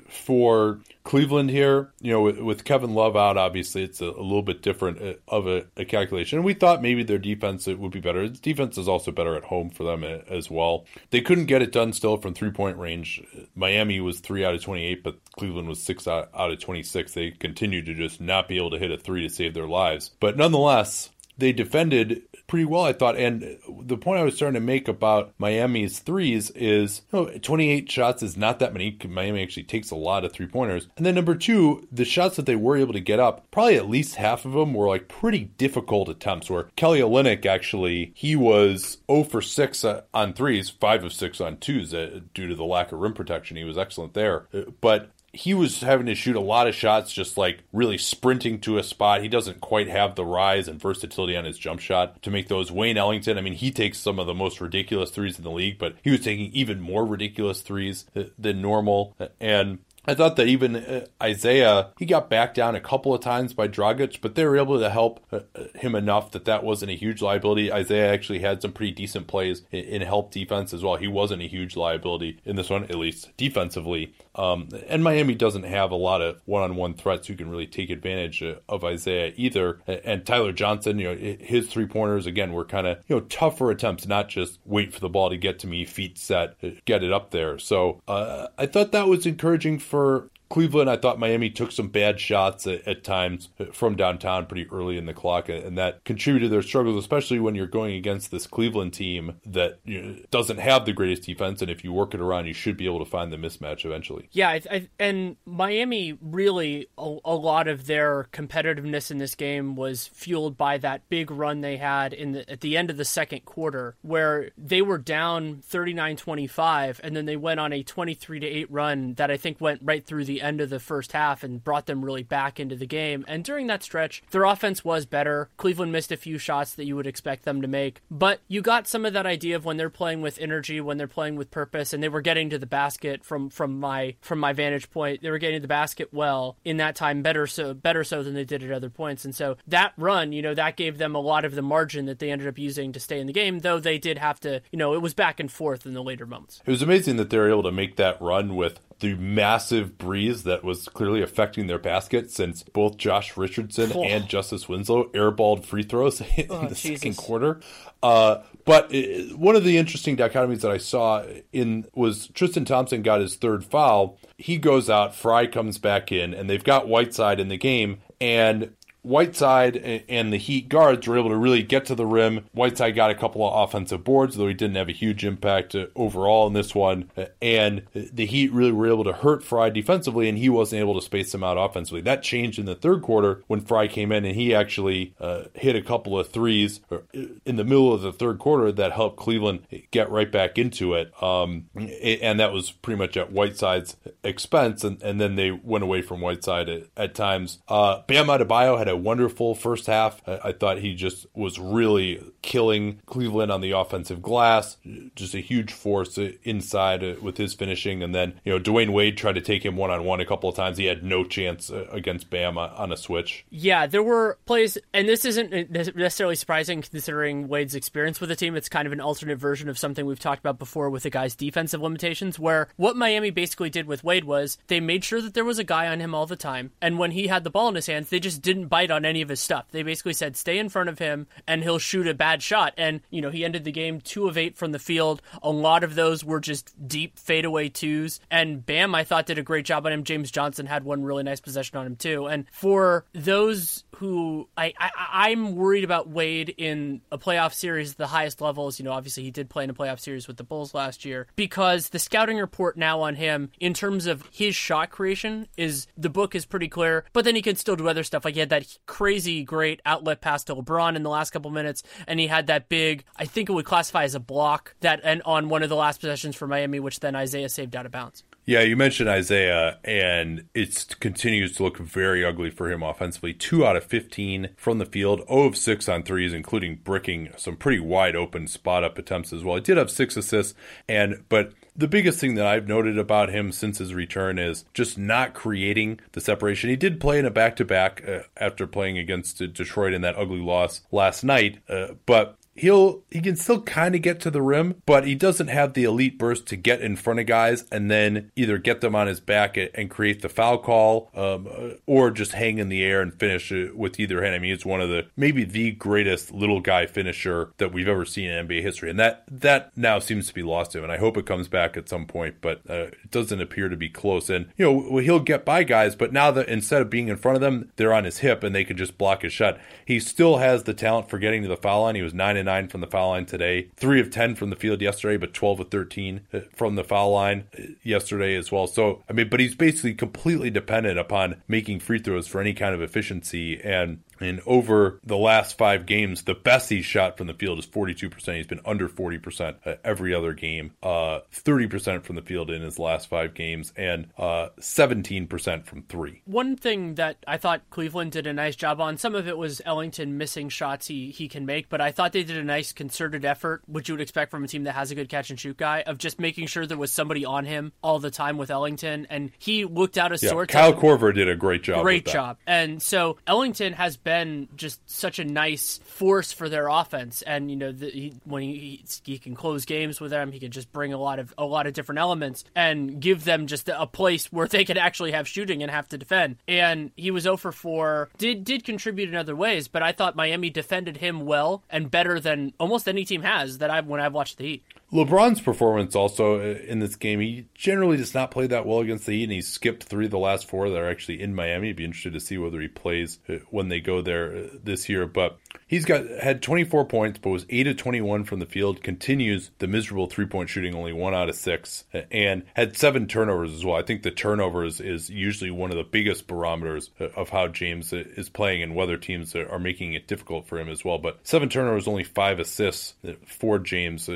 for 0.08 0.80
Cleveland 1.04 1.50
here, 1.50 1.92
you 2.00 2.12
know, 2.12 2.22
with, 2.22 2.40
with, 2.40 2.64
Kevin 2.64 2.94
Love 2.94 3.16
out, 3.16 3.38
obviously 3.38 3.84
it's 3.84 4.02
a, 4.02 4.06
a 4.06 4.22
little 4.22 4.42
bit 4.42 4.62
different 4.62 5.02
uh, 5.02 5.14
of 5.28 5.48
a, 5.48 5.66
a, 5.76 5.86
calculation. 5.86 6.38
And 6.38 6.46
we 6.46 6.54
thought 6.54 6.82
maybe 6.82 7.04
their 7.04 7.18
defense 7.18 7.68
would 7.68 7.92
be 7.92 8.00
better. 8.00 8.24
Its 8.24 8.40
defense 8.40 8.78
is 8.78 8.88
also 8.88 9.12
better 9.12 9.36
at 9.36 9.44
home 9.44 9.70
for 9.70 9.84
them 9.84 10.04
uh, 10.04 10.20
as 10.34 10.50
well. 10.50 10.86
They 11.12 11.22
couldn't 11.22 11.46
get 11.46 11.62
it 11.62 11.72
done 11.72 11.94
still 11.94 12.18
from 12.18 12.34
three 12.34 12.52
point 12.52 12.78
range. 12.78 13.22
Miami 13.56 14.00
was 14.00 14.20
three 14.20 14.46
out 14.46 14.56
of 14.56 14.62
28, 14.62 15.04
but 15.04 15.18
Cleveland 15.38 15.68
was 15.68 15.82
six 15.82 16.08
out, 16.08 16.30
out 16.34 16.52
of 16.52 16.60
26. 16.60 17.14
They 17.14 17.32
continued 17.32 17.86
to 17.88 17.94
just 17.94 18.22
not 18.22 18.48
be 18.48 18.58
able 18.58 18.72
to 18.72 18.80
hit 18.80 18.92
a 18.92 18.98
three 18.98 19.13
to 19.22 19.30
save 19.30 19.54
their 19.54 19.68
lives. 19.68 20.12
But 20.20 20.38
nonetheless, 20.38 21.10
they 21.38 21.52
defended 21.52 22.24
pretty 22.48 22.66
well, 22.66 22.84
I 22.84 22.94
thought. 22.94 23.18
And 23.18 23.58
the 23.82 23.98
point 23.98 24.20
I 24.20 24.24
was 24.24 24.36
starting 24.36 24.54
to 24.54 24.66
make 24.66 24.88
about 24.88 25.34
Miami's 25.38 26.00
threes 26.00 26.50
is 26.52 27.02
you 27.12 27.26
know, 27.26 27.38
28 27.42 27.92
shots 27.92 28.22
is 28.22 28.38
not 28.38 28.60
that 28.60 28.74
many. 28.74 28.98
Miami 29.08 29.42
actually 29.42 29.64
takes 29.64 29.92
a 29.92 29.96
lot 29.96 30.24
of 30.24 30.32
three 30.32 30.48
pointers. 30.48 30.88
And 30.98 31.06
then 31.06 31.16
number 31.16 31.36
two, 31.36 31.88
the 31.92 32.06
shots 32.06 32.36
that 32.36 32.46
they 32.46 32.56
were 32.56 32.78
able 32.78 32.94
to 32.94 33.00
get 33.00 33.20
up, 33.20 33.50
probably 33.52 33.78
at 33.78 33.90
least 33.90 34.16
half 34.16 34.46
of 34.46 34.54
them 34.54 34.74
were 34.74 34.88
like 34.88 35.08
pretty 35.08 35.46
difficult 35.58 36.10
attempts. 36.10 36.50
Where 36.50 36.70
Kelly 36.76 37.00
Olynyk 37.00 37.46
actually, 37.46 38.12
he 38.16 38.36
was 38.36 39.00
0 39.10 39.24
for 39.24 39.42
6 39.42 39.86
on 40.14 40.34
threes, 40.34 40.70
5 40.70 41.06
of 41.06 41.14
6 41.14 41.42
on 41.42 41.58
twos 41.58 41.94
uh, 41.94 42.20
due 42.34 42.48
to 42.48 42.56
the 42.56 42.66
lack 42.66 42.92
of 42.92 43.00
rim 43.00 43.14
protection. 43.14 43.58
He 43.58 43.64
was 43.64 43.78
excellent 43.78 44.14
there. 44.14 44.48
Uh, 44.54 44.72
but 44.82 45.10
he 45.34 45.56
was 45.56 45.82
having 45.82 46.06
to 46.06 46.14
shoot 46.14 46.36
a 46.36 46.40
lot 46.40 46.68
of 46.68 46.76
shots, 46.76 47.12
just 47.12 47.38
like 47.38 47.64
really 47.74 47.98
sprinting 47.98 48.60
to 48.62 48.78
a 48.78 48.84
spot. 48.84 49.24
He 49.24 49.28
doesn't 49.28 49.62
quite 49.62 49.90
have 49.90 50.14
the 50.14 50.24
rise 50.24 50.68
and 50.68 50.80
versatility 50.80 51.36
on 51.36 51.46
his 51.46 51.58
jump 51.58 51.80
shot 51.80 52.22
to 52.22 52.30
make 52.30 52.48
those. 52.48 52.72
Wayne 52.72 52.98
Ellington, 52.98 53.38
I 53.40 53.42
mean, 53.42 53.54
he 53.54 53.72
takes 53.72 53.98
some 53.98 54.20
of 54.20 54.28
the 54.28 54.36
most 54.36 54.62
ridiculous 54.62 55.10
threes 55.10 55.40
in 55.40 55.44
the 55.44 55.52
league, 55.52 55.80
but 55.80 55.96
he 56.04 56.12
was 56.12 56.22
taking 56.22 56.52
even 56.54 56.80
more 56.80 57.04
ridiculous 57.04 57.62
threes 57.62 58.06
than 58.38 58.62
normal. 58.62 59.16
And 59.40 59.80
I 60.06 60.16
thought 60.16 60.36
that 60.36 60.48
even 60.48 60.76
uh, 60.76 61.06
Isaiah, 61.22 61.92
he 61.98 62.06
got 62.06 62.30
backed 62.30 62.56
down 62.56 62.76
a 62.76 62.82
couple 62.82 63.14
of 63.14 63.22
times 63.22 63.54
by 63.54 63.68
Dragic, 63.70 64.20
but 64.22 64.36
they 64.36 64.46
were 64.46 64.58
able 64.58 64.80
to 64.80 64.90
help 64.90 65.26
uh, 65.32 65.40
him 65.76 65.96
enough 65.96 66.32
that 66.32 66.46
that 66.46 66.64
wasn't 66.64 66.92
a 66.92 66.96
huge 66.96 67.22
liability. 67.22 67.72
Isaiah 67.72 68.12
actually 68.12 68.40
had 68.40 68.62
some 68.62 68.74
pretty 68.74 68.92
decent 68.92 69.28
plays 69.28 69.62
in 69.72 70.02
help 70.02 70.32
defense 70.32 70.74
as 70.74 70.84
well. 70.84 70.98
He 70.98 71.08
wasn't 71.08 71.42
a 71.42 71.48
huge 71.48 71.78
liability 71.78 72.40
in 72.44 72.58
this 72.58 72.70
one, 72.70 72.84
at 72.84 72.96
least 72.96 73.32
defensively. 73.38 74.14
Um, 74.36 74.70
and 74.88 75.04
Miami 75.04 75.36
doesn't 75.36 75.64
have 75.64 75.92
a 75.92 75.96
lot 75.96 76.22
of 76.22 76.42
one-on-one 76.46 76.96
threats 76.96 77.28
who 77.28 77.36
can 77.36 77.50
really 77.50 77.68
take 77.68 77.90
advantage 77.90 78.42
of 78.42 78.84
Isaiah 78.84 79.34
either. 79.36 79.80
And 79.88 80.26
Tyler 80.26 80.52
Johnson, 80.52 81.00
you 81.00 81.14
know, 81.14 81.36
his 81.40 81.68
three 81.68 81.86
pointers 81.86 82.26
again 82.26 82.54
were 82.54 82.66
kind 82.66 82.88
of 82.88 82.98
you 83.08 83.16
know 83.16 83.22
tougher 83.22 83.70
attempts, 83.72 84.08
not 84.08 84.30
just 84.30 84.60
wait 84.66 84.94
for 84.94 85.00
the 85.00 85.10
ball 85.10 85.30
to 85.30 85.38
get 85.38 85.60
to 85.60 85.68
me, 85.68 85.86
feet 85.86 86.18
set, 86.18 86.56
get 86.86 87.04
it 87.04 87.14
up 87.14 87.32
there. 87.32 87.58
So 87.60 88.02
uh, 88.08 88.48
I 88.58 88.66
thought 88.66 88.92
that 88.92 89.08
was 89.08 89.26
encouraging 89.26 89.80
for 89.80 90.30
Cleveland, 90.54 90.88
I 90.88 90.98
thought 90.98 91.18
Miami 91.18 91.50
took 91.50 91.72
some 91.72 91.88
bad 91.88 92.20
shots 92.20 92.68
at, 92.68 92.88
at, 92.88 93.04
times 93.04 93.50
from 93.72 93.96
downtown 93.96 94.46
pretty 94.46 94.70
early 94.70 95.00
in 95.00 95.08
the 95.08 95.14
clock, 95.14 95.50
and 95.50 95.76
that 95.80 96.04
contributed 96.04 96.50
to 96.50 96.52
their 96.52 96.62
struggles, 96.62 96.96
especially 96.96 97.40
when 97.40 97.56
you're 97.56 97.66
going 97.66 97.96
against 97.96 98.30
this 98.30 98.46
Cleveland 98.46 98.94
team 98.94 99.40
that 99.48 99.80
you 99.84 100.00
know, 100.00 100.16
doesn't 100.30 100.60
have 100.60 100.86
the 100.86 100.94
greatest 100.94 101.24
defense. 101.24 101.64
And 101.64 101.72
if 101.72 101.84
you 101.84 101.92
work 101.92 102.14
it 102.14 102.22
around, 102.22 102.46
you 102.46 102.54
should 102.54 102.78
be 102.78 102.86
able 102.86 103.00
to 103.00 103.10
find 103.10 103.34
the 103.34 103.38
mismatch 103.38 103.84
eventually. 103.84 104.30
Yeah, 104.32 104.50
I, 104.50 104.62
I, 104.70 104.90
and 105.00 105.38
Miami 105.44 106.20
really 106.22 106.86
a, 107.00 107.18
a, 107.26 107.34
lot 107.34 107.68
of 107.68 107.88
their 107.88 108.30
competitiveness 108.32 109.10
in 109.10 109.18
this 109.18 109.34
game 109.34 109.76
was 109.76 110.06
fueled 110.06 110.56
by 110.56 110.78
that 110.78 111.10
big 111.10 111.32
run 111.32 111.62
they 111.62 111.78
had 111.78 112.14
in 112.14 112.34
the, 112.34 112.48
at 112.48 112.62
the 112.62 112.78
end 112.78 112.92
of 112.92 112.98
the 112.98 113.06
second 113.06 113.44
quarter, 113.46 113.96
where 114.04 114.52
they 114.56 114.84
were 114.84 115.00
down 115.00 115.64
39-25, 115.68 117.00
and 117.00 117.16
then 117.16 117.26
they 117.26 117.38
went 117.38 117.60
on 117.60 117.74
a 117.74 117.82
23 117.82 118.40
to 118.40 118.46
eight 118.46 118.72
run 118.72 119.16
that 119.16 119.32
I 119.32 119.38
think 119.38 119.60
went 119.60 119.82
right 119.84 120.06
through 120.06 120.26
the 120.26 120.43
end 120.44 120.62
of 120.62 120.70
the 120.70 120.80
first 120.80 121.14
half 121.14 121.44
and 121.44 121.64
brought 121.64 121.86
them 121.86 122.04
really 122.04 122.24
back 122.24 122.60
into 122.60 122.76
the 122.76 122.86
game. 122.86 123.24
And 123.28 123.44
during 123.44 123.68
that 123.68 123.84
stretch, 123.84 124.24
their 124.32 124.44
offense 124.44 124.84
was 124.84 125.06
better. 125.06 125.50
Cleveland 125.58 125.92
missed 125.92 126.12
a 126.12 126.18
few 126.18 126.38
shots 126.38 126.74
that 126.76 126.86
you 126.86 126.96
would 126.96 127.08
expect 127.08 127.46
them 127.46 127.62
to 127.62 127.68
make, 127.68 128.02
but 128.12 128.42
you 128.48 128.62
got 128.62 128.88
some 128.88 129.06
of 129.06 129.14
that 129.14 129.26
idea 129.26 129.56
of 129.56 129.66
when 129.66 129.78
they're 129.78 129.90
playing 129.90 130.22
with 130.22 130.40
energy, 130.40 130.82
when 130.82 130.98
they're 130.98 131.08
playing 131.08 131.36
with 131.36 131.52
purpose, 131.52 131.94
and 131.94 132.04
they 132.04 132.10
were 132.10 132.22
getting 132.22 132.50
to 132.50 132.58
the 132.58 132.66
basket 132.66 133.24
from 133.24 133.50
from 133.50 133.80
my 133.80 134.16
from 134.22 134.40
my 134.40 134.54
vantage 134.54 134.90
point. 134.92 135.22
They 135.22 135.30
were 135.30 135.38
getting 135.38 135.58
to 135.58 135.62
the 135.62 135.68
basket 135.68 136.10
well 136.14 136.58
in 136.64 136.78
that 136.78 136.96
time, 136.96 137.22
better 137.22 137.48
so 137.48 137.74
better 137.74 138.04
so 138.04 138.24
than 138.24 138.34
they 138.34 138.46
did 138.46 138.64
at 138.64 138.72
other 138.72 138.90
points. 138.90 139.26
And 139.26 139.36
so 139.36 139.58
that 139.68 139.94
run, 139.98 140.32
you 140.32 140.42
know, 140.42 140.54
that 140.54 140.78
gave 140.78 140.98
them 140.98 141.16
a 141.16 141.20
lot 141.20 141.46
of 141.46 141.56
the 141.56 141.62
margin 141.62 142.06
that 142.06 142.20
they 142.20 142.32
ended 142.32 142.48
up 142.48 142.58
using 142.58 142.92
to 142.94 143.00
stay 143.00 143.20
in 143.20 143.28
the 143.28 143.34
game. 143.34 143.60
Though 143.60 143.80
they 143.80 143.98
did 143.98 144.18
have 144.18 144.40
to, 144.42 144.62
you 144.72 144.78
know, 144.78 144.94
it 144.94 145.02
was 145.02 145.14
back 145.14 145.40
and 145.40 145.52
forth 145.52 145.86
in 145.86 145.94
the 145.94 146.04
later 146.04 146.26
moments. 146.26 146.62
It 146.66 146.72
was 146.72 146.82
amazing 146.82 147.18
that 147.18 147.30
they 147.30 147.38
were 147.38 147.50
able 147.50 147.64
to 147.64 147.72
make 147.72 147.96
that 147.98 148.22
run 148.22 148.56
with 148.56 148.80
the 149.04 149.16
massive 149.16 149.98
breeze 149.98 150.44
that 150.44 150.64
was 150.64 150.88
clearly 150.88 151.22
affecting 151.22 151.68
their 151.68 151.78
basket 151.78 152.32
since 152.32 152.64
both 152.64 152.96
Josh 152.96 153.36
Richardson 153.36 153.92
oh. 153.94 154.02
and 154.02 154.30
Justice 154.30 154.70
Winslow 154.70 155.10
airballed 155.10 155.66
free 155.66 155.84
throws 155.84 156.22
in 156.38 156.48
oh, 156.50 156.62
the 156.70 156.76
Jesus. 156.76 157.02
second 157.02 157.18
quarter. 157.18 157.60
Uh, 158.02 158.42
but 158.64 158.94
it, 158.94 159.38
one 159.38 159.58
of 159.58 159.66
the 159.66 159.78
interesting 159.78 160.16
dichotomies 160.16 160.62
that 160.62 160.72
I 160.72 160.78
saw 160.78 161.26
in 161.52 161.86
was 161.94 162.28
Tristan 162.30 162.64
Thompson 162.64 163.02
got 163.02 163.20
his 163.20 163.36
third 163.36 163.66
foul. 163.66 164.18
He 164.38 164.58
goes 164.58 164.90
out, 164.90 165.14
Frye 165.14 165.48
comes 165.48 165.78
back 165.78 166.10
in, 166.10 166.34
and 166.34 166.50
they've 166.50 166.64
got 166.64 166.88
Whiteside 166.88 167.42
in 167.42 167.50
the 167.50 167.58
game. 167.58 168.00
And 168.22 168.74
Whiteside 169.04 169.78
and 170.10 170.34
the 170.34 170.38
Heat 170.38 170.70
guards 170.70 171.08
were 171.08 171.18
able 171.18 171.30
to 171.30 171.38
really 171.38 171.62
get 171.64 171.86
to 171.86 171.96
the 171.96 172.06
rim. 172.06 172.46
Whiteside 172.54 172.96
got 172.96 173.12
a 173.12 173.16
couple 173.16 173.48
of 173.48 173.70
offensive 173.70 174.04
boards, 174.04 174.36
though 174.36 174.48
he 174.48 174.54
didn't 174.54 174.76
have 174.76 174.90
a 174.90 174.94
huge 174.94 175.24
impact 175.26 175.76
uh, 175.76 175.88
overall 175.96 176.48
in 176.48 176.54
this 176.54 176.74
one. 176.74 177.12
And 177.42 177.84
the 177.94 178.26
Heat 178.26 178.52
really 178.52 178.72
were 178.72 178.88
able 178.88 179.04
to 179.04 179.14
hurt 179.14 179.44
Frye 179.44 179.70
defensively, 179.70 180.30
and 180.30 180.38
he 180.38 180.50
wasn't 180.50 180.80
able 180.80 180.96
to 180.96 181.06
space 181.06 181.32
them 181.32 181.44
out 181.44 181.58
offensively. 181.58 182.02
That 182.02 182.24
changed 182.24 182.60
in 182.60 182.66
the 182.66 182.76
third 182.76 183.02
quarter 183.02 183.44
when 183.48 183.62
Frye 183.62 183.88
came 183.88 184.12
in 184.12 184.26
and 184.26 184.36
he 184.36 184.56
actually 184.56 185.14
uh, 185.20 185.44
hit 185.54 185.76
a 185.76 185.82
couple 185.82 186.18
of 186.18 186.30
threes 186.30 186.80
uh, 186.92 187.00
in 187.46 187.58
the 187.58 187.64
middle 187.64 187.94
of 187.94 188.02
the 188.02 188.14
third 188.14 188.40
quarter 188.40 188.72
that 188.72 188.94
helped 188.94 189.18
Cleveland 189.18 189.68
get 189.92 190.10
right 190.10 190.32
back 190.32 190.58
into 190.58 190.94
it. 190.94 191.12
Um, 191.22 191.66
and 191.76 192.40
that 192.40 192.54
was 192.54 192.72
pretty 192.72 192.98
much 192.98 193.18
at 193.18 193.32
Whiteside's 193.32 193.98
expense, 194.24 194.84
and, 194.84 195.02
and 195.04 195.20
then 195.20 195.36
they 195.36 195.52
went 195.52 195.84
away 195.84 196.02
from 196.02 196.22
Whiteside 196.22 196.70
at, 196.70 196.84
at 196.96 197.16
times. 197.16 197.60
Uh, 197.68 198.02
Bam 198.08 198.28
Adebayo 198.28 198.78
had 198.78 198.88
a 198.88 198.93
a 198.94 198.98
wonderful 198.98 199.56
first 199.56 199.88
half. 199.88 200.22
I, 200.28 200.54
thought 200.54 200.80
he 200.80 200.94
just 200.94 201.26
was 201.34 201.60
really 201.60 202.24
killing 202.42 203.02
Cleveland 203.06 203.52
on 203.52 203.62
the 203.62 203.72
offensive 203.72 204.22
glass. 204.22 204.78
Just 205.16 205.34
a 205.34 205.40
huge 205.40 205.74
force 205.74 206.18
inside 206.44 207.22
with 207.22 207.38
his 207.38 207.54
finishing. 207.54 208.04
And 208.04 208.14
then, 208.14 208.40
you 208.46 208.54
know, 208.54 208.60
Dwyane 208.60 208.94
Wade 208.94 209.18
tried 209.18 209.36
to 209.36 209.42
take 209.42 209.66
him 209.66 209.76
one 209.76 209.92
on 209.92 210.04
one 210.04 210.22
a 210.22 210.26
couple 210.26 210.50
of 210.50 210.56
times. 210.56 210.78
He 210.78 210.86
had 210.86 211.04
no 211.04 211.24
chance 211.24 211.70
uh, 211.70 211.88
against 211.92 212.30
Bam 212.30 212.58
on 212.58 212.92
a 212.92 212.98
switch. 212.98 213.46
Yeah, 213.50 213.88
there 213.88 214.04
were 214.04 214.38
plays, 214.46 214.78
and 214.94 215.10
this 215.10 215.26
isn't 215.26 215.72
necessarily 215.72 216.36
surprising 216.36 216.82
considering 216.82 217.48
Wade's 217.48 217.76
experience 217.76 218.22
with 218.22 218.30
the 218.30 218.36
team. 218.36 218.56
It's 218.56 218.70
kind 218.70 218.86
of 218.86 218.94
an 218.94 219.02
alternate 219.02 219.40
version 219.40 219.70
of 219.70 219.78
something 219.78 220.06
we've 220.06 220.20
talked 220.20 220.40
about 220.40 220.60
before 220.60 220.90
with 220.90 221.04
the 221.04 221.10
guy's 221.10 221.36
defensive 221.36 221.82
limitations, 221.82 222.40
where 222.40 222.68
what 222.76 222.96
Miami 222.96 223.32
basically 223.32 223.70
did 223.70 223.88
with 223.88 224.04
Wade 224.04 224.24
was 224.24 224.58
they 224.68 224.80
made 224.80 225.04
sure 225.04 225.22
that 225.22 225.34
there 225.34 225.44
was 225.44 225.60
a 225.60 225.64
guy 225.64 225.88
on 225.88 226.00
him 226.00 226.14
all 226.14 226.26
the 226.26 226.36
time. 226.36 226.72
And 226.82 227.00
when 227.00 227.12
he 227.12 227.28
had 227.28 227.44
the 227.44 227.50
ball 227.50 227.70
in 227.70 227.76
his 227.76 227.88
hands, 227.88 228.10
they 228.10 228.20
just 228.20 228.42
didn't 228.42 228.68
bite 228.68 228.83
on 228.92 229.06
any 229.06 229.22
of 229.22 229.30
his 229.30 229.40
stuff. 229.40 229.66
They 229.72 229.84
basically 229.84 230.14
said, 230.14 230.36
stay 230.38 230.58
in 230.58 230.70
front 230.70 230.90
of 230.90 231.00
him 231.00 231.28
and 231.48 231.64
he'll 231.64 231.80
shoot 231.80 232.08
a 232.08 232.14
bad 232.14 232.42
shot. 232.42 232.74
And, 232.78 233.02
you 233.10 233.22
know, 233.22 233.30
he 233.30 233.46
ended 233.46 233.64
the 233.64 233.72
game 233.72 234.02
two 234.02 234.28
of 234.28 234.38
eight 234.38 234.58
from 234.58 234.72
the 234.72 234.80
field. 234.80 235.22
A 235.42 235.50
lot 235.50 235.84
of 235.84 235.96
those 235.96 236.24
were 236.24 236.40
just 236.40 236.74
deep 236.88 237.18
fadeaway 237.20 237.70
twos. 237.70 238.20
And 238.30 238.66
Bam, 238.66 238.96
I 238.96 239.04
thought, 239.04 239.26
did 239.26 239.38
a 239.38 239.44
great 239.44 239.66
job 239.66 239.86
on 239.86 239.92
him. 239.92 240.04
James 240.04 240.32
Johnson 240.32 240.66
had 240.66 240.84
one 240.84 241.04
really 241.04 241.24
nice 241.24 241.42
possession 241.42 241.78
on 241.78 241.86
him, 241.86 241.96
too. 241.96 242.28
And 242.28 242.46
for 242.52 243.06
those 243.14 243.84
who 243.96 244.48
I, 244.58 244.74
I 244.80 245.30
am 245.30 245.56
worried 245.56 245.84
about 245.84 246.10
Wade 246.10 246.54
in 246.58 247.02
a 247.12 247.18
playoff 247.18 247.54
series 247.54 247.92
at 247.92 247.98
the 247.98 248.08
highest 248.08 248.42
levels. 248.42 248.80
You 248.80 248.86
know, 248.86 248.92
obviously 248.92 249.24
he 249.24 249.32
did 249.32 249.50
play 249.50 249.64
in 249.64 249.70
a 249.70 249.74
playoff 249.74 250.00
series 250.00 250.28
with 250.28 250.38
the 250.38 250.44
Bulls 250.44 250.74
last 250.74 251.06
year 251.06 251.28
because 251.36 251.90
the 251.90 252.00
scouting 252.00 252.38
report 252.38 252.78
now 252.78 253.02
on 253.02 253.16
him 253.16 253.52
in 253.60 253.74
terms 253.74 254.06
of 254.06 254.28
his 254.32 254.56
shot 254.56 254.90
creation 254.90 255.48
is 255.58 255.88
the 255.98 256.10
book 256.10 256.36
is 256.36 256.46
pretty 256.46 256.68
clear. 256.68 257.06
But 257.14 257.26
then 257.26 257.36
he 257.36 257.42
can 257.42 257.56
still 257.56 257.76
do 257.76 257.88
other 257.88 258.04
stuff. 258.04 258.26
Like 258.26 258.34
he 258.34 258.40
had 258.40 258.50
that 258.50 258.73
crazy 258.86 259.44
great 259.44 259.82
outlet 259.86 260.22
pass 260.22 260.44
to 260.46 260.56
LeBron 260.56 260.96
in 260.96 261.04
the 261.04 261.10
last 261.10 261.32
couple 261.32 261.52
minutes, 261.52 261.84
and 262.08 262.20
he 262.20 262.28
had 262.28 262.48
that 262.48 262.70
big 262.70 263.04
I 263.16 263.26
think 263.26 263.50
it 263.50 263.54
would 263.54 263.66
classify 263.66 264.04
as 264.04 264.16
a 264.16 264.20
block 264.20 264.76
that 264.82 265.02
and 265.04 265.22
on 265.26 265.50
one 265.50 265.64
of 265.64 265.70
the 265.70 265.76
last 265.76 266.02
possessions 266.02 266.36
for 266.36 266.48
Miami, 266.48 266.80
which 266.80 267.00
then 267.00 267.16
Isaiah 267.16 267.50
saved 267.50 267.76
out 267.76 267.86
of 267.86 267.92
bounds. 267.92 268.24
Yeah, 268.46 268.60
you 268.62 268.76
mentioned 268.76 269.10
Isaiah, 269.10 269.80
and 269.86 270.50
it 270.54 270.98
continues 271.00 271.54
to 271.54 271.64
look 271.64 271.78
very 271.78 272.26
ugly 272.26 272.50
for 272.50 272.70
him 272.70 272.84
offensively. 272.84 273.34
Two 273.34 273.66
out 273.66 273.78
of 273.78 273.86
15 273.86 274.50
from 274.58 274.80
the 274.80 274.86
field, 274.86 275.22
0 275.30 275.44
of 275.44 275.56
6 275.56 275.88
on 275.88 276.04
threes, 276.04 276.34
including 276.34 276.82
bricking 276.84 277.30
some 277.38 277.56
pretty 277.56 277.80
wide 277.80 278.18
open 278.18 278.48
spot 278.48 278.84
up 278.84 278.98
attempts 278.98 279.32
as 279.32 279.46
well. 279.46 279.56
He 279.56 279.62
did 279.62 279.78
have 279.78 279.90
six 279.90 280.18
assists, 280.18 280.56
and 280.90 281.24
but 281.30 281.54
the 281.76 281.88
biggest 281.88 282.20
thing 282.20 282.36
that 282.36 282.46
I've 282.46 282.68
noted 282.68 282.98
about 282.98 283.30
him 283.30 283.52
since 283.52 283.80
his 283.80 283.94
return 283.94 284.38
is 284.38 284.66
just 284.74 284.98
not 284.98 285.34
creating 285.34 286.00
the 286.12 286.22
separation. 286.22 286.70
He 286.70 286.76
did 286.76 287.00
play 287.00 287.20
in 287.20 287.26
a 287.26 287.32
back 287.32 287.56
to 287.58 287.66
back 287.66 288.04
after 288.38 288.68
playing 288.68 288.98
against 288.98 289.38
Detroit 289.38 289.94
in 289.94 290.02
that 290.02 290.18
ugly 290.18 290.40
loss 290.40 290.82
last 290.92 291.24
night, 291.24 291.60
uh, 291.68 291.94
but 292.06 292.38
he'll 292.56 293.04
he 293.10 293.22
can 293.22 293.36
still 293.36 293.62
kind 293.62 293.96
of 293.96 294.02
get 294.02 294.20
to 294.22 294.32
the 294.32 294.42
rim, 294.42 294.82
but 294.86 295.06
he 295.06 295.16
doesn't 295.16 295.48
have 295.48 295.74
the 295.74 295.84
elite 295.84 296.18
burst 296.18 296.46
to 296.48 296.56
get 296.56 296.82
in 296.82 296.96
front 296.96 297.20
of 297.20 297.26
guys 297.26 297.66
and 297.72 297.90
then 297.90 298.32
either 298.36 298.58
get 298.58 298.82
them 298.82 298.96
on 298.96 299.08
his 299.08 299.20
back 299.20 299.58
and 299.58 299.90
create 299.90 300.22
the 300.22 300.30
foul 300.30 300.58
call, 300.58 301.10
um, 301.16 301.78
or 301.86 302.12
just 302.12 302.34
hang 302.34 302.58
in 302.58 302.70
the 302.70 302.84
air 302.84 303.02
and 303.02 303.20
finish 303.20 303.52
with 303.74 304.00
either 304.00 304.24
hand. 304.24 304.36
I 304.36 304.40
mean, 304.40 304.52
he's 304.52 304.66
one 304.66 304.82
of 304.82 304.90
the 304.90 305.08
maybe 305.16 305.44
the 305.44 305.72
greatest 305.72 306.32
little 306.32 306.60
guy 306.60 306.86
finisher 306.86 307.52
that 307.58 307.74
we've 307.74 307.88
ever 307.88 308.06
seen 308.06 308.30
in 308.30 308.48
NBA 308.48 308.62
history, 308.62 308.90
and 308.90 309.00
that 309.00 309.24
that 309.30 309.76
now 309.76 310.00
seems 310.00 310.28
to 310.28 310.34
be 310.34 310.44
lost 310.44 310.72
to 310.72 310.80
him. 310.80 310.84
And 310.84 310.94
I 310.94 310.98
hope 310.98 311.18
it 311.18 311.26
comes 311.26 311.48
back 311.48 311.78
at 311.78 311.90
some 311.90 312.06
point, 312.06 312.36
but 312.42 312.62
uh, 312.70 312.88
it 313.04 313.12
doesn't 313.12 313.42
appear 313.42 313.70
to 313.70 313.78
be 313.78 313.90
close. 313.90 314.30
And 314.30 314.48
you 314.58 314.66
know 314.66 314.98
he'll 314.98 315.20
get 315.20 315.46
by 315.46 315.64
guys, 315.64 315.96
but 315.96 316.14
now 316.14 316.32
that 316.32 316.48
instead 316.48 316.82
of 316.82 316.90
being 316.90 317.08
in 317.08 317.18
front 317.18 317.36
of 317.36 317.42
them, 317.42 317.72
they're 317.76 317.94
on 317.94 318.04
his 318.04 318.20
hip 318.20 318.44
and 318.44 318.54
they 318.54 318.64
can 318.64 318.78
just 318.78 318.98
block 318.98 319.24
his 319.24 319.34
shot. 319.34 319.60
He 319.86 320.00
still 320.00 320.38
has 320.38 320.64
the 320.64 320.74
talent 320.74 321.10
for 321.10 321.20
getting 321.20 321.42
to 321.44 321.48
the 321.48 321.58
foul 321.58 321.84
line. 321.84 321.96
He 321.96 322.02
was 322.02 322.14
nine 322.14 322.38
and 322.44 322.48
nine 322.48 322.68
from 322.68 322.82
the 322.82 322.88
foul 322.88 323.10
line 323.10 323.26
today, 323.26 323.70
three 323.78 324.02
of 324.02 324.12
10 324.12 324.36
from 324.36 324.50
the 324.50 324.56
field 324.56 324.82
yesterday, 324.82 325.18
but 325.18 325.34
12 325.34 325.62
of 325.62 325.70
13 325.70 326.22
uh, 326.34 326.40
from 326.54 326.76
the 326.76 326.84
foul 326.84 327.12
line 327.12 327.46
uh, 327.58 327.64
yesterday 327.84 328.36
as 328.36 328.52
well. 328.52 328.68
So, 328.68 329.02
I 329.10 329.14
mean, 329.14 329.30
but 329.30 329.40
he's 329.40 329.56
basically 329.56 329.94
completely 329.94 330.50
dependent 330.50 331.00
upon 331.00 331.42
making 331.48 331.80
free 331.80 332.00
throws 332.00 332.28
for 332.28 332.42
any 332.42 332.54
kind 332.54 332.76
of 332.76 332.82
efficiency. 332.82 333.60
And 333.62 334.04
and 334.20 334.42
over 334.46 335.00
the 335.04 335.18
last 335.18 335.58
five 335.58 335.86
games, 335.86 336.24
the 336.24 336.34
best 336.34 336.70
he's 336.70 336.86
shot 336.86 337.18
from 337.18 337.28
the 337.28 337.34
field 337.34 337.60
is 337.60 337.66
42%. 337.66 338.36
He's 338.36 338.48
been 338.48 338.62
under 338.66 338.88
40% 338.88 339.78
every 339.84 340.14
other 340.14 340.34
game, 340.34 340.72
uh, 340.82 341.20
30% 341.34 342.04
from 342.04 342.16
the 342.16 342.22
field 342.22 342.50
in 342.50 342.62
his 342.62 342.80
last 342.80 343.08
five 343.08 343.34
games, 343.34 343.74
and 343.76 344.08
uh, 344.18 344.50
17% 344.60 345.66
from 345.66 345.84
three. 345.84 346.22
One 346.26 346.56
thing 346.56 346.96
that 346.96 347.18
I 347.28 347.38
thought 347.38 347.62
Cleveland 347.70 348.12
did 348.12 348.28
a 348.28 348.34
nice 348.34 348.56
job 348.56 348.80
on, 348.80 348.98
some 348.98 349.16
of 349.16 349.28
it 349.28 349.38
was 349.38 349.62
Ellington 349.66 350.18
missing 350.18 350.50
shots 350.50 350.88
he, 350.88 351.12
he 351.12 351.28
can 351.28 351.46
make, 351.46 351.70
but 351.70 351.82
I 351.82 351.92
thought 351.92 352.14
they 352.14 352.24
did 352.24 352.38
a 352.38 352.44
nice 352.44 352.74
concerted 352.74 353.26
effort, 353.26 353.64
which 353.68 353.90
you 353.90 353.96
would 353.96 354.02
expect 354.02 354.32
from 354.32 354.44
a 354.44 354.48
team 354.48 354.64
that 354.64 354.74
has 354.74 354.92
a 354.92 354.96
good 354.96 355.10
catch 355.10 355.30
and 355.30 355.40
shoot 355.40 355.58
guy, 355.58 355.82
of 355.82 355.98
just 355.98 356.20
making 356.20 356.48
sure 356.48 356.66
there 356.66 356.78
was 356.78 356.92
somebody 356.92 357.26
on 357.26 357.46
him 357.46 357.74
all 357.82 358.00
the 358.00 358.12
time 358.12 358.38
with 358.38 358.52
Ellington. 358.52 359.08
And 359.10 359.32
he 359.40 359.66
looked 359.66 359.98
out 359.98 360.12
of 360.12 360.22
yeah, 360.22 360.30
sorts. 360.30 360.54
Kyle 360.54 360.74
Korver 360.74 361.14
did 361.14 361.30
a 361.30 361.36
great 361.36 361.64
job. 361.64 361.84
Great 361.84 362.06
job. 362.06 362.38
And 362.48 362.82
so 362.82 363.18
Ellington 363.28 363.74
has 363.74 363.98
been 364.04 364.48
just 364.56 364.80
such 364.90 365.20
a 365.20 365.24
nice 365.24 365.80
force 365.86 366.32
for 366.32 366.50
their 366.50 366.68
offense. 366.68 367.22
And 367.22 367.50
you 367.50 367.58
know, 367.58 367.72
the, 367.72 367.90
he, 367.90 368.14
when 368.26 368.44
he, 368.44 368.84
he 369.04 369.18
can 369.18 369.36
close 369.36 369.66
games 369.66 370.00
with 370.00 370.12
them, 370.12 370.32
he 370.32 370.40
can 370.40 370.52
just 370.52 370.72
bring 370.72 370.94
a 370.94 370.98
lot 370.98 371.20
of 371.20 371.34
a 371.38 371.46
lot 371.46 371.68
of 371.68 371.74
different 371.74 372.00
elements 372.00 372.44
and 372.56 373.00
give 373.00 373.24
them 373.24 373.48
just 373.48 373.70
a 373.70 373.88
place 373.88 374.32
where 374.32 374.48
they 374.48 374.66
can 374.66 374.78
actually 374.78 375.12
have 375.12 375.28
shooting 375.28 375.62
and 375.62 375.72
have 375.72 375.88
to 375.90 375.98
defend. 375.98 376.38
And 376.48 376.92
he 376.96 377.12
was 377.12 377.24
0 377.24 377.38
for 377.38 377.52
4. 377.52 378.10
Did 378.18 378.44
did 378.44 378.64
contribute 378.64 379.10
in 379.10 379.16
other 379.16 379.36
ways, 379.36 379.68
but 379.68 379.84
I 379.84 379.92
thought 379.92 380.16
Miami 380.16 380.50
defended 380.50 380.98
him 380.98 381.26
well 381.26 381.64
and 381.70 381.90
better 381.92 382.20
than 382.20 382.54
almost 382.60 382.88
any 382.88 383.06
team 383.06 383.22
has 383.24 383.60
that 383.60 383.70
I've 383.70 383.88
when 383.88 384.02
I've 384.02 384.14
watched 384.14 384.38
the 384.38 384.44
Heat. 384.44 384.64
LeBron's 384.94 385.42
performance 385.42 385.96
also 385.96 386.40
in 386.40 386.78
this 386.78 386.96
game, 386.96 387.20
he 387.20 387.48
generally 387.56 387.98
does 387.98 388.14
not 388.14 388.30
play 388.30 388.46
that 388.46 388.68
well 388.68 388.80
against 388.80 389.08
the 389.08 389.14
Heat, 389.14 389.24
and 389.24 389.32
he 389.32 389.42
skipped 389.42 389.84
three 389.84 390.06
of 390.06 390.12
the 390.12 390.20
last 390.20 390.48
four 390.48 390.70
that 390.70 390.78
are 390.78 390.90
actually 390.90 391.20
in 391.20 391.34
Miami. 391.34 391.70
I'd 391.70 391.76
be 391.76 391.84
interested 391.84 392.14
to 392.14 392.20
see 392.20 392.38
whether 392.38 392.62
he 392.62 392.68
plays 392.68 393.18
when 393.50 393.70
they 393.70 393.80
go 393.80 394.02
there 394.02 394.50
this 394.64 394.88
year. 394.90 395.08
But 395.08 395.40
he's 395.68 395.86
got 395.86 396.08
had 396.08 396.42
24 396.42 396.86
points, 396.86 397.20
but 397.20 397.30
was 397.30 397.46
8 397.50 397.68
of 397.68 397.78
21 397.78 398.24
from 398.26 398.40
the 398.40 398.46
field, 398.46 398.84
continues 398.84 399.52
the 399.60 399.68
miserable 399.68 400.08
three 400.08 400.26
point 400.26 400.50
shooting, 400.50 400.76
only 400.76 400.94
one 400.94 401.14
out 401.14 401.30
of 401.30 401.36
six, 401.36 401.86
and 402.12 402.44
had 402.56 402.78
seven 402.78 403.08
turnovers 403.08 403.54
as 403.54 403.66
well. 403.66 403.76
I 403.76 403.84
think 403.84 404.04
the 404.04 404.12
turnovers 404.12 404.80
is 404.80 405.10
usually 405.10 405.52
one 405.52 405.72
of 405.72 405.78
the 405.78 405.84
biggest 405.84 406.28
barometers 406.28 406.90
of 407.00 407.30
how 407.30 407.48
James 407.48 407.94
is 407.94 408.30
playing 408.30 408.64
and 408.64 408.76
whether 408.76 408.98
teams 408.98 409.36
are 409.36 409.60
making 409.60 409.94
it 409.94 410.08
difficult 410.08 410.48
for 410.48 410.60
him 410.60 410.70
as 410.70 410.86
well. 410.86 410.98
But 410.98 411.20
seven 411.24 411.50
turnovers, 411.50 411.88
only 411.88 412.04
five 412.04 412.40
assists 412.40 412.94
for 413.26 413.60
James 413.60 414.10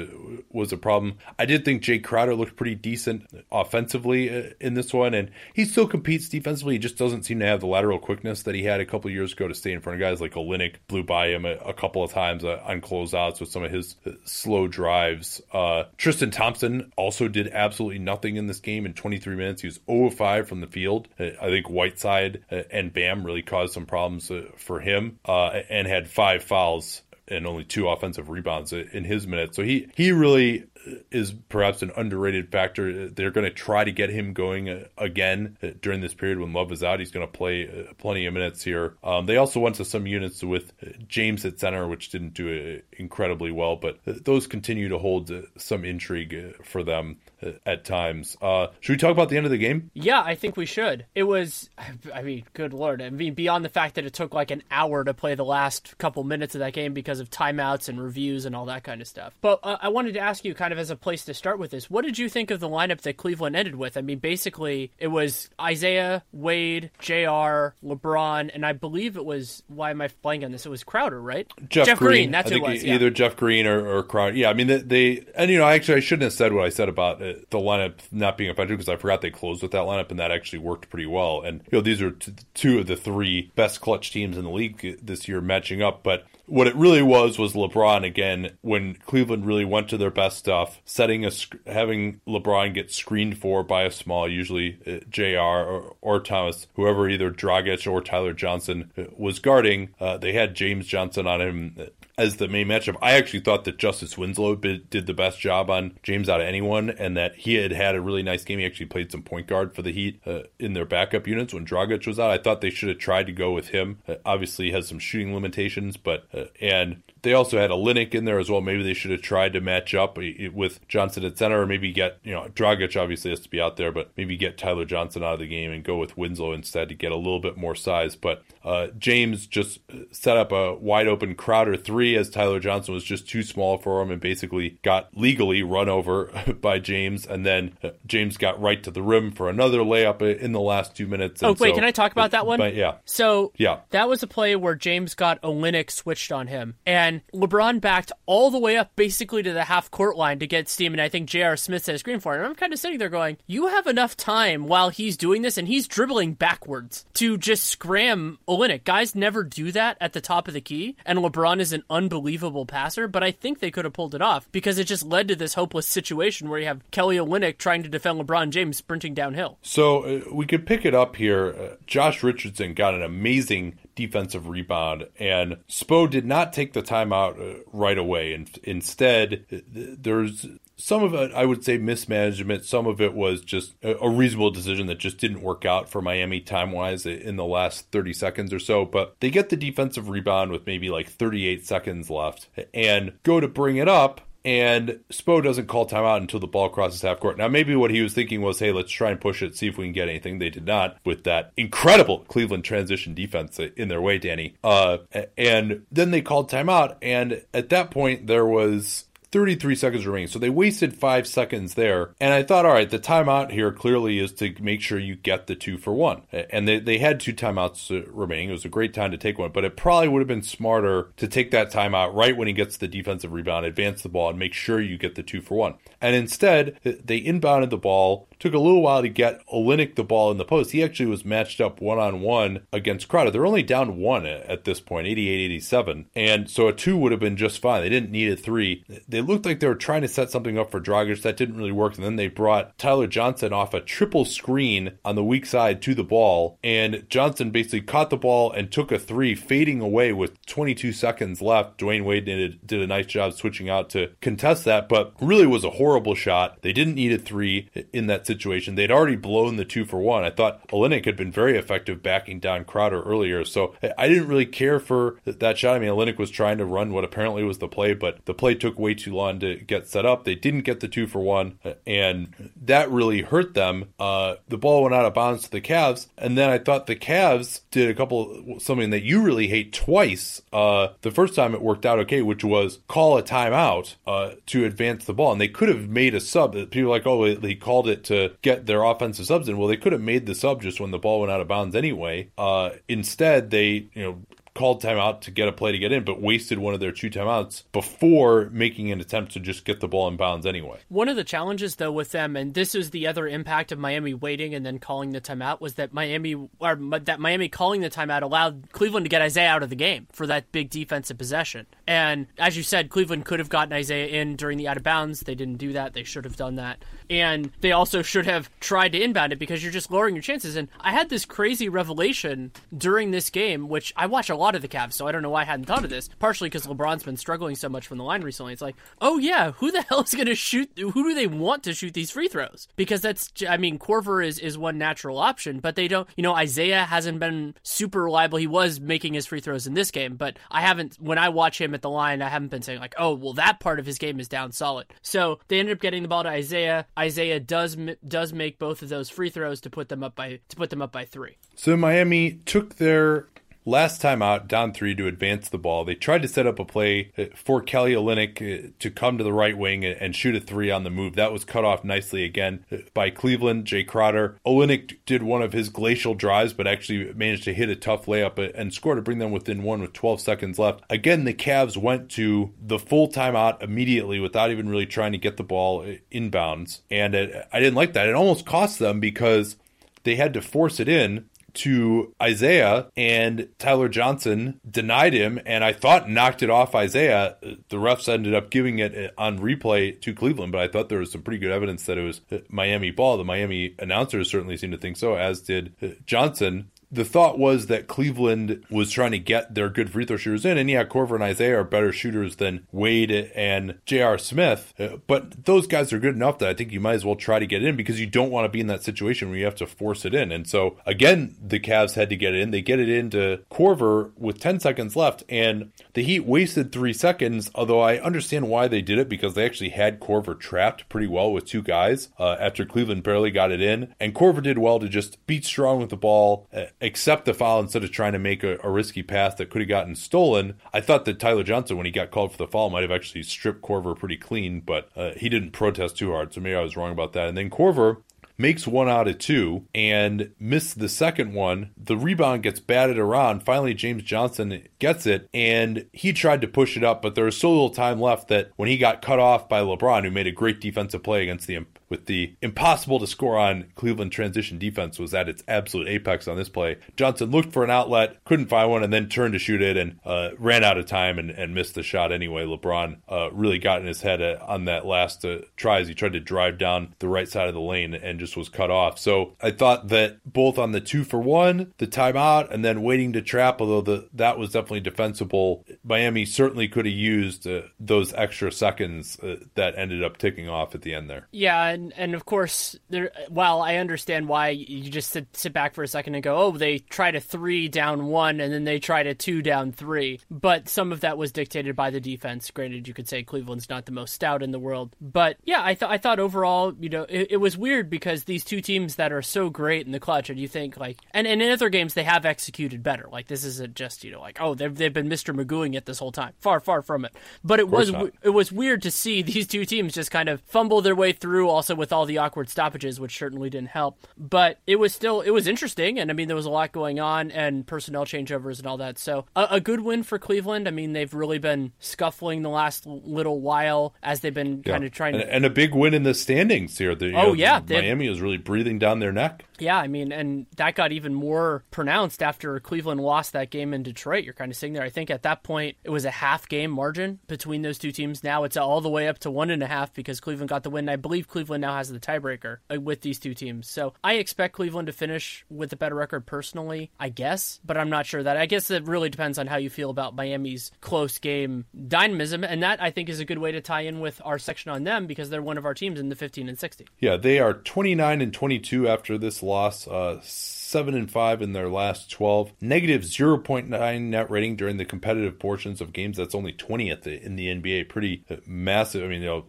was 0.52 0.72
a 0.72 0.78
problem. 0.78 1.18
I 1.40 1.46
did 1.46 1.66
think 1.66 1.84
Jae 1.84 2.04
Crowder 2.04 2.36
looked 2.36 2.56
pretty 2.56 2.76
decent 2.76 3.26
offensively 3.52 4.54
in 4.60 4.74
this 4.74 4.94
one, 4.94 5.14
and 5.14 5.32
he 5.54 5.66
still 5.66 5.88
competes 5.88 6.30
defensively. 6.30 6.76
He 6.76 6.80
just 6.80 6.98
doesn't 6.98 7.24
seem 7.24 7.40
to 7.40 7.46
have 7.46 7.62
the 7.62 7.68
lateral 7.68 8.00
quickness 8.00 8.44
that 8.44 8.56
he 8.56 8.64
had 8.64 8.80
a 8.80 8.86
couple 8.86 9.10
years 9.12 9.34
ago 9.34 9.48
to 9.48 9.56
stay 9.56 9.72
in 9.72 9.82
front 9.82 9.96
of 9.96 10.08
guys 10.08 10.22
like 10.22 10.34
Olynyk. 10.34 10.76
Blew 10.88 11.04
by 11.28 11.34
him 11.34 11.46
a, 11.46 11.70
a 11.70 11.74
couple 11.74 12.04
of 12.04 12.12
times 12.12 12.44
uh, 12.44 12.62
on 12.66 12.82
closeouts 12.82 13.40
with 13.40 13.50
some 13.50 13.64
of 13.64 13.72
his 13.72 13.96
uh, 14.06 14.12
slow 14.26 14.68
drives. 14.68 15.42
Uh, 15.52 15.84
Tristan 15.98 16.32
Thompson 16.32 16.92
also 16.96 17.28
did 17.28 17.50
absolutely 17.50 18.00
nothing 18.00 18.36
in 18.36 18.48
this 18.48 18.60
game 18.60 18.86
in 18.86 18.94
23 18.94 19.36
minutes. 19.36 19.62
He 19.62 19.68
was 19.68 19.80
0 19.90 20.10
5 20.10 20.48
from 20.48 20.62
the 20.62 20.68
field. 20.68 21.08
Uh, 21.20 21.30
I 21.42 21.48
think 21.48 21.70
Whiteside 21.70 22.44
uh, 22.52 22.64
and 22.72 22.94
Bam 22.94 23.26
really 23.26 23.42
caused 23.42 23.74
some 23.74 23.86
problems 23.86 24.32
for 24.58 24.80
him 24.80 25.20
and 25.26 25.88
had 25.88 26.10
five 26.10 26.44
fouls 26.44 27.02
and 27.28 27.46
only 27.46 27.66
two 27.66 27.90
offensive 27.90 28.30
rebounds 28.30 28.72
in 28.72 29.04
his 29.04 29.28
minutes. 29.28 29.58
So 29.58 29.64
he 29.64 29.88
he 29.96 30.12
really 30.12 30.66
is 31.12 31.34
perhaps 31.50 31.82
an 31.82 31.92
underrated 31.96 32.52
factor. 32.52 33.10
They're 33.10 33.32
going 33.32 33.46
to 33.46 33.54
try 33.54 33.84
to 33.84 33.92
get 33.92 34.10
him 34.10 34.34
going 34.34 34.70
uh, 34.70 34.86
again 34.98 35.58
uh, 35.62 35.70
during 35.82 36.02
this 36.02 36.14
period 36.14 36.40
when 36.40 36.54
Love 36.54 36.72
is 36.72 36.84
out. 36.84 37.00
He's 37.00 37.12
going 37.12 37.26
to 37.26 37.32
play 37.32 37.68
uh, 37.68 37.94
plenty 37.98 38.26
of 38.26 38.34
minutes 38.34 38.64
here. 38.64 38.96
Um, 39.04 39.26
they 39.26 39.38
also 39.38 39.60
went 39.60 39.76
to 39.78 39.86
some 39.86 40.08
units 40.08 40.44
with 40.44 40.74
James 41.08 41.46
at 41.46 41.60
center, 41.60 41.88
which 41.88 42.10
didn't 42.10 42.34
do 42.34 42.82
incredibly 42.94 43.52
well, 43.52 43.76
but 43.76 44.00
those 44.06 44.48
continue 44.48 44.90
to 44.90 44.98
hold 44.98 45.32
some 45.58 45.86
intrigue 45.86 46.56
for 46.64 46.84
them 46.84 47.18
at 47.66 47.86
times. 47.86 48.36
Uh, 48.42 48.68
should 48.80 48.94
we 48.94 48.98
talk 48.98 49.12
about 49.12 49.30
the 49.30 49.38
end 49.38 49.46
of 49.46 49.52
the 49.52 49.58
game? 49.58 49.92
Yeah, 49.94 50.22
I 50.22 50.36
think 50.36 50.58
we 50.58 50.66
should. 50.66 51.06
It 51.14 51.24
was, 51.24 51.70
I 52.14 52.22
mean, 52.22 52.46
good 52.54 52.74
lord. 52.74 53.02
I 53.02 53.10
mean, 53.10 53.36
beyond 53.36 53.64
the 53.64 53.70
fact 53.70 53.96
that 53.96 54.06
it 54.06 54.14
took 54.14 54.34
like 54.34 54.52
an 54.52 54.64
hour 54.72 55.04
to 55.04 55.14
play 55.14 55.36
the 55.36 55.46
last 55.46 55.98
couple 55.98 56.24
minutes 56.24 56.56
of 56.56 56.60
that 56.60 56.74
game 56.74 56.94
because 56.94 57.20
of 57.20 57.30
timeouts 57.30 57.90
and 57.90 58.02
reviews 58.02 58.46
and 58.46 58.56
all 58.56 58.66
that 58.66 58.84
kind 58.84 59.02
of 59.02 59.08
stuff. 59.08 59.36
But 59.42 59.60
uh, 59.64 59.78
I 59.82 59.90
wanted 59.90 60.14
to 60.14 60.20
ask 60.20 60.46
you, 60.46 60.56
kind 60.56 60.74
of 60.74 60.77
as 60.78 60.90
a 60.90 60.96
place 60.96 61.26
to 61.26 61.34
start 61.34 61.60
with 61.60 61.72
this, 61.72 61.90
what 61.90 62.06
did 62.06 62.18
you 62.18 62.30
think 62.30 62.52
of 62.52 62.60
the 62.60 62.70
lineup 62.70 63.02
that 63.02 63.18
Cleveland 63.18 63.56
ended 63.56 63.76
with? 63.76 63.98
I 63.98 64.02
mean, 64.02 64.20
basically, 64.20 64.92
it 64.98 65.08
was 65.08 65.50
Isaiah, 65.60 66.24
Wade, 66.32 66.92
JR, 67.00 67.74
LeBron, 67.84 68.52
and 68.54 68.66
I 68.66 68.74
believe 68.74 69.18
it 69.18 69.26
was, 69.26 69.64
why 69.68 69.92
am 69.92 70.02
I 70.02 70.10
blanking 70.24 70.46
on 70.46 70.52
this? 70.52 70.66
It 70.66 70.70
was 70.70 70.84
Crowder, 70.84 71.22
right? 71.22 71.48
Jeff, 71.70 71.86
Jeff 71.86 72.00
Green. 72.00 72.10
Green. 72.10 72.32
That's 72.32 72.52
I 72.52 72.56
who 72.56 72.66
it 72.66 72.70
was. 72.70 72.86
Either 72.86 73.06
yeah. 73.06 73.12
Jeff 73.12 73.36
Green 73.36 73.68
or, 73.68 73.98
or 73.98 74.04
Crowder. 74.04 74.36
Yeah, 74.36 74.50
I 74.50 74.54
mean, 74.54 74.68
they, 74.68 74.78
they, 74.78 75.26
and 75.36 75.50
you 75.52 75.58
know, 75.58 75.68
actually, 75.68 75.98
I 75.98 76.02
shouldn't 76.02 76.24
have 76.24 76.34
said 76.34 76.54
what 76.54 76.66
I 76.66 76.70
said 76.70 76.90
about 76.90 77.22
uh, 77.22 77.34
the 77.50 77.58
lineup 77.58 77.94
not 78.12 78.38
being 78.38 78.50
effective 78.50 78.78
because 78.78 78.90
I 78.90 78.98
forgot 78.98 79.22
they 79.22 79.32
closed 79.32 79.62
with 79.62 79.72
that 79.72 79.84
lineup 79.84 80.10
and 80.10 80.20
that 80.20 80.32
actually 80.32 80.60
worked 80.60 80.90
pretty 80.90 81.06
well. 81.06 81.42
And 81.42 81.62
you 81.72 81.78
know, 81.78 81.82
these 81.82 82.02
are 82.02 82.12
t- 82.12 82.34
two 82.54 82.80
of 82.80 82.88
the 82.88 82.96
three 82.96 83.52
best 83.56 83.82
clutch 83.82 84.12
teams 84.12 84.38
in 84.38 84.44
the 84.44 84.50
league 84.50 85.00
this 85.02 85.28
year 85.28 85.42
matching 85.42 85.82
up. 85.82 86.04
But 86.04 86.26
what 86.48 86.68
it 86.68 86.76
really 86.76 87.02
was 87.02 87.38
was 87.38 87.54
LeBron 87.54 88.06
again 88.06 88.58
when 88.62 88.96
Cleveland 88.96 89.46
really 89.46 89.66
went 89.66 89.90
to 89.90 89.98
their 89.98 90.10
best 90.10 90.38
stuff, 90.38 90.82
setting 90.86 91.26
a 91.26 91.32
having 91.66 92.22
LeBron 92.28 92.74
get 92.74 92.92
screened 92.92 93.38
for 93.38 93.64
by 93.64 93.84
a 93.84 93.92
small, 93.92 94.28
usually 94.30 94.80
uh, 94.88 95.06
Jr. 95.10 95.38
Or, 95.38 95.96
or, 96.02 96.20
Thomas, 96.22 96.68
whoever 96.76 97.10
either 97.10 97.32
Dragic 97.32 97.90
or 97.92 98.02
Tyler 98.02 98.34
Johnson 98.34 98.92
uh, 98.98 99.04
was 99.16 99.40
guarding. 99.40 99.90
Uh, 100.00 100.18
they 100.18 100.34
had 100.34 100.56
James 100.56 100.88
Johnson 100.88 101.28
on 101.28 101.42
him 101.42 101.76
as 102.18 102.38
the 102.38 102.48
main 102.48 102.68
matchup. 102.68 102.98
I 103.02 103.12
actually 103.14 103.42
thought 103.42 103.64
that 103.66 103.78
Justice 103.78 104.18
Winslow 104.18 104.56
did 104.56 105.06
the 105.06 105.14
best 105.14 105.40
job 105.40 105.70
on 105.70 105.98
James 106.02 106.28
out 106.28 106.42
of 106.42 106.48
anyone, 106.48 106.90
and 106.90 107.16
that 107.16 107.36
he 107.36 107.56
had 107.56 107.72
had 107.72 107.96
a 107.96 108.02
really 108.02 108.24
nice 108.24 108.44
game. 108.44 108.60
He 108.60 108.66
actually 108.66 108.88
played 108.88 109.12
some 109.12 109.22
point 109.22 109.48
guard 109.48 109.76
for 109.76 109.82
the 109.82 109.92
Heat 109.92 110.20
uh, 110.26 110.44
in 110.60 110.74
their 110.74 110.86
backup 110.86 111.28
units 111.28 111.54
when 111.54 111.66
Dragic 111.66 112.08
was 112.08 112.20
out. 112.20 112.32
I 112.32 112.38
thought 112.38 112.62
they 112.62 112.70
should 112.70 112.90
have 112.90 112.98
tried 112.98 113.28
to 113.28 113.32
go 113.32 113.52
with 113.52 113.70
him. 113.70 114.00
Uh, 114.08 114.16
obviously, 114.26 114.68
he 114.68 114.72
has 114.72 114.88
some 114.88 115.00
shooting 115.00 115.34
limitations, 115.34 115.98
but 115.98 116.26
uh, 116.34 116.46
and 116.60 117.04
they 117.28 117.34
also 117.34 117.58
had 117.58 117.72
a 117.72 117.74
Olynyk 117.74 118.16
in 118.16 118.24
there 118.24 118.40
as 118.40 118.50
well. 118.50 118.62
Maybe 118.62 118.84
they 118.84 118.94
should 118.94 119.12
have 119.12 119.22
tried 119.22 119.52
to 119.52 119.60
match 119.60 119.94
up 119.94 120.18
with 120.18 120.88
Johnson 120.88 121.26
at 121.26 121.38
center, 121.38 121.62
or 121.62 121.66
maybe 121.68 121.92
get 121.92 122.20
you 122.24 122.32
know 122.32 122.48
Dragic 122.56 122.98
obviously 122.98 123.32
has 123.32 123.42
to 123.42 123.50
be 123.50 123.60
out 123.60 123.76
there, 123.76 123.92
but 123.92 124.12
maybe 124.16 124.38
get 124.38 124.58
Tyler 124.58 124.86
Johnson 124.86 125.24
out 125.24 125.34
of 125.34 125.40
the 125.40 125.48
game 125.48 125.72
and 125.72 125.84
go 125.84 125.98
with 125.98 126.16
Winslow 126.16 126.54
instead 126.54 126.88
to 126.88 126.96
get 126.96 127.12
a 127.12 127.18
little 127.18 127.42
bit 127.42 127.58
more 127.58 127.76
size. 127.76 128.16
But 128.16 128.44
uh, 128.64 128.88
James 128.98 129.46
just 129.46 129.80
set 130.10 130.38
up 130.38 130.54
a 130.54 130.76
wide 130.76 131.10
open 131.10 131.36
Crowder 131.36 131.76
three 131.76 132.16
as 132.16 132.30
Tyler 132.30 132.62
Johnson 132.62 132.94
was 132.94 133.04
just 133.04 133.28
too 133.28 133.44
small 133.44 133.78
for 133.78 134.02
him 134.02 134.10
and 134.10 134.22
basically 134.22 134.80
got 134.82 135.10
legally 135.14 135.64
run 135.64 135.90
over 135.90 136.32
by 136.62 136.80
James, 136.80 137.28
and 137.28 137.46
then 137.46 137.78
uh, 137.84 137.90
James 138.06 138.38
got 138.38 138.62
right 138.62 138.82
to 138.84 138.90
the 138.90 139.02
rim 139.02 139.34
for 139.34 139.50
another 139.50 139.80
layup 139.80 140.22
in 140.22 140.54
the 140.54 140.62
last 140.62 140.96
two 140.96 141.08
minutes. 141.08 141.44
Oh 141.44 141.50
wait, 141.60 141.72
so, 141.72 141.76
can 141.76 141.84
I 141.84 141.92
talk 141.92 142.14
about 142.14 142.32
that 142.32 142.48
one? 142.48 142.58
But 142.58 142.74
yeah, 142.74 142.96
so 143.04 143.52
yeah, 143.58 143.82
that 143.90 144.08
was 144.08 144.24
a 144.24 144.28
play 144.28 144.56
where 144.56 144.76
James 144.76 145.14
got 145.14 145.42
Olynyk 145.42 145.92
switched 145.92 146.32
on 146.32 146.48
him 146.48 146.76
and 146.86 147.17
LeBron 147.34 147.82
backed 147.82 148.12
all 148.26 148.52
the 148.52 148.60
way 148.60 148.78
up 148.78 148.96
basically 148.96 149.44
to 149.44 149.54
the 149.54 149.64
half 149.64 149.90
court 149.92 150.18
line 150.18 150.40
to 150.40 150.48
get 150.48 150.70
steam. 150.70 150.94
And 150.94 151.02
I 151.02 151.10
think 151.10 151.30
J.R. 151.30 151.58
Smith 151.58 151.88
a 151.88 151.98
screen 151.98 152.20
for 152.20 152.34
it. 152.34 152.38
And 152.38 152.46
I'm 152.46 152.56
kind 152.56 152.74
of 152.74 152.80
sitting 152.80 153.00
there 153.00 153.10
going, 153.10 153.38
you 153.48 153.68
have 153.68 153.88
enough 153.88 154.18
time 154.18 154.68
while 154.68 154.90
he's 154.90 155.18
doing 155.18 155.42
this 155.42 155.58
and 155.58 155.68
he's 155.68 155.88
dribbling 155.88 156.34
backwards 156.34 157.06
to 157.16 157.38
just 157.38 157.66
scram 157.66 158.40
Olynyk. 158.48 158.84
Guys 158.84 159.16
never 159.16 159.44
do 159.44 159.72
that 159.72 159.98
at 160.02 160.14
the 160.14 160.22
top 160.22 160.48
of 160.48 160.54
the 160.54 160.62
key. 160.62 160.96
And 161.06 161.20
LeBron 161.20 161.60
is 161.60 161.74
an 161.74 161.84
unbelievable 161.90 162.66
passer, 162.66 163.08
but 163.08 163.24
I 163.24 163.32
think 163.32 163.60
they 163.60 163.72
could 163.72 163.86
have 163.86 163.94
pulled 163.94 164.16
it 164.16 164.22
off 164.22 164.52
because 164.52 164.78
it 164.78 164.86
just 164.86 165.04
led 165.04 165.28
to 165.28 165.36
this 165.36 165.54
hopeless 165.54 165.88
situation 165.88 166.50
where 166.50 166.60
you 166.60 166.66
have 166.66 166.90
Kelly 166.92 167.18
Olynyk 167.18 167.58
trying 167.58 167.84
to 167.84 167.90
defend 167.90 168.20
LeBron 168.20 168.50
James 168.50 168.78
sprinting 168.78 169.14
downhill. 169.14 169.58
So 169.62 170.04
uh, 170.04 170.22
we 170.32 170.46
could 170.46 170.66
pick 170.66 170.86
it 170.86 170.94
up 170.94 171.16
here. 171.16 171.48
Uh, 171.48 171.76
Josh 171.86 172.24
Richardson 172.24 172.74
got 172.74 172.94
an 172.94 173.04
amazing 173.04 173.78
defensive 173.98 174.48
rebound, 174.48 175.08
and 175.20 175.58
Spo 175.68 176.10
did 176.10 176.26
not 176.26 176.54
take 176.54 176.72
the 176.72 176.82
timeout 176.82 177.40
uh, 177.40 177.64
right 177.74 177.98
away. 177.98 178.34
And 178.34 178.50
instead, 178.64 179.46
there's 179.50 180.46
some 180.78 181.04
of 181.04 181.14
it, 181.16 181.34
I 181.34 181.44
would 181.44 181.64
say, 181.64 181.78
mismanagement. 181.80 182.64
Some 182.64 182.86
of 182.86 183.02
it 183.02 183.14
was 183.14 183.42
just 183.42 183.74
a, 183.84 184.08
reasonable 184.08 184.52
decision 184.52 184.86
that 184.88 185.00
just 185.00 185.18
didn't 185.18 185.42
work 185.42 185.66
out 185.66 185.90
for 185.90 186.02
Miami 186.02 186.40
time 186.40 186.72
wise 186.72 187.06
in 187.06 187.36
the 187.36 187.46
last 187.46 187.92
30 187.92 188.14
seconds 188.14 188.54
or 188.54 188.60
so. 188.60 188.86
But 188.86 189.16
they 189.20 189.32
get 189.32 189.50
the 189.50 189.58
defensive 189.58 190.10
rebound 190.10 190.52
with 190.52 190.66
maybe 190.68 190.90
like 190.90 191.10
38 191.10 191.66
seconds 191.66 192.10
left 192.10 192.48
and 192.74 193.14
go 193.24 193.40
to 193.40 193.48
bring 193.48 193.78
it 193.78 193.90
up 193.90 194.22
and 194.46 195.00
Spo 195.12 195.44
doesn't 195.44 195.68
call 195.68 195.88
timeout 195.88 196.18
until 196.18 196.40
the 196.40 196.48
ball 196.48 196.70
crosses 196.70 197.02
half 197.02 197.20
court. 197.20 197.38
Now, 197.38 197.48
maybe 197.48 197.76
what 197.76 197.92
he 197.92 198.02
was 198.02 198.14
thinking 198.14 198.42
was, 198.42 198.60
hey, 198.60 198.72
let's 198.72 198.92
try 198.92 199.12
and 199.12 199.20
push 199.20 199.42
it, 199.42 199.58
see 199.58 199.68
if 199.68 199.78
we 199.78 199.86
can 199.86 199.94
get 199.94 200.10
anything. 200.10 200.40
They 200.40 200.50
did 200.50 200.66
not 200.66 200.98
with 201.06 201.24
that 201.24 201.52
incredible 201.58 202.20
Cleveland 202.28 202.64
transition 202.64 203.14
defense 203.14 203.60
in 203.60 203.88
their 203.88 204.02
way, 204.02 204.18
Danny. 204.18 204.56
Uh, 204.64 205.00
and 205.38 205.86
then 205.92 206.12
they 206.12 206.22
called 206.22 206.50
timeout, 206.50 206.98
and 207.02 207.44
at 207.54 207.70
that 207.70 207.92
point, 207.92 208.28
there 208.28 208.46
was 208.46 209.06
33 209.38 209.76
seconds 209.76 210.08
remaining. 210.08 210.28
So 210.28 210.40
they 210.40 210.50
wasted 210.50 210.96
five 210.96 211.28
seconds 211.28 211.76
there. 211.76 212.10
And 212.20 212.34
I 212.34 212.42
thought, 212.42 212.66
all 212.66 212.72
right, 212.72 212.90
the 212.90 212.98
timeout 212.98 213.52
here 213.52 213.72
clearly 213.72 214.18
is 214.18 214.34
to 214.34 214.52
make 214.60 214.82
sure 214.82 214.98
you 214.98 215.16
get 215.16 215.46
the 215.46 215.54
two 215.54 215.78
for 215.78 215.94
one. 215.94 216.24
And 216.32 216.68
they, 216.68 216.80
they 216.80 216.98
had 216.98 217.20
two 217.20 217.36
timeouts 217.36 217.96
uh, 217.96 218.10
remaining. 218.12 218.50
It 218.50 218.54
was 218.54 218.66
a 218.66 218.70
great 218.70 218.96
time 218.96 219.12
to 219.12 219.18
take 219.18 219.38
one, 219.38 219.52
but 219.52 219.64
it 219.64 219.78
probably 219.78 220.08
would 220.08 220.22
have 220.22 220.28
been 220.28 220.42
smarter 220.42 221.12
to 221.18 221.28
take 221.28 221.52
that 221.52 221.72
timeout 221.72 222.16
right 222.16 222.36
when 222.36 222.48
he 222.48 222.54
gets 222.54 222.78
the 222.78 222.88
defensive 222.88 223.32
rebound, 223.32 223.68
advance 223.68 224.02
the 224.02 224.10
ball, 224.10 224.32
and 224.32 224.40
make 224.40 224.56
sure 224.56 224.82
you 224.82 224.98
get 224.98 225.14
the 225.14 225.22
two 225.22 225.42
for 225.42 225.54
one. 225.54 225.76
And 226.02 226.16
instead, 226.16 226.80
they 226.84 227.22
inbounded 227.22 227.70
the 227.70 227.78
ball 227.78 228.28
Took 228.40 228.54
a 228.54 228.60
little 228.60 228.84
while 228.84 229.02
to 229.02 229.10
get 229.10 229.46
Olynyk 229.48 229.96
the 229.96 230.04
ball 230.04 230.30
in 230.30 230.38
the 230.38 230.46
post. 230.46 230.72
He 230.72 230.84
actually 230.84 231.08
was 231.08 231.26
matched 231.26 231.60
up 231.60 231.82
one 231.82 231.98
on 231.98 232.22
one 232.22 232.68
against 232.72 233.08
Crowder. 233.08 233.32
They're 233.32 233.48
only 233.48 233.64
down 233.64 233.98
one 233.98 234.28
at 234.28 234.64
this 234.64 234.80
point, 234.80 235.08
88 235.08 235.46
87. 235.46 236.06
And 236.16 236.50
so 236.50 236.68
a 236.68 236.74
two 236.74 236.98
would 236.98 237.12
have 237.12 237.20
been 237.20 237.38
just 237.38 237.60
fine. 237.60 237.82
They 237.82 237.90
didn't 237.90 238.12
need 238.12 238.32
a 238.32 238.36
three. 238.36 238.86
They 239.08 239.22
looked 239.28 239.46
like 239.46 239.60
they 239.60 239.68
were 239.68 239.76
trying 239.76 240.02
to 240.02 240.08
set 240.08 240.32
something 240.32 240.58
up 240.58 240.72
for 240.72 240.80
Dragic. 240.80 241.22
That 241.22 241.38
didn't 241.38 241.58
really 241.58 241.72
work. 241.72 241.96
And 241.96 242.04
then 242.04 242.16
they 242.16 242.28
brought 242.28 242.78
Tyler 242.78 243.08
Johnson 243.08 243.54
off 243.54 243.74
a 243.74 243.82
triple 243.82 244.26
screen 244.26 244.98
on 245.04 245.16
the 245.16 245.24
weak 245.24 245.46
side 245.46 245.82
to 245.84 245.96
the 245.96 246.04
ball. 246.04 246.58
And 246.64 247.06
Johnson 247.10 247.52
basically 247.52 247.82
caught 247.82 248.10
the 248.10 248.18
ball 248.18 248.52
and 248.52 248.72
took 248.72 248.92
a 248.92 249.00
three, 249.00 249.36
fading 249.36 249.82
away 249.82 250.14
with 250.14 250.44
22 250.46 250.92
seconds 250.94 251.42
left. 251.42 251.80
Dwyane 251.80 252.06
Wade 252.06 252.26
did, 252.26 252.66
did 252.66 252.82
a 252.82 252.88
nice 252.88 253.06
job 253.06 253.34
switching 253.34 253.70
out 253.70 253.90
to 253.92 254.12
contest 254.22 254.66
that, 254.66 254.90
but 254.90 255.14
really 255.22 255.48
was 255.48 255.64
a 255.64 255.72
horrible 255.72 256.16
shot. 256.16 256.62
They 256.62 256.74
didn't 256.74 256.96
need 256.96 257.12
a 257.12 257.18
three 257.18 257.70
in 257.94 258.08
that 258.08 258.26
situation. 258.26 258.76
They'd 258.76 258.92
already 258.92 259.16
blown 259.16 259.58
the 259.58 259.66
two 259.66 259.86
for 259.86 260.00
one. 260.00 260.24
I 260.24 260.32
thought 260.32 260.68
Olynyk 260.70 261.06
had 261.06 261.16
been 261.16 261.32
very 261.32 261.58
effective 261.58 262.04
backing 262.04 262.40
down 262.40 262.66
Crowder 262.66 263.02
earlier, 263.02 263.44
so 263.46 263.76
I 263.98 264.08
didn't 264.08 264.28
really 264.28 264.46
care 264.46 264.80
for 264.80 265.20
that 265.26 265.58
shot. 265.58 265.76
I 265.76 265.80
mean, 265.80 265.90
Olynyk 265.90 266.18
was 266.18 266.32
trying 266.32 266.58
to 266.58 266.66
run 266.66 266.94
what 266.94 267.04
apparently 267.04 267.44
was 267.44 267.58
the 267.58 267.68
play, 267.68 267.94
but 267.94 268.26
the 268.26 268.34
play 268.34 268.56
took 268.56 268.80
way 268.80 268.94
too 268.94 269.07
to 269.40 269.56
get 269.56 269.88
set 269.88 270.06
up. 270.06 270.24
They 270.24 270.36
didn't 270.36 270.62
get 270.62 270.80
the 270.80 270.88
two 270.88 271.08
for 271.08 271.20
one, 271.20 271.60
and 271.86 272.52
that 272.64 272.92
really 272.92 273.22
hurt 273.22 273.54
them. 273.54 273.94
Uh, 274.00 274.36
the 274.48 274.58
ball 274.58 274.84
went 274.84 274.96
out 274.96 275.06
of 275.06 275.14
bounds 275.14 275.44
to 275.44 275.52
the 275.52 275.62
Cavs, 275.62 276.08
and 276.18 276.38
then 276.38 276.50
I 276.50 276.58
thought 276.58 276.88
the 276.88 276.96
Cavs 276.96 277.62
did 277.72 277.90
a 277.90 277.94
couple 277.94 278.60
something 278.60 278.90
that 278.92 279.04
you 279.04 279.22
really 279.22 279.48
hate 279.48 279.74
twice. 279.74 280.42
Uh, 280.52 280.90
the 281.02 281.12
first 281.12 281.36
time 281.36 281.54
it 281.54 281.62
worked 281.62 281.86
out 281.86 282.00
okay, 282.00 282.22
which 282.22 282.44
was 282.44 282.80
call 282.88 283.18
a 283.18 283.24
timeout 283.24 283.96
uh, 284.06 284.32
to 284.48 284.66
advance 284.66 285.06
the 285.06 285.14
ball, 285.14 285.32
and 285.32 285.42
they 285.42 285.48
could 285.48 285.70
have 285.70 285.90
made 285.90 286.16
a 286.16 286.20
sub. 286.20 286.54
People 286.72 286.90
like, 286.90 287.06
oh, 287.06 287.36
they 287.36 287.56
called 287.56 287.88
it 287.88 288.04
to 288.06 288.34
get 288.42 288.66
their 288.66 288.84
offensive 288.84 289.26
subs 289.26 289.50
in. 289.50 289.58
Well, 289.58 289.68
they 289.68 289.78
could 289.78 289.94
have 289.94 290.02
made 290.02 290.26
the 290.26 290.36
sub 290.36 290.62
just 290.62 290.80
when 290.80 290.92
the 290.92 291.00
ball 291.00 291.22
went 291.22 291.32
out 291.32 291.42
of 291.42 291.48
bounds 291.48 291.76
anyway. 291.76 292.30
Uh, 292.38 292.72
instead, 292.88 293.50
they 293.52 293.88
you 293.94 294.04
know 294.04 294.22
called 294.58 294.82
timeout 294.82 295.22
to 295.22 295.32
get 295.32 295.48
a 295.48 295.52
play 295.52 295.72
to 295.72 295.78
get 295.78 295.92
in, 295.92 296.04
but 296.04 296.20
wasted 296.20 296.58
one 296.58 296.74
of 296.74 296.80
their 296.80 296.92
two 296.92 297.10
timeouts 297.10 297.64
before 297.72 298.50
making 298.52 298.92
an 298.92 299.00
attempt 299.00 299.34
to 299.34 299.40
just 299.40 299.64
get 299.66 299.80
the 299.80 299.88
ball 299.88 300.08
in 300.08 300.18
bounds 300.18 300.46
anyway. 300.46 300.80
One 300.90 301.08
of 301.08 301.16
the 301.16 301.24
challenges, 301.24 301.76
though, 301.76 301.92
with 301.92 302.12
them, 302.12 302.36
and 302.36 302.54
this 302.54 302.74
is 302.74 302.90
the 302.90 303.06
other 303.06 303.28
impact 303.28 303.72
of 303.72 303.78
Miami 303.78 304.16
waiting 304.16 304.56
and 304.56 304.66
then 304.66 304.80
calling 304.80 305.12
the 305.12 305.22
timeout, 305.22 305.62
was 305.62 305.76
that 305.76 305.94
Miami 305.94 306.34
or 306.60 306.76
that 307.02 307.20
Miami 307.20 307.50
calling 307.50 307.82
the 307.82 307.90
timeout 307.90 308.24
allowed 308.24 308.72
Cleveland 308.72 309.06
to 309.06 309.10
get 309.10 309.22
Isaiah 309.22 309.50
out 309.50 309.64
of 309.64 309.70
the 309.70 309.76
game 309.76 310.08
for 310.12 310.26
that 310.26 310.52
big 310.52 310.72
defensive 310.72 311.18
possession. 311.18 311.68
And 311.86 312.26
as 312.40 312.58
you 312.58 312.64
said, 312.64 312.90
Cleveland 312.90 313.26
could 313.26 313.40
have 313.40 313.50
gotten 313.50 313.74
Isaiah 313.74 314.08
in 314.08 314.36
during 314.36 314.58
the 314.58 314.68
out 314.68 314.78
of 314.78 314.84
bounds. 314.84 315.20
They 315.20 315.36
didn't 315.36 315.58
do 315.58 315.74
that. 315.74 315.94
They 315.94 316.04
should 316.04 316.26
have 316.26 316.36
done 316.36 316.56
that. 316.56 316.84
And 317.10 317.52
they 317.62 317.72
also 317.72 318.02
should 318.02 318.26
have 318.26 318.50
tried 318.60 318.94
to 318.94 319.02
inbound 319.02 319.34
it 319.34 319.40
because 319.40 319.64
you're 319.64 319.72
just 319.72 319.92
lowering 319.92 320.16
your 320.16 320.24
chances. 320.24 320.56
And 320.56 320.68
I 320.80 320.92
had 320.92 321.10
this 321.10 321.26
crazy 321.26 321.70
revelation 321.70 322.52
during 322.76 323.12
this 323.12 323.30
game, 323.30 323.70
which 323.70 323.94
I 323.96 324.08
watch 324.08 324.30
a 324.30 324.36
lot 324.36 324.47
of 324.56 324.62
the 324.62 324.68
Cavs, 324.68 324.94
so 324.94 325.08
I 325.08 325.12
don't 325.12 325.22
know 325.22 325.30
why 325.30 325.42
I 325.42 325.46
hadn't 325.46 325.66
thought 325.66 325.84
of 325.84 325.90
this. 325.90 326.10
Partially 326.20 326.50
because 326.50 326.68
LeBron's 326.68 327.04
been 327.04 327.18
struggling 327.18 327.56
so 327.56 327.70
much 327.70 327.88
from 327.88 327.98
the 327.98 328.04
line 328.04 328.22
recently. 328.22 328.54
It's 328.54 328.62
like, 328.62 328.76
oh 329.02 329.18
yeah, 329.18 329.52
who 329.52 329.72
the 329.72 329.82
hell 329.84 330.02
is 330.02 330.14
going 330.14 330.28
to 330.28 330.36
shoot? 330.36 330.70
Who 330.78 330.92
do 330.92 331.14
they 331.14 331.28
want 331.28 331.64
to 331.64 331.74
shoot 331.74 331.94
these 331.94 332.12
free 332.12 332.28
throws? 332.28 332.68
Because 332.76 333.02
that's, 333.02 333.32
I 333.48 333.58
mean, 333.58 333.80
Korver 333.80 334.26
is 334.26 334.40
is 334.40 334.58
one 334.58 334.78
natural 334.78 335.18
option, 335.18 335.60
but 335.60 335.76
they 335.76 335.88
don't. 335.88 336.08
You 336.16 336.24
know, 336.24 336.34
Isaiah 336.34 336.86
hasn't 336.86 337.20
been 337.20 337.56
super 337.64 338.04
reliable. 338.04 338.38
He 338.38 338.48
was 338.48 338.80
making 338.80 339.14
his 339.14 339.26
free 339.26 339.40
throws 339.40 339.68
in 339.68 339.74
this 339.74 339.92
game, 339.92 340.16
but 340.16 340.38
I 340.52 340.62
haven't. 340.62 340.98
When 341.00 341.18
I 341.18 341.30
watch 341.30 341.60
him 341.60 341.74
at 341.74 341.82
the 341.82 341.90
line, 341.90 342.22
I 342.22 342.30
haven't 342.30 342.50
been 342.50 342.62
saying 342.62 342.80
like, 342.80 342.96
oh, 342.98 343.14
well, 343.14 343.34
that 343.34 343.60
part 343.60 343.80
of 343.80 343.86
his 343.86 343.98
game 343.98 344.20
is 344.20 344.28
down 344.28 344.52
solid. 344.52 344.88
So 345.02 345.40
they 345.48 345.60
ended 345.60 345.78
up 345.78 345.82
getting 345.82 346.02
the 346.02 346.10
ball 346.10 346.24
to 346.24 346.30
Isaiah. 346.30 346.86
Isaiah 346.98 347.40
does 347.40 347.78
does 348.08 348.34
make 348.34 348.60
both 348.60 348.82
of 348.82 348.90
those 348.90 349.10
free 349.10 349.30
throws 349.30 349.62
to 349.62 349.70
put 349.70 349.90
them 349.90 350.04
up 350.04 350.16
by 350.16 350.40
to 350.50 350.56
put 350.56 350.70
them 350.70 350.82
up 350.82 350.92
by 350.92 351.06
three. 351.06 351.38
So 351.56 351.76
Miami 351.78 352.40
took 352.46 352.76
their 352.76 353.28
Last 353.68 354.02
time 354.02 354.22
out, 354.22 354.48
down 354.48 354.72
three 354.72 354.96
to 354.96 355.08
advance 355.08 355.50
the 355.50 355.58
ball. 355.58 355.84
They 355.84 355.94
tried 355.94 356.22
to 356.22 356.30
set 356.30 356.48
up 356.48 356.58
a 356.58 356.64
play 356.64 357.12
uh, 357.18 357.26
for 357.36 357.62
Kelly 357.62 357.92
Olynyk 357.92 358.38
uh, 358.38 358.70
to 358.80 358.90
come 358.90 359.18
to 359.18 359.26
the 359.26 359.34
right 359.34 359.58
wing 359.58 359.84
and 359.84 360.16
shoot 360.16 360.38
a 360.38 360.40
three 360.40 360.72
on 360.72 360.86
the 360.86 360.90
move. 360.90 361.16
That 361.16 361.34
was 361.34 361.44
cut 361.44 361.66
off 361.66 361.84
nicely 361.84 362.24
again 362.24 362.64
uh, 362.72 362.78
by 362.94 363.10
Cleveland, 363.10 363.66
Jae 363.66 363.86
Crowder. 363.86 364.38
Olynyk 364.46 365.00
did 365.06 365.22
one 365.22 365.42
of 365.42 365.52
his 365.52 365.68
glacial 365.68 366.16
drives, 366.16 366.54
but 366.54 366.66
actually 366.66 367.12
managed 367.12 367.44
to 367.44 367.54
hit 367.54 367.68
a 367.68 367.76
tough 367.76 368.06
layup 368.06 368.40
and 368.56 368.74
score 368.74 368.96
to 368.96 369.02
bring 369.02 369.20
them 369.20 369.32
within 369.32 369.64
one 369.64 369.82
with 369.82 369.92
12 369.92 370.22
seconds 370.22 370.58
left. 370.58 370.86
Again, 370.90 371.26
the 371.26 371.34
Cavs 371.34 371.76
went 371.76 372.10
to 372.12 372.54
the 372.62 372.80
full 372.80 373.10
timeout 373.10 373.62
immediately 373.62 374.22
without 374.22 374.50
even 374.50 374.70
really 374.70 374.86
trying 374.86 375.12
to 375.12 375.18
get 375.18 375.36
the 375.36 375.44
ball 375.44 375.86
inbounds. 376.10 376.80
And 376.90 377.14
it, 377.14 377.46
I 377.52 377.60
didn't 377.60 377.76
like 377.76 377.92
that. 377.92 378.08
It 378.08 378.16
almost 378.16 378.46
cost 378.46 378.80
them 378.80 379.02
because 379.02 379.58
they 380.06 380.16
had 380.16 380.34
to 380.36 380.42
force 380.42 380.80
it 380.80 380.88
in 380.88 381.26
to 381.58 382.14
Isaiah, 382.22 382.88
and 382.96 383.50
Tyler 383.60 383.90
Johnson 383.90 384.60
denied 384.70 385.14
him, 385.14 385.40
and 385.46 385.64
I 385.64 385.74
thought 385.74 386.10
knocked 386.10 386.44
it 386.44 386.50
off 386.50 386.76
Isaiah. 386.76 387.38
The 387.42 387.78
refs 387.78 388.08
ended 388.08 388.34
up 388.34 388.50
giving 388.50 388.80
it 388.80 388.96
uh, 388.96 389.22
on 389.22 389.40
replay 389.40 390.00
to 390.02 390.14
Cleveland, 390.14 390.52
but 390.52 390.62
I 390.62 390.68
thought 390.68 390.90
there 390.90 391.00
was 391.00 391.12
some 391.12 391.22
pretty 391.22 391.40
good 391.40 391.52
evidence 391.52 391.86
that 391.86 391.98
it 391.98 392.04
was 392.04 392.22
uh, 392.32 392.40
Miami 392.50 392.92
ball. 392.92 393.18
The 393.18 393.24
Miami 393.24 393.76
announcers 393.80 394.30
certainly 394.30 394.58
seemed 394.58 394.74
to 394.74 394.80
think 394.80 394.98
so, 394.98 395.16
as 395.16 395.42
did 395.42 395.74
uh, 395.82 395.88
Johnson 396.06 396.72
the 396.92 397.06
thought 397.06 397.38
was 397.38 397.68
that 397.68 397.88
Cleveland 397.88 398.64
was 398.70 398.92
trying 398.92 399.12
to 399.12 399.20
get 399.20 399.56
their 399.56 399.70
good 399.70 399.90
free 399.90 400.06
throw 400.06 400.18
shooters 400.18 400.46
in, 400.46 400.58
and 400.58 400.70
yeah, 400.70 400.84
Korver 400.84 401.16
and 401.16 401.24
Isaiah 401.24 401.60
are 401.60 401.64
better 401.64 401.92
shooters 401.92 402.38
than 402.38 402.66
Wade 402.72 403.12
and 403.12 403.80
J.R. 403.86 404.18
Smith, 404.18 404.74
uh, 404.80 404.98
but 405.08 405.46
those 405.46 405.68
guys 405.68 405.92
are 405.92 406.00
good 406.00 406.16
enough 406.16 406.40
that 406.40 406.50
I 406.50 406.54
think 406.54 406.72
you 406.72 406.80
might 406.80 406.94
as 406.94 407.06
well 407.06 407.16
try 407.16 407.40
to 407.40 407.46
get 407.46 407.64
in 407.64 407.76
because 407.76 408.00
you 408.00 408.08
don't 408.08 408.32
want 408.32 408.46
to 408.46 408.50
be 408.50 408.62
in 408.62 408.68
that 408.68 408.84
situation 408.84 409.30
where 409.30 409.38
you 409.38 409.46
have 409.46 409.56
to 409.56 409.68
force 409.68 410.06
it 410.06 410.14
in. 410.14 410.32
And 410.32 410.48
so 410.48 410.78
again, 410.86 411.36
the 411.42 411.60
Cavs 411.60 411.96
had 411.96 412.10
to 412.10 412.16
get 412.16 412.34
it 412.34 412.42
in. 412.42 412.52
They 412.52 412.62
get 412.62 412.80
it 412.80 412.90
into 412.90 413.42
Korver 413.52 414.12
with 414.18 414.40
10 414.40 414.60
seconds 414.60 414.96
left, 414.96 415.24
and 415.30 415.72
the 415.94 416.04
Heat 416.04 416.26
wasted 416.26 416.72
three 416.72 416.94
seconds. 416.94 417.52
Although 417.56 417.82
I 417.82 418.00
understand 418.00 418.50
why 418.50 418.68
they 418.68 418.82
did 418.82 418.98
it 418.98 419.10
because 419.10 419.34
they 419.34 419.46
actually 419.46 419.70
had 419.70 420.00
Korver 420.00 420.40
trapped 420.40 420.88
pretty 420.90 421.08
well 421.08 421.32
with 421.32 421.46
two 421.46 421.62
guys 421.62 422.10
uh, 422.18 422.38
after 422.40 422.66
Cleveland 422.66 423.04
barely 423.04 423.32
got 423.32 423.52
it 423.52 423.62
in, 423.62 423.94
and 424.00 424.16
Korver 424.16 424.42
did 424.42 424.58
well 424.58 424.80
to 424.80 424.88
just 424.88 425.26
beat 425.28 425.46
strong 425.46 425.80
with 425.80 425.90
the 425.90 425.98
ball. 425.98 426.48
Accept 426.80 427.26
the 427.26 427.34
foul 427.34 427.60
instead 427.60 427.84
of 427.84 427.92
trying 427.92 428.14
to 428.14 428.20
make 428.20 428.44
a, 428.44 428.60
a 428.64 428.70
risky 428.70 429.02
pass 429.02 429.36
that 429.36 429.50
could 429.50 429.62
have 429.62 429.70
gotten 429.70 429.96
stolen. 429.96 430.56
I 430.74 430.82
thought 430.82 431.06
that 431.06 431.20
Tyler 431.20 431.44
Johnson, 431.44 431.78
when 431.78 431.86
he 431.86 431.92
got 431.92 432.12
called 432.12 432.32
for 432.32 432.38
the 432.38 432.48
foul, 432.48 432.70
might 432.70 432.84
have 432.84 432.92
actually 432.92 433.24
stripped 433.24 433.62
Korver 433.62 433.98
pretty 433.98 434.18
clean, 434.18 434.62
but 434.62 434.90
uh, 434.96 435.12
he 435.18 435.30
didn't 435.30 435.52
protest 435.52 435.98
too 435.98 436.12
hard, 436.12 436.34
so 436.34 436.42
maybe 436.42 436.56
I 436.56 436.62
was 436.62 436.78
wrong 436.78 436.92
about 436.92 437.14
that. 437.14 437.28
And 437.28 437.38
then 437.38 437.50
Korver 437.50 438.04
makes 438.38 438.68
one 438.68 438.88
out 438.88 439.08
of 439.08 439.18
two 439.18 439.66
and 439.74 440.32
missed 440.40 440.80
the 440.80 440.90
second 440.90 441.34
one. 441.34 441.72
The 441.76 441.98
rebound 441.98 442.44
gets 442.44 442.60
batted 442.60 442.98
around. 442.98 443.44
Finally, 443.44 443.74
James 443.74 444.04
Johnson 444.04 444.68
gets 444.80 445.06
it 445.06 445.30
and 445.34 445.88
he 445.92 446.14
tried 446.14 446.42
to 446.42 446.48
push 446.48 446.78
it 446.78 446.84
up, 446.84 447.02
but 447.02 447.16
there 447.16 447.26
was 447.26 447.38
so 447.38 447.50
little 447.50 447.70
time 447.70 448.00
left 448.00 448.28
that 448.28 448.52
when 448.56 448.70
he 448.70 448.78
got 448.78 449.02
cut 449.02 449.20
off 449.20 449.50
by 449.50 449.62
LeBron, 449.62 450.04
who 450.04 450.12
made 450.12 450.28
a 450.28 450.32
great 450.32 450.62
defensive 450.62 451.04
play 451.04 451.24
against 451.24 451.48
the 451.48 451.56
with 451.90 452.06
the 452.06 452.36
impossible 452.42 453.00
to 453.00 453.08
score 453.08 453.38
on 453.38 453.66
Cleveland 453.76 454.12
transition 454.12 454.58
defense 454.58 455.00
was 455.00 455.14
at 455.14 455.30
its 455.30 455.44
absolute 455.48 455.88
apex 455.88 456.28
on 456.28 456.38
this 456.38 456.50
play. 456.50 456.78
Johnson 456.96 457.32
looked 457.32 457.54
for 457.54 457.64
an 457.64 457.70
outlet, 457.70 458.24
couldn't 458.26 458.48
find 458.48 458.70
one, 458.70 458.84
and 458.84 458.92
then 458.92 459.10
turned 459.10 459.34
to 459.34 459.40
shoot 459.40 459.62
it 459.62 459.78
and 459.78 460.00
uh, 460.06 460.30
ran 460.38 460.64
out 460.64 460.78
of 460.78 460.86
time 460.86 461.20
and, 461.20 461.32
and, 461.32 461.56
missed 461.58 461.76
the 461.76 461.84
shot 461.84 462.12
anyway. 462.12 462.46
LeBron 462.46 462.98
uh, 463.10 463.32
really 463.32 463.58
got 463.58 463.82
in 463.82 463.88
his 463.88 464.02
head 464.02 464.22
uh, 464.22 464.38
on 464.46 464.66
that 464.66 464.86
last 464.86 465.26
uh, 465.26 465.40
try 465.56 465.80
as 465.80 465.88
he 465.88 465.96
tried 465.96 466.14
to 466.14 466.20
drive 466.20 466.58
down 466.58 466.94
the 467.00 467.08
right 467.08 467.28
side 467.28 467.48
of 467.48 467.54
the 467.54 467.62
lane 467.62 467.96
and 467.96 468.20
just 468.20 468.38
was 468.38 468.50
cut 468.50 468.70
off. 468.70 469.00
So 469.00 469.36
I 469.42 469.52
thought 469.52 469.88
that 469.88 470.20
both 470.26 470.60
on 470.60 470.72
the 470.72 470.82
two 470.82 471.04
for 471.04 471.20
one, 471.20 471.74
the 471.78 471.88
timeout, 471.88 472.52
and 472.52 472.64
then 472.64 472.84
waiting 472.84 473.14
to 473.14 473.22
trap, 473.22 473.60
although 473.62 473.82
the, 473.82 474.10
that 474.14 474.38
was 474.38 474.52
definitely 474.52 474.82
defensible, 474.82 475.66
Miami 475.84 476.26
certainly 476.26 476.68
could 476.68 476.86
have 476.86 476.94
used 476.94 477.48
uh, 477.48 477.62
those 477.80 478.14
extra 478.14 478.52
seconds 478.52 479.18
that 479.56 479.78
ended 479.78 480.04
up 480.04 480.18
ticking 480.18 480.50
off 480.50 480.76
at 480.76 480.82
the 480.82 480.94
end 480.94 481.10
there. 481.10 481.28
Yeah, 481.32 481.77
and 481.78 481.94
and 481.96 482.16
of 482.16 482.26
course, 482.26 482.78
there. 482.90 483.12
While 483.30 483.62
I 483.62 483.76
understand 483.78 484.28
why 484.28 484.50
you 484.50 484.90
just 484.90 485.12
sit 485.12 485.28
sit 485.36 485.54
back 485.54 485.74
for 485.74 485.84
a 485.84 485.88
second 485.88 486.16
and 486.16 486.24
go, 486.24 486.36
oh, 486.36 486.52
they 486.52 486.80
tried 486.80 487.16
a 487.16 487.20
three 487.20 487.68
down 487.68 488.08
one, 488.08 488.40
and 488.40 488.52
then 488.52 488.64
they 488.64 488.80
tried 488.80 489.08
a 489.08 489.16
two 489.16 489.42
down 489.42 489.72
three. 489.72 490.20
But 490.30 490.68
some 490.68 490.92
of 490.92 491.02
that 491.02 491.18
was 491.18 491.32
dictated 491.32 491.76
by 491.76 491.90
the 491.90 492.02
defense. 492.02 492.52
Granted, 492.52 492.88
you 492.88 492.94
could 492.94 493.08
say 493.08 493.24
Cleveland's 493.24 493.70
not 493.70 493.86
the 493.86 493.92
most 493.92 494.14
stout 494.14 494.44
in 494.44 494.52
the 494.52 494.60
world, 494.60 494.96
but 495.00 495.38
yeah, 495.46 495.64
I 495.64 495.76
thought 495.76 495.92
I 495.92 495.98
thought 495.98 496.20
overall, 496.20 496.74
you 496.80 496.90
know, 496.90 497.06
it, 497.08 497.28
it, 497.32 497.38
was 497.38 497.58
weird 497.58 497.90
because 497.90 498.24
these 498.24 498.44
two 498.44 498.62
teams 498.62 498.96
that 498.96 499.12
are 499.12 499.22
so 499.22 499.50
great 499.50 499.86
in 499.86 499.92
the 499.92 500.00
clutch, 500.00 500.30
and 500.30 500.40
you 500.40 500.48
think 500.48 500.78
like, 500.78 501.00
and, 501.12 501.28
and 501.28 501.42
in 501.42 501.52
other 501.52 501.70
games 501.70 501.94
they 501.94 502.04
have 502.04 502.26
executed 502.26 502.84
better. 502.84 503.08
Like 503.12 503.28
this 503.28 503.44
isn't 503.44 503.76
just 503.76 504.04
you 504.04 504.12
know 504.12 504.22
like 504.22 504.40
oh 504.42 504.56
they've 504.56 504.74
they've 504.74 504.94
been 504.94 505.08
Mister 505.08 505.34
Magooing 505.34 505.76
it 505.76 505.86
this 505.86 506.00
whole 506.00 506.12
time. 506.12 506.34
Far 506.40 506.60
far 506.60 506.82
from 506.82 507.06
it. 507.06 507.16
But 507.44 507.60
it 507.60 507.70
was 507.70 507.92
not. 507.92 508.12
it 508.24 508.30
was 508.30 508.52
weird 508.52 508.82
to 508.84 508.92
see 508.92 509.22
these 509.28 509.48
two 509.48 509.66
teams 509.66 509.94
just 509.94 510.12
kind 510.12 510.30
of 510.30 510.42
fumble 510.42 510.82
their 510.82 510.96
way 510.96 511.12
through. 511.12 511.50
Also 511.68 511.76
with 511.76 511.92
all 511.92 512.06
the 512.06 512.20
awkward 512.20 512.48
stoppages, 512.48 512.98
which 512.98 513.18
certainly 513.18 513.50
didn't 513.50 513.68
help. 513.68 514.00
But 514.18 514.62
it 514.66 514.78
was 514.78 514.94
still 514.94 515.20
it 515.20 515.32
was 515.32 515.48
interesting, 515.48 516.00
and 516.00 516.10
I 516.10 516.14
mean 516.14 516.30
there 516.30 516.36
was 516.36 516.46
a 516.46 516.50
lot 516.50 516.72
going 516.72 517.02
on 517.02 517.30
and 517.30 517.68
personnel 517.68 518.06
changeovers 518.06 518.60
and 518.60 518.68
all 518.68 518.78
that. 518.78 518.98
So 518.98 519.26
a, 519.36 519.48
a 519.52 519.60
good 519.60 519.82
win 519.82 520.04
for 520.04 520.18
Cleveland. 520.18 520.66
I 520.66 520.72
mean 520.72 520.94
they've 520.94 521.14
really 521.14 521.40
been 521.40 521.74
scuffling 521.80 522.42
the 522.42 522.50
last 522.50 522.86
little 522.88 523.42
while 523.42 523.94
as 524.02 524.22
they've 524.22 524.34
been 524.34 524.64
yeah. 524.66 524.72
kind 524.72 524.86
of 524.86 524.94
trying 524.94 525.16
and, 525.16 525.24
to, 525.24 525.34
and 525.34 525.46
a 525.46 525.50
big 525.50 525.76
win 525.76 525.94
in 525.94 526.04
the 526.04 526.14
standings 526.14 526.78
here. 526.78 526.96
The, 526.96 527.08
oh 527.08 527.28
know, 527.28 527.34
yeah, 527.34 527.60
Miami 527.68 528.08
is 528.08 528.22
really 528.22 528.38
breathing 528.38 528.80
down 528.80 529.00
their 529.00 529.12
neck. 529.12 529.44
Yeah, 529.60 529.78
I 529.78 529.88
mean, 529.88 530.12
and 530.12 530.46
that 530.58 530.76
got 530.76 530.92
even 530.92 531.14
more 531.14 531.64
pronounced 531.72 532.22
after 532.22 532.60
Cleveland 532.60 533.02
lost 533.02 533.34
that 533.34 533.50
game 533.50 533.74
in 533.74 533.84
Detroit. 533.84 534.24
You're 534.24 534.34
kind 534.34 534.52
of 534.52 534.58
sitting 534.58 534.74
there. 534.74 534.84
I 534.84 534.90
think 534.90 535.10
at 535.10 535.24
that 535.24 535.44
point 535.44 535.78
it 535.84 535.90
was 535.90 536.06
a 536.06 536.12
half 536.12 536.48
game 536.48 536.72
margin 536.72 537.20
between 537.28 537.62
those 537.62 537.78
two 537.78 537.92
teams. 537.92 538.24
Now 538.24 538.44
it's 538.44 538.58
all 538.58 538.82
the 538.82 538.90
way 538.90 539.08
up 539.08 539.20
to 539.20 539.32
one 539.32 539.50
and 539.50 539.64
a 539.64 539.68
half 539.68 539.94
because 539.94 540.20
Cleveland 540.20 540.50
got 540.50 540.64
the 540.64 540.70
win. 540.70 540.90
I 540.90 540.96
believe 540.96 541.28
Cleveland 541.28 541.62
now 541.62 541.76
has 541.76 541.90
the 541.90 542.00
tiebreaker 542.00 542.58
uh, 542.74 542.80
with 542.80 543.02
these 543.02 543.20
two 543.20 543.34
teams. 543.34 543.70
So 543.70 543.94
I 544.04 544.14
expect 544.16 544.56
Cleveland 544.56 544.88
to 544.88 544.94
finish 544.94 545.46
with 545.50 545.74
a 545.74 545.76
better 545.76 545.96
record 545.96 546.26
personally, 546.26 546.92
I 547.00 547.10
guess, 547.10 547.60
but 547.66 547.78
I'm 547.78 547.90
not 547.90 548.06
sure 548.06 548.24
that. 548.24 548.38
I 548.38 548.46
guess 548.46 548.70
it 548.70 548.88
really 548.88 549.10
depends 549.10 549.38
on 549.38 549.48
how 549.48 549.58
you 549.58 549.70
feel 549.70 549.90
about 549.90 550.16
Miami's 550.16 550.72
close 550.82 551.18
game 551.18 551.66
dynamism, 551.88 552.44
and 552.44 552.64
that 552.64 552.82
I 552.82 552.92
think 552.92 553.10
is 553.10 553.20
a 553.20 553.26
good 553.26 553.40
way 553.40 553.52
to 553.52 553.62
tie 553.62 553.82
in 553.82 554.00
with 554.00 554.22
our 554.24 554.38
section 554.38 554.72
on 554.72 554.84
them 554.84 555.08
because 555.08 555.30
they're 555.30 555.42
one 555.42 555.58
of 555.58 555.66
our 555.66 555.74
teams 555.74 556.00
in 556.00 556.10
the 556.10 556.16
15 556.16 556.50
and 556.50 556.60
60. 556.60 556.88
Yeah, 557.00 557.18
they 557.18 557.40
are 557.40 557.54
29 557.54 558.22
and 558.22 558.34
22 558.34 558.88
after 558.88 559.18
this 559.18 559.42
loss. 559.48 559.88
Uh, 559.88 560.20
seven 560.68 560.96
and 560.96 561.10
five 561.10 561.42
in 561.42 561.54
their 561.54 561.70
last 561.70 562.12
12 562.12 562.52
negative 562.60 563.02
0.9 563.04 564.02
net 564.02 564.30
rating 564.30 564.58
during 564.58 564.76
the 564.76 564.86
competitive 564.86 565.40
portions 565.40 565.80
of 565.80 565.94
games. 565.94 566.18
That's 566.18 566.36
only 566.36 566.52
20th 566.52 567.08
in 567.08 567.38
the 567.38 567.48
nba 567.48 567.88
pretty 567.88 568.26
massive. 568.46 569.04
I 569.04 569.08
mean 569.08 569.22
you 569.22 569.28
know 569.28 569.46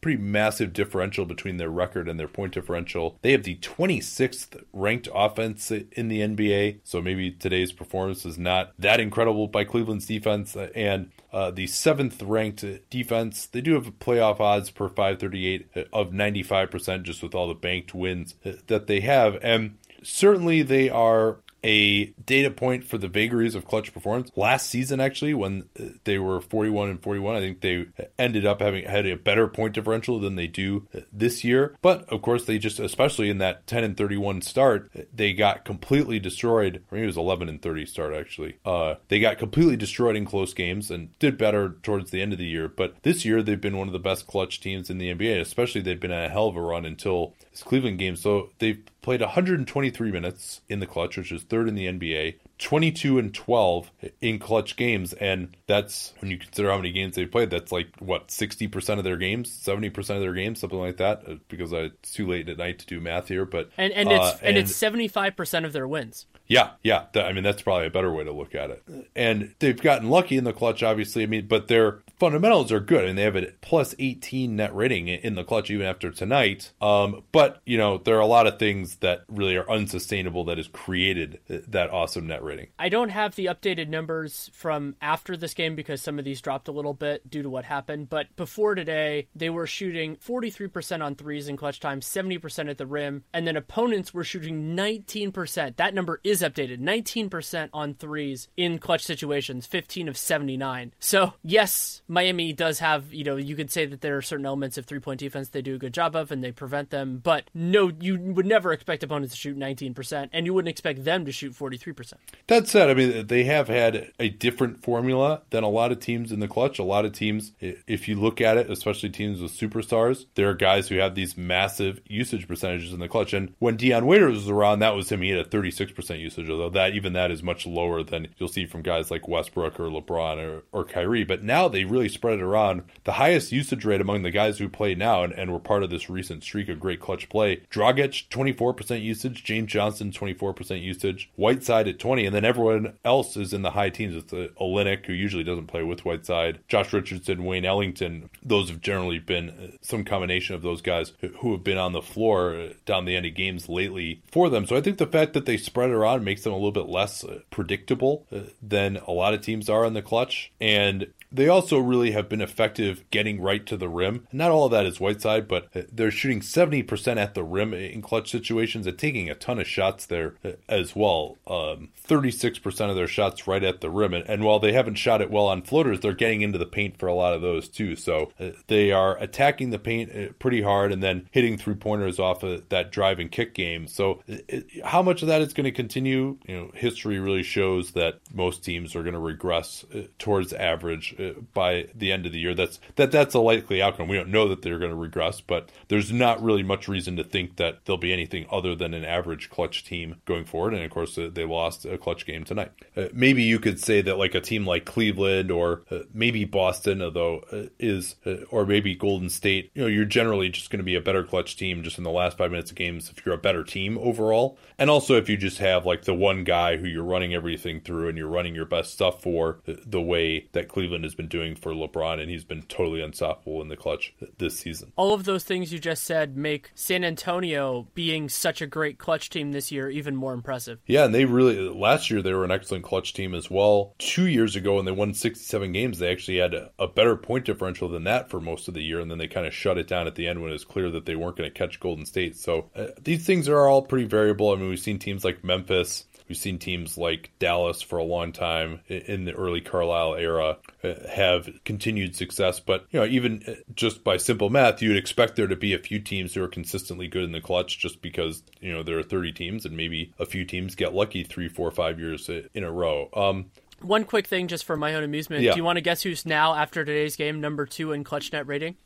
pretty 0.00 0.20
massive 0.20 0.72
differential 0.72 1.24
between 1.24 1.56
their 1.56 1.70
record 1.70 2.08
and 2.08 2.18
their 2.18 2.28
point 2.28 2.52
differential 2.52 3.18
they 3.22 3.32
have 3.32 3.42
the 3.42 3.56
26th 3.56 4.62
ranked 4.72 5.08
offense 5.14 5.70
in 5.70 6.08
the 6.08 6.20
nba 6.20 6.78
so 6.84 7.00
maybe 7.00 7.30
today's 7.30 7.72
performance 7.72 8.24
is 8.24 8.38
not 8.38 8.72
that 8.78 9.00
incredible 9.00 9.46
by 9.46 9.64
cleveland's 9.64 10.06
defense 10.06 10.56
uh, 10.56 10.68
and 10.74 11.10
uh, 11.32 11.50
the 11.50 11.66
seventh 11.66 12.22
ranked 12.22 12.64
defense. 12.90 13.46
They 13.46 13.60
do 13.60 13.74
have 13.74 13.98
playoff 13.98 14.40
odds 14.40 14.70
per 14.70 14.88
538 14.88 15.68
uh, 15.76 15.82
of 15.92 16.10
95%, 16.10 17.02
just 17.02 17.22
with 17.22 17.34
all 17.34 17.48
the 17.48 17.54
banked 17.54 17.94
wins 17.94 18.34
uh, 18.44 18.52
that 18.68 18.86
they 18.86 19.00
have. 19.00 19.38
And 19.42 19.76
certainly 20.02 20.62
they 20.62 20.88
are 20.88 21.38
a 21.64 22.06
data 22.24 22.50
point 22.50 22.84
for 22.84 22.98
the 22.98 23.08
vagaries 23.08 23.54
of 23.54 23.64
clutch 23.64 23.92
performance. 23.92 24.30
Last 24.36 24.68
season, 24.68 25.00
actually, 25.00 25.34
when 25.34 25.68
they 26.04 26.18
were 26.18 26.40
41 26.40 26.90
and 26.90 27.02
41, 27.02 27.36
I 27.36 27.40
think 27.40 27.60
they 27.60 27.86
ended 28.18 28.46
up 28.46 28.60
having 28.60 28.84
had 28.84 29.06
a 29.06 29.16
better 29.16 29.48
point 29.48 29.74
differential 29.74 30.20
than 30.20 30.36
they 30.36 30.46
do 30.46 30.86
this 31.12 31.44
year. 31.44 31.76
But 31.82 32.08
of 32.08 32.22
course, 32.22 32.44
they 32.44 32.58
just, 32.58 32.78
especially 32.78 33.30
in 33.30 33.38
that 33.38 33.66
10 33.66 33.84
and 33.84 33.96
31 33.96 34.42
start, 34.42 34.90
they 35.14 35.32
got 35.32 35.64
completely 35.64 36.18
destroyed. 36.18 36.82
I 36.90 36.94
mean, 36.94 37.04
it 37.04 37.08
was 37.08 37.16
11 37.16 37.48
and 37.48 37.60
30 37.60 37.86
start 37.86 38.14
actually. 38.14 38.56
Uh, 38.64 38.94
they 39.08 39.20
got 39.20 39.38
completely 39.38 39.76
destroyed 39.76 40.16
in 40.16 40.24
close 40.24 40.54
games 40.54 40.90
and 40.90 41.16
did 41.18 41.38
better 41.38 41.76
towards 41.82 42.10
the 42.10 42.22
end 42.22 42.32
of 42.32 42.38
the 42.38 42.46
year. 42.46 42.68
But 42.68 42.94
this 43.02 43.24
year, 43.24 43.42
they've 43.42 43.60
been 43.60 43.76
one 43.76 43.88
of 43.88 43.92
the 43.92 43.98
best 43.98 44.26
clutch 44.26 44.60
teams 44.60 44.90
in 44.90 44.98
the 44.98 45.12
NBA. 45.12 45.40
Especially, 45.40 45.80
they've 45.80 45.98
been 45.98 46.12
a 46.12 46.28
hell 46.28 46.48
of 46.48 46.56
a 46.56 46.60
run 46.60 46.84
until 46.84 47.34
this 47.58 47.68
Cleveland 47.68 47.98
game. 47.98 48.16
So 48.16 48.50
they've 48.58 48.80
played 49.02 49.20
123 49.20 50.12
minutes 50.12 50.60
in 50.68 50.80
the 50.80 50.86
clutch, 50.86 51.16
which 51.16 51.32
is 51.32 51.42
third 51.42 51.68
in 51.68 51.74
the 51.74 51.86
NBA. 51.86 52.36
22 52.58 53.18
and 53.18 53.32
12 53.32 53.90
in 54.20 54.38
clutch 54.40 54.74
games 54.76 55.12
and 55.12 55.56
that's 55.68 56.12
when 56.18 56.30
you 56.30 56.38
consider 56.38 56.70
how 56.70 56.76
many 56.76 56.90
games 56.90 57.14
they 57.14 57.24
played 57.24 57.50
that's 57.50 57.70
like 57.70 57.86
what 58.00 58.28
60% 58.28 58.98
of 58.98 59.04
their 59.04 59.16
games 59.16 59.48
70% 59.64 59.96
of 59.96 60.20
their 60.20 60.32
games 60.32 60.58
something 60.58 60.78
like 60.78 60.96
that 60.96 61.22
uh, 61.28 61.34
because 61.46 61.72
it's 61.72 62.12
too 62.12 62.26
late 62.26 62.48
at 62.48 62.58
night 62.58 62.80
to 62.80 62.86
do 62.86 63.00
math 63.00 63.28
here 63.28 63.44
but 63.44 63.70
and 63.78 63.92
and 63.92 64.10
it's 64.10 64.20
uh, 64.20 64.38
and, 64.42 64.56
and, 64.56 64.58
it's 64.58 64.72
75% 64.72 65.64
of 65.64 65.72
their 65.72 65.86
wins 65.86 66.26
yeah 66.48 66.70
yeah 66.82 67.04
i 67.14 67.32
mean 67.32 67.44
that's 67.44 67.62
probably 67.62 67.86
a 67.86 67.90
better 67.90 68.12
way 68.12 68.24
to 68.24 68.32
look 68.32 68.56
at 68.56 68.70
it 68.70 68.82
and 69.14 69.54
they've 69.60 69.80
gotten 69.80 70.10
lucky 70.10 70.36
in 70.36 70.42
the 70.42 70.52
clutch 70.52 70.82
obviously 70.82 71.22
i 71.22 71.26
mean 71.26 71.46
but 71.46 71.68
their 71.68 72.02
fundamentals 72.18 72.72
are 72.72 72.80
good 72.80 73.04
and 73.04 73.16
they 73.16 73.22
have 73.22 73.36
a 73.36 73.52
plus 73.60 73.94
18 73.98 74.56
net 74.56 74.74
rating 74.74 75.08
in 75.08 75.34
the 75.34 75.44
clutch 75.44 75.70
even 75.70 75.86
after 75.86 76.10
tonight 76.10 76.72
um, 76.80 77.22
but 77.32 77.60
you 77.64 77.78
know 77.78 77.98
there 77.98 78.16
are 78.16 78.20
a 78.20 78.26
lot 78.26 78.46
of 78.46 78.58
things 78.58 78.96
that 78.96 79.24
really 79.28 79.56
are 79.56 79.68
unsustainable 79.70 80.44
that 80.44 80.58
has 80.58 80.68
created 80.68 81.40
that 81.48 81.90
awesome 81.90 82.26
net 82.26 82.42
rating. 82.42 82.68
I 82.78 82.88
don't 82.88 83.10
have 83.10 83.34
the 83.34 83.46
updated 83.46 83.88
numbers 83.88 84.50
from 84.52 84.96
after 85.00 85.36
this 85.36 85.54
game 85.54 85.74
because 85.74 86.00
some 86.00 86.18
of 86.18 86.24
these 86.24 86.40
dropped 86.40 86.68
a 86.68 86.72
little 86.72 86.94
bit 86.94 87.28
due 87.28 87.42
to 87.42 87.50
what 87.50 87.64
happened. 87.64 88.08
But 88.08 88.34
before 88.36 88.74
today, 88.74 89.28
they 89.34 89.50
were 89.50 89.66
shooting 89.66 90.16
43% 90.16 91.04
on 91.04 91.14
threes 91.14 91.48
in 91.48 91.56
clutch 91.56 91.80
time, 91.80 92.00
70% 92.00 92.70
at 92.70 92.78
the 92.78 92.86
rim, 92.86 93.24
and 93.32 93.46
then 93.46 93.56
opponents 93.56 94.14
were 94.14 94.24
shooting 94.24 94.76
19%. 94.76 95.76
That 95.76 95.94
number 95.94 96.20
is 96.24 96.42
updated 96.42 96.80
19% 96.80 97.68
on 97.72 97.94
threes 97.94 98.48
in 98.56 98.78
clutch 98.78 99.04
situations, 99.04 99.66
15 99.66 100.08
of 100.08 100.16
79. 100.16 100.92
So, 100.98 101.34
yes, 101.42 102.02
Miami 102.08 102.52
does 102.52 102.78
have, 102.78 103.12
you 103.12 103.22
know, 103.22 103.36
you 103.36 103.54
could 103.54 103.70
say 103.70 103.86
that 103.86 104.00
there 104.00 104.16
are 104.16 104.22
certain 104.22 104.46
elements 104.46 104.78
of 104.78 104.86
three 104.86 104.98
point 104.98 105.20
defense 105.20 105.50
they 105.50 105.62
do 105.62 105.74
a 105.74 105.78
good 105.78 105.94
job 105.94 106.16
of 106.16 106.32
and 106.32 106.42
they 106.42 106.50
prevent 106.52 106.90
them, 106.90 107.20
but 107.22 107.44
no, 107.54 107.92
you 108.00 108.18
would 108.18 108.46
never 108.46 108.72
expect 108.72 109.02
opponents 109.02 109.34
to 109.34 109.40
shoot 109.40 109.58
19%, 109.58 110.30
and 110.32 110.46
you 110.46 110.54
wouldn't 110.54 110.70
expect 110.70 111.04
them 111.04 111.24
to 111.24 111.32
shoot 111.32 111.52
43%. 111.52 112.14
That 112.46 112.66
said, 112.66 112.88
I 112.88 112.94
mean, 112.94 113.26
they 113.26 113.44
have 113.44 113.68
had 113.68 114.10
a 114.18 114.30
different 114.30 114.82
formula 114.82 115.42
than 115.50 115.64
a 115.64 115.68
lot 115.68 115.92
of 115.92 116.00
teams 116.00 116.32
in 116.32 116.40
the 116.40 116.48
clutch. 116.48 116.78
A 116.78 116.84
lot 116.84 117.04
of 117.04 117.12
teams, 117.12 117.52
if 117.60 118.08
you 118.08 118.18
look 118.18 118.40
at 118.40 118.56
it, 118.56 118.70
especially 118.70 119.10
teams 119.10 119.40
with 119.40 119.52
superstars, 119.52 120.26
there 120.34 120.48
are 120.48 120.54
guys 120.54 120.88
who 120.88 120.96
have 120.96 121.14
these 121.14 121.36
massive 121.36 122.00
usage 122.06 122.48
percentages 122.48 122.92
in 122.92 123.00
the 123.00 123.08
clutch. 123.08 123.32
And 123.32 123.54
when 123.58 123.76
Dion 123.76 124.06
Waiters 124.06 124.34
was 124.34 124.48
around, 124.48 124.78
that 124.78 124.94
was 124.94 125.10
him. 125.10 125.22
He 125.22 125.30
had 125.30 125.40
a 125.40 125.48
36% 125.48 126.20
usage, 126.20 126.48
although 126.48 126.70
that 126.70 126.94
even 126.94 127.12
that 127.12 127.30
is 127.30 127.42
much 127.42 127.66
lower 127.66 128.02
than 128.02 128.28
you'll 128.38 128.48
see 128.48 128.66
from 128.66 128.82
guys 128.82 129.10
like 129.10 129.28
Westbrook 129.28 129.78
or 129.78 129.84
LeBron 129.84 130.38
or, 130.38 130.62
or 130.72 130.84
Kyrie. 130.84 131.24
But 131.24 131.42
now 131.42 131.68
they 131.68 131.84
really 131.84 131.97
spread 132.06 132.38
it 132.38 132.42
around. 132.42 132.84
The 133.02 133.12
highest 133.12 133.50
usage 133.50 133.84
rate 133.84 134.00
among 134.00 134.22
the 134.22 134.30
guys 134.30 134.58
who 134.58 134.68
play 134.68 134.94
now 134.94 135.24
and, 135.24 135.32
and 135.32 135.52
were 135.52 135.58
part 135.58 135.82
of 135.82 135.90
this 135.90 136.08
recent 136.08 136.44
streak 136.44 136.68
of 136.68 136.78
great 136.78 137.00
clutch 137.00 137.28
play, 137.28 137.62
Dragic, 137.70 138.28
24% 138.28 139.02
usage, 139.02 139.42
James 139.42 139.72
Johnson, 139.72 140.12
24% 140.12 140.80
usage, 140.80 141.30
Whiteside 141.36 141.88
at 141.88 141.98
20, 141.98 142.26
and 142.26 142.34
then 142.34 142.44
everyone 142.44 142.94
else 143.04 143.36
is 143.36 143.52
in 143.52 143.62
the 143.62 143.70
high 143.70 143.90
teens. 143.90 144.14
It's 144.14 144.32
uh, 144.32 144.48
Olynyk, 144.60 145.06
who 145.06 145.12
usually 145.12 145.44
doesn't 145.44 145.66
play 145.66 145.82
with 145.82 146.04
Whiteside, 146.04 146.60
Josh 146.68 146.92
Richardson, 146.92 147.44
Wayne 147.44 147.64
Ellington. 147.64 148.30
Those 148.42 148.68
have 148.68 148.80
generally 148.80 149.18
been 149.18 149.50
uh, 149.50 149.76
some 149.80 150.04
combination 150.04 150.54
of 150.54 150.62
those 150.62 150.82
guys 150.82 151.12
who 151.40 151.52
have 151.52 151.64
been 151.64 151.78
on 151.78 151.92
the 151.92 152.02
floor 152.02 152.54
uh, 152.54 152.68
down 152.84 153.06
the 153.06 153.16
end 153.16 153.26
of 153.26 153.34
games 153.34 153.68
lately 153.68 154.22
for 154.30 154.50
them. 154.50 154.66
So 154.66 154.76
I 154.76 154.80
think 154.80 154.98
the 154.98 155.06
fact 155.06 155.32
that 155.32 155.46
they 155.46 155.56
spread 155.56 155.90
it 155.90 155.94
around 155.94 156.24
makes 156.24 156.44
them 156.44 156.52
a 156.52 156.56
little 156.56 156.70
bit 156.70 156.88
less 156.88 157.24
predictable 157.50 158.26
than 158.62 158.96
a 158.96 159.10
lot 159.10 159.34
of 159.34 159.40
teams 159.40 159.68
are 159.68 159.84
in 159.84 159.94
the 159.94 160.02
clutch. 160.02 160.52
And 160.60 161.12
they 161.30 161.48
also 161.48 161.78
really 161.78 162.12
have 162.12 162.28
been 162.28 162.40
effective 162.40 163.04
getting 163.10 163.40
right 163.40 163.64
to 163.66 163.76
the 163.76 163.88
rim. 163.88 164.26
Not 164.32 164.50
all 164.50 164.66
of 164.66 164.72
that 164.72 164.86
is 164.86 165.00
Whiteside, 165.00 165.46
but 165.46 165.68
uh, 165.74 165.82
they're 165.92 166.10
shooting 166.10 166.40
70% 166.40 167.16
at 167.16 167.34
the 167.34 167.44
rim 167.44 167.74
in 167.74 168.02
clutch 168.02 168.30
situations 168.30 168.86
and 168.86 168.98
taking 168.98 169.28
a 169.28 169.34
ton 169.34 169.58
of 169.58 169.66
shots 169.66 170.06
there 170.06 170.34
uh, 170.44 170.52
as 170.68 170.96
well. 170.96 171.36
Um, 171.46 171.90
36% 172.06 172.90
of 172.90 172.96
their 172.96 173.06
shots 173.06 173.46
right 173.46 173.62
at 173.62 173.80
the 173.80 173.90
rim. 173.90 174.14
And, 174.14 174.28
and, 174.28 174.44
while 174.48 174.60
they 174.60 174.72
haven't 174.72 174.94
shot 174.94 175.20
it 175.20 175.30
well 175.30 175.46
on 175.46 175.62
floaters, 175.62 176.00
they're 176.00 176.12
getting 176.12 176.42
into 176.42 176.58
the 176.58 176.64
paint 176.64 176.98
for 176.98 177.06
a 177.06 177.14
lot 177.14 177.34
of 177.34 177.42
those 177.42 177.68
too. 177.68 177.96
So 177.96 178.32
uh, 178.40 178.50
they 178.68 178.92
are 178.92 179.18
attacking 179.18 179.70
the 179.70 179.78
paint 179.78 180.10
uh, 180.14 180.32
pretty 180.38 180.62
hard 180.62 180.92
and 180.92 181.02
then 181.02 181.28
hitting 181.32 181.58
three 181.58 181.74
pointers 181.74 182.18
off 182.18 182.42
of 182.42 182.68
that 182.70 182.92
drive 182.92 183.18
and 183.18 183.30
kick 183.30 183.54
game. 183.54 183.86
So 183.86 184.22
it, 184.26 184.66
how 184.84 185.02
much 185.02 185.22
of 185.22 185.28
that 185.28 185.42
is 185.42 185.52
going 185.52 185.64
to 185.64 185.72
continue? 185.72 186.38
You 186.46 186.56
know, 186.56 186.70
history 186.72 187.18
really 187.18 187.42
shows 187.42 187.92
that 187.92 188.20
most 188.32 188.64
teams 188.64 188.96
are 188.96 189.02
going 189.02 189.14
to 189.14 189.18
regress 189.18 189.84
towards 190.18 190.52
average 190.52 191.14
by 191.52 191.86
the 191.94 192.12
end 192.12 192.26
of 192.26 192.32
the 192.32 192.38
year. 192.38 192.54
That's 192.54 192.80
that 192.96 193.10
that's 193.10 193.34
a 193.34 193.40
likely 193.40 193.82
outcome. 193.82 194.08
We 194.08 194.16
don't 194.16 194.30
know 194.30 194.48
that 194.48 194.62
they're 194.62 194.78
going 194.78 194.90
to 194.90 194.96
regress, 194.96 195.40
but 195.40 195.70
there's 195.88 196.12
not 196.12 196.42
really 196.42 196.62
much 196.62 196.88
reason 196.88 197.16
to 197.16 197.24
think 197.24 197.56
that 197.56 197.84
there'll 197.84 197.98
be 197.98 198.12
anything 198.12 198.46
other 198.50 198.74
than 198.74 198.94
an 198.94 199.04
average 199.04 199.50
clutch 199.50 199.84
team 199.84 200.16
going 200.24 200.44
forward. 200.44 200.74
And 200.74 200.82
of 200.82 200.90
course, 200.90 201.18
uh, 201.18 201.30
they 201.32 201.44
lost 201.44 201.84
a 201.84 201.98
clutch 201.98 202.26
game 202.26 202.44
tonight. 202.44 202.72
Uh, 202.96 203.08
maybe 203.12 203.42
you 203.42 203.58
could 203.58 203.80
say 203.80 204.00
that 204.02 204.18
like 204.18 204.34
a 204.34 204.40
team 204.40 204.66
like 204.66 204.84
Cleveland 204.84 205.50
or 205.50 205.82
uh, 205.90 206.00
maybe 206.12 206.44
Boston, 206.44 207.02
although 207.02 207.44
uh, 207.52 207.64
is 207.78 208.16
or 208.50 208.66
maybe 208.66 208.94
Golden 208.94 209.28
State, 209.28 209.70
you 209.74 209.82
know, 209.82 209.88
you're 209.88 210.04
generally 210.04 210.48
just 210.48 210.70
going 210.70 210.78
to 210.78 210.84
be 210.84 210.94
a 210.94 211.00
better 211.00 211.24
clutch 211.24 211.56
team 211.56 211.82
just 211.82 211.98
in 211.98 212.04
the 212.04 212.10
last 212.10 212.38
five 212.38 212.50
minutes 212.50 212.70
of 212.70 212.76
games 212.76 213.10
if 213.10 213.24
you're 213.24 213.34
a 213.34 213.38
better 213.38 213.64
team 213.64 213.98
overall. 213.98 214.58
And 214.78 214.90
also 214.90 215.16
if 215.16 215.28
you 215.28 215.36
just 215.36 215.58
have 215.58 215.84
like 215.84 216.04
the 216.04 216.14
one 216.14 216.44
guy 216.44 216.76
who 216.76 216.86
you're 216.86 217.04
running 217.04 217.34
everything 217.34 217.80
through 217.80 218.08
and 218.08 218.16
you're 218.16 218.28
running 218.28 218.54
your 218.54 218.64
best 218.64 218.92
stuff 218.92 219.22
for 219.22 219.60
the 219.66 220.00
way 220.00 220.48
that 220.52 220.68
Cleveland 220.68 221.04
has 221.08 221.14
been 221.14 221.28
doing 221.28 221.54
for 221.54 221.72
LeBron, 221.72 222.20
and 222.20 222.30
he's 222.30 222.44
been 222.44 222.62
totally 222.62 223.02
unstoppable 223.02 223.60
in 223.62 223.68
the 223.68 223.76
clutch 223.76 224.14
this 224.38 224.58
season. 224.58 224.92
All 224.96 225.12
of 225.12 225.24
those 225.24 225.44
things 225.44 225.72
you 225.72 225.78
just 225.78 226.04
said 226.04 226.36
make 226.36 226.70
San 226.74 227.04
Antonio 227.04 227.88
being 227.94 228.28
such 228.28 228.62
a 228.62 228.66
great 228.66 228.98
clutch 228.98 229.30
team 229.30 229.52
this 229.52 229.72
year 229.72 229.90
even 229.90 230.14
more 230.16 230.32
impressive. 230.32 230.78
Yeah, 230.86 231.04
and 231.04 231.14
they 231.14 231.24
really 231.24 231.68
last 231.68 232.10
year 232.10 232.22
they 232.22 232.32
were 232.32 232.44
an 232.44 232.50
excellent 232.50 232.84
clutch 232.84 233.14
team 233.14 233.34
as 233.34 233.50
well. 233.50 233.94
Two 233.98 234.26
years 234.26 234.56
ago, 234.56 234.76
when 234.76 234.84
they 234.84 234.92
won 234.92 235.14
67 235.14 235.72
games, 235.72 235.98
they 235.98 236.10
actually 236.10 236.38
had 236.38 236.54
a, 236.54 236.70
a 236.78 236.86
better 236.86 237.16
point 237.16 237.44
differential 237.44 237.88
than 237.88 238.04
that 238.04 238.30
for 238.30 238.40
most 238.40 238.68
of 238.68 238.74
the 238.74 238.82
year, 238.82 239.00
and 239.00 239.10
then 239.10 239.18
they 239.18 239.28
kind 239.28 239.46
of 239.46 239.54
shut 239.54 239.78
it 239.78 239.88
down 239.88 240.06
at 240.06 240.14
the 240.14 240.26
end 240.26 240.40
when 240.40 240.50
it 240.50 240.54
was 240.54 240.64
clear 240.64 240.90
that 240.90 241.06
they 241.06 241.16
weren't 241.16 241.36
going 241.36 241.50
to 241.50 241.58
catch 241.58 241.80
Golden 241.80 242.06
State. 242.06 242.36
So 242.36 242.70
uh, 242.74 242.88
these 243.02 243.24
things 243.24 243.48
are 243.48 243.66
all 243.66 243.82
pretty 243.82 244.06
variable. 244.06 244.52
I 244.52 244.56
mean, 244.56 244.68
we've 244.68 244.78
seen 244.78 244.98
teams 244.98 245.24
like 245.24 245.44
Memphis 245.44 246.06
We've 246.28 246.36
seen 246.36 246.58
teams 246.58 246.98
like 246.98 247.30
Dallas 247.38 247.80
for 247.80 247.98
a 247.98 248.04
long 248.04 248.32
time 248.32 248.80
in 248.86 249.24
the 249.24 249.32
early 249.32 249.62
Carlisle 249.62 250.16
era 250.16 250.58
uh, 250.84 250.94
have 251.10 251.48
continued 251.64 252.14
success. 252.16 252.60
But, 252.60 252.86
you 252.90 253.00
know, 253.00 253.06
even 253.06 253.42
uh, 253.48 253.54
just 253.74 254.04
by 254.04 254.18
simple 254.18 254.50
math, 254.50 254.82
you'd 254.82 254.96
expect 254.96 255.36
there 255.36 255.46
to 255.46 255.56
be 255.56 255.72
a 255.72 255.78
few 255.78 256.00
teams 256.00 256.34
who 256.34 256.44
are 256.44 256.48
consistently 256.48 257.08
good 257.08 257.24
in 257.24 257.32
the 257.32 257.40
clutch 257.40 257.78
just 257.78 258.02
because, 258.02 258.42
you 258.60 258.72
know, 258.72 258.82
there 258.82 258.98
are 258.98 259.02
30 259.02 259.32
teams 259.32 259.64
and 259.64 259.76
maybe 259.76 260.12
a 260.18 260.26
few 260.26 260.44
teams 260.44 260.74
get 260.74 260.94
lucky 260.94 261.24
three, 261.24 261.48
four, 261.48 261.70
five 261.70 261.98
years 261.98 262.28
uh, 262.28 262.42
in 262.52 262.62
a 262.62 262.70
row. 262.70 263.08
Um, 263.14 263.46
one 263.80 264.04
quick 264.04 264.26
thing, 264.26 264.48
just 264.48 264.64
for 264.64 264.76
my 264.76 264.94
own 264.94 265.04
amusement. 265.04 265.42
Yeah. 265.42 265.52
Do 265.52 265.58
you 265.58 265.64
want 265.64 265.76
to 265.76 265.80
guess 265.80 266.02
who's 266.02 266.26
now, 266.26 266.54
after 266.54 266.84
today's 266.84 267.16
game, 267.16 267.40
number 267.40 267.64
two 267.64 267.92
in 267.92 268.04
clutch 268.04 268.32
net 268.32 268.46
rating? 268.46 268.76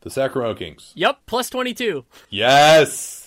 The 0.00 0.10
Sacramento 0.10 0.58
Kings. 0.58 0.92
Yep, 0.96 1.20
plus 1.26 1.48
22. 1.48 2.04
Yes 2.28 3.21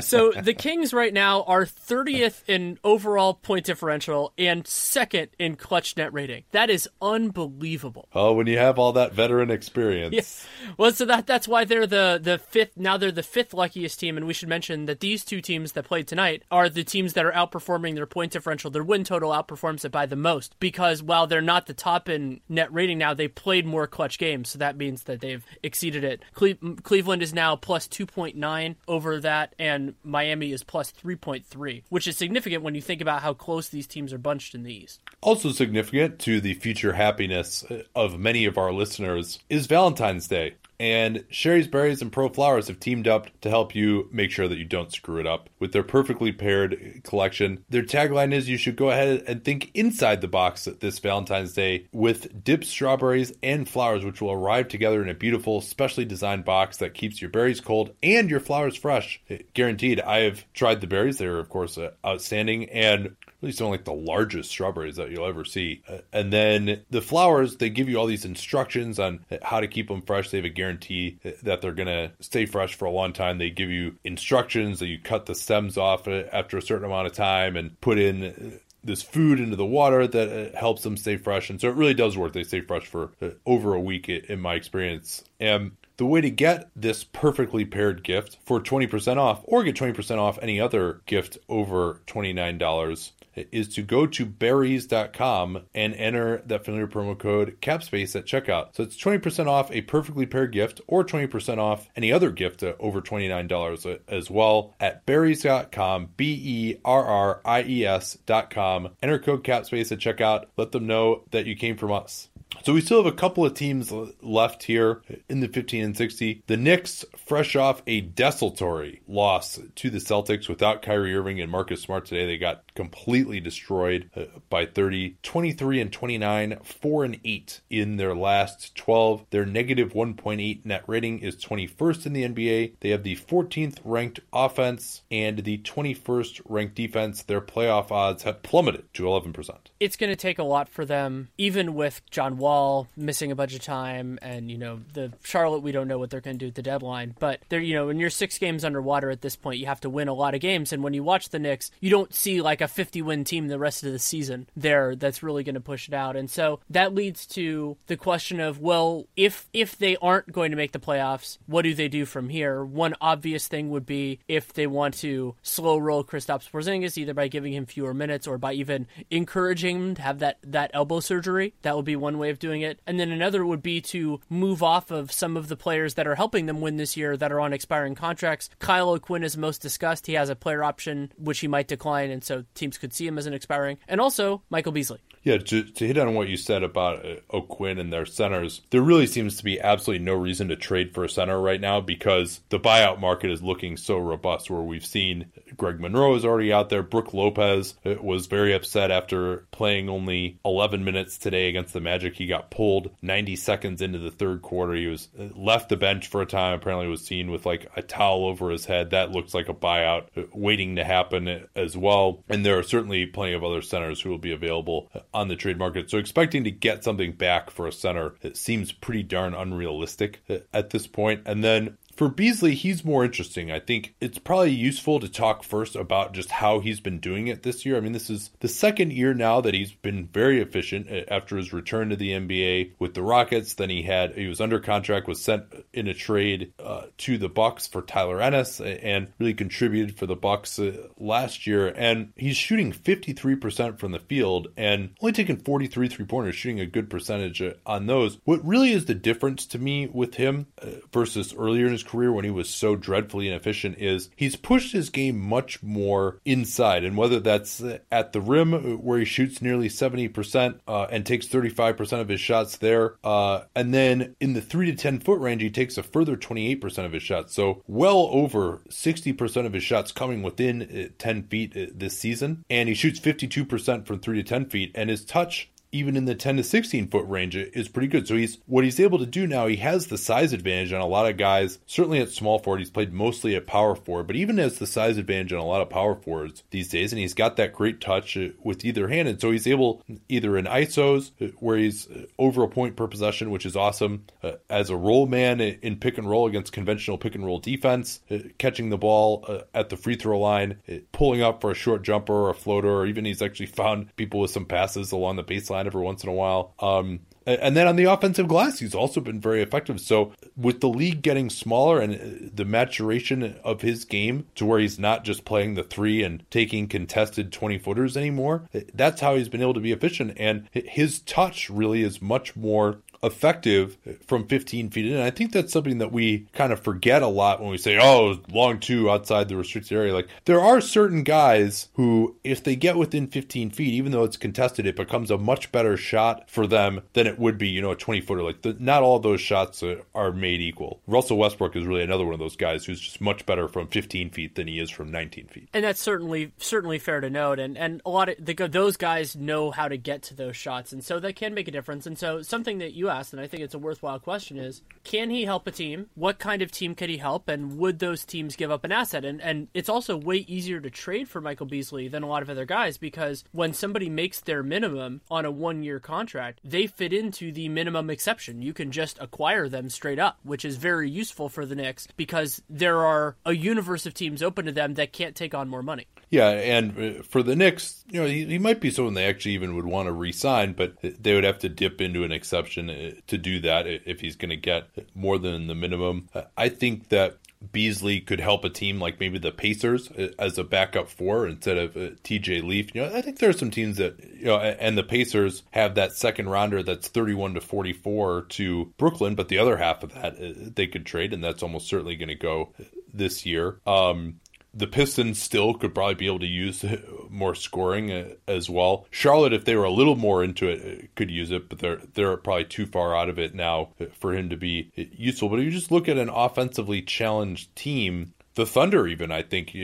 so 0.00 0.32
the 0.32 0.54
Kings 0.54 0.92
right 0.92 1.12
now 1.12 1.42
are 1.42 1.64
30th 1.64 2.42
in 2.46 2.78
overall 2.84 3.34
point 3.34 3.66
differential 3.66 4.32
and 4.38 4.66
second 4.66 5.28
in 5.38 5.56
clutch 5.56 5.96
net 5.96 6.12
rating. 6.12 6.44
That 6.52 6.70
is 6.70 6.88
unbelievable. 7.00 8.08
Oh, 8.14 8.32
when 8.32 8.46
you 8.46 8.58
have 8.58 8.78
all 8.78 8.92
that 8.92 9.12
veteran 9.12 9.50
experience. 9.50 10.14
Yes. 10.14 10.46
Yeah. 10.62 10.72
Well, 10.78 10.92
so 10.92 11.04
that 11.06 11.26
that's 11.26 11.48
why 11.48 11.64
they're 11.64 11.86
the 11.86 12.20
the 12.22 12.38
fifth. 12.38 12.76
Now 12.76 12.96
they're 12.96 13.12
the 13.12 13.22
fifth 13.22 13.54
luckiest 13.54 13.98
team, 13.98 14.16
and 14.16 14.26
we 14.26 14.32
should 14.32 14.48
mention 14.48 14.86
that 14.86 15.00
these 15.00 15.24
two 15.24 15.40
teams 15.40 15.72
that 15.72 15.84
played 15.84 16.06
tonight 16.08 16.42
are 16.50 16.68
the 16.68 16.84
teams 16.84 17.14
that 17.14 17.24
are 17.24 17.32
outperforming 17.32 17.94
their 17.94 18.06
point 18.06 18.32
differential. 18.32 18.70
Their 18.70 18.84
win 18.84 19.04
total 19.04 19.30
outperforms 19.30 19.84
it 19.84 19.92
by 19.92 20.06
the 20.06 20.16
most 20.16 20.58
because 20.60 21.02
while 21.02 21.26
they're 21.26 21.40
not 21.40 21.66
the 21.66 21.74
top 21.74 22.08
in 22.08 22.40
net 22.48 22.72
rating 22.72 22.98
now, 22.98 23.14
they 23.14 23.28
played 23.28 23.66
more 23.66 23.86
clutch 23.86 24.18
games, 24.18 24.50
so 24.50 24.58
that 24.58 24.76
means 24.76 25.04
that 25.04 25.20
they've 25.20 25.44
exceeded 25.62 26.04
it. 26.04 26.22
Cle- 26.34 26.54
Cleveland 26.82 27.22
is 27.22 27.34
now 27.34 27.56
plus 27.56 27.88
2.9 27.88 28.76
over 28.88 29.05
over 29.06 29.20
that, 29.20 29.54
and 29.58 29.94
Miami 30.02 30.52
is 30.52 30.62
plus 30.62 30.92
3.3, 30.92 31.82
which 31.88 32.06
is 32.06 32.16
significant 32.16 32.62
when 32.62 32.74
you 32.74 32.82
think 32.82 33.00
about 33.00 33.22
how 33.22 33.32
close 33.32 33.68
these 33.68 33.86
teams 33.86 34.12
are 34.12 34.18
bunched 34.18 34.54
in 34.54 34.64
the 34.64 34.74
East. 34.74 35.00
Also 35.20 35.50
significant 35.50 36.18
to 36.20 36.40
the 36.40 36.54
future 36.54 36.92
happiness 36.92 37.64
of 37.94 38.18
many 38.18 38.44
of 38.44 38.58
our 38.58 38.72
listeners 38.72 39.38
is 39.48 39.66
Valentine's 39.66 40.26
Day. 40.26 40.54
And 40.78 41.24
Shari's 41.30 41.68
Berries 41.68 42.02
and 42.02 42.12
ProFlowers 42.12 42.68
have 42.68 42.80
teamed 42.80 43.08
up 43.08 43.28
to 43.40 43.50
help 43.50 43.74
you 43.74 44.08
make 44.12 44.30
sure 44.30 44.48
that 44.48 44.58
you 44.58 44.64
don't 44.64 44.92
screw 44.92 45.18
it 45.18 45.26
up 45.26 45.48
with 45.58 45.72
their 45.72 45.82
perfectly 45.82 46.32
paired 46.32 47.00
collection. 47.04 47.64
Their 47.68 47.82
tagline 47.82 48.32
is 48.32 48.48
you 48.48 48.56
should 48.56 48.76
go 48.76 48.90
ahead 48.90 49.24
and 49.26 49.44
think 49.44 49.70
inside 49.74 50.20
the 50.20 50.28
box 50.28 50.68
this 50.80 50.98
Valentine's 50.98 51.54
Day 51.54 51.86
with 51.92 52.44
dipped 52.44 52.66
strawberries 52.66 53.32
and 53.42 53.68
flowers, 53.68 54.04
which 54.04 54.20
will 54.20 54.32
arrive 54.32 54.68
together 54.68 55.02
in 55.02 55.08
a 55.08 55.14
beautiful, 55.14 55.60
specially 55.60 56.04
designed 56.04 56.44
box 56.44 56.76
that 56.78 56.94
keeps 56.94 57.20
your 57.20 57.30
berries 57.30 57.60
cold 57.60 57.92
and 58.02 58.30
your 58.30 58.40
flowers 58.40 58.76
fresh. 58.76 59.20
Guaranteed. 59.54 60.00
I 60.00 60.20
have 60.20 60.44
tried 60.52 60.80
the 60.80 60.86
berries. 60.86 61.18
They're, 61.18 61.38
of 61.38 61.48
course, 61.48 61.78
uh, 61.78 61.92
outstanding. 62.04 62.68
And 62.70 63.16
really 63.46 63.56
sound 63.56 63.70
like 63.70 63.84
the 63.84 63.92
largest 63.92 64.50
strawberries 64.50 64.96
that 64.96 65.10
you'll 65.10 65.26
ever 65.26 65.44
see. 65.44 65.82
Uh, 65.88 65.98
and 66.12 66.32
then 66.32 66.82
the 66.90 67.00
flowers, 67.00 67.56
they 67.56 67.70
give 67.70 67.88
you 67.88 67.96
all 67.96 68.06
these 68.06 68.24
instructions 68.24 68.98
on 68.98 69.24
how 69.42 69.60
to 69.60 69.68
keep 69.68 69.88
them 69.88 70.02
fresh. 70.02 70.30
They 70.30 70.38
have 70.38 70.44
a 70.44 70.50
guarantee 70.50 71.18
that 71.42 71.60
they're 71.60 71.72
going 71.72 71.86
to 71.86 72.12
stay 72.20 72.46
fresh 72.46 72.74
for 72.74 72.86
a 72.86 72.90
long 72.90 73.12
time. 73.12 73.38
They 73.38 73.50
give 73.50 73.70
you 73.70 73.96
instructions 74.02 74.80
that 74.80 74.88
you 74.88 74.98
cut 74.98 75.26
the 75.26 75.34
stems 75.34 75.78
off 75.78 76.08
uh, 76.08 76.24
after 76.32 76.58
a 76.58 76.62
certain 76.62 76.84
amount 76.84 77.06
of 77.06 77.12
time 77.12 77.56
and 77.56 77.80
put 77.80 77.98
in 77.98 78.24
uh, 78.24 78.58
this 78.82 79.02
food 79.02 79.40
into 79.40 79.56
the 79.56 79.66
water 79.66 80.06
that 80.06 80.54
helps 80.54 80.82
them 80.82 80.96
stay 80.96 81.16
fresh. 81.16 81.50
And 81.50 81.60
so 81.60 81.68
it 81.68 81.74
really 81.74 81.94
does 81.94 82.16
work. 82.16 82.32
They 82.32 82.44
stay 82.44 82.60
fresh 82.60 82.86
for 82.86 83.10
over 83.44 83.74
a 83.74 83.80
week 83.80 84.08
in 84.08 84.40
my 84.40 84.54
experience. 84.54 85.24
And 85.40 85.72
the 85.96 86.06
way 86.06 86.20
to 86.20 86.30
get 86.30 86.68
this 86.76 87.04
perfectly 87.04 87.64
paired 87.64 88.04
gift 88.04 88.38
for 88.44 88.60
20% 88.60 89.16
off 89.16 89.40
or 89.44 89.64
get 89.64 89.76
20% 89.76 90.18
off 90.18 90.38
any 90.42 90.60
other 90.60 91.00
gift 91.06 91.38
over 91.48 92.00
$29 92.06 93.12
is 93.52 93.68
to 93.74 93.82
go 93.82 94.06
to 94.06 94.26
berries.com 94.26 95.62
and 95.74 95.94
enter 95.94 96.42
that 96.46 96.64
familiar 96.64 96.86
promo 96.86 97.18
code 97.18 97.56
capspace 97.60 98.16
at 98.16 98.26
checkout. 98.26 98.74
So 98.74 98.82
it's 98.82 98.96
20% 98.96 99.46
off 99.46 99.70
a 99.70 99.82
perfectly 99.82 100.26
paired 100.26 100.52
gift 100.52 100.80
or 100.86 101.04
20% 101.04 101.58
off 101.58 101.88
any 101.96 102.12
other 102.12 102.30
gift 102.30 102.62
over 102.62 103.00
$29 103.00 104.00
as 104.08 104.30
well 104.30 104.74
at 104.80 105.06
berries.com, 105.06 106.10
B 106.16 106.40
E 106.44 106.80
R 106.84 107.04
R 107.04 107.40
I 107.44 107.62
E 107.62 107.84
S.com. 107.84 108.90
Enter 109.02 109.18
code 109.18 109.44
capspace 109.44 109.92
at 109.92 109.98
checkout. 109.98 110.46
Let 110.56 110.72
them 110.72 110.86
know 110.86 111.24
that 111.30 111.46
you 111.46 111.56
came 111.56 111.76
from 111.76 111.92
us. 111.92 112.28
So 112.64 112.72
we 112.72 112.80
still 112.80 113.02
have 113.02 113.12
a 113.12 113.16
couple 113.16 113.44
of 113.44 113.54
teams 113.54 113.92
left 114.20 114.64
here 114.64 115.02
in 115.28 115.40
the 115.40 115.48
15 115.48 115.84
and 115.84 115.96
60. 115.96 116.42
The 116.46 116.56
Knicks, 116.56 117.04
fresh 117.16 117.54
off 117.56 117.82
a 117.86 118.00
desultory 118.00 119.02
loss 119.06 119.60
to 119.76 119.90
the 119.90 119.98
Celtics 119.98 120.48
without 120.48 120.82
Kyrie 120.82 121.14
Irving 121.14 121.40
and 121.40 121.50
Marcus 121.50 121.82
Smart 121.82 122.06
today, 122.06 122.26
they 122.26 122.38
got 122.38 122.74
completely 122.74 123.40
destroyed 123.40 124.10
uh, 124.16 124.24
by 124.48 124.66
30, 124.66 125.16
23 125.22 125.80
and 125.80 125.92
29, 125.92 126.58
4 126.62 127.04
and 127.04 127.20
8 127.24 127.60
in 127.70 127.96
their 127.96 128.14
last 128.14 128.74
12. 128.74 129.26
Their 129.30 129.46
negative 129.46 129.92
1.8 129.92 130.64
net 130.64 130.84
rating 130.86 131.20
is 131.20 131.36
21st 131.36 132.06
in 132.06 132.12
the 132.12 132.28
NBA. 132.28 132.72
They 132.80 132.90
have 132.90 133.02
the 133.02 133.16
14th 133.16 133.78
ranked 133.84 134.20
offense 134.32 135.02
and 135.10 135.38
the 135.38 135.58
21st 135.58 136.42
ranked 136.46 136.74
defense. 136.74 137.22
Their 137.22 137.40
playoff 137.40 137.90
odds 137.90 138.24
have 138.24 138.42
plummeted 138.42 138.92
to 138.94 139.04
11%. 139.04 139.56
It's 139.78 139.96
going 139.96 140.10
to 140.10 140.16
take 140.16 140.38
a 140.38 140.44
lot 140.44 140.68
for 140.68 140.84
them, 140.84 141.28
even 141.38 141.74
with 141.74 142.02
John 142.10 142.38
Wall 142.38 142.88
missing 142.96 143.30
a 143.30 143.36
bunch 143.36 143.54
of 143.54 143.60
time, 143.60 144.18
and 144.22 144.50
you 144.50 144.58
know 144.58 144.80
the 144.92 145.12
Charlotte. 145.22 145.62
We 145.62 145.72
don't 145.72 145.88
know 145.88 145.98
what 145.98 146.10
they're 146.10 146.20
going 146.20 146.38
to 146.38 146.44
do 146.44 146.48
at 146.48 146.54
the 146.54 146.62
deadline, 146.62 147.14
but 147.18 147.40
they're 147.48 147.60
you 147.60 147.74
know 147.74 147.86
when 147.86 147.98
you're 147.98 148.10
six 148.10 148.38
games 148.38 148.64
underwater 148.64 149.10
at 149.10 149.20
this 149.20 149.36
point, 149.36 149.58
you 149.58 149.66
have 149.66 149.80
to 149.80 149.90
win 149.90 150.08
a 150.08 150.14
lot 150.14 150.34
of 150.34 150.40
games. 150.40 150.72
And 150.72 150.82
when 150.82 150.94
you 150.94 151.02
watch 151.02 151.28
the 151.28 151.38
Knicks, 151.38 151.70
you 151.80 151.90
don't 151.90 152.14
see 152.14 152.40
like 152.40 152.60
a 152.60 152.68
50 152.68 153.02
win 153.02 153.24
team 153.24 153.48
the 153.48 153.58
rest 153.58 153.84
of 153.84 153.92
the 153.92 153.98
season 153.98 154.48
there 154.56 154.96
that's 154.96 155.22
really 155.22 155.44
going 155.44 155.54
to 155.54 155.60
push 155.60 155.88
it 155.88 155.94
out. 155.94 156.16
And 156.16 156.30
so 156.30 156.60
that 156.70 156.94
leads 156.94 157.26
to 157.28 157.76
the 157.86 157.96
question 157.96 158.40
of 158.40 158.60
well, 158.60 159.06
if 159.16 159.48
if 159.52 159.76
they 159.76 159.96
aren't 159.96 160.32
going 160.32 160.50
to 160.50 160.56
make 160.56 160.72
the 160.72 160.78
playoffs, 160.78 161.38
what 161.46 161.62
do 161.62 161.74
they 161.74 161.88
do 161.88 162.04
from 162.06 162.28
here? 162.28 162.64
One 162.64 162.94
obvious 163.00 163.48
thing 163.48 163.70
would 163.70 163.86
be 163.86 164.20
if 164.28 164.52
they 164.52 164.66
want 164.66 164.94
to 164.98 165.34
slow 165.42 165.76
roll 165.78 166.04
Kristaps 166.04 166.50
Porzingis 166.50 166.96
either 166.96 167.14
by 167.14 167.28
giving 167.28 167.52
him 167.52 167.66
fewer 167.66 167.92
minutes 167.92 168.26
or 168.26 168.38
by 168.38 168.52
even 168.52 168.86
encouraging 169.10 169.65
to 169.66 170.02
have 170.02 170.20
that 170.20 170.38
that 170.42 170.70
elbow 170.74 171.00
surgery. 171.00 171.54
That 171.62 171.76
would 171.76 171.84
be 171.84 171.96
one 171.96 172.18
way 172.18 172.30
of 172.30 172.38
doing 172.38 172.62
it. 172.62 172.80
And 172.86 172.98
then 172.98 173.10
another 173.10 173.44
would 173.44 173.62
be 173.62 173.80
to 173.82 174.20
move 174.28 174.62
off 174.62 174.90
of 174.90 175.12
some 175.12 175.36
of 175.36 175.48
the 175.48 175.56
players 175.56 175.94
that 175.94 176.06
are 176.06 176.14
helping 176.14 176.46
them 176.46 176.60
win 176.60 176.76
this 176.76 176.96
year 176.96 177.16
that 177.16 177.32
are 177.32 177.40
on 177.40 177.52
expiring 177.52 177.94
contracts. 177.94 178.48
Kyle 178.58 178.90
O'Quinn 178.90 179.24
is 179.24 179.36
most 179.36 179.60
discussed. 179.60 180.06
He 180.06 180.14
has 180.14 180.28
a 180.28 180.36
player 180.36 180.62
option, 180.62 181.12
which 181.18 181.40
he 181.40 181.48
might 181.48 181.68
decline, 181.68 182.10
and 182.10 182.22
so 182.22 182.44
teams 182.54 182.78
could 182.78 182.92
see 182.92 183.06
him 183.06 183.18
as 183.18 183.26
an 183.26 183.34
expiring. 183.34 183.78
And 183.88 184.00
also 184.00 184.42
Michael 184.50 184.72
Beasley. 184.72 185.00
Yeah, 185.26 185.38
to, 185.38 185.64
to 185.64 185.86
hit 185.88 185.98
on 185.98 186.14
what 186.14 186.28
you 186.28 186.36
said 186.36 186.62
about 186.62 187.04
uh, 187.04 187.16
O'Quinn 187.32 187.80
and 187.80 187.92
their 187.92 188.06
centers, 188.06 188.62
there 188.70 188.80
really 188.80 189.08
seems 189.08 189.36
to 189.36 189.42
be 189.42 189.60
absolutely 189.60 190.04
no 190.04 190.14
reason 190.14 190.46
to 190.50 190.54
trade 190.54 190.94
for 190.94 191.02
a 191.02 191.08
center 191.08 191.40
right 191.40 191.60
now 191.60 191.80
because 191.80 192.42
the 192.50 192.60
buyout 192.60 193.00
market 193.00 193.32
is 193.32 193.42
looking 193.42 193.76
so 193.76 193.98
robust. 193.98 194.48
Where 194.48 194.60
we've 194.60 194.86
seen 194.86 195.32
Greg 195.56 195.80
Monroe 195.80 196.14
is 196.14 196.24
already 196.24 196.52
out 196.52 196.68
there. 196.68 196.84
Brook 196.84 197.12
Lopez 197.12 197.74
uh, 197.84 197.96
was 198.00 198.28
very 198.28 198.54
upset 198.54 198.92
after 198.92 199.48
playing 199.50 199.88
only 199.88 200.38
11 200.44 200.84
minutes 200.84 201.18
today 201.18 201.48
against 201.48 201.72
the 201.72 201.80
Magic. 201.80 202.14
He 202.14 202.28
got 202.28 202.52
pulled 202.52 202.90
90 203.02 203.34
seconds 203.34 203.82
into 203.82 203.98
the 203.98 204.12
third 204.12 204.42
quarter. 204.42 204.74
He 204.74 204.86
was 204.86 205.08
uh, 205.18 205.24
left 205.34 205.70
the 205.70 205.76
bench 205.76 206.06
for 206.06 206.22
a 206.22 206.26
time. 206.26 206.54
Apparently, 206.54 206.86
was 206.86 207.04
seen 207.04 207.32
with 207.32 207.44
like 207.44 207.68
a 207.74 207.82
towel 207.82 208.26
over 208.26 208.50
his 208.50 208.66
head. 208.66 208.90
That 208.90 209.10
looks 209.10 209.34
like 209.34 209.48
a 209.48 209.54
buyout 209.54 210.04
waiting 210.32 210.76
to 210.76 210.84
happen 210.84 211.48
as 211.56 211.76
well. 211.76 212.22
And 212.28 212.46
there 212.46 212.60
are 212.60 212.62
certainly 212.62 213.06
plenty 213.06 213.32
of 213.32 213.42
other 213.42 213.60
centers 213.60 214.00
who 214.00 214.10
will 214.10 214.18
be 214.18 214.30
available 214.30 214.88
on 215.16 215.28
the 215.28 215.36
trade 215.36 215.56
market. 215.56 215.88
So 215.90 215.96
expecting 215.96 216.44
to 216.44 216.50
get 216.50 216.84
something 216.84 217.12
back 217.12 217.50
for 217.50 217.66
a 217.66 217.72
center 217.72 218.14
it 218.20 218.36
seems 218.36 218.70
pretty 218.70 219.02
darn 219.02 219.34
unrealistic 219.34 220.22
at 220.52 220.70
this 220.70 220.86
point. 220.86 221.22
And 221.24 221.42
then 221.42 221.78
for 221.96 222.08
Beasley, 222.08 222.54
he's 222.54 222.84
more 222.84 223.04
interesting. 223.04 223.50
I 223.50 223.58
think 223.58 223.94
it's 224.00 224.18
probably 224.18 224.52
useful 224.52 225.00
to 225.00 225.08
talk 225.08 225.42
first 225.42 225.76
about 225.76 226.12
just 226.12 226.30
how 226.30 226.60
he's 226.60 226.80
been 226.80 227.00
doing 227.00 227.28
it 227.28 227.42
this 227.42 227.64
year. 227.64 227.76
I 227.76 227.80
mean, 227.80 227.92
this 227.92 228.10
is 228.10 228.30
the 228.40 228.48
second 228.48 228.92
year 228.92 229.14
now 229.14 229.40
that 229.40 229.54
he's 229.54 229.72
been 229.72 230.06
very 230.06 230.40
efficient 230.40 230.88
after 231.08 231.36
his 231.36 231.52
return 231.52 231.88
to 231.90 231.96
the 231.96 232.10
NBA 232.10 232.72
with 232.78 232.94
the 232.94 233.02
Rockets. 233.02 233.54
Then 233.54 233.70
he 233.70 233.82
had 233.82 234.14
he 234.14 234.26
was 234.26 234.40
under 234.40 234.60
contract, 234.60 235.08
was 235.08 235.22
sent 235.22 235.44
in 235.72 235.88
a 235.88 235.94
trade 235.94 236.52
uh, 236.58 236.82
to 236.98 237.16
the 237.16 237.30
Bucks 237.30 237.66
for 237.66 237.80
Tyler 237.80 238.20
Ennis, 238.20 238.60
and 238.60 239.12
really 239.18 239.34
contributed 239.34 239.96
for 239.96 240.06
the 240.06 240.16
Bucks 240.16 240.58
uh, 240.58 240.88
last 240.98 241.46
year. 241.46 241.68
And 241.68 242.12
he's 242.16 242.36
shooting 242.36 242.72
53% 242.72 243.78
from 243.78 243.92
the 243.92 243.98
field 243.98 244.48
and 244.56 244.90
only 245.00 245.12
taking 245.12 245.38
43 245.38 245.88
three 245.88 246.04
pointers, 246.04 246.34
shooting 246.34 246.60
a 246.60 246.66
good 246.66 246.90
percentage 246.90 247.40
uh, 247.40 247.54
on 247.64 247.86
those. 247.86 248.18
What 248.24 248.44
really 248.44 248.72
is 248.72 248.84
the 248.84 248.94
difference 248.94 249.46
to 249.46 249.58
me 249.58 249.86
with 249.86 250.16
him 250.16 250.46
uh, 250.60 250.66
versus 250.92 251.34
earlier 251.34 251.66
in 251.66 251.72
his 251.72 251.85
career 251.86 252.12
when 252.12 252.24
he 252.24 252.30
was 252.30 252.48
so 252.48 252.76
dreadfully 252.76 253.28
inefficient 253.28 253.78
is 253.78 254.10
he's 254.16 254.36
pushed 254.36 254.72
his 254.72 254.90
game 254.90 255.18
much 255.18 255.62
more 255.62 256.20
inside. 256.24 256.84
And 256.84 256.96
whether 256.96 257.20
that's 257.20 257.62
at 257.90 258.12
the 258.12 258.20
rim, 258.20 258.78
where 258.82 258.98
he 258.98 259.04
shoots 259.04 259.40
nearly 259.42 259.68
70% 259.68 260.60
uh, 260.66 260.84
and 260.84 261.04
takes 261.04 261.26
35% 261.26 262.00
of 262.00 262.08
his 262.08 262.20
shots 262.20 262.56
there, 262.56 262.96
uh, 263.04 263.42
and 263.54 263.72
then 263.72 264.14
in 264.20 264.34
the 264.34 264.40
3 264.40 264.70
to 264.70 264.76
10 264.76 265.00
foot 265.00 265.20
range, 265.20 265.42
he 265.42 265.50
takes 265.50 265.78
a 265.78 265.82
further 265.82 266.16
28% 266.16 266.84
of 266.84 266.92
his 266.92 267.02
shots. 267.02 267.34
So 267.34 267.62
well 267.66 268.08
over 268.10 268.60
60% 268.68 269.46
of 269.46 269.52
his 269.52 269.62
shots 269.62 269.92
coming 269.92 270.22
within 270.22 270.62
uh, 270.62 270.92
10 270.98 271.24
feet 271.24 271.56
uh, 271.56 271.66
this 271.74 271.98
season. 271.98 272.44
And 272.50 272.68
he 272.68 272.74
shoots 272.74 273.00
52% 273.00 273.86
from 273.86 274.00
3 274.00 274.22
to 274.22 274.22
10 274.22 274.46
feet. 274.46 274.72
And 274.74 274.90
his 274.90 275.04
touch 275.04 275.50
even 275.72 275.96
in 275.96 276.04
the 276.04 276.14
10 276.14 276.36
to 276.36 276.44
16 276.44 276.88
foot 276.88 277.06
range 277.06 277.36
is 277.36 277.68
pretty 277.68 277.88
good. 277.88 278.06
So 278.06 278.16
he's 278.16 278.38
what 278.46 278.64
he's 278.64 278.80
able 278.80 278.98
to 278.98 279.06
do 279.06 279.26
now. 279.26 279.46
He 279.46 279.56
has 279.56 279.86
the 279.86 279.98
size 279.98 280.32
advantage 280.32 280.72
on 280.72 280.80
a 280.80 280.86
lot 280.86 281.08
of 281.08 281.16
guys. 281.16 281.58
Certainly 281.66 282.00
at 282.00 282.10
small 282.10 282.38
forward, 282.38 282.58
he's 282.58 282.70
played 282.70 282.92
mostly 282.92 283.34
at 283.36 283.46
power 283.46 283.74
forward, 283.74 284.06
but 284.06 284.16
even 284.16 284.38
has 284.38 284.58
the 284.58 284.66
size 284.66 284.96
advantage 284.98 285.32
on 285.32 285.40
a 285.40 285.44
lot 285.44 285.62
of 285.62 285.70
power 285.70 285.94
forwards 285.94 286.42
these 286.50 286.68
days. 286.68 286.92
And 286.92 287.00
he's 287.00 287.14
got 287.14 287.36
that 287.36 287.52
great 287.52 287.80
touch 287.80 288.16
uh, 288.16 288.28
with 288.42 288.64
either 288.64 288.88
hand, 288.88 289.08
and 289.08 289.20
so 289.20 289.30
he's 289.30 289.46
able 289.46 289.82
either 290.08 290.36
in 290.36 290.46
isos 290.46 291.10
uh, 291.20 291.32
where 291.38 291.56
he's 291.56 291.90
uh, 291.90 292.06
over 292.18 292.42
a 292.42 292.48
point 292.48 292.76
per 292.76 292.86
possession, 292.86 293.30
which 293.30 293.46
is 293.46 293.56
awesome, 293.56 294.04
uh, 294.22 294.32
as 294.48 294.70
a 294.70 294.76
roll 294.76 295.06
man 295.06 295.40
in 295.40 295.76
pick 295.76 295.98
and 295.98 296.08
roll 296.08 296.26
against 296.26 296.52
conventional 296.52 296.98
pick 296.98 297.14
and 297.14 297.26
roll 297.26 297.38
defense, 297.38 298.00
uh, 298.10 298.18
catching 298.38 298.70
the 298.70 298.78
ball 298.78 299.24
uh, 299.28 299.40
at 299.54 299.68
the 299.68 299.76
free 299.76 299.96
throw 299.96 300.18
line, 300.18 300.58
pulling 300.92 301.22
up 301.22 301.40
for 301.40 301.50
a 301.50 301.54
short 301.54 301.82
jumper 301.82 302.12
or 302.12 302.30
a 302.30 302.34
floater, 302.34 302.70
or 302.70 302.86
even 302.86 303.04
he's 303.04 303.22
actually 303.22 303.46
found 303.46 303.94
people 303.96 304.20
with 304.20 304.30
some 304.30 304.44
passes 304.44 304.92
along 304.92 305.16
the 305.16 305.24
baseline 305.24 305.55
every 305.64 305.82
once 305.82 306.02
in 306.02 306.10
a 306.10 306.12
while. 306.12 306.54
Um, 306.58 307.00
and 307.26 307.56
then 307.56 307.66
on 307.66 307.74
the 307.74 307.84
offensive 307.84 308.28
glass, 308.28 308.60
he's 308.60 308.74
also 308.74 309.00
been 309.00 309.20
very 309.20 309.42
effective. 309.42 309.80
So, 309.80 310.12
with 310.36 310.60
the 310.60 310.68
league 310.68 311.02
getting 311.02 311.28
smaller 311.28 311.80
and 311.80 311.94
uh, 311.94 312.30
the 312.32 312.44
maturation 312.44 313.36
of 313.42 313.62
his 313.62 313.84
game 313.84 314.26
to 314.36 314.46
where 314.46 314.60
he's 314.60 314.78
not 314.78 315.04
just 315.04 315.24
playing 315.24 315.54
the 315.54 315.64
three 315.64 316.04
and 316.04 316.22
taking 316.30 316.68
contested 316.68 317.32
20 317.32 317.58
footers 317.58 317.96
anymore, 317.96 318.48
that's 318.72 319.00
how 319.00 319.16
he's 319.16 319.28
been 319.28 319.42
able 319.42 319.54
to 319.54 319.60
be 319.60 319.72
efficient. 319.72 320.14
And 320.16 320.48
his 320.52 321.00
touch 321.00 321.50
really 321.50 321.82
is 321.82 322.00
much 322.00 322.36
more 322.36 322.78
effective 323.02 323.76
from 324.06 324.26
15 324.26 324.70
feet 324.70 324.86
in. 324.86 324.94
And 324.94 325.02
I 325.02 325.10
think 325.10 325.32
that's 325.32 325.52
something 325.52 325.78
that 325.78 325.92
we 325.92 326.26
kind 326.32 326.52
of 326.52 326.60
forget 326.60 327.02
a 327.02 327.06
lot 327.06 327.40
when 327.40 327.50
we 327.50 327.58
say, 327.58 327.78
oh, 327.80 328.18
long 328.30 328.58
two 328.58 328.90
outside 328.90 329.28
the 329.28 329.36
restricted 329.36 329.76
area. 329.76 329.94
Like, 329.94 330.08
there 330.24 330.40
are 330.40 330.60
certain 330.60 331.02
guys 331.02 331.68
who, 331.74 332.16
if 332.24 332.42
they 332.44 332.56
get 332.56 332.76
within 332.76 333.06
15 333.06 333.50
feet, 333.50 333.74
even 333.74 333.92
though 333.92 334.04
it's 334.04 334.16
contested, 334.16 334.66
it 334.66 334.76
becomes 334.76 335.10
a 335.10 335.18
much 335.18 335.52
better 335.52 335.76
shot 335.76 336.28
for 336.30 336.46
them 336.46 336.82
than 336.92 337.06
it 337.06 337.18
would 337.18 337.38
be, 337.38 337.48
you 337.48 337.62
know, 337.62 337.70
a 337.70 337.76
20 337.76 338.00
footer. 338.00 338.22
Like, 338.22 338.42
the, 338.42 338.56
not 338.58 338.82
all 338.82 338.98
those 338.98 339.20
shots 339.20 339.62
are 339.94 340.12
made 340.12 340.40
equal. 340.40 340.80
Russell 340.86 341.18
Westbrook 341.18 341.56
is 341.56 341.66
really 341.66 341.82
another 341.82 342.04
one 342.04 342.14
of 342.14 342.20
those 342.20 342.36
guys 342.36 342.64
who's 342.64 342.80
just 342.80 343.00
much 343.00 343.26
better 343.26 343.48
from 343.48 343.68
15 343.68 344.10
feet 344.10 344.34
than 344.34 344.48
he 344.48 344.58
is 344.58 344.70
from 344.70 344.90
19 344.90 345.26
feet. 345.28 345.48
And 345.52 345.64
that's 345.64 345.80
certainly 345.80 346.32
certainly 346.38 346.78
fair 346.78 347.00
to 347.00 347.10
note. 347.10 347.38
And 347.38 347.56
and 347.58 347.82
a 347.84 347.90
lot 347.90 348.08
of 348.08 348.24
the, 348.24 348.34
those 348.34 348.76
guys 348.76 349.16
know 349.16 349.50
how 349.50 349.68
to 349.68 349.76
get 349.76 350.02
to 350.04 350.14
those 350.14 350.36
shots, 350.36 350.72
and 350.72 350.84
so 350.84 350.98
that 351.00 351.16
can 351.16 351.34
make 351.34 351.48
a 351.48 351.50
difference. 351.50 351.86
And 351.86 351.98
so 351.98 352.22
something 352.22 352.58
that 352.58 352.74
you 352.74 352.85
asked, 352.90 353.12
and 353.12 353.20
I 353.20 353.26
think 353.26 353.42
it's 353.42 353.54
a 353.54 353.58
worthwhile 353.58 353.98
question, 353.98 354.38
is 354.38 354.62
can 354.84 355.10
he 355.10 355.24
help 355.24 355.46
a 355.46 355.50
team? 355.50 355.86
What 355.94 356.18
kind 356.18 356.42
of 356.42 356.50
team 356.50 356.74
could 356.74 356.90
he 356.90 356.98
help? 356.98 357.28
And 357.28 357.58
would 357.58 357.78
those 357.78 358.04
teams 358.04 358.36
give 358.36 358.50
up 358.50 358.64
an 358.64 358.72
asset? 358.72 359.04
And 359.04 359.20
and 359.20 359.48
it's 359.54 359.68
also 359.68 359.96
way 359.96 360.18
easier 360.18 360.60
to 360.60 360.70
trade 360.70 361.08
for 361.08 361.20
Michael 361.20 361.46
Beasley 361.46 361.88
than 361.88 362.02
a 362.02 362.08
lot 362.08 362.22
of 362.22 362.30
other 362.30 362.44
guys 362.44 362.78
because 362.78 363.24
when 363.32 363.52
somebody 363.52 363.88
makes 363.88 364.20
their 364.20 364.42
minimum 364.42 365.00
on 365.10 365.24
a 365.24 365.30
one 365.30 365.62
year 365.62 365.80
contract, 365.80 366.40
they 366.44 366.66
fit 366.66 366.92
into 366.92 367.32
the 367.32 367.48
minimum 367.48 367.90
exception. 367.90 368.42
You 368.42 368.52
can 368.52 368.70
just 368.70 368.98
acquire 369.00 369.48
them 369.48 369.68
straight 369.70 369.98
up, 369.98 370.18
which 370.22 370.44
is 370.44 370.56
very 370.56 370.88
useful 370.88 371.28
for 371.28 371.46
the 371.46 371.54
Knicks 371.54 371.88
because 371.96 372.42
there 372.48 372.84
are 372.84 373.16
a 373.24 373.32
universe 373.32 373.86
of 373.86 373.94
teams 373.94 374.22
open 374.22 374.46
to 374.46 374.52
them 374.52 374.74
that 374.74 374.92
can't 374.92 375.16
take 375.16 375.34
on 375.34 375.48
more 375.48 375.62
money. 375.62 375.86
Yeah, 376.10 376.28
and 376.28 376.78
uh, 376.78 377.02
for 377.02 377.22
the 377.22 377.34
Knicks, 377.34 377.84
you 377.90 378.00
know, 378.00 378.06
he, 378.06 378.24
he 378.24 378.38
might 378.38 378.60
be 378.60 378.70
someone 378.70 378.94
they 378.94 379.06
actually 379.06 379.32
even 379.32 379.56
would 379.56 379.66
want 379.66 379.86
to 379.86 379.92
re-sign, 379.92 380.52
but 380.52 380.76
they 380.80 381.14
would 381.14 381.24
have 381.24 381.40
to 381.40 381.48
dip 381.48 381.80
into 381.80 382.04
an 382.04 382.12
exception 382.12 382.70
to 383.06 383.18
do 383.18 383.40
that 383.40 383.66
if 383.66 384.00
he's 384.00 384.16
going 384.16 384.30
to 384.30 384.36
get 384.36 384.68
more 384.94 385.18
than 385.18 385.46
the 385.46 385.54
minimum. 385.54 386.08
I 386.36 386.48
think 386.48 386.88
that 386.90 387.18
Beasley 387.52 388.00
could 388.00 388.20
help 388.20 388.44
a 388.44 388.48
team 388.48 388.80
like 388.80 388.98
maybe 388.98 389.18
the 389.18 389.30
Pacers 389.30 389.90
uh, 389.90 390.08
as 390.18 390.38
a 390.38 390.44
backup 390.44 390.88
four 390.88 391.26
instead 391.26 391.58
of 391.58 391.74
TJ 391.74 392.42
Leaf. 392.42 392.74
You 392.74 392.82
know, 392.82 392.94
I 392.94 393.02
think 393.02 393.18
there 393.18 393.30
are 393.30 393.34
some 393.34 393.50
teams 393.50 393.76
that 393.76 393.98
you 394.14 394.26
know, 394.26 394.38
and 394.38 394.76
the 394.76 394.82
Pacers 394.82 395.42
have 395.50 395.74
that 395.74 395.92
second 395.92 396.28
rounder 396.28 396.62
that's 396.62 396.88
thirty-one 396.88 397.34
to 397.34 397.40
forty-four 397.40 398.22
to 398.30 398.72
Brooklyn, 398.78 399.14
but 399.14 399.28
the 399.28 399.38
other 399.38 399.56
half 399.56 399.82
of 399.82 399.94
that 399.94 400.54
they 400.56 400.66
could 400.66 400.86
trade, 400.86 401.12
and 401.12 401.22
that's 401.22 401.42
almost 401.42 401.68
certainly 401.68 401.96
going 401.96 402.08
to 402.08 402.14
go 402.14 402.52
this 402.92 403.26
year. 403.26 403.60
Um, 403.66 404.20
the 404.56 404.66
Pistons 404.66 405.20
still 405.20 405.52
could 405.54 405.74
probably 405.74 405.94
be 405.94 406.06
able 406.06 406.20
to 406.20 406.26
use 406.26 406.64
more 407.10 407.34
scoring 407.34 407.92
uh, 407.92 408.14
as 408.26 408.48
well. 408.48 408.86
Charlotte, 408.90 409.34
if 409.34 409.44
they 409.44 409.54
were 409.54 409.64
a 409.64 409.70
little 409.70 409.96
more 409.96 410.24
into 410.24 410.48
it, 410.48 410.60
uh, 410.84 410.86
could 410.94 411.10
use 411.10 411.30
it, 411.30 411.48
but 411.48 411.58
they're 411.58 411.80
they're 411.94 412.16
probably 412.16 412.44
too 412.44 412.66
far 412.66 412.96
out 412.96 413.08
of 413.08 413.18
it 413.18 413.34
now 413.34 413.68
for 413.92 414.14
him 414.14 414.30
to 414.30 414.36
be 414.36 414.72
useful. 414.74 415.28
But 415.28 415.40
if 415.40 415.44
you 415.44 415.50
just 415.50 415.70
look 415.70 415.88
at 415.88 415.98
an 415.98 416.08
offensively 416.08 416.80
challenged 416.80 417.54
team, 417.54 418.14
the 418.34 418.46
Thunder, 418.46 418.86
even 418.86 419.12
I 419.12 419.22
think, 419.22 419.56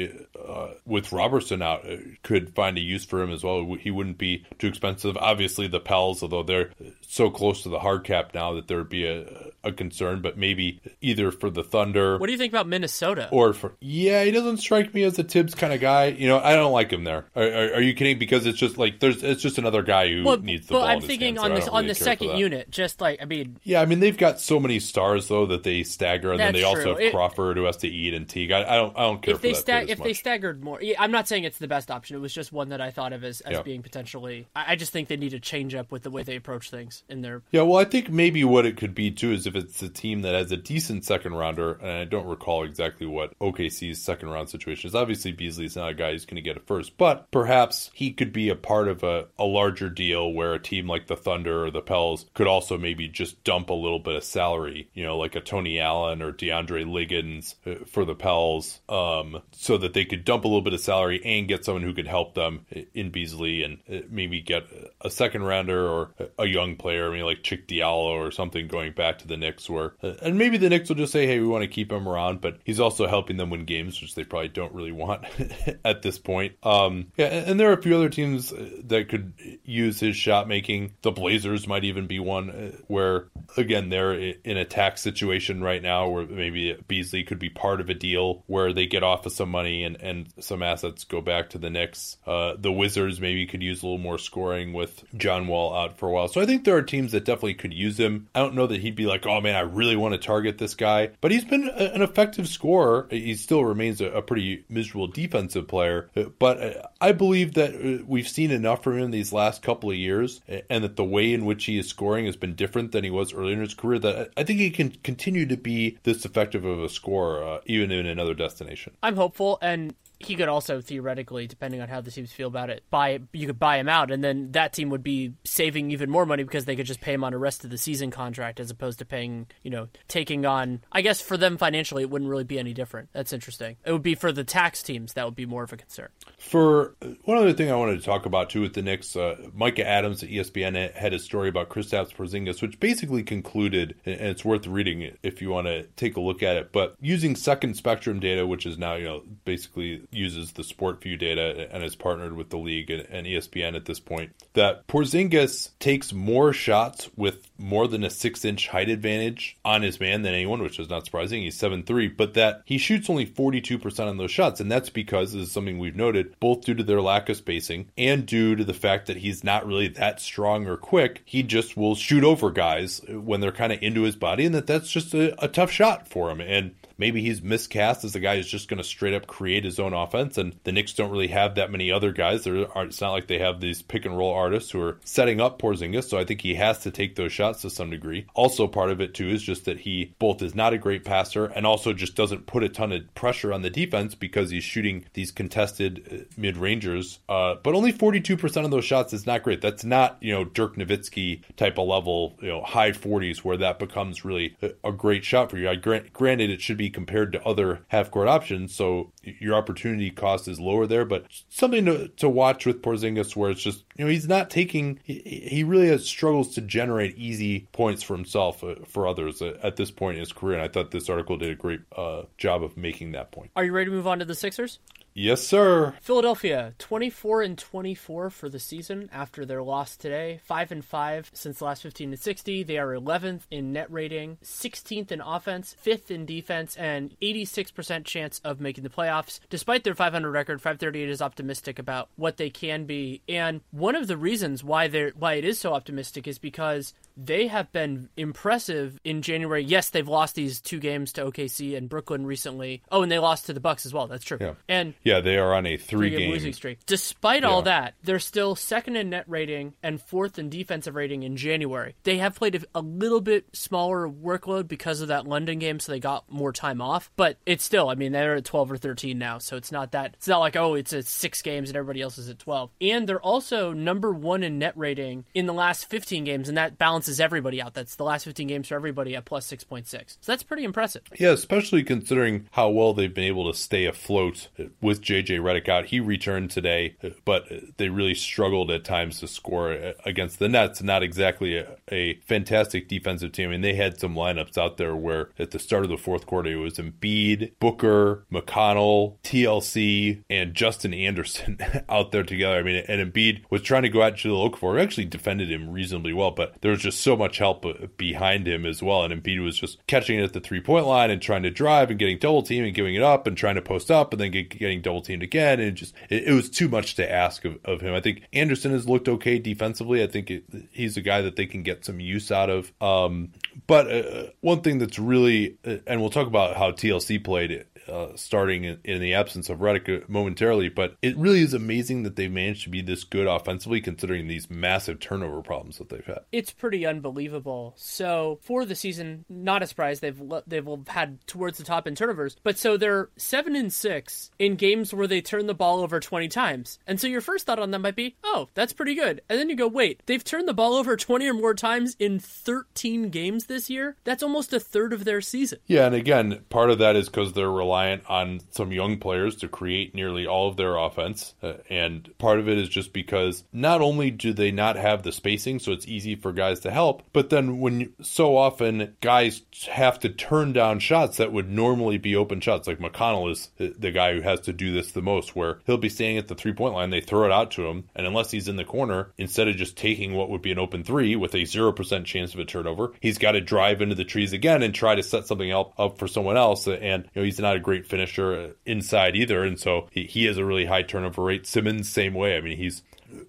uh, 0.49 0.69
with 0.85 1.13
Robertson 1.13 1.63
out, 1.63 1.89
uh, 1.89 1.97
could 2.23 2.55
find 2.55 2.77
a 2.77 2.81
use 2.81 3.05
for 3.05 3.23
him 3.23 3.31
as 3.31 3.43
well. 3.43 3.75
He 3.75 3.91
wouldn't 3.91 4.19
be 4.19 4.45
too 4.59 4.67
expensive. 4.67 5.17
Obviously, 5.17 5.69
the 5.69 5.81
Pels, 5.81 6.23
although 6.23 6.43
they're 6.43 6.71
so 7.01 7.31
close 7.31 7.63
to 7.63 7.71
the 7.71 7.81
hard 7.81 8.05
cap 8.05 8.33
now 8.35 8.53
that 8.55 8.69
there 8.69 8.79
would 8.79 8.89
be 8.89 9.07
a, 9.07 9.52
a 9.65 9.73
concern, 9.73 10.21
but 10.21 10.37
maybe 10.37 10.81
either 11.01 11.31
for 11.31 11.51
the 11.51 11.63
Thunder. 11.63 12.19
What 12.19 12.27
do 12.27 12.33
you 12.33 12.39
think 12.39 12.53
about 12.53 12.69
Minnesota? 12.69 13.29
Or 13.31 13.53
for 13.53 13.75
yeah, 13.81 14.25
he 14.25 14.31
doesn't 14.31 14.59
strike 14.59 14.93
me 14.95 15.03
as 15.05 15.19
a 15.19 15.25
Thibs 15.25 15.55
kind 15.55 15.73
of 15.73 15.81
guy. 15.81 16.07
You 16.07 16.29
know, 16.29 16.39
I 16.39 16.55
don't 16.55 16.73
like 16.73 16.91
him 16.91 17.05
there. 17.05 17.27
Are, 17.37 17.43
are, 17.43 17.75
are 17.75 17.81
you 17.81 17.95
kidding? 17.95 18.19
Because 18.19 18.47
it's 18.47 18.59
just 18.59 18.79
like 18.79 19.01
there's 19.01 19.23
it's 19.23 19.43
just 19.43 19.59
another 19.59 19.83
guy 19.83 20.09
who 20.09 20.25
well, 20.25 20.39
needs 20.39 20.67
the 20.67 20.75
well, 20.75 20.83
ball. 20.83 20.91
I'm 20.91 21.01
thinking 21.01 21.39
on 21.39 21.55
the 21.55 21.71
on 21.71 21.87
the 21.87 21.95
second 21.95 22.37
unit, 22.39 22.71
just 22.71 23.01
like 23.01 23.23
I 23.23 23.25
mean. 23.25 23.59
Yeah, 23.63 23.81
I 23.81 23.87
mean 23.87 24.01
they've 24.01 24.17
got 24.17 24.41
so 24.41 24.59
many 24.59 24.81
stars 24.81 25.29
though 25.29 25.47
that 25.47 25.63
they 25.63 25.83
stagger, 25.83 26.33
and 26.33 26.41
then 26.41 26.53
they 26.53 26.61
true. 26.61 26.69
also 26.69 26.89
have 26.91 27.01
it, 27.01 27.13
Crawford 27.13 27.57
who 27.57 27.65
has 27.65 27.77
to 27.79 27.89
eat 27.89 28.15
and 28.15 28.29
Teague. 28.29 28.53
I, 28.53 28.63
I 28.63 28.77
don't 28.77 28.97
I 28.97 29.03
don't 29.03 29.23
care 29.23 29.35
if 29.35 29.41
they 29.41 29.55
stag- 29.55 29.91
if 29.91 29.99
much. 29.99 30.07
they 30.07 30.15
staggered 30.15 30.63
more. 30.63 30.81
I'm 30.99 31.13
not 31.13 31.29
saying 31.29 31.45
it's 31.45 31.59
the 31.59 31.69
best 31.69 31.91
option. 31.91 32.17
It 32.17 32.21
was 32.21 32.33
just 32.33 32.53
one 32.53 32.71
that 32.71 32.81
I 32.81 32.91
thought 32.91 33.13
of 33.13 33.25
as, 33.25 33.41
as 33.43 33.53
yeah. 33.53 33.63
being 33.63 33.83
potentially. 33.83 34.47
I, 34.57 34.73
I 34.73 34.77
just 34.77 34.93
think 34.93 35.09
they 35.09 35.17
need 35.17 35.31
to 35.31 35.41
change 35.41 35.75
up 35.75 35.93
with 35.93 36.03
the 36.03 36.11
way 36.11 36.23
they 36.23 36.37
approach 36.37 36.71
things 36.71 37.05
in 37.09 37.23
their. 37.23 37.43
Yeah, 37.51 37.63
well, 37.63 37.79
I 37.79 37.85
think 37.85 38.11
maybe 38.11 38.45
what 38.45 38.67
it 38.67 38.77
could 38.77 38.95
be 38.95 39.11
too 39.11 39.33
is 39.33 39.47
if 39.47 39.52
if 39.55 39.65
it's 39.65 39.83
a 39.83 39.89
team 39.89 40.23
that 40.23 40.35
has 40.35 40.53
a 40.53 40.57
decent 40.57 41.05
second 41.05 41.35
rounder, 41.35 41.73
and 41.75 41.91
I 41.91 42.05
don't 42.05 42.27
recall 42.27 42.65
exactly 42.65 43.07
what 43.07 43.39
OKC's 43.39 44.01
second 44.01 44.29
round 44.31 44.49
situation 44.49 44.89
is. 44.89 44.95
Obviously, 44.95 45.33
Beasley's 45.33 45.77
not 45.77 45.91
a 45.91 45.95
guy 45.95 46.13
who's 46.13 46.25
going 46.25 46.37
to 46.37 46.43
get 46.43 46.57
it 46.57 46.67
first, 46.67 46.97
but 46.97 47.31
perhaps 47.31 47.91
he 47.95 48.13
could 48.13 48.33
be 48.33 48.49
a 48.49 48.57
part 48.57 48.89
of 48.89 49.03
a, 49.03 49.27
a 49.39 49.45
larger 49.45 49.91
deal 49.91 50.33
where 50.33 50.55
a 50.55 50.59
team 50.59 50.87
like 50.87 51.07
the 51.07 51.17
Thunder 51.17 51.67
or 51.67 51.71
the 51.71 51.81
Pels 51.81 52.27
could 52.35 52.47
also 52.47 52.79
maybe 52.79 53.09
just 53.09 53.43
dump 53.45 53.71
a 53.71 53.75
little 53.75 53.99
bit 53.99 54.17
of 54.17 54.25
salary, 54.25 54.89
you 54.95 55.05
know, 55.05 55.17
like 55.17 55.35
a 55.35 55.41
Tony 55.41 55.79
Allen 55.79 56.23
or 56.23 56.33
DeAndre 56.33 56.91
Liggins 56.91 57.57
uh, 57.67 57.75
for 57.87 58.05
the 58.05 58.15
Pels, 58.15 58.81
um, 58.89 59.43
so 59.53 59.77
that 59.79 59.95
they 59.95 60.05
could 60.05 60.25
dump 60.25 60.45
a 60.45 60.49
little 60.49 60.63
bit 60.63 60.75
of 60.75 60.81
salary 60.81 61.21
and 61.25 61.49
get 61.49 61.65
someone 61.65 61.83
who 61.83 61.95
could 61.95 62.09
help 62.09 62.35
them 62.35 62.67
in 62.95 63.11
Beasley 63.11 63.63
and 63.63 63.79
uh, 63.91 64.07
maybe 64.09 64.41
get 64.41 64.65
a 65.01 65.11
second 65.11 65.43
rounder 65.43 65.87
or 65.89 66.11
a 66.39 66.47
young 66.47 66.77
player, 66.77 67.11
I 67.11 67.15
mean, 67.15 67.25
like 67.25 67.43
Cheick 67.43 67.67
Diallo 67.67 68.13
or 68.19 68.31
something 68.31 68.69
going 68.69 68.93
back 68.93 69.19
to 69.19 69.29
the 69.29 69.37
Knicks, 69.43 69.69
where, 69.69 69.93
uh, 70.03 70.15
and 70.23 70.39
maybe 70.39 70.57
the 70.57 70.71
Knicks 70.71 70.89
will 70.89 70.97
just 70.97 71.13
say, 71.13 71.27
hey, 71.27 71.39
we 71.39 71.47
want 71.47 71.63
to 71.63 71.69
keep 71.69 71.93
him 71.93 72.09
around, 72.09 72.41
but 72.41 72.59
he's 72.65 72.81
also 72.81 73.07
helping 73.07 73.37
them 73.37 73.51
win 73.51 73.65
games, 73.65 74.01
which 74.01 74.15
they 74.15 74.25
probably 74.25 74.49
don't 74.49 74.73
really 74.73 74.93
want 74.93 75.25
at 75.85 76.03
this 76.03 76.19
point. 76.19 76.55
Um, 76.63 77.09
yeah, 77.17 77.27
and 77.27 77.61
there 77.61 77.71
are 77.71 77.75
a 77.75 77.83
few 77.83 77.95
other 77.95 78.09
teams 78.09 78.51
that 78.51 79.09
could 79.09 79.35
use 79.65 80.01
his 80.01 80.17
shot 80.17 80.49
making. 80.49 80.95
The 81.03 81.13
Blazers 81.13 81.67
might 81.67 81.85
even 81.85 82.07
be 82.07 82.19
one 82.19 82.79
where, 82.87 83.29
again, 83.57 83.89
they're 83.89 84.15
in 84.15 84.57
a 84.57 84.65
tax 84.65 85.03
situation 85.03 85.63
right 85.63 85.83
now 85.83 86.09
where 86.09 86.27
maybe 86.27 86.77
Beasley 86.89 87.25
could 87.25 87.39
be 87.39 87.51
part 87.51 87.81
of 87.81 87.91
a 87.91 87.95
deal 87.95 88.45
where 88.47 88.73
they 88.73 88.87
get 88.87 89.03
off 89.03 89.27
of 89.27 89.33
some 89.33 89.51
money 89.51 89.85
and, 89.85 90.01
and 90.01 90.33
some 90.41 90.63
assets 90.63 91.05
go 91.05 91.21
back 91.21 91.51
to 91.51 91.59
the 91.59 91.71
Knicks. 91.71 92.17
Uh, 92.27 92.55
the 92.59 92.73
Wizards 92.73 93.21
maybe 93.21 93.47
could 93.47 93.63
use 93.63 93.83
a 93.83 93.87
little 93.87 93.99
more 93.99 94.19
scoring 94.19 94.73
with 94.73 95.05
John 95.17 95.47
Wall 95.47 95.75
out 95.75 95.99
for 95.99 96.09
a 96.09 96.13
while. 96.13 96.29
So 96.29 96.41
I 96.41 96.47
think 96.47 96.65
there 96.65 96.77
are 96.77 96.83
teams 96.83 97.13
that 97.13 97.25
definitely 97.25 97.55
could 97.55 97.75
use 97.75 97.99
him. 97.99 98.29
I 98.35 98.41
don't 98.41 98.55
know 98.55 98.67
that 98.67 98.81
he'd 98.81 98.97
be 98.97 99.07
like, 99.07 99.27
oh 99.33 99.41
man, 99.41 99.57
I 99.57 99.61
really 99.61 99.97
want 99.97 100.13
to 100.13 100.19
target 100.19 100.59
this 100.59 100.75
guy, 100.75 101.11
but 101.21 101.31
he's 101.31 101.45
been 101.45 101.69
a, 101.69 101.95
an 101.95 102.03
effective 102.03 102.49
scorer. 102.49 103.07
He 103.11 103.35
still 103.35 103.65
remains 103.65 104.01
a, 104.01 104.07
a 104.07 104.23
pretty 104.23 104.65
miserable 104.69 105.07
defensive 105.07 105.67
player, 105.69 106.11
but 106.39 106.93
I 107.01 107.13
believe 107.13 107.55
that 107.55 107.75
uh, 107.75 108.05
we've 108.07 108.29
seen 108.29 108.51
enough 108.51 108.85
from 108.85 108.99
him 108.99 109.11
these 109.11 109.33
last 109.33 109.63
couple 109.63 109.91
of 109.91 109.97
years 109.97 110.41
and 110.69 110.85
that 110.85 110.97
the 110.97 111.05
way 111.05 111.33
in 111.33 111.47
which 111.47 111.65
he 111.65 111.79
is 111.79 111.89
scoring 111.89 112.27
has 112.27 112.37
been 112.37 112.55
different 112.55 112.93
than 112.93 113.05
he 113.05 113.11
was 113.11 113.33
earlier 113.33 113.55
in 113.55 113.61
his 113.61 113.75
career 113.75 113.99
that 114.01 114.31
I 114.37 114.45
think 114.45 114.59
he 114.59 114.71
can 114.71 114.91
continue 115.03 115.47
to 115.47 115.57
be 115.57 115.99
this 116.03 116.25
effective 116.25 116.65
of 116.65 116.83
a 116.83 116.89
scorer 116.89 117.43
uh, 117.43 117.61
even 117.67 117.91
in 117.91 118.07
another 118.07 118.35
destination. 118.35 118.95
I'm 119.03 119.17
hopeful 119.17 119.59
and 119.63 119.95
he 120.25 120.35
could 120.35 120.49
also 120.49 120.81
theoretically, 120.81 121.47
depending 121.47 121.81
on 121.81 121.89
how 121.89 122.01
the 122.01 122.11
teams 122.11 122.33
feel 122.33 122.49
about 122.49 122.71
it, 122.71 122.83
buy 122.91 123.21
you 123.33 123.47
could 123.47 123.59
buy 123.59 123.79
him 123.79 123.89
out, 123.89 124.11
and 124.11 124.23
then 124.23 124.53
that 124.53 124.73
team 124.73 124.91
would 124.91 125.03
be 125.03 125.33
saving 125.45 125.91
even 125.91 126.11
more 126.11 126.27
money 126.27 126.43
because 126.43 126.65
they 126.65 126.77
could 126.77 126.87
just 126.87 127.01
pay 127.01 127.13
him 127.13 127.25
on 127.25 127.35
a 127.35 127.39
rest 127.39 127.65
of 127.65 127.71
the 127.71 127.79
season 127.79 128.11
contract 128.11 128.61
as 128.61 128.71
opposed 128.71 128.99
to 128.99 129.05
paying, 129.05 129.47
you 129.63 129.71
know, 129.71 129.89
taking 130.09 130.47
on. 130.47 130.81
I 130.93 131.03
guess 131.03 131.21
for 131.21 131.37
them 131.37 131.57
financially, 131.57 132.03
it 132.03 132.11
wouldn't 132.11 132.31
really 132.31 132.45
be 132.45 132.59
any 132.59 132.75
different. 132.75 133.09
That's 133.13 133.33
interesting. 133.33 133.77
It 133.85 133.93
would 133.93 134.03
be 134.03 134.15
for 134.15 134.33
the 134.33 134.45
tax 134.45 134.83
teams 134.83 135.15
that 135.15 135.25
would 135.25 135.37
be 135.37 135.47
more 135.47 135.63
of 135.63 135.73
a 135.73 135.77
concern. 135.77 136.09
For 136.39 136.95
uh, 137.03 137.09
one 137.25 137.39
other 137.39 137.53
thing, 137.53 137.71
I 137.71 137.77
wanted 137.77 137.99
to 137.99 138.05
talk 138.05 138.27
about 138.27 138.51
too 138.51 138.61
with 138.61 138.75
the 138.75 138.83
Knicks, 138.83 139.17
uh, 139.17 139.37
Micah 139.55 139.87
Adams 139.87 140.23
at 140.23 140.29
ESPN 140.29 140.93
had 140.95 141.13
a 141.13 141.19
story 141.19 141.49
about 141.49 141.69
Kristaps 141.69 142.15
Porzingis, 142.15 142.63
which 142.63 142.79
basically 142.81 143.23
concluded, 143.23 143.95
and 144.05 144.21
it's 144.21 144.45
worth 144.45 144.67
reading 144.67 145.17
if 145.23 145.43
you 145.43 145.51
want 145.51 145.67
to 145.67 145.85
take 145.97 146.17
a 146.17 146.21
look 146.21 146.43
at 146.43 146.57
it. 146.57 146.73
But 146.73 146.97
using 147.01 147.37
second 147.37 147.75
spectrum 147.75 148.21
data, 148.21 148.47
which 148.47 148.67
is 148.67 148.79
now 148.79 148.95
you 148.95 149.05
know 149.05 149.23
basically 149.45 150.03
uses 150.13 150.53
the 150.53 150.63
SportVU 150.63 151.19
data 151.19 151.69
and 151.73 151.83
is 151.83 151.97
partnered 151.97 152.35
with 152.35 152.51
the 152.51 152.59
league 152.59 152.91
and 152.91 153.27
ESPN 153.27 153.75
at 153.77 153.85
this 153.85 154.01
point, 154.01 154.33
that 154.55 154.87
Porzingis 154.87 155.71
takes 155.79 156.13
more 156.13 156.53
shots 156.53 157.11
with 157.17 157.49
more 157.59 157.89
than 157.89 158.05
a 158.05 158.11
six 158.11 158.45
inch 158.45 158.69
height 158.69 158.89
advantage 158.89 159.57
on 159.65 159.83
his 159.83 160.01
man 160.01 160.23
than 160.23 160.35
anyone, 160.35 160.63
which 160.63 160.79
is 160.79 160.91
not 160.91 161.05
surprising. 161.05 161.43
He's 161.43 161.57
7 161.57 161.83
3, 161.85 162.09
but 162.09 162.35
that 162.35 162.63
he 162.65 162.79
shoots 162.79 163.09
only 163.09 163.27
42% 163.27 164.09
on 164.09 164.17
those 164.17 164.31
shots. 164.31 164.61
And 164.61 164.71
that's 164.71 164.91
because, 164.91 165.33
this 165.33 165.43
is 165.43 165.53
something 165.53 165.79
we've 165.79 165.97
noted, 165.97 166.35
both 166.41 166.65
due 166.65 166.75
to 166.75 166.83
their 166.83 167.01
lack 167.01 167.29
of 167.29 167.37
spacing 167.37 167.89
and 167.97 168.27
due 168.27 168.57
to 168.57 168.65
the 168.65 168.75
fact 168.75 169.07
that 169.07 169.19
he's 169.19 169.45
not 169.45 169.67
really 169.67 169.89
that 169.89 170.21
strong 170.21 170.67
or 170.67 170.77
quick. 170.77 171.23
He 171.25 171.43
just 171.43 171.77
will 171.77 171.95
shoot 171.95 172.25
over 172.25 172.51
guys 172.51 173.01
when 173.09 173.41
they're 173.41 173.53
kind 173.53 173.73
of 173.73 173.83
into 173.83 174.03
his 174.03 174.17
body, 174.17 174.45
and 174.45 174.55
that 174.55 174.67
that's 174.67 174.91
just 174.91 175.15
a, 175.15 175.43
a 175.43 175.49
tough 175.49 175.71
shot 175.71 176.09
for 176.09 176.31
him. 176.31 176.41
And 176.41 176.75
maybe 176.99 177.23
he's 177.23 177.43
miscast 177.43 178.05
as 178.05 178.15
a 178.15 178.21
guy 178.21 178.37
who's 178.37 178.49
just 178.49 178.69
going 178.69 178.79
to 178.79 178.85
straight 178.85 179.15
up 179.15 179.27
create 179.27 179.65
his 179.65 179.79
own 179.79 179.93
offense. 179.93 180.39
And 180.39 180.55
the 180.65 180.73
Knicks 180.73 180.95
don't 180.95 181.11
really 181.11 181.29
have 181.29 181.55
that 181.57 181.71
many 181.71 181.91
other 181.91 182.13
guys. 182.13 182.45
There 182.45 182.67
are, 182.77 182.85
it's 182.85 183.01
not 183.01 183.13
like 183.13 183.27
they 183.27 183.39
have 183.39 183.61
these 183.61 183.83
pick 183.83 184.05
and 184.05 184.17
roll 184.17 184.33
artists 184.35 184.71
who 184.71 184.81
are 184.81 184.99
setting 185.05 185.41
up 185.41 185.61
Porzingis. 185.61 186.05
So 186.05 186.19
I 186.19 186.25
think 186.25 186.41
he 186.41 186.55
has 186.55 186.81
to 186.81 186.91
take 186.91 187.17
those 187.17 187.33
shots 187.33 187.63
to 187.63 187.71
some 187.71 187.91
degree. 187.91 188.27
Also, 188.35 188.67
part 188.67 188.91
of 188.91 189.01
it 189.01 189.15
too 189.15 189.29
is 189.29 189.43
just 189.43 189.65
that 189.65 189.81
he 189.81 190.15
both 190.19 190.43
is 190.43 190.55
not 190.55 190.73
a 190.73 190.79
great 190.79 191.05
passer 191.05 191.47
and 191.47 191.67
also 191.67 191.93
just 191.93 192.15
doesn't 192.15 192.47
put 192.47 192.63
a 192.63 192.69
ton 192.69 192.93
of 192.93 193.15
pressure 193.15 193.53
on 193.53 193.63
the 193.63 193.71
defense 193.71 194.15
because 194.15 194.51
he's 194.51 194.65
shooting 194.65 195.05
these 195.15 195.31
contested 195.31 196.07
uh, 196.11 196.33
mid 196.37 196.57
rangers. 196.57 197.19
Uh, 197.29 197.57
but 197.63 197.75
only 197.75 197.93
42% 197.93 198.65
of 198.65 198.71
those 198.71 198.85
shots 198.85 199.13
is 199.13 199.27
not 199.27 199.43
great. 199.43 199.61
That's 199.61 199.85
not, 199.85 200.19
you 200.21 200.33
know, 200.33 200.45
Dirk 200.45 200.77
Nowitzki 200.77 201.43
type 201.57 201.79
of 201.79 201.89
level, 201.89 202.37
you 202.41 202.49
know, 202.49 202.63
high 202.63 202.93
40s 202.93 203.39
where 203.39 203.57
that 203.59 203.79
becomes 203.79 204.25
really 204.25 204.57
a, 204.63 204.71
a 204.85 204.93
great 204.93 205.25
shot 205.25 205.51
for 205.51 205.59
you. 205.59 205.69
I 205.69 205.77
grant, 205.77 206.13
granted, 206.13 206.51
it 206.51 206.61
should 206.61 206.77
be 206.77 206.82
compared 206.91 207.33
to 207.33 207.45
other 207.45 207.85
half 207.89 208.11
court 208.11 208.29
options. 208.29 208.75
So 208.75 209.13
your 209.23 209.55
opportunity 209.55 210.11
cost 210.11 210.49
is 210.49 210.61
lower 210.61 210.87
there, 210.87 211.05
but 211.05 211.27
something 211.49 211.85
to, 211.87 212.09
to 212.09 212.29
watch 212.29 212.67
with 212.67 212.83
Porzingis 212.83 213.37
where 213.37 213.51
it's 213.51 213.63
just, 213.63 213.85
you 213.97 214.05
know, 214.05 214.11
he's 214.11 214.29
not 214.29 214.51
taking, 214.51 215.01
he, 215.05 215.49
he 215.51 215.65
really 215.65 215.89
has 215.89 216.07
struggles 216.07 216.55
to 216.55 216.61
generate 216.61 217.17
easy 217.17 217.69
points 217.73 218.03
for 218.03 218.17
himself, 218.17 218.63
uh, 218.65 218.77
for 218.87 219.07
others 219.07 219.43
uh, 219.43 219.59
at 219.63 219.77
this 219.77 219.91
point 219.91 220.17
in 220.17 220.21
his 220.21 220.33
career. 220.33 220.55
And 220.55 220.63
I 220.63 220.69
thought 220.69 220.91
this 220.91 221.09
article 221.09 221.37
did 221.37 221.51
a 221.51 221.55
great 221.55 221.81
uh, 221.97 222.23
job 222.39 222.63
of 222.63 222.77
making 222.77 223.13
that 223.13 223.33
point. 223.33 223.51
Are 223.57 223.65
you 223.65 223.73
ready 223.73 223.91
to 223.91 223.97
move 223.97 224.07
on 224.07 224.19
to 224.19 224.25
the 224.25 224.35
Sixers? 224.35 224.79
Yes, 225.15 225.47
sir. 225.47 225.95
Philadelphia, 226.01 226.75
24 226.79 227.43
and 227.43 227.59
24 227.59 228.31
for 228.31 228.49
the 228.49 228.59
season 228.59 229.11
after 229.13 229.45
their 229.45 229.63
loss 229.63 229.95
today. 229.95 230.41
5 230.45 230.73
and 230.73 230.85
5 230.85 231.31
since 231.35 231.59
the 231.59 231.65
last 231.67 231.83
15 231.83 232.13
to 232.13 232.17
60. 232.17 232.63
They 232.63 232.79
are 232.79 232.95
11th 232.95 233.43
in 233.51 233.75
net 233.75 233.93
rating, 233.93 234.39
16th 234.43 235.13
in 235.13 235.21
offense, 235.21 235.77
5th 235.85 236.11
in 236.11 236.25
defense, 236.25 236.77
and 236.77 237.15
86% 237.21 238.07
chance 238.07 238.41
of 238.43 238.61
making 238.61 238.85
the 238.85 238.91
playoffs. 238.91 239.39
Despite 239.51 239.85
their 239.85 239.95
500 239.95 240.31
record, 240.31 240.63
538 240.63 241.11
is 241.11 241.21
optimistic 241.21 241.79
about 241.79 242.09
what 242.17 242.39
they 242.39 242.49
can 242.49 242.85
be. 242.85 243.21
And 243.29 243.61
one 243.71 243.95
of 243.95 244.07
the 244.07 244.17
reasons 244.17 244.65
why 244.65 244.89
they 244.89 245.11
why 245.11 245.35
it 245.35 245.45
is 245.45 245.59
so 245.59 245.75
optimistic 245.75 246.27
is 246.27 246.39
because 246.39 246.95
they 247.17 247.47
have 247.47 247.71
been 247.73 248.09
impressive 248.17 248.99
in 249.05 249.23
January. 249.23 249.63
Yes, 249.63 249.91
they've 249.91 250.09
lost 250.09 250.35
these 250.35 250.61
two 250.61 250.79
games 250.79 251.13
to 251.15 251.25
OKC 251.25 251.77
and 251.77 251.89
Brooklyn 251.89 252.27
recently. 252.27 252.83
Oh, 252.91 253.03
and 253.03 253.13
they 253.13 253.19
lost 253.19 253.47
to 253.47 253.53
the 253.53 253.61
Bucks 253.61 253.87
as 253.87 253.93
well. 253.93 254.07
That's 254.07 254.25
true. 254.25 254.39
Yeah. 254.41 254.55
And 254.69 254.95
yeah, 255.03 255.21
they 255.21 255.37
are 255.39 255.55
on 255.55 255.67
a 255.67 255.77
three, 255.77 256.11
three 256.11 256.19
game 256.19 256.31
losing 256.31 256.53
streak. 256.53 256.85
Despite 256.87 257.43
yeah. 257.43 257.49
all 257.49 257.63
that, 257.63 257.95
they're 258.03 258.19
still 258.19 258.55
second 258.55 258.97
in 258.97 259.11
net 259.11 259.25
rating 259.27 259.75
and 259.83 260.01
fourth 260.01 260.39
in 260.39 260.49
defensive 260.49 260.95
rating 260.95 261.23
in 261.23 261.37
January. 261.37 261.95
They 262.05 262.19
have 262.19 262.35
played 262.35 262.65
a, 262.75 262.83
little 262.83 263.21
bit 263.21 263.47
smaller 263.53 264.09
workload 264.09 264.69
because 264.69 265.01
of 265.01 265.09
that 265.09 265.27
London 265.27 265.59
game, 265.59 265.81
so 265.81 265.93
they 265.93 266.01
got 266.01 266.31
more 266.31 266.53
time 266.53 266.81
off. 266.81 267.11
But 267.17 267.39
it's 267.47 267.65
still, 267.65 267.89
I 267.89 267.95
mean, 267.95 268.13
they're 268.13 268.35
at 268.35 268.45
12 268.45 268.73
or 268.73 268.77
13 268.77 269.19
now, 269.19 269.39
so 269.39 269.57
it's 269.57 269.73
not 269.73 269.93
that. 269.93 270.15
It's 270.15 270.29
not 270.29 270.41
like 270.41 270.57
oh, 270.57 270.75
it's 270.75 270.93
at 270.93 271.07
six 271.07 271.43
games 271.43 271.71
and 271.71 271.77
everybody 271.77 272.01
else 272.01 272.19
is 272.19 272.29
at 272.29 272.39
12. 272.39 272.71
And 272.81 273.09
they're 273.09 273.21
also 273.21 273.73
number 273.73 274.13
one 274.13 274.43
in 274.43 274.59
net 274.59 274.77
rating 274.77 275.25
in 275.35 275.47
the 275.47 275.53
last 275.53 275.89
15 275.89 276.25
games, 276.25 276.49
and 276.49 276.59
that 276.59 276.79
balances 277.03 277.21
everybody 277.21 277.61
out. 277.61 277.75
That's 277.75 277.97
the 277.97 278.05
last 278.05 278.25
15 278.25 278.47
games 278.47 278.69
for 278.69 278.77
everybody 278.77 279.17
at 279.17 279.25
plus 279.25 279.51
6.6. 279.51 279.87
So 279.89 280.07
that's 280.25 280.45
pretty 280.45 280.63
impressive. 280.63 281.03
Yeah, 281.19 281.31
especially 281.31 281.83
considering 281.83 282.47
how 282.53 282.71
well 282.71 282.95
they've 282.95 283.13
been 283.13 283.25
able 283.25 283.51
to 283.53 283.59
stay 283.59 283.87
afloat 283.87 284.49
with 284.81 285.03
JJ 285.03 285.41
Redick 285.41 285.69
out. 285.69 285.87
He 285.87 285.99
returned 285.99 286.51
today, 286.53 286.97
but 287.25 287.49
they 287.77 287.89
really 287.89 288.15
struggled 288.15 288.71
at 288.71 288.85
times 288.85 289.19
to 289.21 289.27
score 289.27 289.95
against 290.05 290.39
the 290.39 290.49
Nets. 290.49 290.81
Not 290.81 291.03
exactly 291.03 291.57
a, 291.57 291.77
a 291.91 292.15
fantastic 292.21 292.89
defensive 292.89 293.33
team. 293.33 293.49
I 293.49 293.53
mean, 293.53 293.63
they 293.63 293.75
had 293.75 293.99
some 293.99 294.15
lineups 294.15 294.57
out 294.57 294.77
there 294.77 294.95
where 294.95 295.31
at 295.39 295.51
the 295.51 295.59
start 295.59 295.83
of 295.83 295.91
the 295.91 295.97
fourth 295.97 296.27
quarter 296.27 296.51
it 296.51 296.57
was 296.57 296.75
Embiid, 296.75 297.53
Booker, 297.59 298.25
McConnell, 298.33 299.17
TLC, 299.25 300.23
and 300.31 300.55
Justin 300.55 300.95
Anderson 300.95 301.59
out 301.89 302.13
there 302.13 302.23
together. 302.23 302.59
I 302.59 302.63
mean, 302.63 302.85
and 302.87 303.13
Embiid 303.13 303.43
was 303.51 303.63
trying 303.63 303.83
to 303.83 303.89
go 303.89 304.03
at 304.03 304.15
Jahlil 304.15 304.51
Okafor. 304.51 304.59
for, 304.59 304.79
actually 304.79 305.07
defended 305.07 305.51
him 305.51 305.71
reasonably 305.71 306.13
well, 306.13 306.31
but 306.31 306.55
there 306.61 306.71
was 306.71 306.81
just 306.81 306.92
so 306.93 307.17
much 307.17 307.39
help 307.39 307.65
behind 307.97 308.47
him 308.47 308.67
as 308.67 308.83
well. 308.83 309.05
And 309.05 309.23
Embiid 309.23 309.43
was 309.43 309.59
just 309.59 309.85
catching 309.87 310.19
it 310.19 310.25
at 310.25 310.33
the 310.33 310.41
three 310.41 310.61
point 310.61 310.87
line 310.87 311.11
and 311.11 311.21
trying 311.21 311.43
to 311.43 311.51
drive 311.51 311.91
and 311.91 311.99
getting 311.99 312.19
double 312.19 312.43
team 312.43 312.65
and 312.65 312.75
giving 312.75 312.95
it 312.95 313.03
up 313.03 313.27
and 313.27 313.37
trying 313.37 313.55
to 313.57 313.63
post 313.63 313.91
up 313.91 314.13
and 314.13 314.21
then 314.21 314.31
get, 314.31 314.51
getting 314.51 314.83
double 314.83 315.03
teamed 315.03 315.23
again. 315.23 315.61
And 315.61 315.69
it 315.69 315.73
just 315.73 315.95
it, 316.09 316.25
it, 316.25 316.33
was 316.33 316.51
too 316.51 316.69
much 316.69 316.95
to 316.97 317.11
ask 317.11 317.45
of, 317.45 317.59
of 317.65 317.81
him. 317.81 317.95
I 317.95 318.01
think 318.01 318.23
Anderson 318.33 318.73
has 318.73 318.89
looked 318.89 319.09
okay 319.09 319.39
defensively. 319.39 320.03
I 320.03 320.07
think 320.07 320.31
it, 320.31 320.45
he's 320.73 320.97
a 320.97 321.03
guy 321.03 321.23
that 321.23 321.37
they 321.37 321.47
can 321.47 321.63
get 321.63 321.85
some 321.85 322.01
use 322.01 322.31
out 322.31 322.51
of. 322.51 322.73
Um, 322.81 323.33
but 323.67 323.91
uh, 323.91 324.27
one 324.41 324.61
thing 324.63 324.79
that's 324.79 324.99
really, 324.99 325.59
uh, 325.67 325.77
and 325.87 326.01
we'll 326.01 326.11
talk 326.11 326.27
about 326.27 326.57
how 326.57 326.71
TLC 326.71 327.23
played 327.23 327.65
uh, 327.89 328.09
starting 328.15 328.65
in, 328.65 328.79
in, 328.85 329.01
the 329.01 329.15
absence 329.15 329.49
of 329.49 329.59
Redick 329.59 330.09
momentarily. 330.09 330.69
But 330.69 330.97
it 331.03 331.17
really 331.17 331.43
is 331.43 331.55
amazing 331.55 332.03
that 332.05 332.17
they've 332.17 332.31
managed 332.31 332.65
to 332.65 332.71
be 332.71 332.83
this 332.83 333.05
good 333.05 333.27
offensively, 333.27 333.81
considering 333.81 334.29
these 334.29 334.51
massive 334.51 335.01
turnover 335.01 335.43
problems 335.43 335.79
that 335.79 335.89
they've 335.89 336.05
had. 336.05 336.21
It's 336.31 336.53
pretty 336.53 336.87
unbelievable. 336.87 337.75
So 337.77 338.39
for 338.43 338.65
the 338.65 338.75
season, 338.75 339.25
not 339.29 339.63
a 339.63 339.67
surprise 339.67 340.01
they've 340.01 340.21
they've 340.47 340.69
had 340.89 341.27
towards 341.27 341.59
the 341.59 341.65
top 341.65 341.87
in 341.87 341.95
turnovers, 341.95 342.37
but 342.43 342.59
so 342.59 342.77
they're 342.77 343.11
seven 343.17 343.57
and 343.57 343.73
six 343.73 344.31
in 344.39 344.57
games 344.57 344.95
where 344.95 345.07
they 345.07 345.21
turn 345.21 345.47
the 345.47 345.55
ball 345.55 345.81
over 345.81 346.01
twenty 346.01 346.29
times. 346.29 346.79
And 346.87 347.01
so 347.01 347.07
your 347.07 347.21
first 347.21 347.47
thought 347.47 347.59
on 347.59 347.71
them 347.71 347.83
might 347.83 347.97
be, 347.97 348.17
oh, 348.25 348.49
that's 348.55 348.73
pretty 348.73 348.95
good. 348.95 349.23
And 349.29 349.39
then 349.39 349.49
you 349.49 349.57
go, 349.57 349.69
wait, 349.69 350.03
they've 350.07 350.25
turned 350.25 350.49
the 350.49 350.55
ball 350.55 350.75
over 350.75 350.97
twenty 350.97 351.29
or 351.29 351.35
more 351.35 351.55
times 351.55 351.97
in 351.99 352.19
thirteen 352.19 353.11
games 353.11 353.47
this 353.47 353.69
year. 353.69 353.97
That's 354.05 354.23
almost 354.23 354.53
a 354.53 354.61
third 354.61 354.93
of 354.93 355.05
their 355.05 355.21
season. 355.21 355.59
Yeah, 355.67 355.87
and 355.87 355.95
again, 355.95 356.45
part 356.49 356.71
of 356.71 356.79
that 356.79 356.97
is 356.97 357.09
because 357.09 357.33
they're 357.33 357.51
reliant 357.73 358.03
on 358.09 358.41
some 358.51 358.71
young 358.71 358.99
players 358.99 359.37
to 359.37 359.49
create 359.49 359.95
nearly 359.95 360.27
all 360.27 360.49
of 360.49 360.57
their 360.57 360.77
offense, 360.77 361.35
uh, 361.43 361.55
and 361.71 362.11
part 362.19 362.39
of 362.39 362.49
it 362.49 362.59
is 362.59 362.69
just 362.69 362.93
because 362.93 363.45
not 363.53 363.81
only 363.81 364.11
do 364.11 364.33
they 364.35 364.51
not 364.51 364.77
have 364.77 365.03
the 365.03 365.13
spacing, 365.13 365.59
so 365.59 365.73
it's 365.73 365.89
easy 365.89 366.15
for 366.15 366.33
guys 366.33 366.61
to 366.61 366.71
help, 366.71 367.03
but 367.15 367.31
then 367.31 367.61
when 367.61 367.81
you, 367.81 367.93
so 368.03 368.37
often 368.37 368.95
guys 369.01 369.43
have 369.71 369.99
to 369.99 370.11
turn 370.11 370.53
down 370.53 370.79
shots 370.79 371.17
that 371.17 371.33
would 371.33 371.49
normally 371.49 371.97
be 371.97 372.15
open 372.15 372.41
shots, 372.41 372.69
like 372.69 372.79
McConnell 372.79 373.31
is 373.31 373.49
the 373.57 373.91
guy 373.91 374.13
who 374.13 374.21
has 374.21 374.41
to 374.41 374.53
do 374.53 374.73
this 374.73 374.93
the 374.93 375.01
most, 375.01 375.35
where 375.35 375.61
he'll 375.65 375.79
be 375.79 375.89
standing 375.89 376.19
at 376.19 376.29
the 376.29 376.35
three 376.35 376.53
point 376.53 376.75
line, 376.75 376.91
they 376.91 377.01
throw 377.01 377.25
it 377.25 377.33
out 377.33 377.53
to 377.53 377.67
him, 377.67 377.85
and 377.95 378.07
unless 378.07 378.31
he's 378.31 378.49
in 378.49 378.57
the 378.57 378.65
corner, 378.65 379.13
instead 379.17 379.49
of 379.49 379.57
just 379.57 379.79
taking 379.79 380.13
what 380.13 380.29
would 380.29 380.43
be 380.43 380.53
an 380.53 380.59
open 380.59 380.85
three 380.85 381.17
with 381.17 381.35
a 381.35 381.47
zero 381.47 381.73
percent 381.73 382.07
chance 382.07 382.35
of 382.35 382.41
a 382.41 382.45
turnover, 382.45 382.93
he's 383.01 383.19
got 383.19 383.33
to 383.33 383.41
drive 383.41 383.81
into 383.81 383.95
the 383.95 384.05
trees 384.05 384.35
again 384.35 384.63
and 384.63 384.75
try 384.75 384.95
to 384.95 385.03
set 385.03 385.27
something 385.27 385.51
up, 385.51 385.73
up 385.79 385.99
for 385.99 386.07
someone 386.07 386.37
else. 386.37 386.69
And 386.69 387.05
you 387.15 387.21
know 387.21 387.25
he's 387.25 387.41
not 387.41 387.57
a 387.57 387.62
great 387.63 387.87
finisher 387.87 388.35
uh, 388.35 388.49
inside 388.67 389.17
either, 389.17 389.45
and 389.45 389.59
so 389.59 389.89
he, 389.91 390.05
he 390.05 390.25
has 390.27 390.37
a 390.37 390.45
really 390.45 390.67
high 390.67 390.83
turnover 390.83 391.23
rate. 391.23 391.47
Simmons 391.47 391.89
same 391.89 392.15
way. 392.15 392.37
I 392.37 392.41
mean 392.41 392.59
he's 392.59 392.83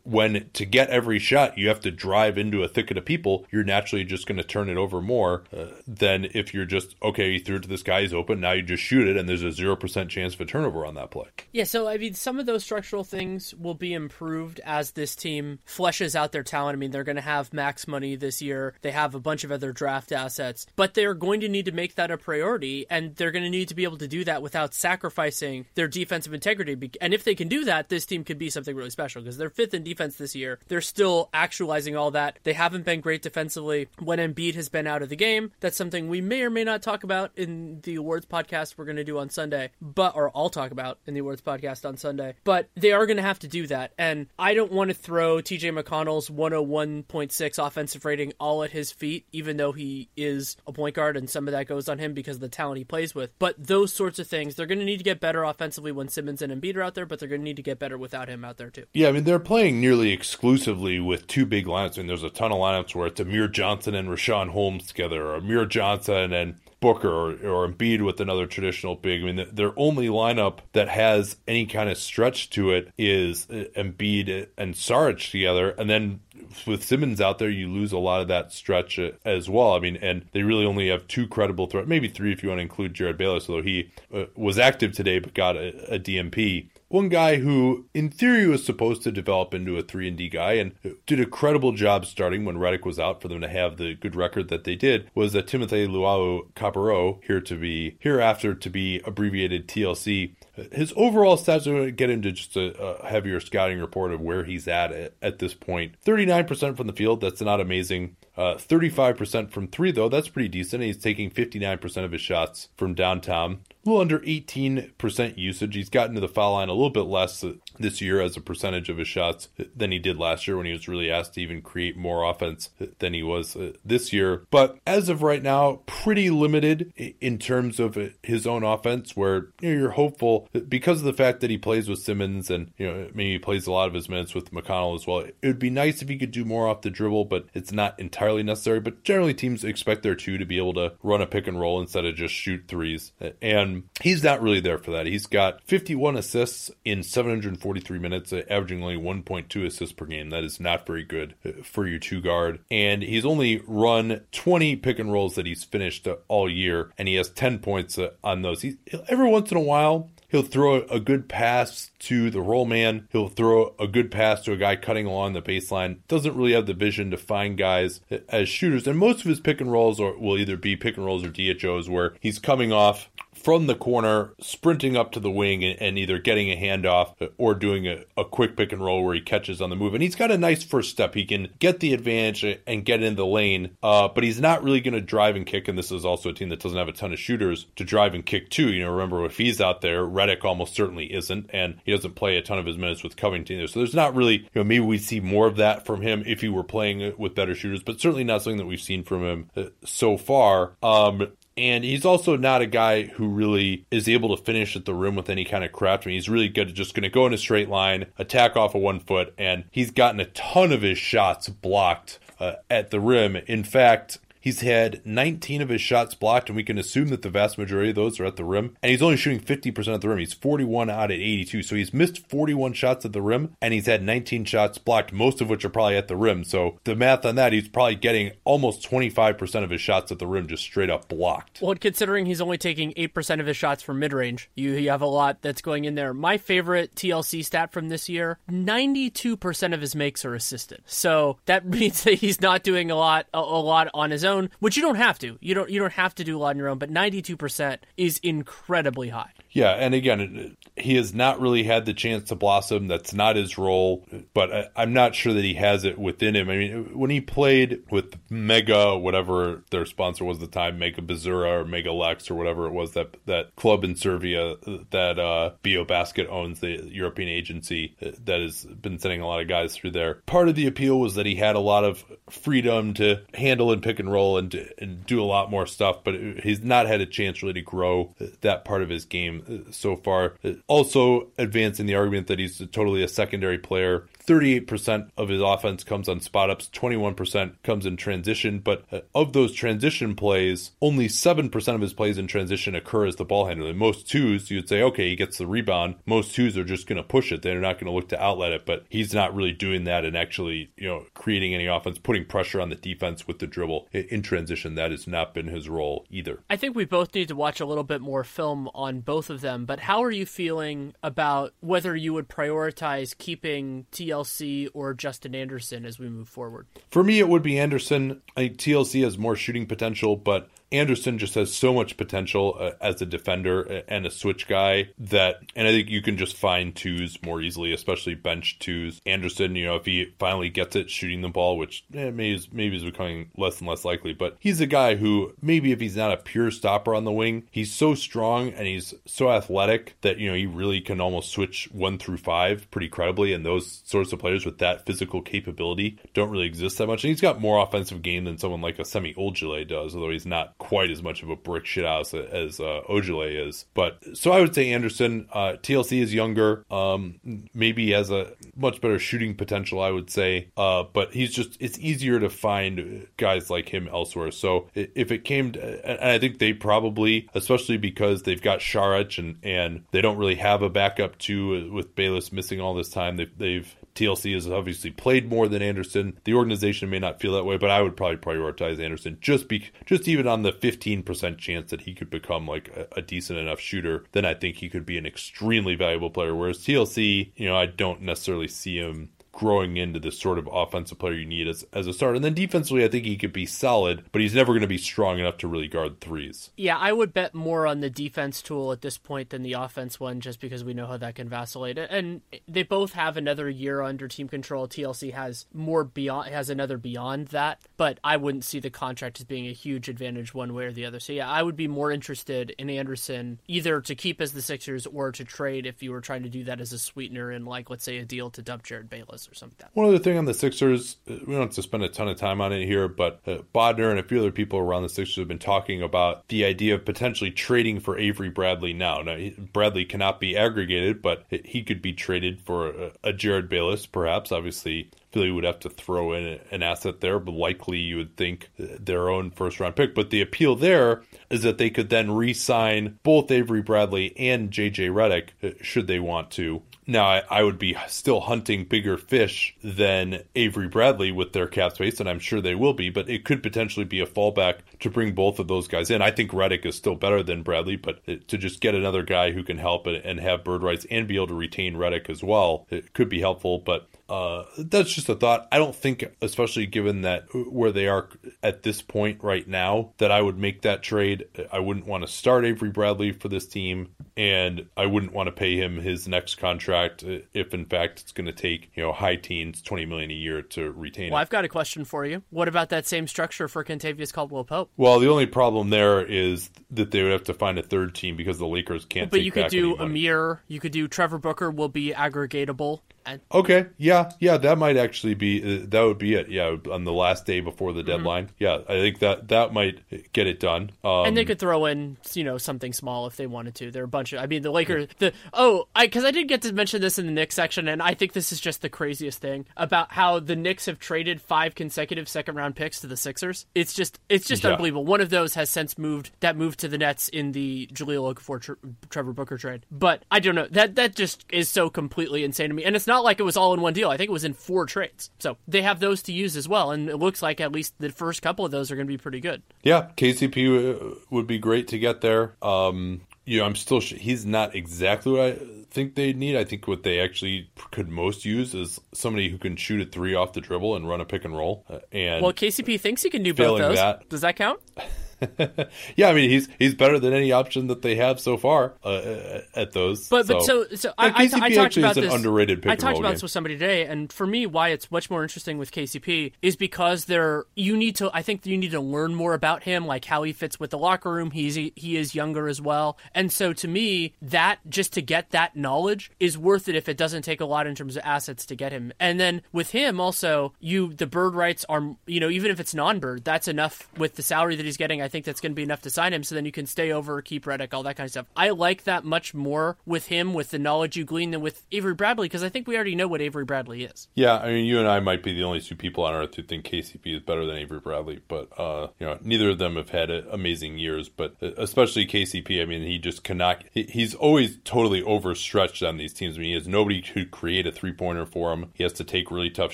when 0.03 0.49
to 0.53 0.65
get 0.65 0.89
every 0.89 1.19
shot 1.19 1.57
you 1.57 1.67
have 1.67 1.79
to 1.81 1.91
drive 1.91 2.38
into 2.38 2.63
a 2.63 2.67
thicket 2.67 2.97
of 2.97 3.05
people, 3.05 3.45
you're 3.51 3.63
naturally 3.63 4.03
just 4.03 4.27
going 4.27 4.38
to 4.38 4.43
turn 4.43 4.69
it 4.69 4.77
over 4.77 5.01
more 5.01 5.43
uh, 5.55 5.65
than 5.88 6.25
if 6.34 6.53
you're 6.53 6.65
just 6.65 6.95
okay. 7.01 7.31
You 7.31 7.39
threw 7.39 7.57
it 7.57 7.63
to 7.63 7.69
this 7.69 7.84
guy, 7.84 8.01
he's 8.01 8.13
open. 8.13 8.39
Now 8.39 8.51
you 8.51 8.61
just 8.61 8.84
shoot 8.84 9.07
it, 9.07 9.17
and 9.17 9.27
there's 9.27 9.43
a 9.43 9.51
zero 9.51 9.75
percent 9.75 10.09
chance 10.09 10.34
of 10.34 10.41
a 10.41 10.45
turnover 10.45 10.86
on 10.86 10.95
that 10.95 11.11
play. 11.11 11.27
Yeah, 11.51 11.63
so 11.65 11.88
I 11.88 11.97
mean, 11.97 12.13
some 12.13 12.39
of 12.39 12.45
those 12.45 12.63
structural 12.63 13.03
things 13.03 13.53
will 13.55 13.73
be 13.73 13.93
improved 13.93 14.59
as 14.65 14.91
this 14.91 15.15
team 15.15 15.59
fleshes 15.67 16.15
out 16.15 16.31
their 16.31 16.43
talent. 16.43 16.75
I 16.75 16.79
mean, 16.79 16.91
they're 16.91 17.03
going 17.03 17.15
to 17.15 17.21
have 17.21 17.53
max 17.53 17.88
money 17.88 18.15
this 18.15 18.41
year. 18.41 18.73
They 18.81 18.91
have 18.91 19.15
a 19.15 19.19
bunch 19.19 19.43
of 19.43 19.51
other 19.51 19.71
draft 19.71 20.11
assets, 20.11 20.65
but 20.75 20.93
they're 20.93 21.13
going 21.13 21.41
to 21.41 21.49
need 21.49 21.65
to 21.65 21.71
make 21.71 21.95
that 21.95 22.11
a 22.11 22.17
priority, 22.17 22.86
and 22.89 23.15
they're 23.15 23.31
going 23.31 23.43
to 23.43 23.49
need 23.49 23.67
to 23.69 23.75
be 23.75 23.84
able 23.84 23.97
to 23.97 24.07
do 24.07 24.23
that 24.23 24.41
without 24.41 24.73
sacrificing 24.73 25.65
their 25.75 25.88
defensive 25.88 26.34
integrity. 26.34 26.91
And 27.01 27.13
if 27.13 27.23
they 27.23 27.36
can 27.36 27.47
do 27.47 27.65
that, 27.65 27.89
this 27.89 28.05
team 28.05 28.23
could 28.23 28.38
be 28.38 28.49
something 28.49 28.75
really 28.75 28.89
special 28.89 29.21
because 29.21 29.38
they're 29.38 29.49
fifth 29.49 29.72
in 29.74 29.84
defense 29.84 30.15
this 30.15 30.36
year. 30.36 30.59
They're 30.67 30.82
still 30.82 31.30
actualizing 31.34 31.95
all 31.95 32.11
that. 32.11 32.39
They 32.43 32.53
haven't 32.53 32.86
been 32.86 33.01
great 33.01 33.21
defensively 33.21 33.88
when 33.99 34.19
Embiid 34.19 34.55
has 34.55 34.69
been 34.69 34.88
out 34.88 35.01
of 35.01 35.09
the 35.09 35.15
game. 35.15 35.51
That's 35.59 35.78
something 35.78 36.07
we 36.07 36.21
may 36.21 36.43
or 36.43 36.49
may 36.49 36.63
not 36.63 36.82
talk 36.82 37.03
about 37.03 37.32
in 37.36 37.82
the 37.82 37.95
awards 37.95 38.26
podcast 38.26 38.78
we're 38.78 38.86
going 38.86 38.97
to 38.97 39.03
do 39.03 39.17
on 39.17 39.30
Sunday, 39.30 39.71
but 39.82 40.15
or 40.15 40.32
I'll 40.36 40.49
talk 40.49 40.71
about 40.71 40.99
in 41.05 41.13
the 41.13 41.19
awards 41.21 41.41
podcast 41.41 41.88
on 41.88 41.97
Sunday. 41.97 42.36
But 42.43 42.69
they 42.76 42.91
are 42.91 43.05
going 43.05 43.17
to 43.17 43.24
have 43.24 43.39
to 43.39 43.47
do 43.47 43.67
that, 43.67 43.93
and 43.97 44.28
I 44.38 44.53
don't 44.53 44.71
want 44.71 44.89
to 44.89 44.93
throw 44.93 45.38
TJ 45.38 45.78
McConnell's 45.82 46.30
101.6 46.30 47.65
offensive 47.65 48.05
rating 48.05 48.34
all 48.39 48.63
at 48.63 48.71
his 48.71 48.91
feet, 48.91 49.26
even 49.32 49.57
though 49.57 49.71
he 49.71 50.09
is 50.15 50.57
a 50.67 50.71
point 50.71 50.95
guard 50.95 51.17
and 51.17 51.30
some 51.30 51.47
of 51.47 51.51
that 51.51 51.67
goes 51.67 51.89
on 51.89 51.99
him 51.99 52.13
because 52.13 52.38
of 52.38 52.41
the 52.41 52.49
talent 52.49 52.78
he 52.78 52.84
plays 52.84 53.15
with. 53.15 53.32
But 53.39 53.55
those 53.57 53.93
sorts 53.93 54.19
of 54.19 54.28
things, 54.28 54.55
they're 54.55 54.65
going 54.65 54.80
to 54.80 54.86
need 54.86 54.97
to 54.97 55.03
get 55.03 55.19
better 55.19 55.43
offensively 55.43 55.91
when 55.91 56.09
Simmons 56.09 56.41
and 56.41 56.53
Embiid 56.53 56.76
are 56.76 56.84
out 56.84 56.95
there, 56.95 57.05
but 57.05 57.19
they're 57.19 57.30
going 57.30 57.41
to 57.41 57.45
need 57.45 57.57
to 57.57 57.63
get 57.63 57.80
better 57.80 57.97
without 57.97 58.30
him 58.30 58.43
out 58.45 58.57
there 58.57 58.69
too. 58.69 58.86
Yeah, 58.93 59.09
I 59.09 59.11
mean 59.11 59.24
they're 59.24 59.39
playing 59.39 59.62
nearly 59.72 60.11
exclusively 60.11 60.99
with 60.99 61.28
two 61.28 61.45
big 61.45 61.66
lineups. 61.66 61.97
Mean, 61.97 62.07
there's 62.07 62.24
a 62.24 62.30
ton 62.30 62.51
of 62.51 62.57
lineups 62.57 62.95
where 62.95 63.07
it's 63.07 63.20
Amir 63.20 63.47
Johnson 63.47 63.95
and 63.95 64.09
Richaun 64.09 64.49
Holmes 64.49 64.88
together, 64.88 65.26
or 65.28 65.36
Amir 65.36 65.66
Johnson 65.66 66.34
and 66.34 66.55
Booker, 66.80 67.09
or, 67.09 67.32
or 67.47 67.68
Embiid 67.68 68.03
with 68.03 68.20
another 68.20 68.45
traditional 68.45 68.95
big. 68.95 69.22
I 69.22 69.32
mean, 69.32 69.47
their 69.51 69.72
only 69.78 70.07
lineup 70.07 70.59
that 70.74 70.89
has 70.89 71.38
any 71.47 71.66
kind 71.66 71.89
of 71.89 71.97
stretch 71.97 72.49
to 72.51 72.72
it 72.72 72.91
is 72.97 73.47
uh, 73.49 73.66
Embiid 73.78 74.47
and 74.57 74.74
Saric 74.74 75.32
together, 75.32 75.70
and 75.72 75.89
then 75.89 76.20
with 76.66 76.84
Simmons 76.84 77.22
out 77.22 77.39
there, 77.39 77.49
you 77.49 77.70
lose 77.70 77.91
a 77.91 77.97
lot 77.97 78.22
of 78.22 78.28
that 78.28 78.51
stretch 78.51 78.99
uh, 78.99 79.11
as 79.26 79.49
well. 79.49 79.74
I 79.74 79.80
mean, 79.80 79.97
and 79.97 80.26
they 80.32 80.43
really 80.43 80.66
only 80.66 80.89
have 80.89 81.07
two 81.07 81.28
credible 81.28 81.68
threats, 81.68 81.88
maybe 81.88 82.07
three 82.07 82.32
if 82.32 82.43
you 82.43 82.49
want 82.49 82.59
to 82.59 82.64
include 82.64 82.93
Jerryd 82.93 83.18
Bayless, 83.18 83.49
although 83.49 83.61
he 83.61 83.91
uh, 84.14 84.26
was 84.36 84.57
active 84.57 84.93
today 84.93 85.20
but 85.20 85.34
got 85.34 85.55
a, 85.55 85.95
a 85.95 85.99
DNP. 85.99 86.68
One 86.94 87.10
guy 87.10 87.38
who, 87.38 87.88
in 87.96 88.12
theory, 88.12 88.46
was 88.46 88.64
supposed 88.64 89.02
to 89.02 89.12
develop 89.12 89.56
into 89.56 89.76
a 89.78 89.82
3 89.82 90.10
and 90.10 90.16
D 90.16 90.30
guy 90.30 90.54
and 90.54 90.74
did 91.08 91.20
a 91.20 91.26
credible 91.26 91.72
job 91.72 92.06
starting 92.06 92.46
when 92.46 92.58
Redick 92.58 92.86
was 92.86 93.00
out 93.00 93.20
for 93.20 93.28
them 93.30 93.41
to 93.41 93.48
have 93.48 93.78
the 93.78 93.96
good 93.96 94.16
record 94.16 94.50
that 94.50 94.64
they 94.64 94.76
did 94.76 95.10
was 95.16 95.34
that 95.34 95.48
Timothé 95.48 95.88
Luwawu-Cabarrot, 95.88 97.24
here 97.24 97.41
to 97.41 97.56
be 97.56 97.98
hereafter 98.00 98.54
to 98.54 98.70
be 98.70 99.02
abbreviated 99.06 99.68
TLC. 99.68 100.36
His 100.72 100.94
overall 100.96 101.36
stats, 101.36 101.66
I'm 101.66 101.74
going 101.74 101.86
to 101.86 101.91
get 101.91 102.12
into 102.12 102.32
just 102.32 102.56
a, 102.56 102.80
a, 102.80 103.08
heavier 103.08 103.39
scouting 103.39 103.80
report 103.80 104.14
of 104.14 104.22
where 104.22 104.44
he's 104.44 104.68
at, 104.68 104.91
at 104.91 105.16
at 105.20 105.39
this 105.39 105.56
point. 105.56 105.96
39% 106.06 106.78
from 106.78 106.86
the 106.86 106.94
field, 106.94 107.22
that's 107.22 107.41
not 107.41 107.60
amazing. 107.60 108.18
Uh, 108.38 108.54
35% 108.54 109.50
from 109.50 109.68
three, 109.68 109.91
though, 109.91 110.10
that's 110.10 110.30
pretty 110.30 110.50
decent. 110.50 110.84
He's 110.84 111.00
taking 111.00 111.32
59% 111.32 112.06
of 112.06 112.12
his 112.12 112.22
shots 112.22 112.70
from 112.78 112.94
downtown 112.94 113.62
a 113.86 113.89
little 113.89 114.01
under 114.01 114.19
18% 114.19 115.38
usage. 115.38 115.75
He's 115.75 115.89
gotten 115.89 116.15
to 116.15 116.21
the 116.21 116.27
foul 116.27 116.53
line 116.53 116.69
a 116.69 116.73
little 116.73 116.89
bit 116.89 117.01
less 117.01 117.43
this 117.79 118.01
year 118.01 118.21
as 118.21 118.38
a 118.38 118.41
percentage 118.41 118.89
of 118.89 118.97
his 118.97 119.07
shots 119.07 119.49
than 119.75 119.91
he 119.91 119.99
did 119.99 120.17
last 120.17 120.47
year 120.47 120.57
when 120.57 120.65
he 120.65 120.71
was 120.71 120.88
really 120.88 121.11
asked 121.11 121.34
to 121.34 121.41
even 121.41 121.61
create 121.61 121.97
more 121.97 122.23
offense 122.23 122.69
than 122.99 123.13
he 123.13 123.23
was 123.23 123.55
uh, 123.55 123.73
this 123.84 124.13
year. 124.13 124.45
But 124.51 124.77
as 124.86 125.09
of 125.09 125.21
right 125.21 125.43
now, 125.43 125.81
pretty 125.86 126.29
limited 126.29 126.93
in 127.19 127.38
terms 127.38 127.79
of 127.79 127.97
his 128.21 128.47
own 128.47 128.63
offense, 128.63 129.15
where 129.15 129.47
you 129.61 129.73
know, 129.73 129.79
you're 129.79 129.91
hopeful 129.91 130.47
because 130.67 130.99
of 130.99 131.05
the 131.05 131.13
fact 131.13 131.41
that 131.41 131.49
he 131.49 131.57
plays 131.57 131.89
with 131.89 131.99
Simmons 131.99 132.49
and 132.49 132.71
you 132.77 132.88
know 132.88 133.09
maybe 133.13 133.34
he 133.34 133.39
plays 133.39 133.67
a 133.67 133.71
lot 133.71 133.88
of 133.88 133.93
his 133.93 134.09
minutes 134.09 134.34
with 134.34 134.51
McConnell 134.51 134.95
as 134.95 135.07
well. 135.07 135.19
It 135.19 135.36
would 135.43 135.59
be 135.59 135.69
nice 135.69 136.01
if 136.01 136.09
he 136.09 136.17
could 136.17 136.31
do 136.31 136.45
more 136.45 136.67
off 136.67 136.81
the 136.81 136.89
dribble, 136.89 137.25
but 137.25 137.47
it's 137.53 137.71
not 137.71 137.99
entirely 137.99 138.43
necessary. 138.43 138.79
But 138.79 139.03
generally, 139.03 139.34
teams 139.34 139.63
expect 139.63 140.03
their 140.03 140.15
two 140.15 140.38
to 140.38 140.45
be 140.45 140.57
able 140.57 140.73
to 140.75 140.93
run 141.01 141.21
a 141.21 141.27
pick 141.27 141.47
and 141.47 141.59
roll 141.59 141.81
instead 141.81 142.05
of 142.05 142.15
just 142.15 142.34
shoot 142.34 142.63
threes. 142.67 143.11
And 143.41 143.72
he's 144.01 144.24
not 144.24 144.41
really 144.41 144.59
there 144.59 144.78
for 144.78 144.91
that. 144.91 145.05
He's 145.05 145.26
got 145.26 145.61
51 145.63 146.17
assists 146.17 146.71
in 146.86 147.03
743 147.03 147.99
minutes, 147.99 148.34
uh, 148.34 148.43
averaging 148.49 148.84
only 148.84 148.97
1.2 148.97 149.65
assists 149.65 149.93
per 149.93 150.05
game. 150.05 150.30
That 150.30 150.43
is 150.43 150.59
not 150.59 150.86
very 150.86 151.03
good 151.03 151.36
uh, 151.45 151.63
for 151.63 151.88
your 151.88 151.99
two 151.99 152.21
guard. 152.21 152.59
And 152.69 153.01
he's 153.01 153.26
only 153.26 153.61
run 153.67 154.21
20 154.32 154.76
pick 154.78 154.99
and 154.99 155.11
rolls 155.11 155.36
that 155.36 155.45
he's 155.45 155.63
finished 155.63 156.07
uh, 156.07 156.17
all 156.28 156.49
year, 156.49 156.91
and 156.97 157.07
he 157.07 157.15
has 157.15 157.30
10 157.30 157.59
points 157.59 157.99
on 158.24 158.41
those. 158.41 158.65
Every 159.07 159.30
once 159.30 159.51
in 159.51 159.57
a 159.57 159.61
while, 159.61 160.09
He'll 160.34 160.41
throw 160.41 160.82
a 160.86 160.99
good 160.99 161.30
pass 161.30 161.91
to 161.99 162.32
the 162.32 162.41
roll 162.41 162.65
man. 162.65 163.07
He'll 163.11 163.28
throw 163.28 163.76
a 163.78 163.86
good 163.86 164.09
pass 164.09 164.41
to 164.41 164.53
a 164.53 164.57
guy 164.57 164.76
cutting 164.76 165.05
along 165.05 165.34
the 165.34 165.43
baseline. 165.43 165.99
Doesn't 166.07 166.36
really 166.36 166.53
have 166.53 166.65
the 166.65 166.74
vision 166.74 167.11
to 167.11 167.17
find 167.17 167.55
guys 167.55 168.01
as 168.30 168.49
shooters. 168.49 168.88
And 168.88 168.97
most 168.97 169.19
of 169.19 169.30
his 169.30 169.39
pick 169.39 169.61
and 169.61 169.71
rolls 169.71 169.99
are, 169.99 170.17
will 170.17 170.39
either 170.39 170.57
be 170.57 170.76
pick 170.76 170.97
and 170.97 171.05
rolls 171.05 171.24
or 171.24 171.30
DHOs 171.30 171.88
where 171.88 172.15
he's 172.19 172.39
coming 172.39 172.71
off 172.71 173.11
from 173.44 173.68
the 173.68 173.76
corner, 173.76 174.34
sprinting 174.39 174.96
up 174.96 175.12
to 175.12 175.20
the 175.20 175.30
wing 175.30 175.64
and, 175.64 175.82
and 175.82 175.98
either 175.98 176.18
getting 176.18 176.50
a 176.50 176.56
handoff 176.56 177.14
or 177.38 177.54
doing 177.54 177.88
a, 177.88 178.04
a, 178.18 178.24
quick 178.24 178.56
pick 178.56 178.72
and 178.72 178.84
roll 178.84 179.04
where 179.04 179.14
he 179.14 179.22
catches 179.22 179.62
on 179.62 179.70
the 179.70 179.76
move. 179.76 179.94
And 179.94 180.02
he's 180.02 180.16
got 180.16 180.32
a 180.32 180.38
nice 180.38 180.64
first 180.64 180.89
step. 180.89 181.14
He 181.14 181.26
can 181.26 181.50
get 181.60 181.82
the 181.82 181.94
advantage 181.94 182.60
and 182.66 182.86
get 182.86 183.04
in 183.04 183.16
the 183.16 183.26
lane, 183.26 183.78
uh, 183.84 184.08
but 184.08 184.24
he's 184.24 184.39
not 184.39 184.64
really 184.64 184.80
going 184.80 184.94
to 184.94 185.02
drive 185.02 185.36
and 185.36 185.46
kick. 185.46 185.68
And 185.68 185.78
this 185.78 185.91
is 185.91 186.06
also 186.06 186.30
a 186.30 186.34
team 186.34 186.50
that 186.50 186.62
doesn't 186.62 186.78
have 186.78 186.88
a 186.88 186.94
ton 186.94 187.12
of 187.12 187.20
shooters 187.20 187.68
to 187.76 187.84
drive 187.84 188.14
and 188.14 188.26
kick 188.26 188.50
too. 188.50 188.72
You 188.72 188.84
know, 188.84 188.91
remember 188.91 189.26
if 189.26 189.38
he's 189.38 189.60
out 189.60 189.82
there, 189.82 190.04
Redick 190.04 190.46
almost 190.46 190.74
certainly 190.74 191.14
isn't, 191.14 191.50
and 191.52 191.80
he 191.86 191.91
doesn't 191.91 192.16
play 192.16 192.38
a 192.38 192.41
ton 192.41 192.60
of 192.60 192.66
his 192.66 192.78
minutes 192.78 193.04
with 193.04 193.18
Covington 193.18 193.58
either. 193.58 193.68
So 193.68 193.80
there's 193.80 193.94
not 193.94 194.16
really, 194.16 194.38
you 194.38 194.50
know, 194.56 194.64
maybe 194.64 194.86
we 194.86 194.98
see 194.98 195.20
more 195.20 195.48
of 195.48 195.58
that 195.58 195.86
from 195.86 196.02
him 196.02 196.24
if 196.26 196.41
he 196.41 196.50
were 196.50 196.64
playing 196.64 197.14
with 197.18 197.36
better 197.36 197.56
shooters, 197.56 197.84
but 197.84 198.00
certainly 198.00 198.24
not 198.24 198.41
something 198.41 198.58
that 198.58 198.66
we've 198.66 198.80
seen 198.80 199.04
from 199.04 199.24
him 199.24 199.50
uh, 199.58 199.64
so 199.84 200.18
far. 200.18 200.74
Um, 200.82 201.34
and 201.58 201.84
he's 201.84 202.06
also 202.06 202.36
not 202.36 202.62
a 202.62 202.66
guy 202.66 203.04
who 203.04 203.28
really 203.28 203.86
is 203.91 204.08
able 204.10 204.36
to 204.36 204.43
finish 204.43 204.76
at 204.76 204.86
the 204.86 204.93
rim 204.93 205.16
with 205.16 205.30
any 205.30 205.45
kind 205.45 205.64
of 205.64 205.72
craft. 205.72 206.06
I 206.06 206.10
mean, 206.10 206.16
he's 206.16 206.30
really 206.30 206.49
good 206.49 206.70
at 206.70 206.74
just 206.74 206.93
going 206.95 207.04
to 207.04 207.10
go 207.10 207.26
in 207.28 207.34
a 207.34 207.38
straight 207.38 207.70
line, 207.70 208.08
attack 208.18 208.56
off 208.56 208.76
of 208.76 208.82
one 208.82 208.99
foot, 208.99 209.34
and 209.38 209.66
he's 209.72 209.91
gotten 209.91 210.20
a 210.20 210.26
ton 210.26 210.72
of 210.72 210.82
his 210.82 210.97
shots 210.97 211.49
blocked 211.49 212.20
uh, 212.39 212.54
at 212.70 212.91
the 212.91 212.99
rim. 212.99 213.36
In 213.47 213.64
fact, 213.64 214.20
He's 214.44 214.60
had 214.60 215.00
19 215.06 215.62
of 215.62 215.70
his 215.70 215.80
shots 215.80 216.16
blocked, 216.16 216.50
and 216.50 216.58
we 216.58 216.66
can 216.66 216.78
assume 216.78 217.08
that 217.08 217.22
the 217.22 217.30
vast 217.30 217.58
majority 217.58 217.91
of 217.91 217.96
those 217.96 218.20
are 218.20 218.26
at 218.26 218.36
the 218.36 218.44
rim. 218.44 218.76
And 218.84 218.91
he's 218.91 219.02
only 219.02 219.16
shooting 219.16 219.39
50% 219.39 219.94
at 219.94 220.02
the 220.02 220.10
rim. 220.10 220.18
He's 220.18 220.34
41 220.34 220.89
out 220.89 221.12
of 221.12 221.16
82. 221.16 221.64
So 221.64 221.78
he's 221.78 221.94
missed 221.94 222.28
41 222.28 222.74
shots 222.74 223.06
at 223.06 223.14
the 223.14 223.22
rim, 223.22 223.56
and 223.62 223.74
he's 223.74 223.86
had 223.86 224.04
19 224.04 224.44
shots 224.44 224.78
blocked, 224.78 225.14
most 225.14 225.39
of 225.39 225.50
which 225.50 225.64
are 225.64 225.70
probably 225.70 225.96
at 225.96 226.10
the 226.10 226.18
rim. 226.18 226.44
So 226.44 226.78
the 226.84 226.94
math 226.94 227.24
on 227.24 227.36
that, 227.36 227.54
he's 227.54 227.70
probably 227.70 227.96
getting 227.96 228.34
almost 228.44 228.84
25% 228.89 229.64
of 229.64 229.70
his 229.70 229.80
shots 229.80 230.12
at 230.12 230.20
the 230.20 230.28
rim 230.28 230.48
just 230.48 230.64
straight 230.64 230.89
up 230.89 231.08
blocked. 231.08 231.62
Well, 231.62 231.76
considering 231.76 232.26
he's 232.26 232.41
only 232.41 232.58
taking 232.58 232.91
8% 232.96 233.39
of 233.39 233.46
his 233.46 233.56
shots 233.56 233.82
from 233.82 234.00
mid 234.00 234.12
range, 234.12 234.50
you, 234.56 234.74
you 234.74 234.89
have 234.89 235.02
a 235.02 235.06
lot 235.06 235.41
that's 235.41 235.62
going 235.62 235.86
in 235.86 235.96
there. 235.96 236.14
My 236.14 236.38
favorite 236.38 236.96
TLC 236.96 237.46
stat 237.46 237.72
from 237.72 237.88
this 237.88 238.10
year 238.10 238.39
92% 238.52 239.74
of 239.74 239.80
his 239.80 239.96
makes 239.96 240.26
are 240.26 240.36
assisted. 240.36 240.82
So 240.86 241.38
that 241.46 241.66
means 241.74 242.04
that 242.04 242.16
he's 242.16 242.41
not 242.41 242.64
doing 242.64 242.91
a 242.91 242.96
lot 242.96 243.28
a, 243.34 243.39
a 243.39 243.39
lot 243.39 243.88
on 243.94 244.12
his 244.12 244.26
own, 244.26 244.32
which 244.59 244.77
you 244.77 244.84
don't 244.84 244.95
have 244.95 245.19
to. 245.19 245.38
You 245.41 245.53
don't 245.53 245.69
you 245.69 245.79
don't 245.79 245.93
have 245.93 246.15
to 246.15 246.23
do 246.23 246.38
a 246.38 246.39
lot 246.39 246.49
on 246.49 246.57
your 246.57 246.69
own, 246.69 246.77
but 246.77 246.91
92% 246.91 247.77
is 247.97 248.19
incredibly 248.23 249.09
high. 249.09 249.31
Yeah, 249.51 249.71
and 249.71 249.93
again, 249.93 250.57
he 250.76 250.95
has 250.95 251.13
not 251.13 251.39
really 251.39 251.63
had 251.63 251.86
the 251.86 251.93
chance 251.93 252.30
to 252.30 252.36
blossom. 252.36 252.88
That's 252.88 253.13
not 253.13 253.36
his 253.36 253.57
role, 253.57 254.05
but 254.34 254.71
I, 254.76 254.84
am 254.84 254.93
not 254.93 255.15
sure 255.15 255.34
that 255.34 255.43
he 255.43 255.53
has 255.55 255.84
it 255.84 255.99
within 255.99 256.36
him. 256.36 256.49
I 256.49 256.57
mean, 256.57 256.97
when 256.97 257.09
he 257.09 257.21
played 257.21 257.84
with 257.91 258.15
Mega, 258.30 258.97
whatever 258.97 259.63
their 259.69 259.86
sponsor 259.86 260.26
was 260.26 260.38
at 260.38 260.51
the 260.51 260.59
time, 260.59 260.80
Mega 260.80 261.01
Bazura 261.01 261.61
or 261.61 261.65
Mega 261.65 261.91
Leks 261.91 262.32
or 262.32 262.36
whatever 262.36 262.65
it 262.65 262.74
was 262.74 262.93
that 262.93 263.15
that 263.26 263.55
club 263.55 263.84
in 263.84 263.95
Serbia 263.95 264.55
that 264.91 265.19
uh, 265.19 265.51
BeoBasket 265.63 266.28
owns, 266.30 266.59
the 266.59 266.89
European 266.91 267.30
agency 267.30 267.95
that 267.99 268.41
has 268.41 268.65
been 268.65 268.99
sending 268.99 269.21
a 269.21 269.28
lot 269.28 269.41
of 269.41 269.47
guys 269.47 269.76
through 269.76 269.91
there. 269.91 270.15
Part 270.26 270.49
of 270.49 270.55
the 270.55 270.67
appeal 270.67 270.99
was 270.99 271.15
that 271.15 271.26
he 271.26 271.36
had 271.36 271.55
a 271.55 271.59
lot 271.59 271.84
of 271.84 272.03
freedom 272.30 272.93
to 272.95 273.21
handle 273.34 273.71
and 273.71 273.84
pick 273.84 273.99
and 273.99 274.11
roll 274.11 274.38
and, 274.38 274.53
and 274.80 275.05
do 275.05 275.21
a 275.21 275.26
lot 275.26 275.51
more 275.51 275.67
stuff, 275.67 276.03
but 276.03 276.15
he's 276.43 276.63
not 276.63 276.88
had 276.88 277.01
a 277.01 277.05
chance 277.05 277.43
really 277.43 277.53
to 277.53 277.61
grow 277.61 278.15
that 278.41 278.65
part 278.65 278.82
of 278.82 278.89
his 278.89 279.05
game 279.05 279.65
so 279.71 279.95
far. 279.95 280.34
Also, 280.68 281.32
advancing 281.38 281.86
the 281.86 281.95
argument 281.95 282.28
that 282.28 282.39
he's 282.39 282.57
totally 282.72 283.03
a 283.03 283.07
secondary 283.07 283.57
player 283.57 284.07
38% 284.26 285.09
of 285.17 285.30
his 285.30 285.41
offense 285.41 285.84
comes 285.84 286.07
on 286.07 286.19
spot 286.19 286.49
ups, 286.49 286.69
21% 286.74 287.55
comes 287.63 287.86
in 287.86 287.97
transition. 287.97 288.59
But 288.59 288.86
uh, 288.91 289.01
of 289.13 289.34
those 289.34 289.53
transition 289.53 290.15
plays, 290.15 290.71
only 290.82 291.07
7% 291.07 291.76
of 291.76 291.82
his 291.82 291.93
plays 291.93 292.17
in 292.17 292.28
transition 292.28 292.76
occur 292.76 293.05
as 293.05 293.17
the 293.17 293.26
ball 293.26 293.47
handler. 293.47 293.74
Most 293.74 294.09
twos, 294.09 294.49
you'd 294.49 294.69
say, 294.69 294.82
okay, 294.82 295.09
he 295.09 295.15
gets 295.15 295.38
the 295.38 295.47
rebound. 295.47 295.95
Most 296.05 296.34
twos 296.34 296.57
are 296.57 296.63
just 296.63 296.88
going 296.88 296.97
to 296.97 297.03
push 297.03 297.32
it. 297.32 297.41
They're 297.41 297.59
not 297.59 297.76
going 297.76 297.88
to 297.88 297.91
look 297.91 298.09
to 298.09 298.21
outlet 298.21 298.51
it, 298.51 298.65
but 298.65 298.86
he's 298.89 299.13
not 299.13 299.36
really 299.36 299.51
doing 299.51 299.84
that 299.86 300.05
and 300.05 300.15
actually, 300.15 300.71
you 300.78 300.88
know, 300.88 301.05
creating 301.13 301.53
any 301.53 301.65
offense, 301.65 301.97
putting 301.97 302.26
pressure 302.26 302.61
on 302.61 302.69
the 302.69 302.76
defense 302.76 303.28
with 303.28 303.39
the 303.39 303.47
dribble 303.47 303.88
in 303.91 304.21
transition. 304.21 304.76
That 304.76 304.91
has 304.91 305.07
not 305.07 305.34
been 305.34 305.47
his 305.47 305.67
role 305.67 306.05
either. 306.09 306.43
I 306.49 306.55
think 306.55 306.76
we 306.76 306.86
both 306.86 307.13
need 307.13 307.28
to 307.28 307.36
watch 307.36 307.59
a 307.59 307.65
little 307.65 307.84
bit 307.84 308.01
more 308.01 308.24
film 308.24 308.69
on 308.74 309.01
both 309.01 309.30
of 309.30 309.41
them, 309.41 309.65
but 309.65 309.82
how 309.82 310.03
are 310.03 310.11
you 310.11 310.26
feeling 310.26 310.93
about 311.03 311.53
whether 311.59 311.95
you 311.95 312.13
would 312.13 312.30
prioritize 312.30 313.17
keeping 313.17 313.86
TL 313.91 314.12
TLC 314.14 314.70
or 314.74 314.93
Justin 314.93 315.36
Anderson 315.36 315.86
as 315.86 315.99
we 315.99 316.09
move 316.09 316.30
forward? 316.30 316.68
For 316.89 317.03
me, 317.03 317.20
it 317.20 317.28
would 317.28 317.43
be 317.43 317.57
Anderson. 317.57 318.22
I 318.38 318.49
TLC 318.49 319.03
has 319.03 319.18
more 319.18 319.36
shooting 319.36 319.66
potential, 319.66 320.16
but 320.16 320.49
Anderson 320.74 321.19
just 321.19 321.36
has 321.36 321.53
so 321.53 321.71
much 321.71 321.97
potential 321.97 322.57
uh, 322.59 322.71
as 322.82 323.01
a 323.01 323.05
defender 323.05 323.84
and 323.88 324.07
a 324.07 324.11
switch 324.11 324.47
guy 324.47 324.89
that, 324.97 325.38
and 325.55 325.67
I 325.67 325.71
think 325.71 325.89
you 325.89 326.01
can 326.01 326.17
just 326.17 326.36
find 326.36 326.76
twos 326.76 327.21
more 327.21 327.41
easily, 327.41 327.74
especially 327.74 328.15
bench 328.15 328.57
twos. 328.57 328.99
Anderson, 329.05 329.55
you 329.55 329.65
know, 329.65 329.76
if 329.76 329.86
he 329.86 330.13
finally 330.17 330.49
gets 330.49 330.76
it 330.76 330.89
shooting 330.89 331.21
the 331.21 331.30
ball, 331.30 331.57
which 331.59 331.86
eh, 331.93 332.09
maybe 332.09 332.34
is, 332.34 332.51
maybe 332.51 332.76
is 332.76 332.84
becoming 332.84 333.30
less 333.38 333.59
and 333.59 333.69
less 333.69 333.86
likely, 333.86 334.13
but 334.13 334.36
he's 334.39 334.59
a 334.59 334.65
guy 334.65 334.95
who 334.95 335.34
maybe 335.41 335.71
if 335.71 335.80
he's 335.80 335.95
not 335.95 336.11
a 336.11 336.17
pure 336.17 336.49
stopper 336.49 336.95
on 336.95 337.03
the 337.03 337.11
wing, 337.11 337.43
he's 337.51 337.71
so 337.71 337.93
strong 337.93 338.49
and 338.49 338.65
he's 338.65 338.95
so 339.05 339.30
athletic 339.30 339.95
that 340.01 340.17
you 340.17 340.28
know 340.28 340.36
he 340.36 340.47
really 340.47 340.82
can 340.82 340.99
almost 340.99 341.30
switch 341.30 341.69
one 341.71 341.99
through 341.99 342.17
five 342.17 342.69
pretty 342.71 342.89
credibly. 342.89 343.32
And 343.32 343.45
those 343.45 343.84
sorts 343.86 344.11
of 344.11 344.19
players 344.19 344.43
with 344.43 344.57
that 344.57 344.88
physical 344.88 345.21
capability 345.21 345.99
don't 346.15 346.32
really 346.32 346.47
exist 346.47 346.80
that 346.80 346.88
much. 346.88 347.03
And 347.03 347.09
he's 347.09 347.21
got 347.21 347.39
more 347.39 347.61
offensive 347.61 348.01
game 348.01 348.24
than 348.24 348.39
someone 348.39 348.61
like 348.61 348.80
a 348.80 348.86
Semi 348.86 349.13
Ojeleye 349.13 349.67
does, 349.67 349.93
although 349.93 350.09
he's 350.09 350.26
not 350.26 350.57
quite 350.64 350.89
as 350.89 351.03
much 351.03 351.22
of 351.24 351.30
a 351.30 351.36
brick 351.36 351.66
shit 351.66 351.84
house 351.84 352.14
as 352.14 352.57
uh, 352.61 352.80
Ojeleye 352.89 353.47
is. 353.47 353.66
But 353.74 354.01
so 354.18 354.32
I 354.32 354.39
would 354.39 354.55
say 354.55 354.72
Anderson. 354.72 355.28
Uh, 355.32 355.57
TLC 355.61 356.01
is 356.01 356.14
younger. 356.14 356.64
Um, 356.72 357.20
maybe 357.53 357.91
has 357.91 358.09
a 358.09 358.32
much 358.55 358.80
better 358.80 358.97
shooting 358.97 359.36
potential. 359.36 359.82
I 359.82 359.91
would 359.91 360.09
say. 360.09 360.47
Uh, 360.55 360.84
but 360.84 361.14
he's 361.14 361.34
just 361.34 361.57
it's 361.59 361.78
easier 361.80 362.18
to 362.22 362.30
find 362.30 363.07
guys 363.18 363.49
like 363.49 363.68
him 363.68 363.89
elsewhere. 363.89 364.32
So 364.32 364.70
if 364.74 365.11
it 365.11 365.26
came, 365.26 365.51
to, 365.51 365.86
and 365.86 365.99
I 365.99 366.18
think 366.18 366.39
they 366.39 366.53
probably, 366.53 367.28
especially 367.34 367.78
because 367.78 368.24
they've 368.24 368.41
got 368.41 368.59
Saric 368.59 369.18
and 369.18 369.38
and 369.43 369.84
they 369.91 369.99
don't 369.99 370.18
really 370.18 370.36
have 370.36 370.61
a 370.61 370.70
backup 370.70 371.18
to 371.20 371.72
with 371.74 371.93
Bayless 371.93 372.32
missing 372.32 372.61
all 372.61 372.74
this 372.74 372.89
time. 372.89 373.18
They've, 373.18 373.38
they've 373.38 373.76
TLC 373.96 374.34
has 374.34 374.48
obviously 374.50 374.91
played 374.91 375.30
more 375.30 375.48
than 375.48 375.62
Anderson. 375.62 376.18
The 376.24 376.34
organization 376.34 376.89
may 376.89 377.00
not 377.00 377.20
feel 377.20 377.34
that 377.34 377.46
way, 377.46 377.58
but 377.58 377.70
I 377.70 377.82
would 377.82 377.96
probably 377.96 378.18
prioritize 378.18 378.80
Anderson 378.80 379.18
just 379.22 379.48
be 379.48 379.70
just 379.86 380.08
even 380.08 380.28
on 380.28 380.41
the 380.44 380.52
15% 380.52 381.38
chance 381.38 381.72
that 381.72 381.82
he 381.82 381.94
could 381.94 382.10
become 382.10 382.48
like 382.48 382.70
a, 382.70 382.88
a, 382.98 383.02
decent 383.02 383.38
enough 383.38 383.60
shooter, 383.60 384.06
then 384.14 384.26
I 384.26 384.34
think 384.34 384.58
he 384.58 384.70
could 384.70 384.86
be 384.86 384.98
an 384.98 385.06
extremely 385.06 385.76
valuable 385.76 386.10
player. 386.10 386.34
Whereas 386.34 386.60
TLC, 386.60 387.32
you 387.36 387.48
know, 387.48 387.56
I 387.56 387.66
don't 387.66 388.02
necessarily 388.02 388.48
see 388.48 388.78
him 388.78 389.10
growing 389.34 389.77
into 389.77 389.99
the 389.99 390.11
sort 390.11 390.38
of 390.38 390.47
offensive 390.49 390.99
player 390.99 391.13
you 391.13 391.25
need 391.25 391.47
as, 391.47 391.65
as 391.73 391.88
a 391.88 391.91
starter. 391.93 392.15
And 392.15 392.23
then 392.23 392.36
defensively, 392.36 392.86
I 392.86 392.88
think 392.88 393.03
he 393.03 393.17
could 393.17 393.34
be 393.34 393.47
solid, 393.47 394.03
but 394.11 394.21
he's 394.21 394.36
never 394.36 394.53
going 394.53 394.61
to 394.61 394.67
be 394.67 394.77
strong 394.77 395.19
enough 395.19 395.38
to 395.39 395.47
really 395.47 395.67
guard 395.67 395.99
threes. 395.99 396.51
Yeah, 396.55 396.77
I 396.77 396.93
would 396.93 397.13
bet 397.13 397.34
more 397.34 397.67
on 397.67 397.81
the 397.81 397.89
defense 397.89 398.41
tool 398.41 398.71
at 398.71 398.81
this 398.81 398.97
point 398.97 399.31
than 399.31 399.41
the 399.41 399.53
offense 399.53 399.99
one, 399.99 400.21
just 400.21 400.39
because 400.39 400.63
we 400.63 400.75
know 400.75 400.86
how 400.86 400.97
that 400.97 401.15
can 401.15 401.27
vacillate. 401.27 401.77
And 401.79 402.21
they 402.47 402.63
both 402.63 402.93
have 402.93 403.17
another 403.17 403.49
year 403.49 403.81
under 403.81 404.07
team 404.07 404.29
control. 404.29 404.67
TLC 404.67 405.11
has 405.13 405.47
more 405.51 405.84
beyond, 405.84 406.29
has 406.29 406.49
another 406.51 406.77
beyond 406.77 407.29
that, 407.29 407.59
but 407.75 407.99
I 408.03 408.17
wouldn't 408.17 408.45
see 408.45 408.59
the 408.59 408.69
contract 408.69 409.19
as 409.19 409.25
being 409.25 409.47
a 409.47 409.53
huge 409.53 409.89
advantage 409.89 410.34
one 410.36 410.53
way 410.53 410.65
or 410.65 410.71
the 410.71 410.86
other. 410.86 410.99
So 410.99 411.11
yeah, 411.11 411.29
I 411.29 411.41
would 411.41 411.55
be 411.55 411.67
more 411.67 411.91
interested 411.91 412.53
in 412.59 412.69
Anderson 412.69 413.39
either 413.47 413.81
to 413.81 413.95
keep 413.95 414.21
as 414.21 414.34
the 414.34 414.43
Sixers 414.43 414.86
or 414.86 415.11
to 415.11 415.25
trade 415.25 415.65
if 415.65 415.81
you 415.81 415.91
were 415.91 416.01
trying 416.01 416.23
to 416.23 416.29
do 416.29 416.43
that 416.43 416.61
as 416.61 416.71
a 416.71 416.77
sweetener 416.77 417.31
in 417.31 417.45
like, 417.45 417.71
let's 417.71 417.84
say, 417.84 417.97
a 417.97 418.05
deal 418.05 418.29
to 418.29 418.43
dump 418.43 418.63
Jerryd 418.63 418.89
Bayless 418.89 419.22
or 419.30 419.36
something 419.36 419.65
One 419.74 419.88
other 419.88 419.99
thing 419.99 420.17
on 420.17 420.26
the 420.26 420.34
Sixers, 420.34 420.97
uh, 421.09 421.15
we 421.26 421.34
don't 421.34 421.43
have 421.43 421.51
to 421.51 421.61
spend 421.61 421.84
a 421.84 421.89
ton 421.89 422.07
of 422.07 422.17
time 422.17 422.41
on 422.41 422.51
it 422.51 422.65
here, 422.65 422.88
but 422.88 423.21
uh, 423.26 423.38
Bodner 423.53 423.89
and 423.89 423.99
a 423.99 424.03
few 424.03 424.19
other 424.19 424.32
people 424.32 424.59
around 424.59 424.84
the 424.84 424.89
Sixers 424.89 425.15
have 425.15 425.28
been 425.28 425.39
talking 425.39 425.82
about 425.82 426.28
the 426.28 426.45
idea 426.45 426.76
of 426.76 426.86
potentially 426.86 427.32
trading 427.32 427.80
for 427.80 427.97
Avery 427.97 428.30
Bradley 428.30 428.74
now. 428.74 429.01
Now, 429.01 429.17
Bradley 429.51 429.86
cannot 429.86 430.19
be 430.19 430.38
aggregated, 430.38 431.01
but 431.01 431.26
he 431.30 431.63
could 431.63 431.82
be 431.82 431.93
traded 431.93 432.41
for 432.41 432.67
a, 432.67 432.91
a 433.03 433.13
Jerryd 433.13 433.49
Bayless, 433.49 433.86
perhaps. 433.86 434.32
Obviously, 434.32 434.89
Philly 435.13 435.32
would 435.32 435.43
have 435.43 435.59
to 435.59 435.69
throw 435.69 436.13
in 436.13 436.39
an 436.51 436.63
asset 436.63 436.99
there, 436.99 437.19
but 437.19 437.34
likely 437.34 437.78
you 437.78 437.97
would 437.97 438.17
think 438.17 438.49
their 438.57 439.09
own 439.09 439.30
first 439.30 439.59
round 439.59 439.76
pick. 439.76 439.93
But 439.93 440.09
the 440.09 440.21
appeal 440.21 440.55
there 440.55 441.03
is 441.30 441.43
that 441.43 441.59
they 441.59 441.69
could 441.69 441.89
then 441.89 442.11
re 442.11 442.34
sign 442.34 442.99
both 443.03 443.30
Avery 443.30 443.61
Bradley 443.61 444.17
and 444.17 444.49
JJ 444.49 444.89
Redick 444.89 445.30
uh, 445.43 445.53
should 445.61 445.88
they 445.88 445.99
want 445.99 446.32
to. 446.32 446.63
Now, 446.86 447.05
I, 447.05 447.23
I, 447.29 447.43
would 447.43 447.59
be 447.59 447.77
still 447.88 448.19
hunting 448.19 448.65
bigger 448.65 448.97
fish 448.97 449.55
than 449.63 450.23
Avery 450.36 450.67
Bradley 450.67 451.11
with 451.11 451.31
their 451.31 451.47
cap 451.47 451.73
space, 451.73 451.99
and 451.99 452.09
I'm 452.09 452.19
sure 452.19 452.41
they 452.41 452.55
will 452.55 452.73
be, 452.73 452.89
but 452.89 453.09
it 453.09 453.23
could 453.23 453.41
potentially 453.41 453.86
be 453.86 454.01
a 454.01 454.05
fallback 454.05 454.59
to 454.81 454.89
bring 454.89 455.13
both 455.13 455.39
of 455.39 455.47
those 455.47 455.67
guys 455.67 455.89
in. 455.89 456.01
I 456.01 456.11
think 456.11 456.31
Redick 456.31 456.65
is 456.65 456.75
still 456.75 456.95
better 456.95 457.23
than 457.23 457.43
Bradley, 457.43 457.77
but 457.77 458.05
to 458.05 458.38
just 458.38 458.59
get 458.59 458.75
another 458.75 459.03
guy 459.03 459.31
who 459.31 459.43
can 459.43 459.57
help 459.57 459.88
and 459.88 460.19
have 460.19 460.43
bird 460.43 460.63
rights 460.63 460.86
and 460.91 461.07
be 461.07 461.15
able 461.15 461.27
to 461.27 461.34
retain 461.34 461.75
Redick 461.75 462.09
as 462.09 462.23
well, 462.23 462.67
it 462.69 462.93
could 462.93 463.09
be 463.09 463.21
helpful. 463.21 463.59
But 463.59 463.88
uh, 464.14 464.45
that's 464.59 464.93
just 464.93 465.09
a 465.09 465.16
thought. 465.16 465.47
I 465.51 465.57
don't 465.57 465.76
think, 465.76 466.05
especially 466.22 466.68
given 466.68 467.01
that 467.01 467.26
where 467.34 467.72
they 467.72 467.88
are 467.88 468.09
at 468.43 468.61
this 468.61 468.80
point 468.80 469.24
right 469.24 469.47
now, 469.47 469.93
that 469.97 470.11
I 470.11 470.22
would 470.22 470.38
make 470.38 470.61
that 470.61 470.84
trade. 470.84 471.26
I 471.51 471.57
wouldn't 471.57 471.88
want 471.88 472.05
to 472.05 472.07
start 472.07 472.45
Avery 472.45 472.70
Bradley 472.70 473.11
for 473.11 473.28
this 473.28 473.47
team, 473.47 473.89
and 474.16 474.68
I 474.78 474.86
wouldn't 474.86 475.14
want 475.14 475.28
to 475.28 475.32
pay 475.32 475.57
him 475.57 475.78
his 475.78 476.07
next 476.07 476.36
contract 476.36 477.03
if, 477.34 477.55
in 477.55 477.66
fact, 477.66 478.01
it's 478.01 478.11
going 478.11 478.28
to 478.28 478.34
take 478.34 478.70
you 478.76 478.84
know 478.84 478.93
high 478.93 479.16
teens, 479.16 479.64
twenty 479.64 479.86
million 479.86 480.11
a 480.11 480.14
year 480.14 480.43
to 480.43 480.72
retain. 480.74 481.11
Well, 481.11 481.18
it. 481.18 481.22
I've 481.24 481.32
got 481.32 481.43
a 481.43 481.49
question 481.49 481.84
for 481.84 482.05
you. 482.05 482.22
What 482.30 482.47
about 482.47 482.70
that 482.70 482.86
same 482.86 483.07
structure 483.07 483.47
for 483.47 483.64
Kentavious 483.64 484.14
Caldwell 484.14 484.43
Pope? 484.43 484.70
Well, 484.78 484.99
the 484.99 485.09
only 485.09 485.26
problem 485.26 485.72
there 485.72 486.05
is 486.05 486.51
that 486.70 486.91
they 486.91 487.01
would 487.01 487.14
have 487.14 487.24
to 487.24 487.34
find 487.34 487.57
a 487.57 487.64
third 487.64 487.95
team 487.95 488.16
because 488.16 488.38
the 488.38 488.45
Lakers 488.45 488.86
can't. 488.86 489.09
But 489.09 489.24
you 489.24 489.32
could 489.32 489.49
do 489.49 489.76
Amir. 489.78 490.43
You 490.47 490.59
could 490.59 490.72
do 490.72 490.88
Trevor 490.88 491.18
Booker 491.18 491.49
will 491.49 491.70
be 491.70 491.93
aggregatable 491.93 492.82
And 493.06 493.22
Okay, 493.34 493.68
yeah, 493.78 494.12
yeah, 494.20 494.38
that 494.38 494.58
might 494.58 494.78
actually 494.78 495.14
be 495.14 495.41
uh, 495.64 495.66
that 495.70 495.82
would 495.82 495.97
be 495.97 496.14
it. 496.16 496.30
Yeah, 496.30 496.56
on 496.72 496.84
the 496.84 496.93
last 496.93 497.26
day 497.26 497.39
before 497.39 497.74
the 497.74 497.84
deadline. 497.84 498.30
Yeah, 498.39 498.60
I 498.68 498.74
think 498.80 498.99
that 498.99 499.28
that 499.30 499.54
might 499.54 499.80
get 500.14 500.28
it 500.28 500.39
done. 500.39 500.72
Um, 500.84 501.06
and 501.08 501.18
they 501.18 501.26
could 501.26 501.39
throw 501.39 501.66
in, 501.66 501.97
you 502.14 502.24
know, 502.24 502.38
something 502.38 502.74
small 502.74 503.08
if 503.08 503.16
they 503.16 503.28
wanted 503.28 503.56
to. 503.56 503.72
There 503.72 503.82
are 503.82 503.86
a 503.86 503.88
bunch 503.88 504.14
of, 504.14 504.20
I 504.22 504.28
mean, 504.28 504.41
the 504.41 504.51
Lakers, 504.51 504.88
the, 504.99 505.14
oh, 505.34 505.68
I, 505.76 505.88
cause 505.88 506.04
I 506.06 506.12
did 506.12 506.28
get 506.28 506.41
to 506.43 506.54
mention 506.54 506.82
this 506.82 506.99
in 506.99 507.06
the 507.06 507.12
Knicks 507.12 507.36
section, 507.36 507.68
and 507.68 507.82
I 507.82 507.93
think 507.93 508.14
this 508.14 508.32
is 508.32 508.39
just 508.39 508.62
the 508.62 508.70
craziest 508.70 509.20
thing 509.20 509.45
about 509.58 509.91
how 509.91 510.20
the 510.20 510.36
Knicks 510.36 510.66
have 510.68 510.80
traded 510.80 511.22
five 511.22 511.56
consecutive 511.56 512.08
second 512.08 512.36
round 512.36 512.56
picks 512.56 512.82
to 512.82 512.88
the 512.88 512.97
Sixers. 512.97 513.45
It's 513.56 513.74
just, 513.74 513.99
it's 514.10 514.28
just 514.28 514.43
Yeah. 514.43 514.51
unbelievable. 514.51 514.86
One 514.86 515.01
of 515.01 515.10
those 515.10 515.34
has 515.36 515.49
since 515.49 515.78
moved, 515.78 516.12
that 516.20 516.38
moved 516.38 516.60
to 516.60 516.68
the 516.68 516.78
Nets 516.78 517.10
in 517.10 517.32
the 517.32 517.68
Jahlil 517.74 518.14
Okafor 518.14 518.41
tr- 518.41 518.54
Trevor 518.89 519.14
Booker 519.14 519.38
trade. 519.38 519.66
But 519.72 520.04
I 520.12 520.20
don't 520.20 520.36
know, 520.36 520.47
that, 520.51 520.76
that 520.76 520.95
just 520.95 521.26
is 521.32 521.49
so 521.49 521.70
completely 521.70 522.24
insane 522.24 522.49
to 522.49 522.54
me. 522.56 522.64
And 522.64 522.76
it's 522.76 522.88
not 522.88 522.93
like 523.02 523.20
it 523.20 523.24
was 523.24 523.36
all 523.38 523.54
in 523.54 523.62
one 523.62 523.74
deal. 523.74 523.89
I 523.89 523.98
think 523.98 524.10
it 524.10 524.14
was 524.14 524.24
in 524.24 524.34
four 524.34 524.66
trades. 524.66 525.10
So 525.20 525.38
they 525.48 525.62
have 525.64 525.80
those 525.80 526.02
to 526.04 526.12
use 526.14 526.38
as 526.38 526.48
well. 526.48 526.72
And 526.72 526.89
it 526.89 526.98
looks 526.98 527.22
like 527.22 527.41
at 527.41 527.52
least 527.52 527.74
the 527.80 527.89
first 527.89 528.22
couple 528.22 528.46
of 528.46 528.52
those 528.52 528.70
are 528.72 528.76
going 528.76 528.88
to 528.88 528.91
be 528.94 528.98
pretty 528.98 529.20
good. 529.20 529.41
Yeah, 529.64 529.88
KCP 529.98 530.94
uh, 530.94 530.96
would 531.10 531.26
be 531.28 531.39
great 531.39 531.70
to 531.70 531.80
get 531.80 532.02
there. 532.02 532.36
Um, 532.41 533.02
you 533.26 533.39
know, 533.39 533.46
I'm 533.46 533.56
still 533.56 533.80
sh- 533.80 533.94
he's 533.94 534.26
not 534.26 534.54
exactly 534.54 535.14
what 535.14 535.22
I 535.22 535.38
think 535.72 535.96
they 535.96 536.12
need. 536.12 536.36
I 536.36 536.44
think 536.44 536.68
what 536.68 536.84
they 536.84 537.00
actually 537.00 537.50
could 537.72 537.88
most 537.88 538.26
use 538.26 538.54
is 538.54 538.82
somebody 538.94 539.30
who 539.30 539.38
can 539.38 539.56
shoot 539.56 539.82
a 539.82 539.86
three 539.89 540.14
off 540.14 540.34
the 540.34 540.41
dribble 540.41 540.76
and 540.76 540.88
run 540.89 541.00
a 541.00 541.06
pick 541.06 541.24
and 541.24 541.36
roll. 541.36 541.66
Uh, 541.70 541.80
and 541.94 542.22
Well, 542.22 542.34
KCP 542.34 542.80
thinks 542.82 543.02
he 543.02 543.10
can 543.10 543.24
do 543.24 543.34
both 543.34 543.60
those. 543.60 543.76
that- 543.78 544.10
Does 544.10 544.22
that 544.22 544.36
count? 544.36 544.60
yeah, 545.95 546.09
I 546.09 546.14
mean 546.14 546.30
he's 546.30 546.47
he's 546.59 546.74
better 546.74 546.99
than 546.99 547.14
any 547.14 547.32
option 547.32 547.68
that 547.68 547.82
they 547.82 547.95
have 547.95 548.20
so 548.20 548.38
far 548.38 548.74
uh, 548.84 549.39
at 549.55 549.74
those. 549.74 550.07
But 550.09 550.28
but 550.28 550.43
so 550.43 550.66
so 550.76 550.93
I, 550.97 551.07
I, 551.07 551.11
I 551.16 551.28
talked 551.28 551.57
actually 551.57 551.84
about 551.84 551.91
is 551.91 551.97
an 551.97 552.03
this. 552.05 552.14
underrated 552.14 552.61
pick 552.61 552.72
I 552.72 552.76
talked 552.76 552.97
about 552.97 553.09
game. 553.09 553.16
this 553.16 553.22
with 553.24 553.32
somebody 553.32 553.55
today, 553.55 553.86
and 553.86 554.11
for 554.11 554.26
me, 554.26 554.45
why 554.45 554.70
it's 554.70 554.91
much 554.91 555.09
more 555.09 555.24
interesting 555.24 555.57
with 555.57 555.72
KCP 555.72 556.34
is 556.41 556.55
because 556.55 557.05
there 557.05 557.45
you 557.55 557.78
need 557.78 557.95
to. 557.97 558.09
I 558.14 558.22
think 558.22 558.45
you 558.45 558.57
need 558.57 558.72
to 558.72 558.82
learn 558.82 559.16
more 559.16 559.34
about 559.34 559.64
him, 559.64 559.86
like 559.86 560.05
how 560.05 560.24
he 560.24 560.34
fits 560.34 560.59
with 560.59 560.72
the 560.72 560.78
locker 560.78 561.11
room. 561.11 561.32
He's 561.32 561.55
he 561.55 561.97
is 561.97 562.16
younger 562.16 562.47
as 562.47 562.61
well, 562.61 562.97
and 563.14 563.32
so 563.32 563.53
to 563.53 563.68
me, 563.68 564.16
that 564.22 564.59
just 564.70 564.93
to 564.93 565.01
get 565.01 565.32
that 565.32 565.55
knowledge 565.55 566.11
is 566.20 566.38
worth 566.38 566.68
it 566.68 566.76
if 566.76 566.89
it 566.89 566.97
doesn't 566.97 567.24
take 567.24 567.41
a 567.41 567.45
lot 567.45 567.68
in 567.68 567.76
terms 567.76 567.95
of 567.95 568.03
assets 568.05 568.45
to 568.47 568.55
get 568.55 568.72
him. 568.72 568.91
And 568.99 569.20
then 569.20 569.41
with 569.51 569.72
him 569.72 569.99
also, 569.99 570.53
you 570.59 570.93
the 570.93 571.07
bird 571.07 571.36
rights 571.36 571.66
are 571.70 571.95
you 572.05 572.20
know 572.20 572.30
even 572.30 572.51
if 572.51 572.59
it's 572.59 572.74
non-bird, 572.74 573.24
that's 573.24 573.47
enough 573.47 573.89
with 573.97 574.16
the 574.16 574.24
salary 574.24 574.55
that 574.55 574.66
he's 574.66 574.78
getting. 574.78 575.01
I 575.04 575.08
think 575.08 575.26
that's 575.26 575.41
going 575.41 575.51
to 575.51 575.56
be 575.56 575.64
enough 575.64 575.82
to 575.84 575.89
sign 575.89 576.14
him. 576.14 576.24
So 576.24 576.36
then 576.36 576.45
you 576.45 576.51
can 576.51 576.66
stay 576.66 576.91
over, 576.91 577.22
keep 577.22 577.45
Redick, 577.45 577.74
all 577.74 577.84
that 577.84 577.95
kind 577.95 578.06
of 578.06 578.12
stuff. 578.12 578.26
I 578.36 578.49
like 578.49 578.86
that 578.86 579.04
much 579.04 579.34
more 579.34 579.78
with 579.86 580.08
him 580.08 580.34
with 580.34 580.51
the 580.51 580.60
knowledge 580.60 580.95
you 580.95 581.06
glean 581.06 581.32
than 581.32 581.41
with 581.41 581.66
Avery 581.72 581.93
Bradley 581.93 582.28
because 582.28 582.43
I 582.43 582.49
think 582.49 582.68
we 582.68 582.76
already 582.76 582.95
know 582.95 583.08
what 583.08 583.22
Avery 583.22 583.45
Bradley 583.45 583.84
is. 583.84 584.08
Yeah, 584.16 584.38
I 584.38 584.47
mean, 584.47 584.66
you 584.66 584.80
and 584.80 584.88
I 584.88 584.99
might 584.99 585.24
be 585.24 585.34
the 585.34 585.43
only 585.43 585.62
two 585.62 585.76
people 585.76 586.04
on 586.04 586.14
earth 586.14 586.36
who 586.36 586.43
think 586.43 586.66
KCP 586.66 587.18
is 587.18 587.22
better 587.22 587.45
than 587.45 587.58
Avery 587.58 587.80
Bradley, 587.80 588.22
but 588.28 588.47
uh, 588.58 588.88
you 588.99 589.06
know, 589.06 589.18
neither 589.22 589.49
of 589.49 589.58
them 589.58 589.76
have 589.76 589.89
had 589.89 590.10
uh, 590.10 590.22
amazing 590.32 590.78
years. 590.78 591.10
But 591.10 591.36
uh, 591.41 591.51
especially 591.58 592.06
KCP, 592.06 592.62
I 592.62 592.66
mean, 592.66 592.84
he 592.84 592.97
just 592.97 593.24
cannot. 593.24 593.64
He, 593.72 593.84
he's 593.84 594.16
always 594.16 594.58
totally 594.64 595.01
overstretched 595.01 595.84
on 595.84 595.97
these 595.97 596.14
teams. 596.14 596.38
I 596.38 596.39
mean, 596.39 596.49
he 596.49 596.56
has 596.56 596.68
nobody 596.68 597.01
to 597.01 597.26
create 597.26 597.68
a 597.68 597.72
three 597.72 597.93
pointer 597.93 598.26
for 598.26 598.54
him. 598.54 598.72
He 598.74 598.84
has 598.84 598.93
to 598.93 599.04
take 599.04 599.32
really 599.32 599.49
tough 599.49 599.74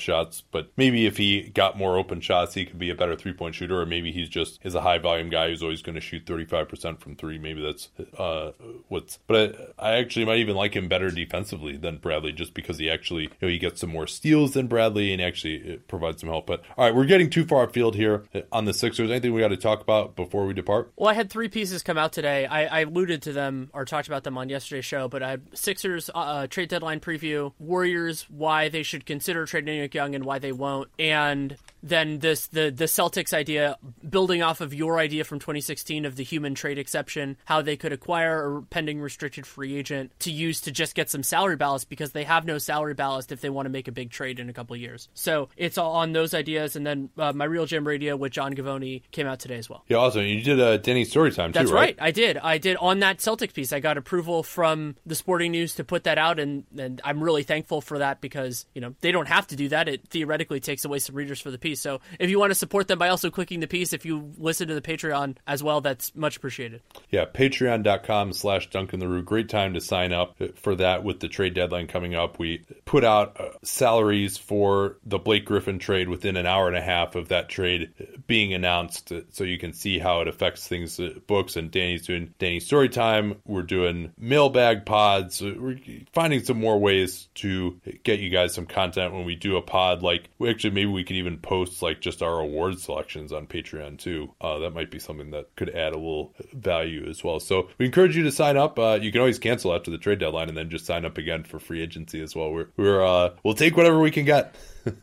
shots. 0.00 0.42
But 0.50 0.70
maybe 0.76 1.06
if 1.06 1.16
he 1.16 1.50
got 1.50 1.78
more 1.78 1.96
open 1.96 2.20
shots, 2.20 2.54
he 2.54 2.64
could 2.64 2.78
be 2.78 2.90
a 2.90 2.94
better 2.94 3.16
three 3.16 3.32
point 3.32 3.54
shooter. 3.54 3.80
Or 3.80 3.86
maybe 3.86 4.12
he's 4.12 4.28
just 4.28 4.58
is 4.62 4.74
a 4.74 4.80
high 4.80 4.98
volume 4.98 5.19
guy 5.28 5.48
who's 5.48 5.62
always 5.62 5.82
going 5.82 5.96
to 5.96 6.00
shoot 6.00 6.22
thirty 6.26 6.46
five 6.46 6.68
percent 6.68 7.00
from 7.00 7.16
three. 7.16 7.38
Maybe 7.38 7.62
that's 7.62 7.88
uh, 8.18 8.52
what's. 8.88 9.18
But 9.26 9.74
I, 9.78 9.90
I 9.90 9.96
actually 9.98 10.24
might 10.24 10.38
even 10.38 10.56
like 10.56 10.74
him 10.74 10.88
better 10.88 11.10
defensively 11.10 11.76
than 11.76 11.98
Bradley, 11.98 12.32
just 12.32 12.54
because 12.54 12.78
he 12.78 12.88
actually 12.88 13.24
you 13.24 13.30
know 13.42 13.48
he 13.48 13.58
gets 13.58 13.80
some 13.80 13.90
more 13.90 14.06
steals 14.06 14.52
than 14.52 14.68
Bradley 14.68 15.12
and 15.12 15.20
actually 15.20 15.74
uh, 15.74 15.76
provides 15.88 16.20
some 16.20 16.30
help. 16.30 16.46
But 16.46 16.62
all 16.78 16.84
right, 16.84 16.94
we're 16.94 17.04
getting 17.04 17.28
too 17.28 17.44
far 17.44 17.64
afield 17.64 17.96
here 17.96 18.24
uh, 18.34 18.40
on 18.52 18.64
the 18.64 18.72
Sixers. 18.72 19.10
Anything 19.10 19.34
we 19.34 19.40
got 19.40 19.48
to 19.48 19.56
talk 19.56 19.80
about 19.80 20.16
before 20.16 20.46
we 20.46 20.54
depart? 20.54 20.92
Well, 20.96 21.10
I 21.10 21.14
had 21.14 21.28
three 21.28 21.48
pieces 21.48 21.82
come 21.82 21.98
out 21.98 22.12
today. 22.12 22.46
I, 22.46 22.78
I 22.78 22.80
alluded 22.80 23.22
to 23.22 23.32
them 23.32 23.70
or 23.72 23.84
talked 23.84 24.06
about 24.06 24.24
them 24.24 24.38
on 24.38 24.48
yesterday's 24.48 24.84
show, 24.84 25.08
but 25.08 25.22
I 25.22 25.30
had 25.30 25.42
Sixers 25.54 26.08
uh, 26.14 26.46
trade 26.46 26.68
deadline 26.68 27.00
preview, 27.00 27.52
Warriors, 27.58 28.26
why 28.28 28.68
they 28.68 28.82
should 28.82 29.04
consider 29.06 29.46
trading 29.46 29.80
Nick 29.80 29.94
Young 29.94 30.14
and 30.14 30.24
why 30.24 30.38
they 30.38 30.52
won't, 30.52 30.88
and 30.98 31.56
then 31.82 32.18
this 32.18 32.46
the 32.48 32.70
the 32.70 32.84
Celtics 32.84 33.32
idea, 33.32 33.76
building 34.08 34.42
off 34.42 34.60
of 34.60 34.74
your 34.74 34.98
idea 34.98 35.24
from 35.24 35.38
2016 35.38 36.04
of 36.04 36.16
the 36.16 36.24
human 36.24 36.54
trade 36.54 36.78
exception, 36.78 37.36
how 37.44 37.62
they 37.62 37.76
could 37.76 37.92
acquire 37.92 38.58
a 38.58 38.62
pending 38.62 39.00
restricted 39.00 39.46
free 39.46 39.76
agent 39.76 40.12
to 40.20 40.30
use 40.30 40.60
to 40.62 40.70
just 40.70 40.94
get 40.94 41.10
some 41.10 41.22
salary 41.22 41.56
ballast 41.56 41.88
because 41.88 42.12
they 42.12 42.24
have 42.24 42.44
no 42.44 42.58
salary 42.58 42.94
ballast 42.94 43.32
if 43.32 43.40
they 43.40 43.50
want 43.50 43.66
to 43.66 43.70
make 43.70 43.88
a 43.88 43.92
big 43.92 44.10
trade 44.10 44.38
in 44.38 44.48
a 44.48 44.52
couple 44.52 44.74
of 44.74 44.80
years. 44.80 45.08
So 45.14 45.48
it's 45.56 45.78
all 45.78 45.94
on 45.94 46.12
those 46.12 46.34
ideas, 46.34 46.76
and 46.76 46.86
then 46.86 47.10
uh, 47.16 47.32
my 47.32 47.46
RealGM 47.46 47.86
Radio 47.86 48.16
with 48.16 48.32
John 48.32 48.54
Gavoni 48.54 49.02
came 49.10 49.26
out 49.26 49.40
today 49.40 49.56
as 49.56 49.68
well. 49.68 49.84
Yeah, 49.88 49.98
awesome. 49.98 50.24
You 50.24 50.42
did 50.42 50.60
a 50.60 50.78
Denny 50.78 51.04
story 51.04 51.30
time 51.32 51.52
too, 51.52 51.60
That's 51.60 51.70
right? 51.70 51.96
I 52.00 52.10
did. 52.10 52.36
I 52.38 52.58
did 52.58 52.76
on 52.78 53.00
that 53.00 53.20
Celtic 53.20 53.54
piece. 53.54 53.72
I 53.72 53.80
got 53.80 53.96
approval 53.96 54.42
from 54.42 54.96
the 55.06 55.14
Sporting 55.14 55.52
News 55.52 55.74
to 55.76 55.84
put 55.84 56.04
that 56.04 56.18
out, 56.18 56.38
and, 56.38 56.64
and 56.76 57.00
I'm 57.04 57.22
really 57.22 57.42
thankful 57.42 57.80
for 57.80 57.98
that 57.98 58.20
because 58.20 58.66
you 58.74 58.80
know 58.80 58.94
they 59.00 59.12
don't 59.12 59.28
have 59.28 59.46
to 59.48 59.56
do 59.56 59.68
that. 59.68 59.88
It 59.88 60.08
theoretically 60.08 60.60
takes 60.60 60.84
away 60.84 60.98
some 60.98 61.14
readers 61.14 61.40
for 61.40 61.50
the 61.50 61.58
piece. 61.58 61.69
So 61.74 62.00
if 62.18 62.30
you 62.30 62.38
want 62.38 62.50
to 62.50 62.54
support 62.54 62.88
them 62.88 62.98
by 62.98 63.08
also 63.08 63.30
clicking 63.30 63.60
the 63.60 63.66
piece, 63.66 63.92
if 63.92 64.04
you 64.04 64.32
listen 64.38 64.68
to 64.68 64.74
the 64.74 64.82
Patreon 64.82 65.36
as 65.46 65.62
well, 65.62 65.80
that's 65.80 66.14
much 66.14 66.36
appreciated. 66.36 66.82
Yeah, 67.10 67.24
patreon.com 67.26 68.32
slash 68.32 68.70
Duncan 68.70 69.00
Leroux. 69.00 69.22
Great 69.22 69.48
time 69.48 69.74
to 69.74 69.80
sign 69.80 70.12
up 70.12 70.36
for 70.56 70.74
that 70.76 71.04
with 71.04 71.20
the 71.20 71.28
trade 71.28 71.54
deadline 71.54 71.86
coming 71.86 72.14
up. 72.14 72.38
We 72.38 72.64
put 72.84 73.04
out 73.04 73.40
uh, 73.40 73.50
salaries 73.62 74.36
for 74.36 74.96
the 75.04 75.18
Blake 75.18 75.44
Griffin 75.44 75.78
trade 75.78 76.08
within 76.08 76.36
an 76.36 76.46
hour 76.46 76.68
and 76.68 76.76
a 76.76 76.82
half 76.82 77.14
of 77.14 77.28
that 77.28 77.48
trade 77.48 77.92
being 78.26 78.54
announced 78.54 79.12
uh, 79.12 79.20
so 79.30 79.44
you 79.44 79.58
can 79.58 79.72
see 79.72 79.98
how 79.98 80.20
it 80.20 80.28
affects 80.28 80.66
things, 80.66 80.98
uh, 80.98 81.14
books. 81.26 81.56
And 81.56 81.70
Danny's 81.70 82.06
doing 82.06 82.34
Danny's 82.38 82.66
story 82.66 82.88
time. 82.88 83.36
We're 83.46 83.62
doing 83.62 84.12
mailbag 84.18 84.86
pods. 84.86 85.40
We're 85.40 85.78
finding 86.12 86.42
some 86.42 86.58
more 86.58 86.78
ways 86.78 87.28
to 87.36 87.80
get 88.02 88.20
you 88.20 88.30
guys 88.30 88.54
some 88.54 88.66
content 88.66 89.12
when 89.12 89.24
we 89.24 89.34
do 89.36 89.56
a 89.56 89.62
pod. 89.62 90.02
Like, 90.02 90.30
actually, 90.46 90.70
maybe 90.70 90.90
we 90.90 91.04
could 91.04 91.16
even 91.16 91.38
post 91.38 91.59
like 91.82 92.00
just 92.00 92.22
our 92.22 92.40
award 92.40 92.78
selections 92.78 93.32
on 93.32 93.46
Patreon 93.46 93.98
too. 93.98 94.32
Uh, 94.40 94.58
that 94.58 94.70
might 94.74 94.90
be 94.90 94.98
something 94.98 95.30
that 95.30 95.54
could 95.56 95.70
add 95.70 95.92
a 95.92 95.98
little 95.98 96.34
value 96.52 97.08
as 97.08 97.22
well. 97.24 97.40
So 97.40 97.68
we 97.78 97.86
encourage 97.86 98.16
you 98.16 98.22
to 98.24 98.32
sign 98.32 98.56
up. 98.56 98.78
Uh, 98.78 98.98
you 99.00 99.12
can 99.12 99.20
always 99.20 99.38
cancel 99.38 99.74
after 99.74 99.90
the 99.90 99.98
trade 99.98 100.18
deadline 100.18 100.48
and 100.48 100.56
then 100.56 100.70
just 100.70 100.86
sign 100.86 101.04
up 101.04 101.18
again 101.18 101.44
for 101.44 101.58
free 101.58 101.82
agency 101.82 102.20
as 102.20 102.34
well. 102.34 102.52
We're, 102.52 102.68
we're 102.76 103.04
uh, 103.04 103.30
we'll 103.42 103.54
take 103.54 103.76
whatever 103.76 104.00
we 104.00 104.10
can 104.10 104.24
get. 104.24 104.54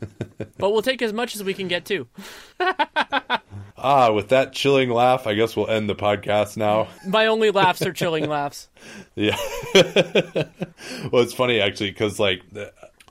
But 0.57 0.71
we'll 0.71 0.81
take 0.81 1.03
as 1.03 1.13
much 1.13 1.35
as 1.35 1.43
we 1.43 1.53
can 1.53 1.67
get 1.67 1.85
too. 1.85 2.07
Ah, 3.79 4.11
with 4.11 4.29
that 4.29 4.53
chilling 4.53 4.89
laugh, 4.89 5.27
I 5.27 5.35
guess 5.35 5.55
we'll 5.55 5.69
end 5.69 5.87
the 5.87 5.95
podcast 5.95 6.57
now. 6.57 6.87
My 7.07 7.27
only 7.27 7.51
laughs 7.51 7.83
are 7.83 7.93
chilling 7.93 8.27
laughs. 8.27 8.69
Yeah. 9.13 9.37
well, 9.75 11.21
it's 11.21 11.33
funny 11.33 11.61
actually 11.61 11.91
because 11.91 12.19
like 12.19 12.41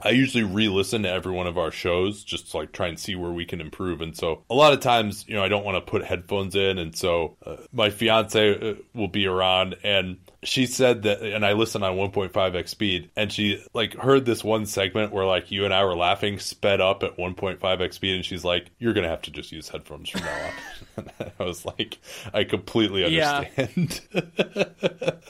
I 0.01 0.09
usually 0.09 0.43
re-listen 0.43 1.03
to 1.03 1.09
every 1.09 1.31
one 1.31 1.47
of 1.47 1.57
our 1.57 1.71
shows 1.71 2.23
just 2.23 2.51
to, 2.51 2.57
like 2.57 2.71
try 2.71 2.87
and 2.87 2.99
see 2.99 3.15
where 3.15 3.31
we 3.31 3.45
can 3.45 3.61
improve. 3.61 4.01
And 4.01 4.15
so 4.15 4.43
a 4.49 4.53
lot 4.53 4.73
of 4.73 4.79
times, 4.79 5.25
you 5.27 5.35
know, 5.35 5.43
I 5.43 5.47
don't 5.47 5.65
want 5.65 5.75
to 5.75 5.91
put 5.91 6.03
headphones 6.03 6.55
in, 6.55 6.77
and 6.77 6.95
so 6.95 7.35
uh, 7.45 7.57
my 7.71 7.89
fiance 7.89 8.71
uh, 8.71 8.75
will 8.93 9.07
be 9.07 9.25
around 9.25 9.75
and. 9.83 10.17
She 10.47 10.65
said 10.65 11.03
that, 11.03 11.21
and 11.21 11.45
I 11.45 11.51
listened 11.51 11.83
on 11.83 11.97
1.5x 11.97 12.69
speed, 12.69 13.09
and 13.17 13.29
she 13.31 13.61
like 13.73 13.93
heard 13.95 14.25
this 14.25 14.45
one 14.45 14.65
segment 14.65 15.11
where 15.11 15.25
like 15.25 15.51
you 15.51 15.65
and 15.65 15.73
I 15.73 15.83
were 15.83 15.93
laughing, 15.95 16.39
sped 16.39 16.79
up 16.79 17.03
at 17.03 17.17
1.5x 17.17 17.93
speed, 17.93 18.15
and 18.15 18.23
she's 18.23 18.45
like, 18.45 18.71
"You're 18.79 18.93
gonna 18.93 19.09
have 19.09 19.21
to 19.23 19.31
just 19.31 19.51
use 19.51 19.67
headphones 19.67 20.09
from 20.09 20.21
now 20.21 20.51
on." 20.97 21.09
I 21.39 21.43
was 21.43 21.65
like, 21.65 21.97
"I 22.33 22.45
completely 22.45 23.05
Yeah. 23.13 23.43
understand." 23.57 24.01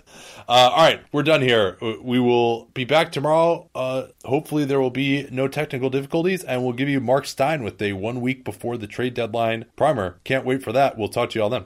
Uh, 0.49 0.69
all 0.73 0.77
right, 0.77 1.01
we're 1.11 1.23
done 1.23 1.41
here. 1.41 1.77
We 2.01 2.21
will 2.21 2.67
be 2.73 2.85
back 2.85 3.11
tomorrow. 3.11 3.69
Uh, 3.75 4.03
hopefully, 4.23 4.63
there 4.63 4.79
will 4.79 4.89
be 4.89 5.27
no 5.29 5.49
technical 5.49 5.89
difficulties, 5.89 6.41
and 6.45 6.63
we'll 6.63 6.71
give 6.71 6.87
you 6.87 7.01
Mark 7.01 7.25
Stein 7.25 7.63
with 7.63 7.81
a 7.81 7.91
one 7.91 8.21
week 8.21 8.45
before 8.45 8.77
the 8.77 8.87
trade 8.87 9.13
deadline 9.13 9.65
primer. 9.75 10.21
Can't 10.23 10.45
wait 10.45 10.63
for 10.63 10.71
that. 10.71 10.97
We'll 10.97 11.09
talk 11.09 11.31
to 11.31 11.39
you 11.39 11.43
all 11.43 11.49
then. 11.49 11.65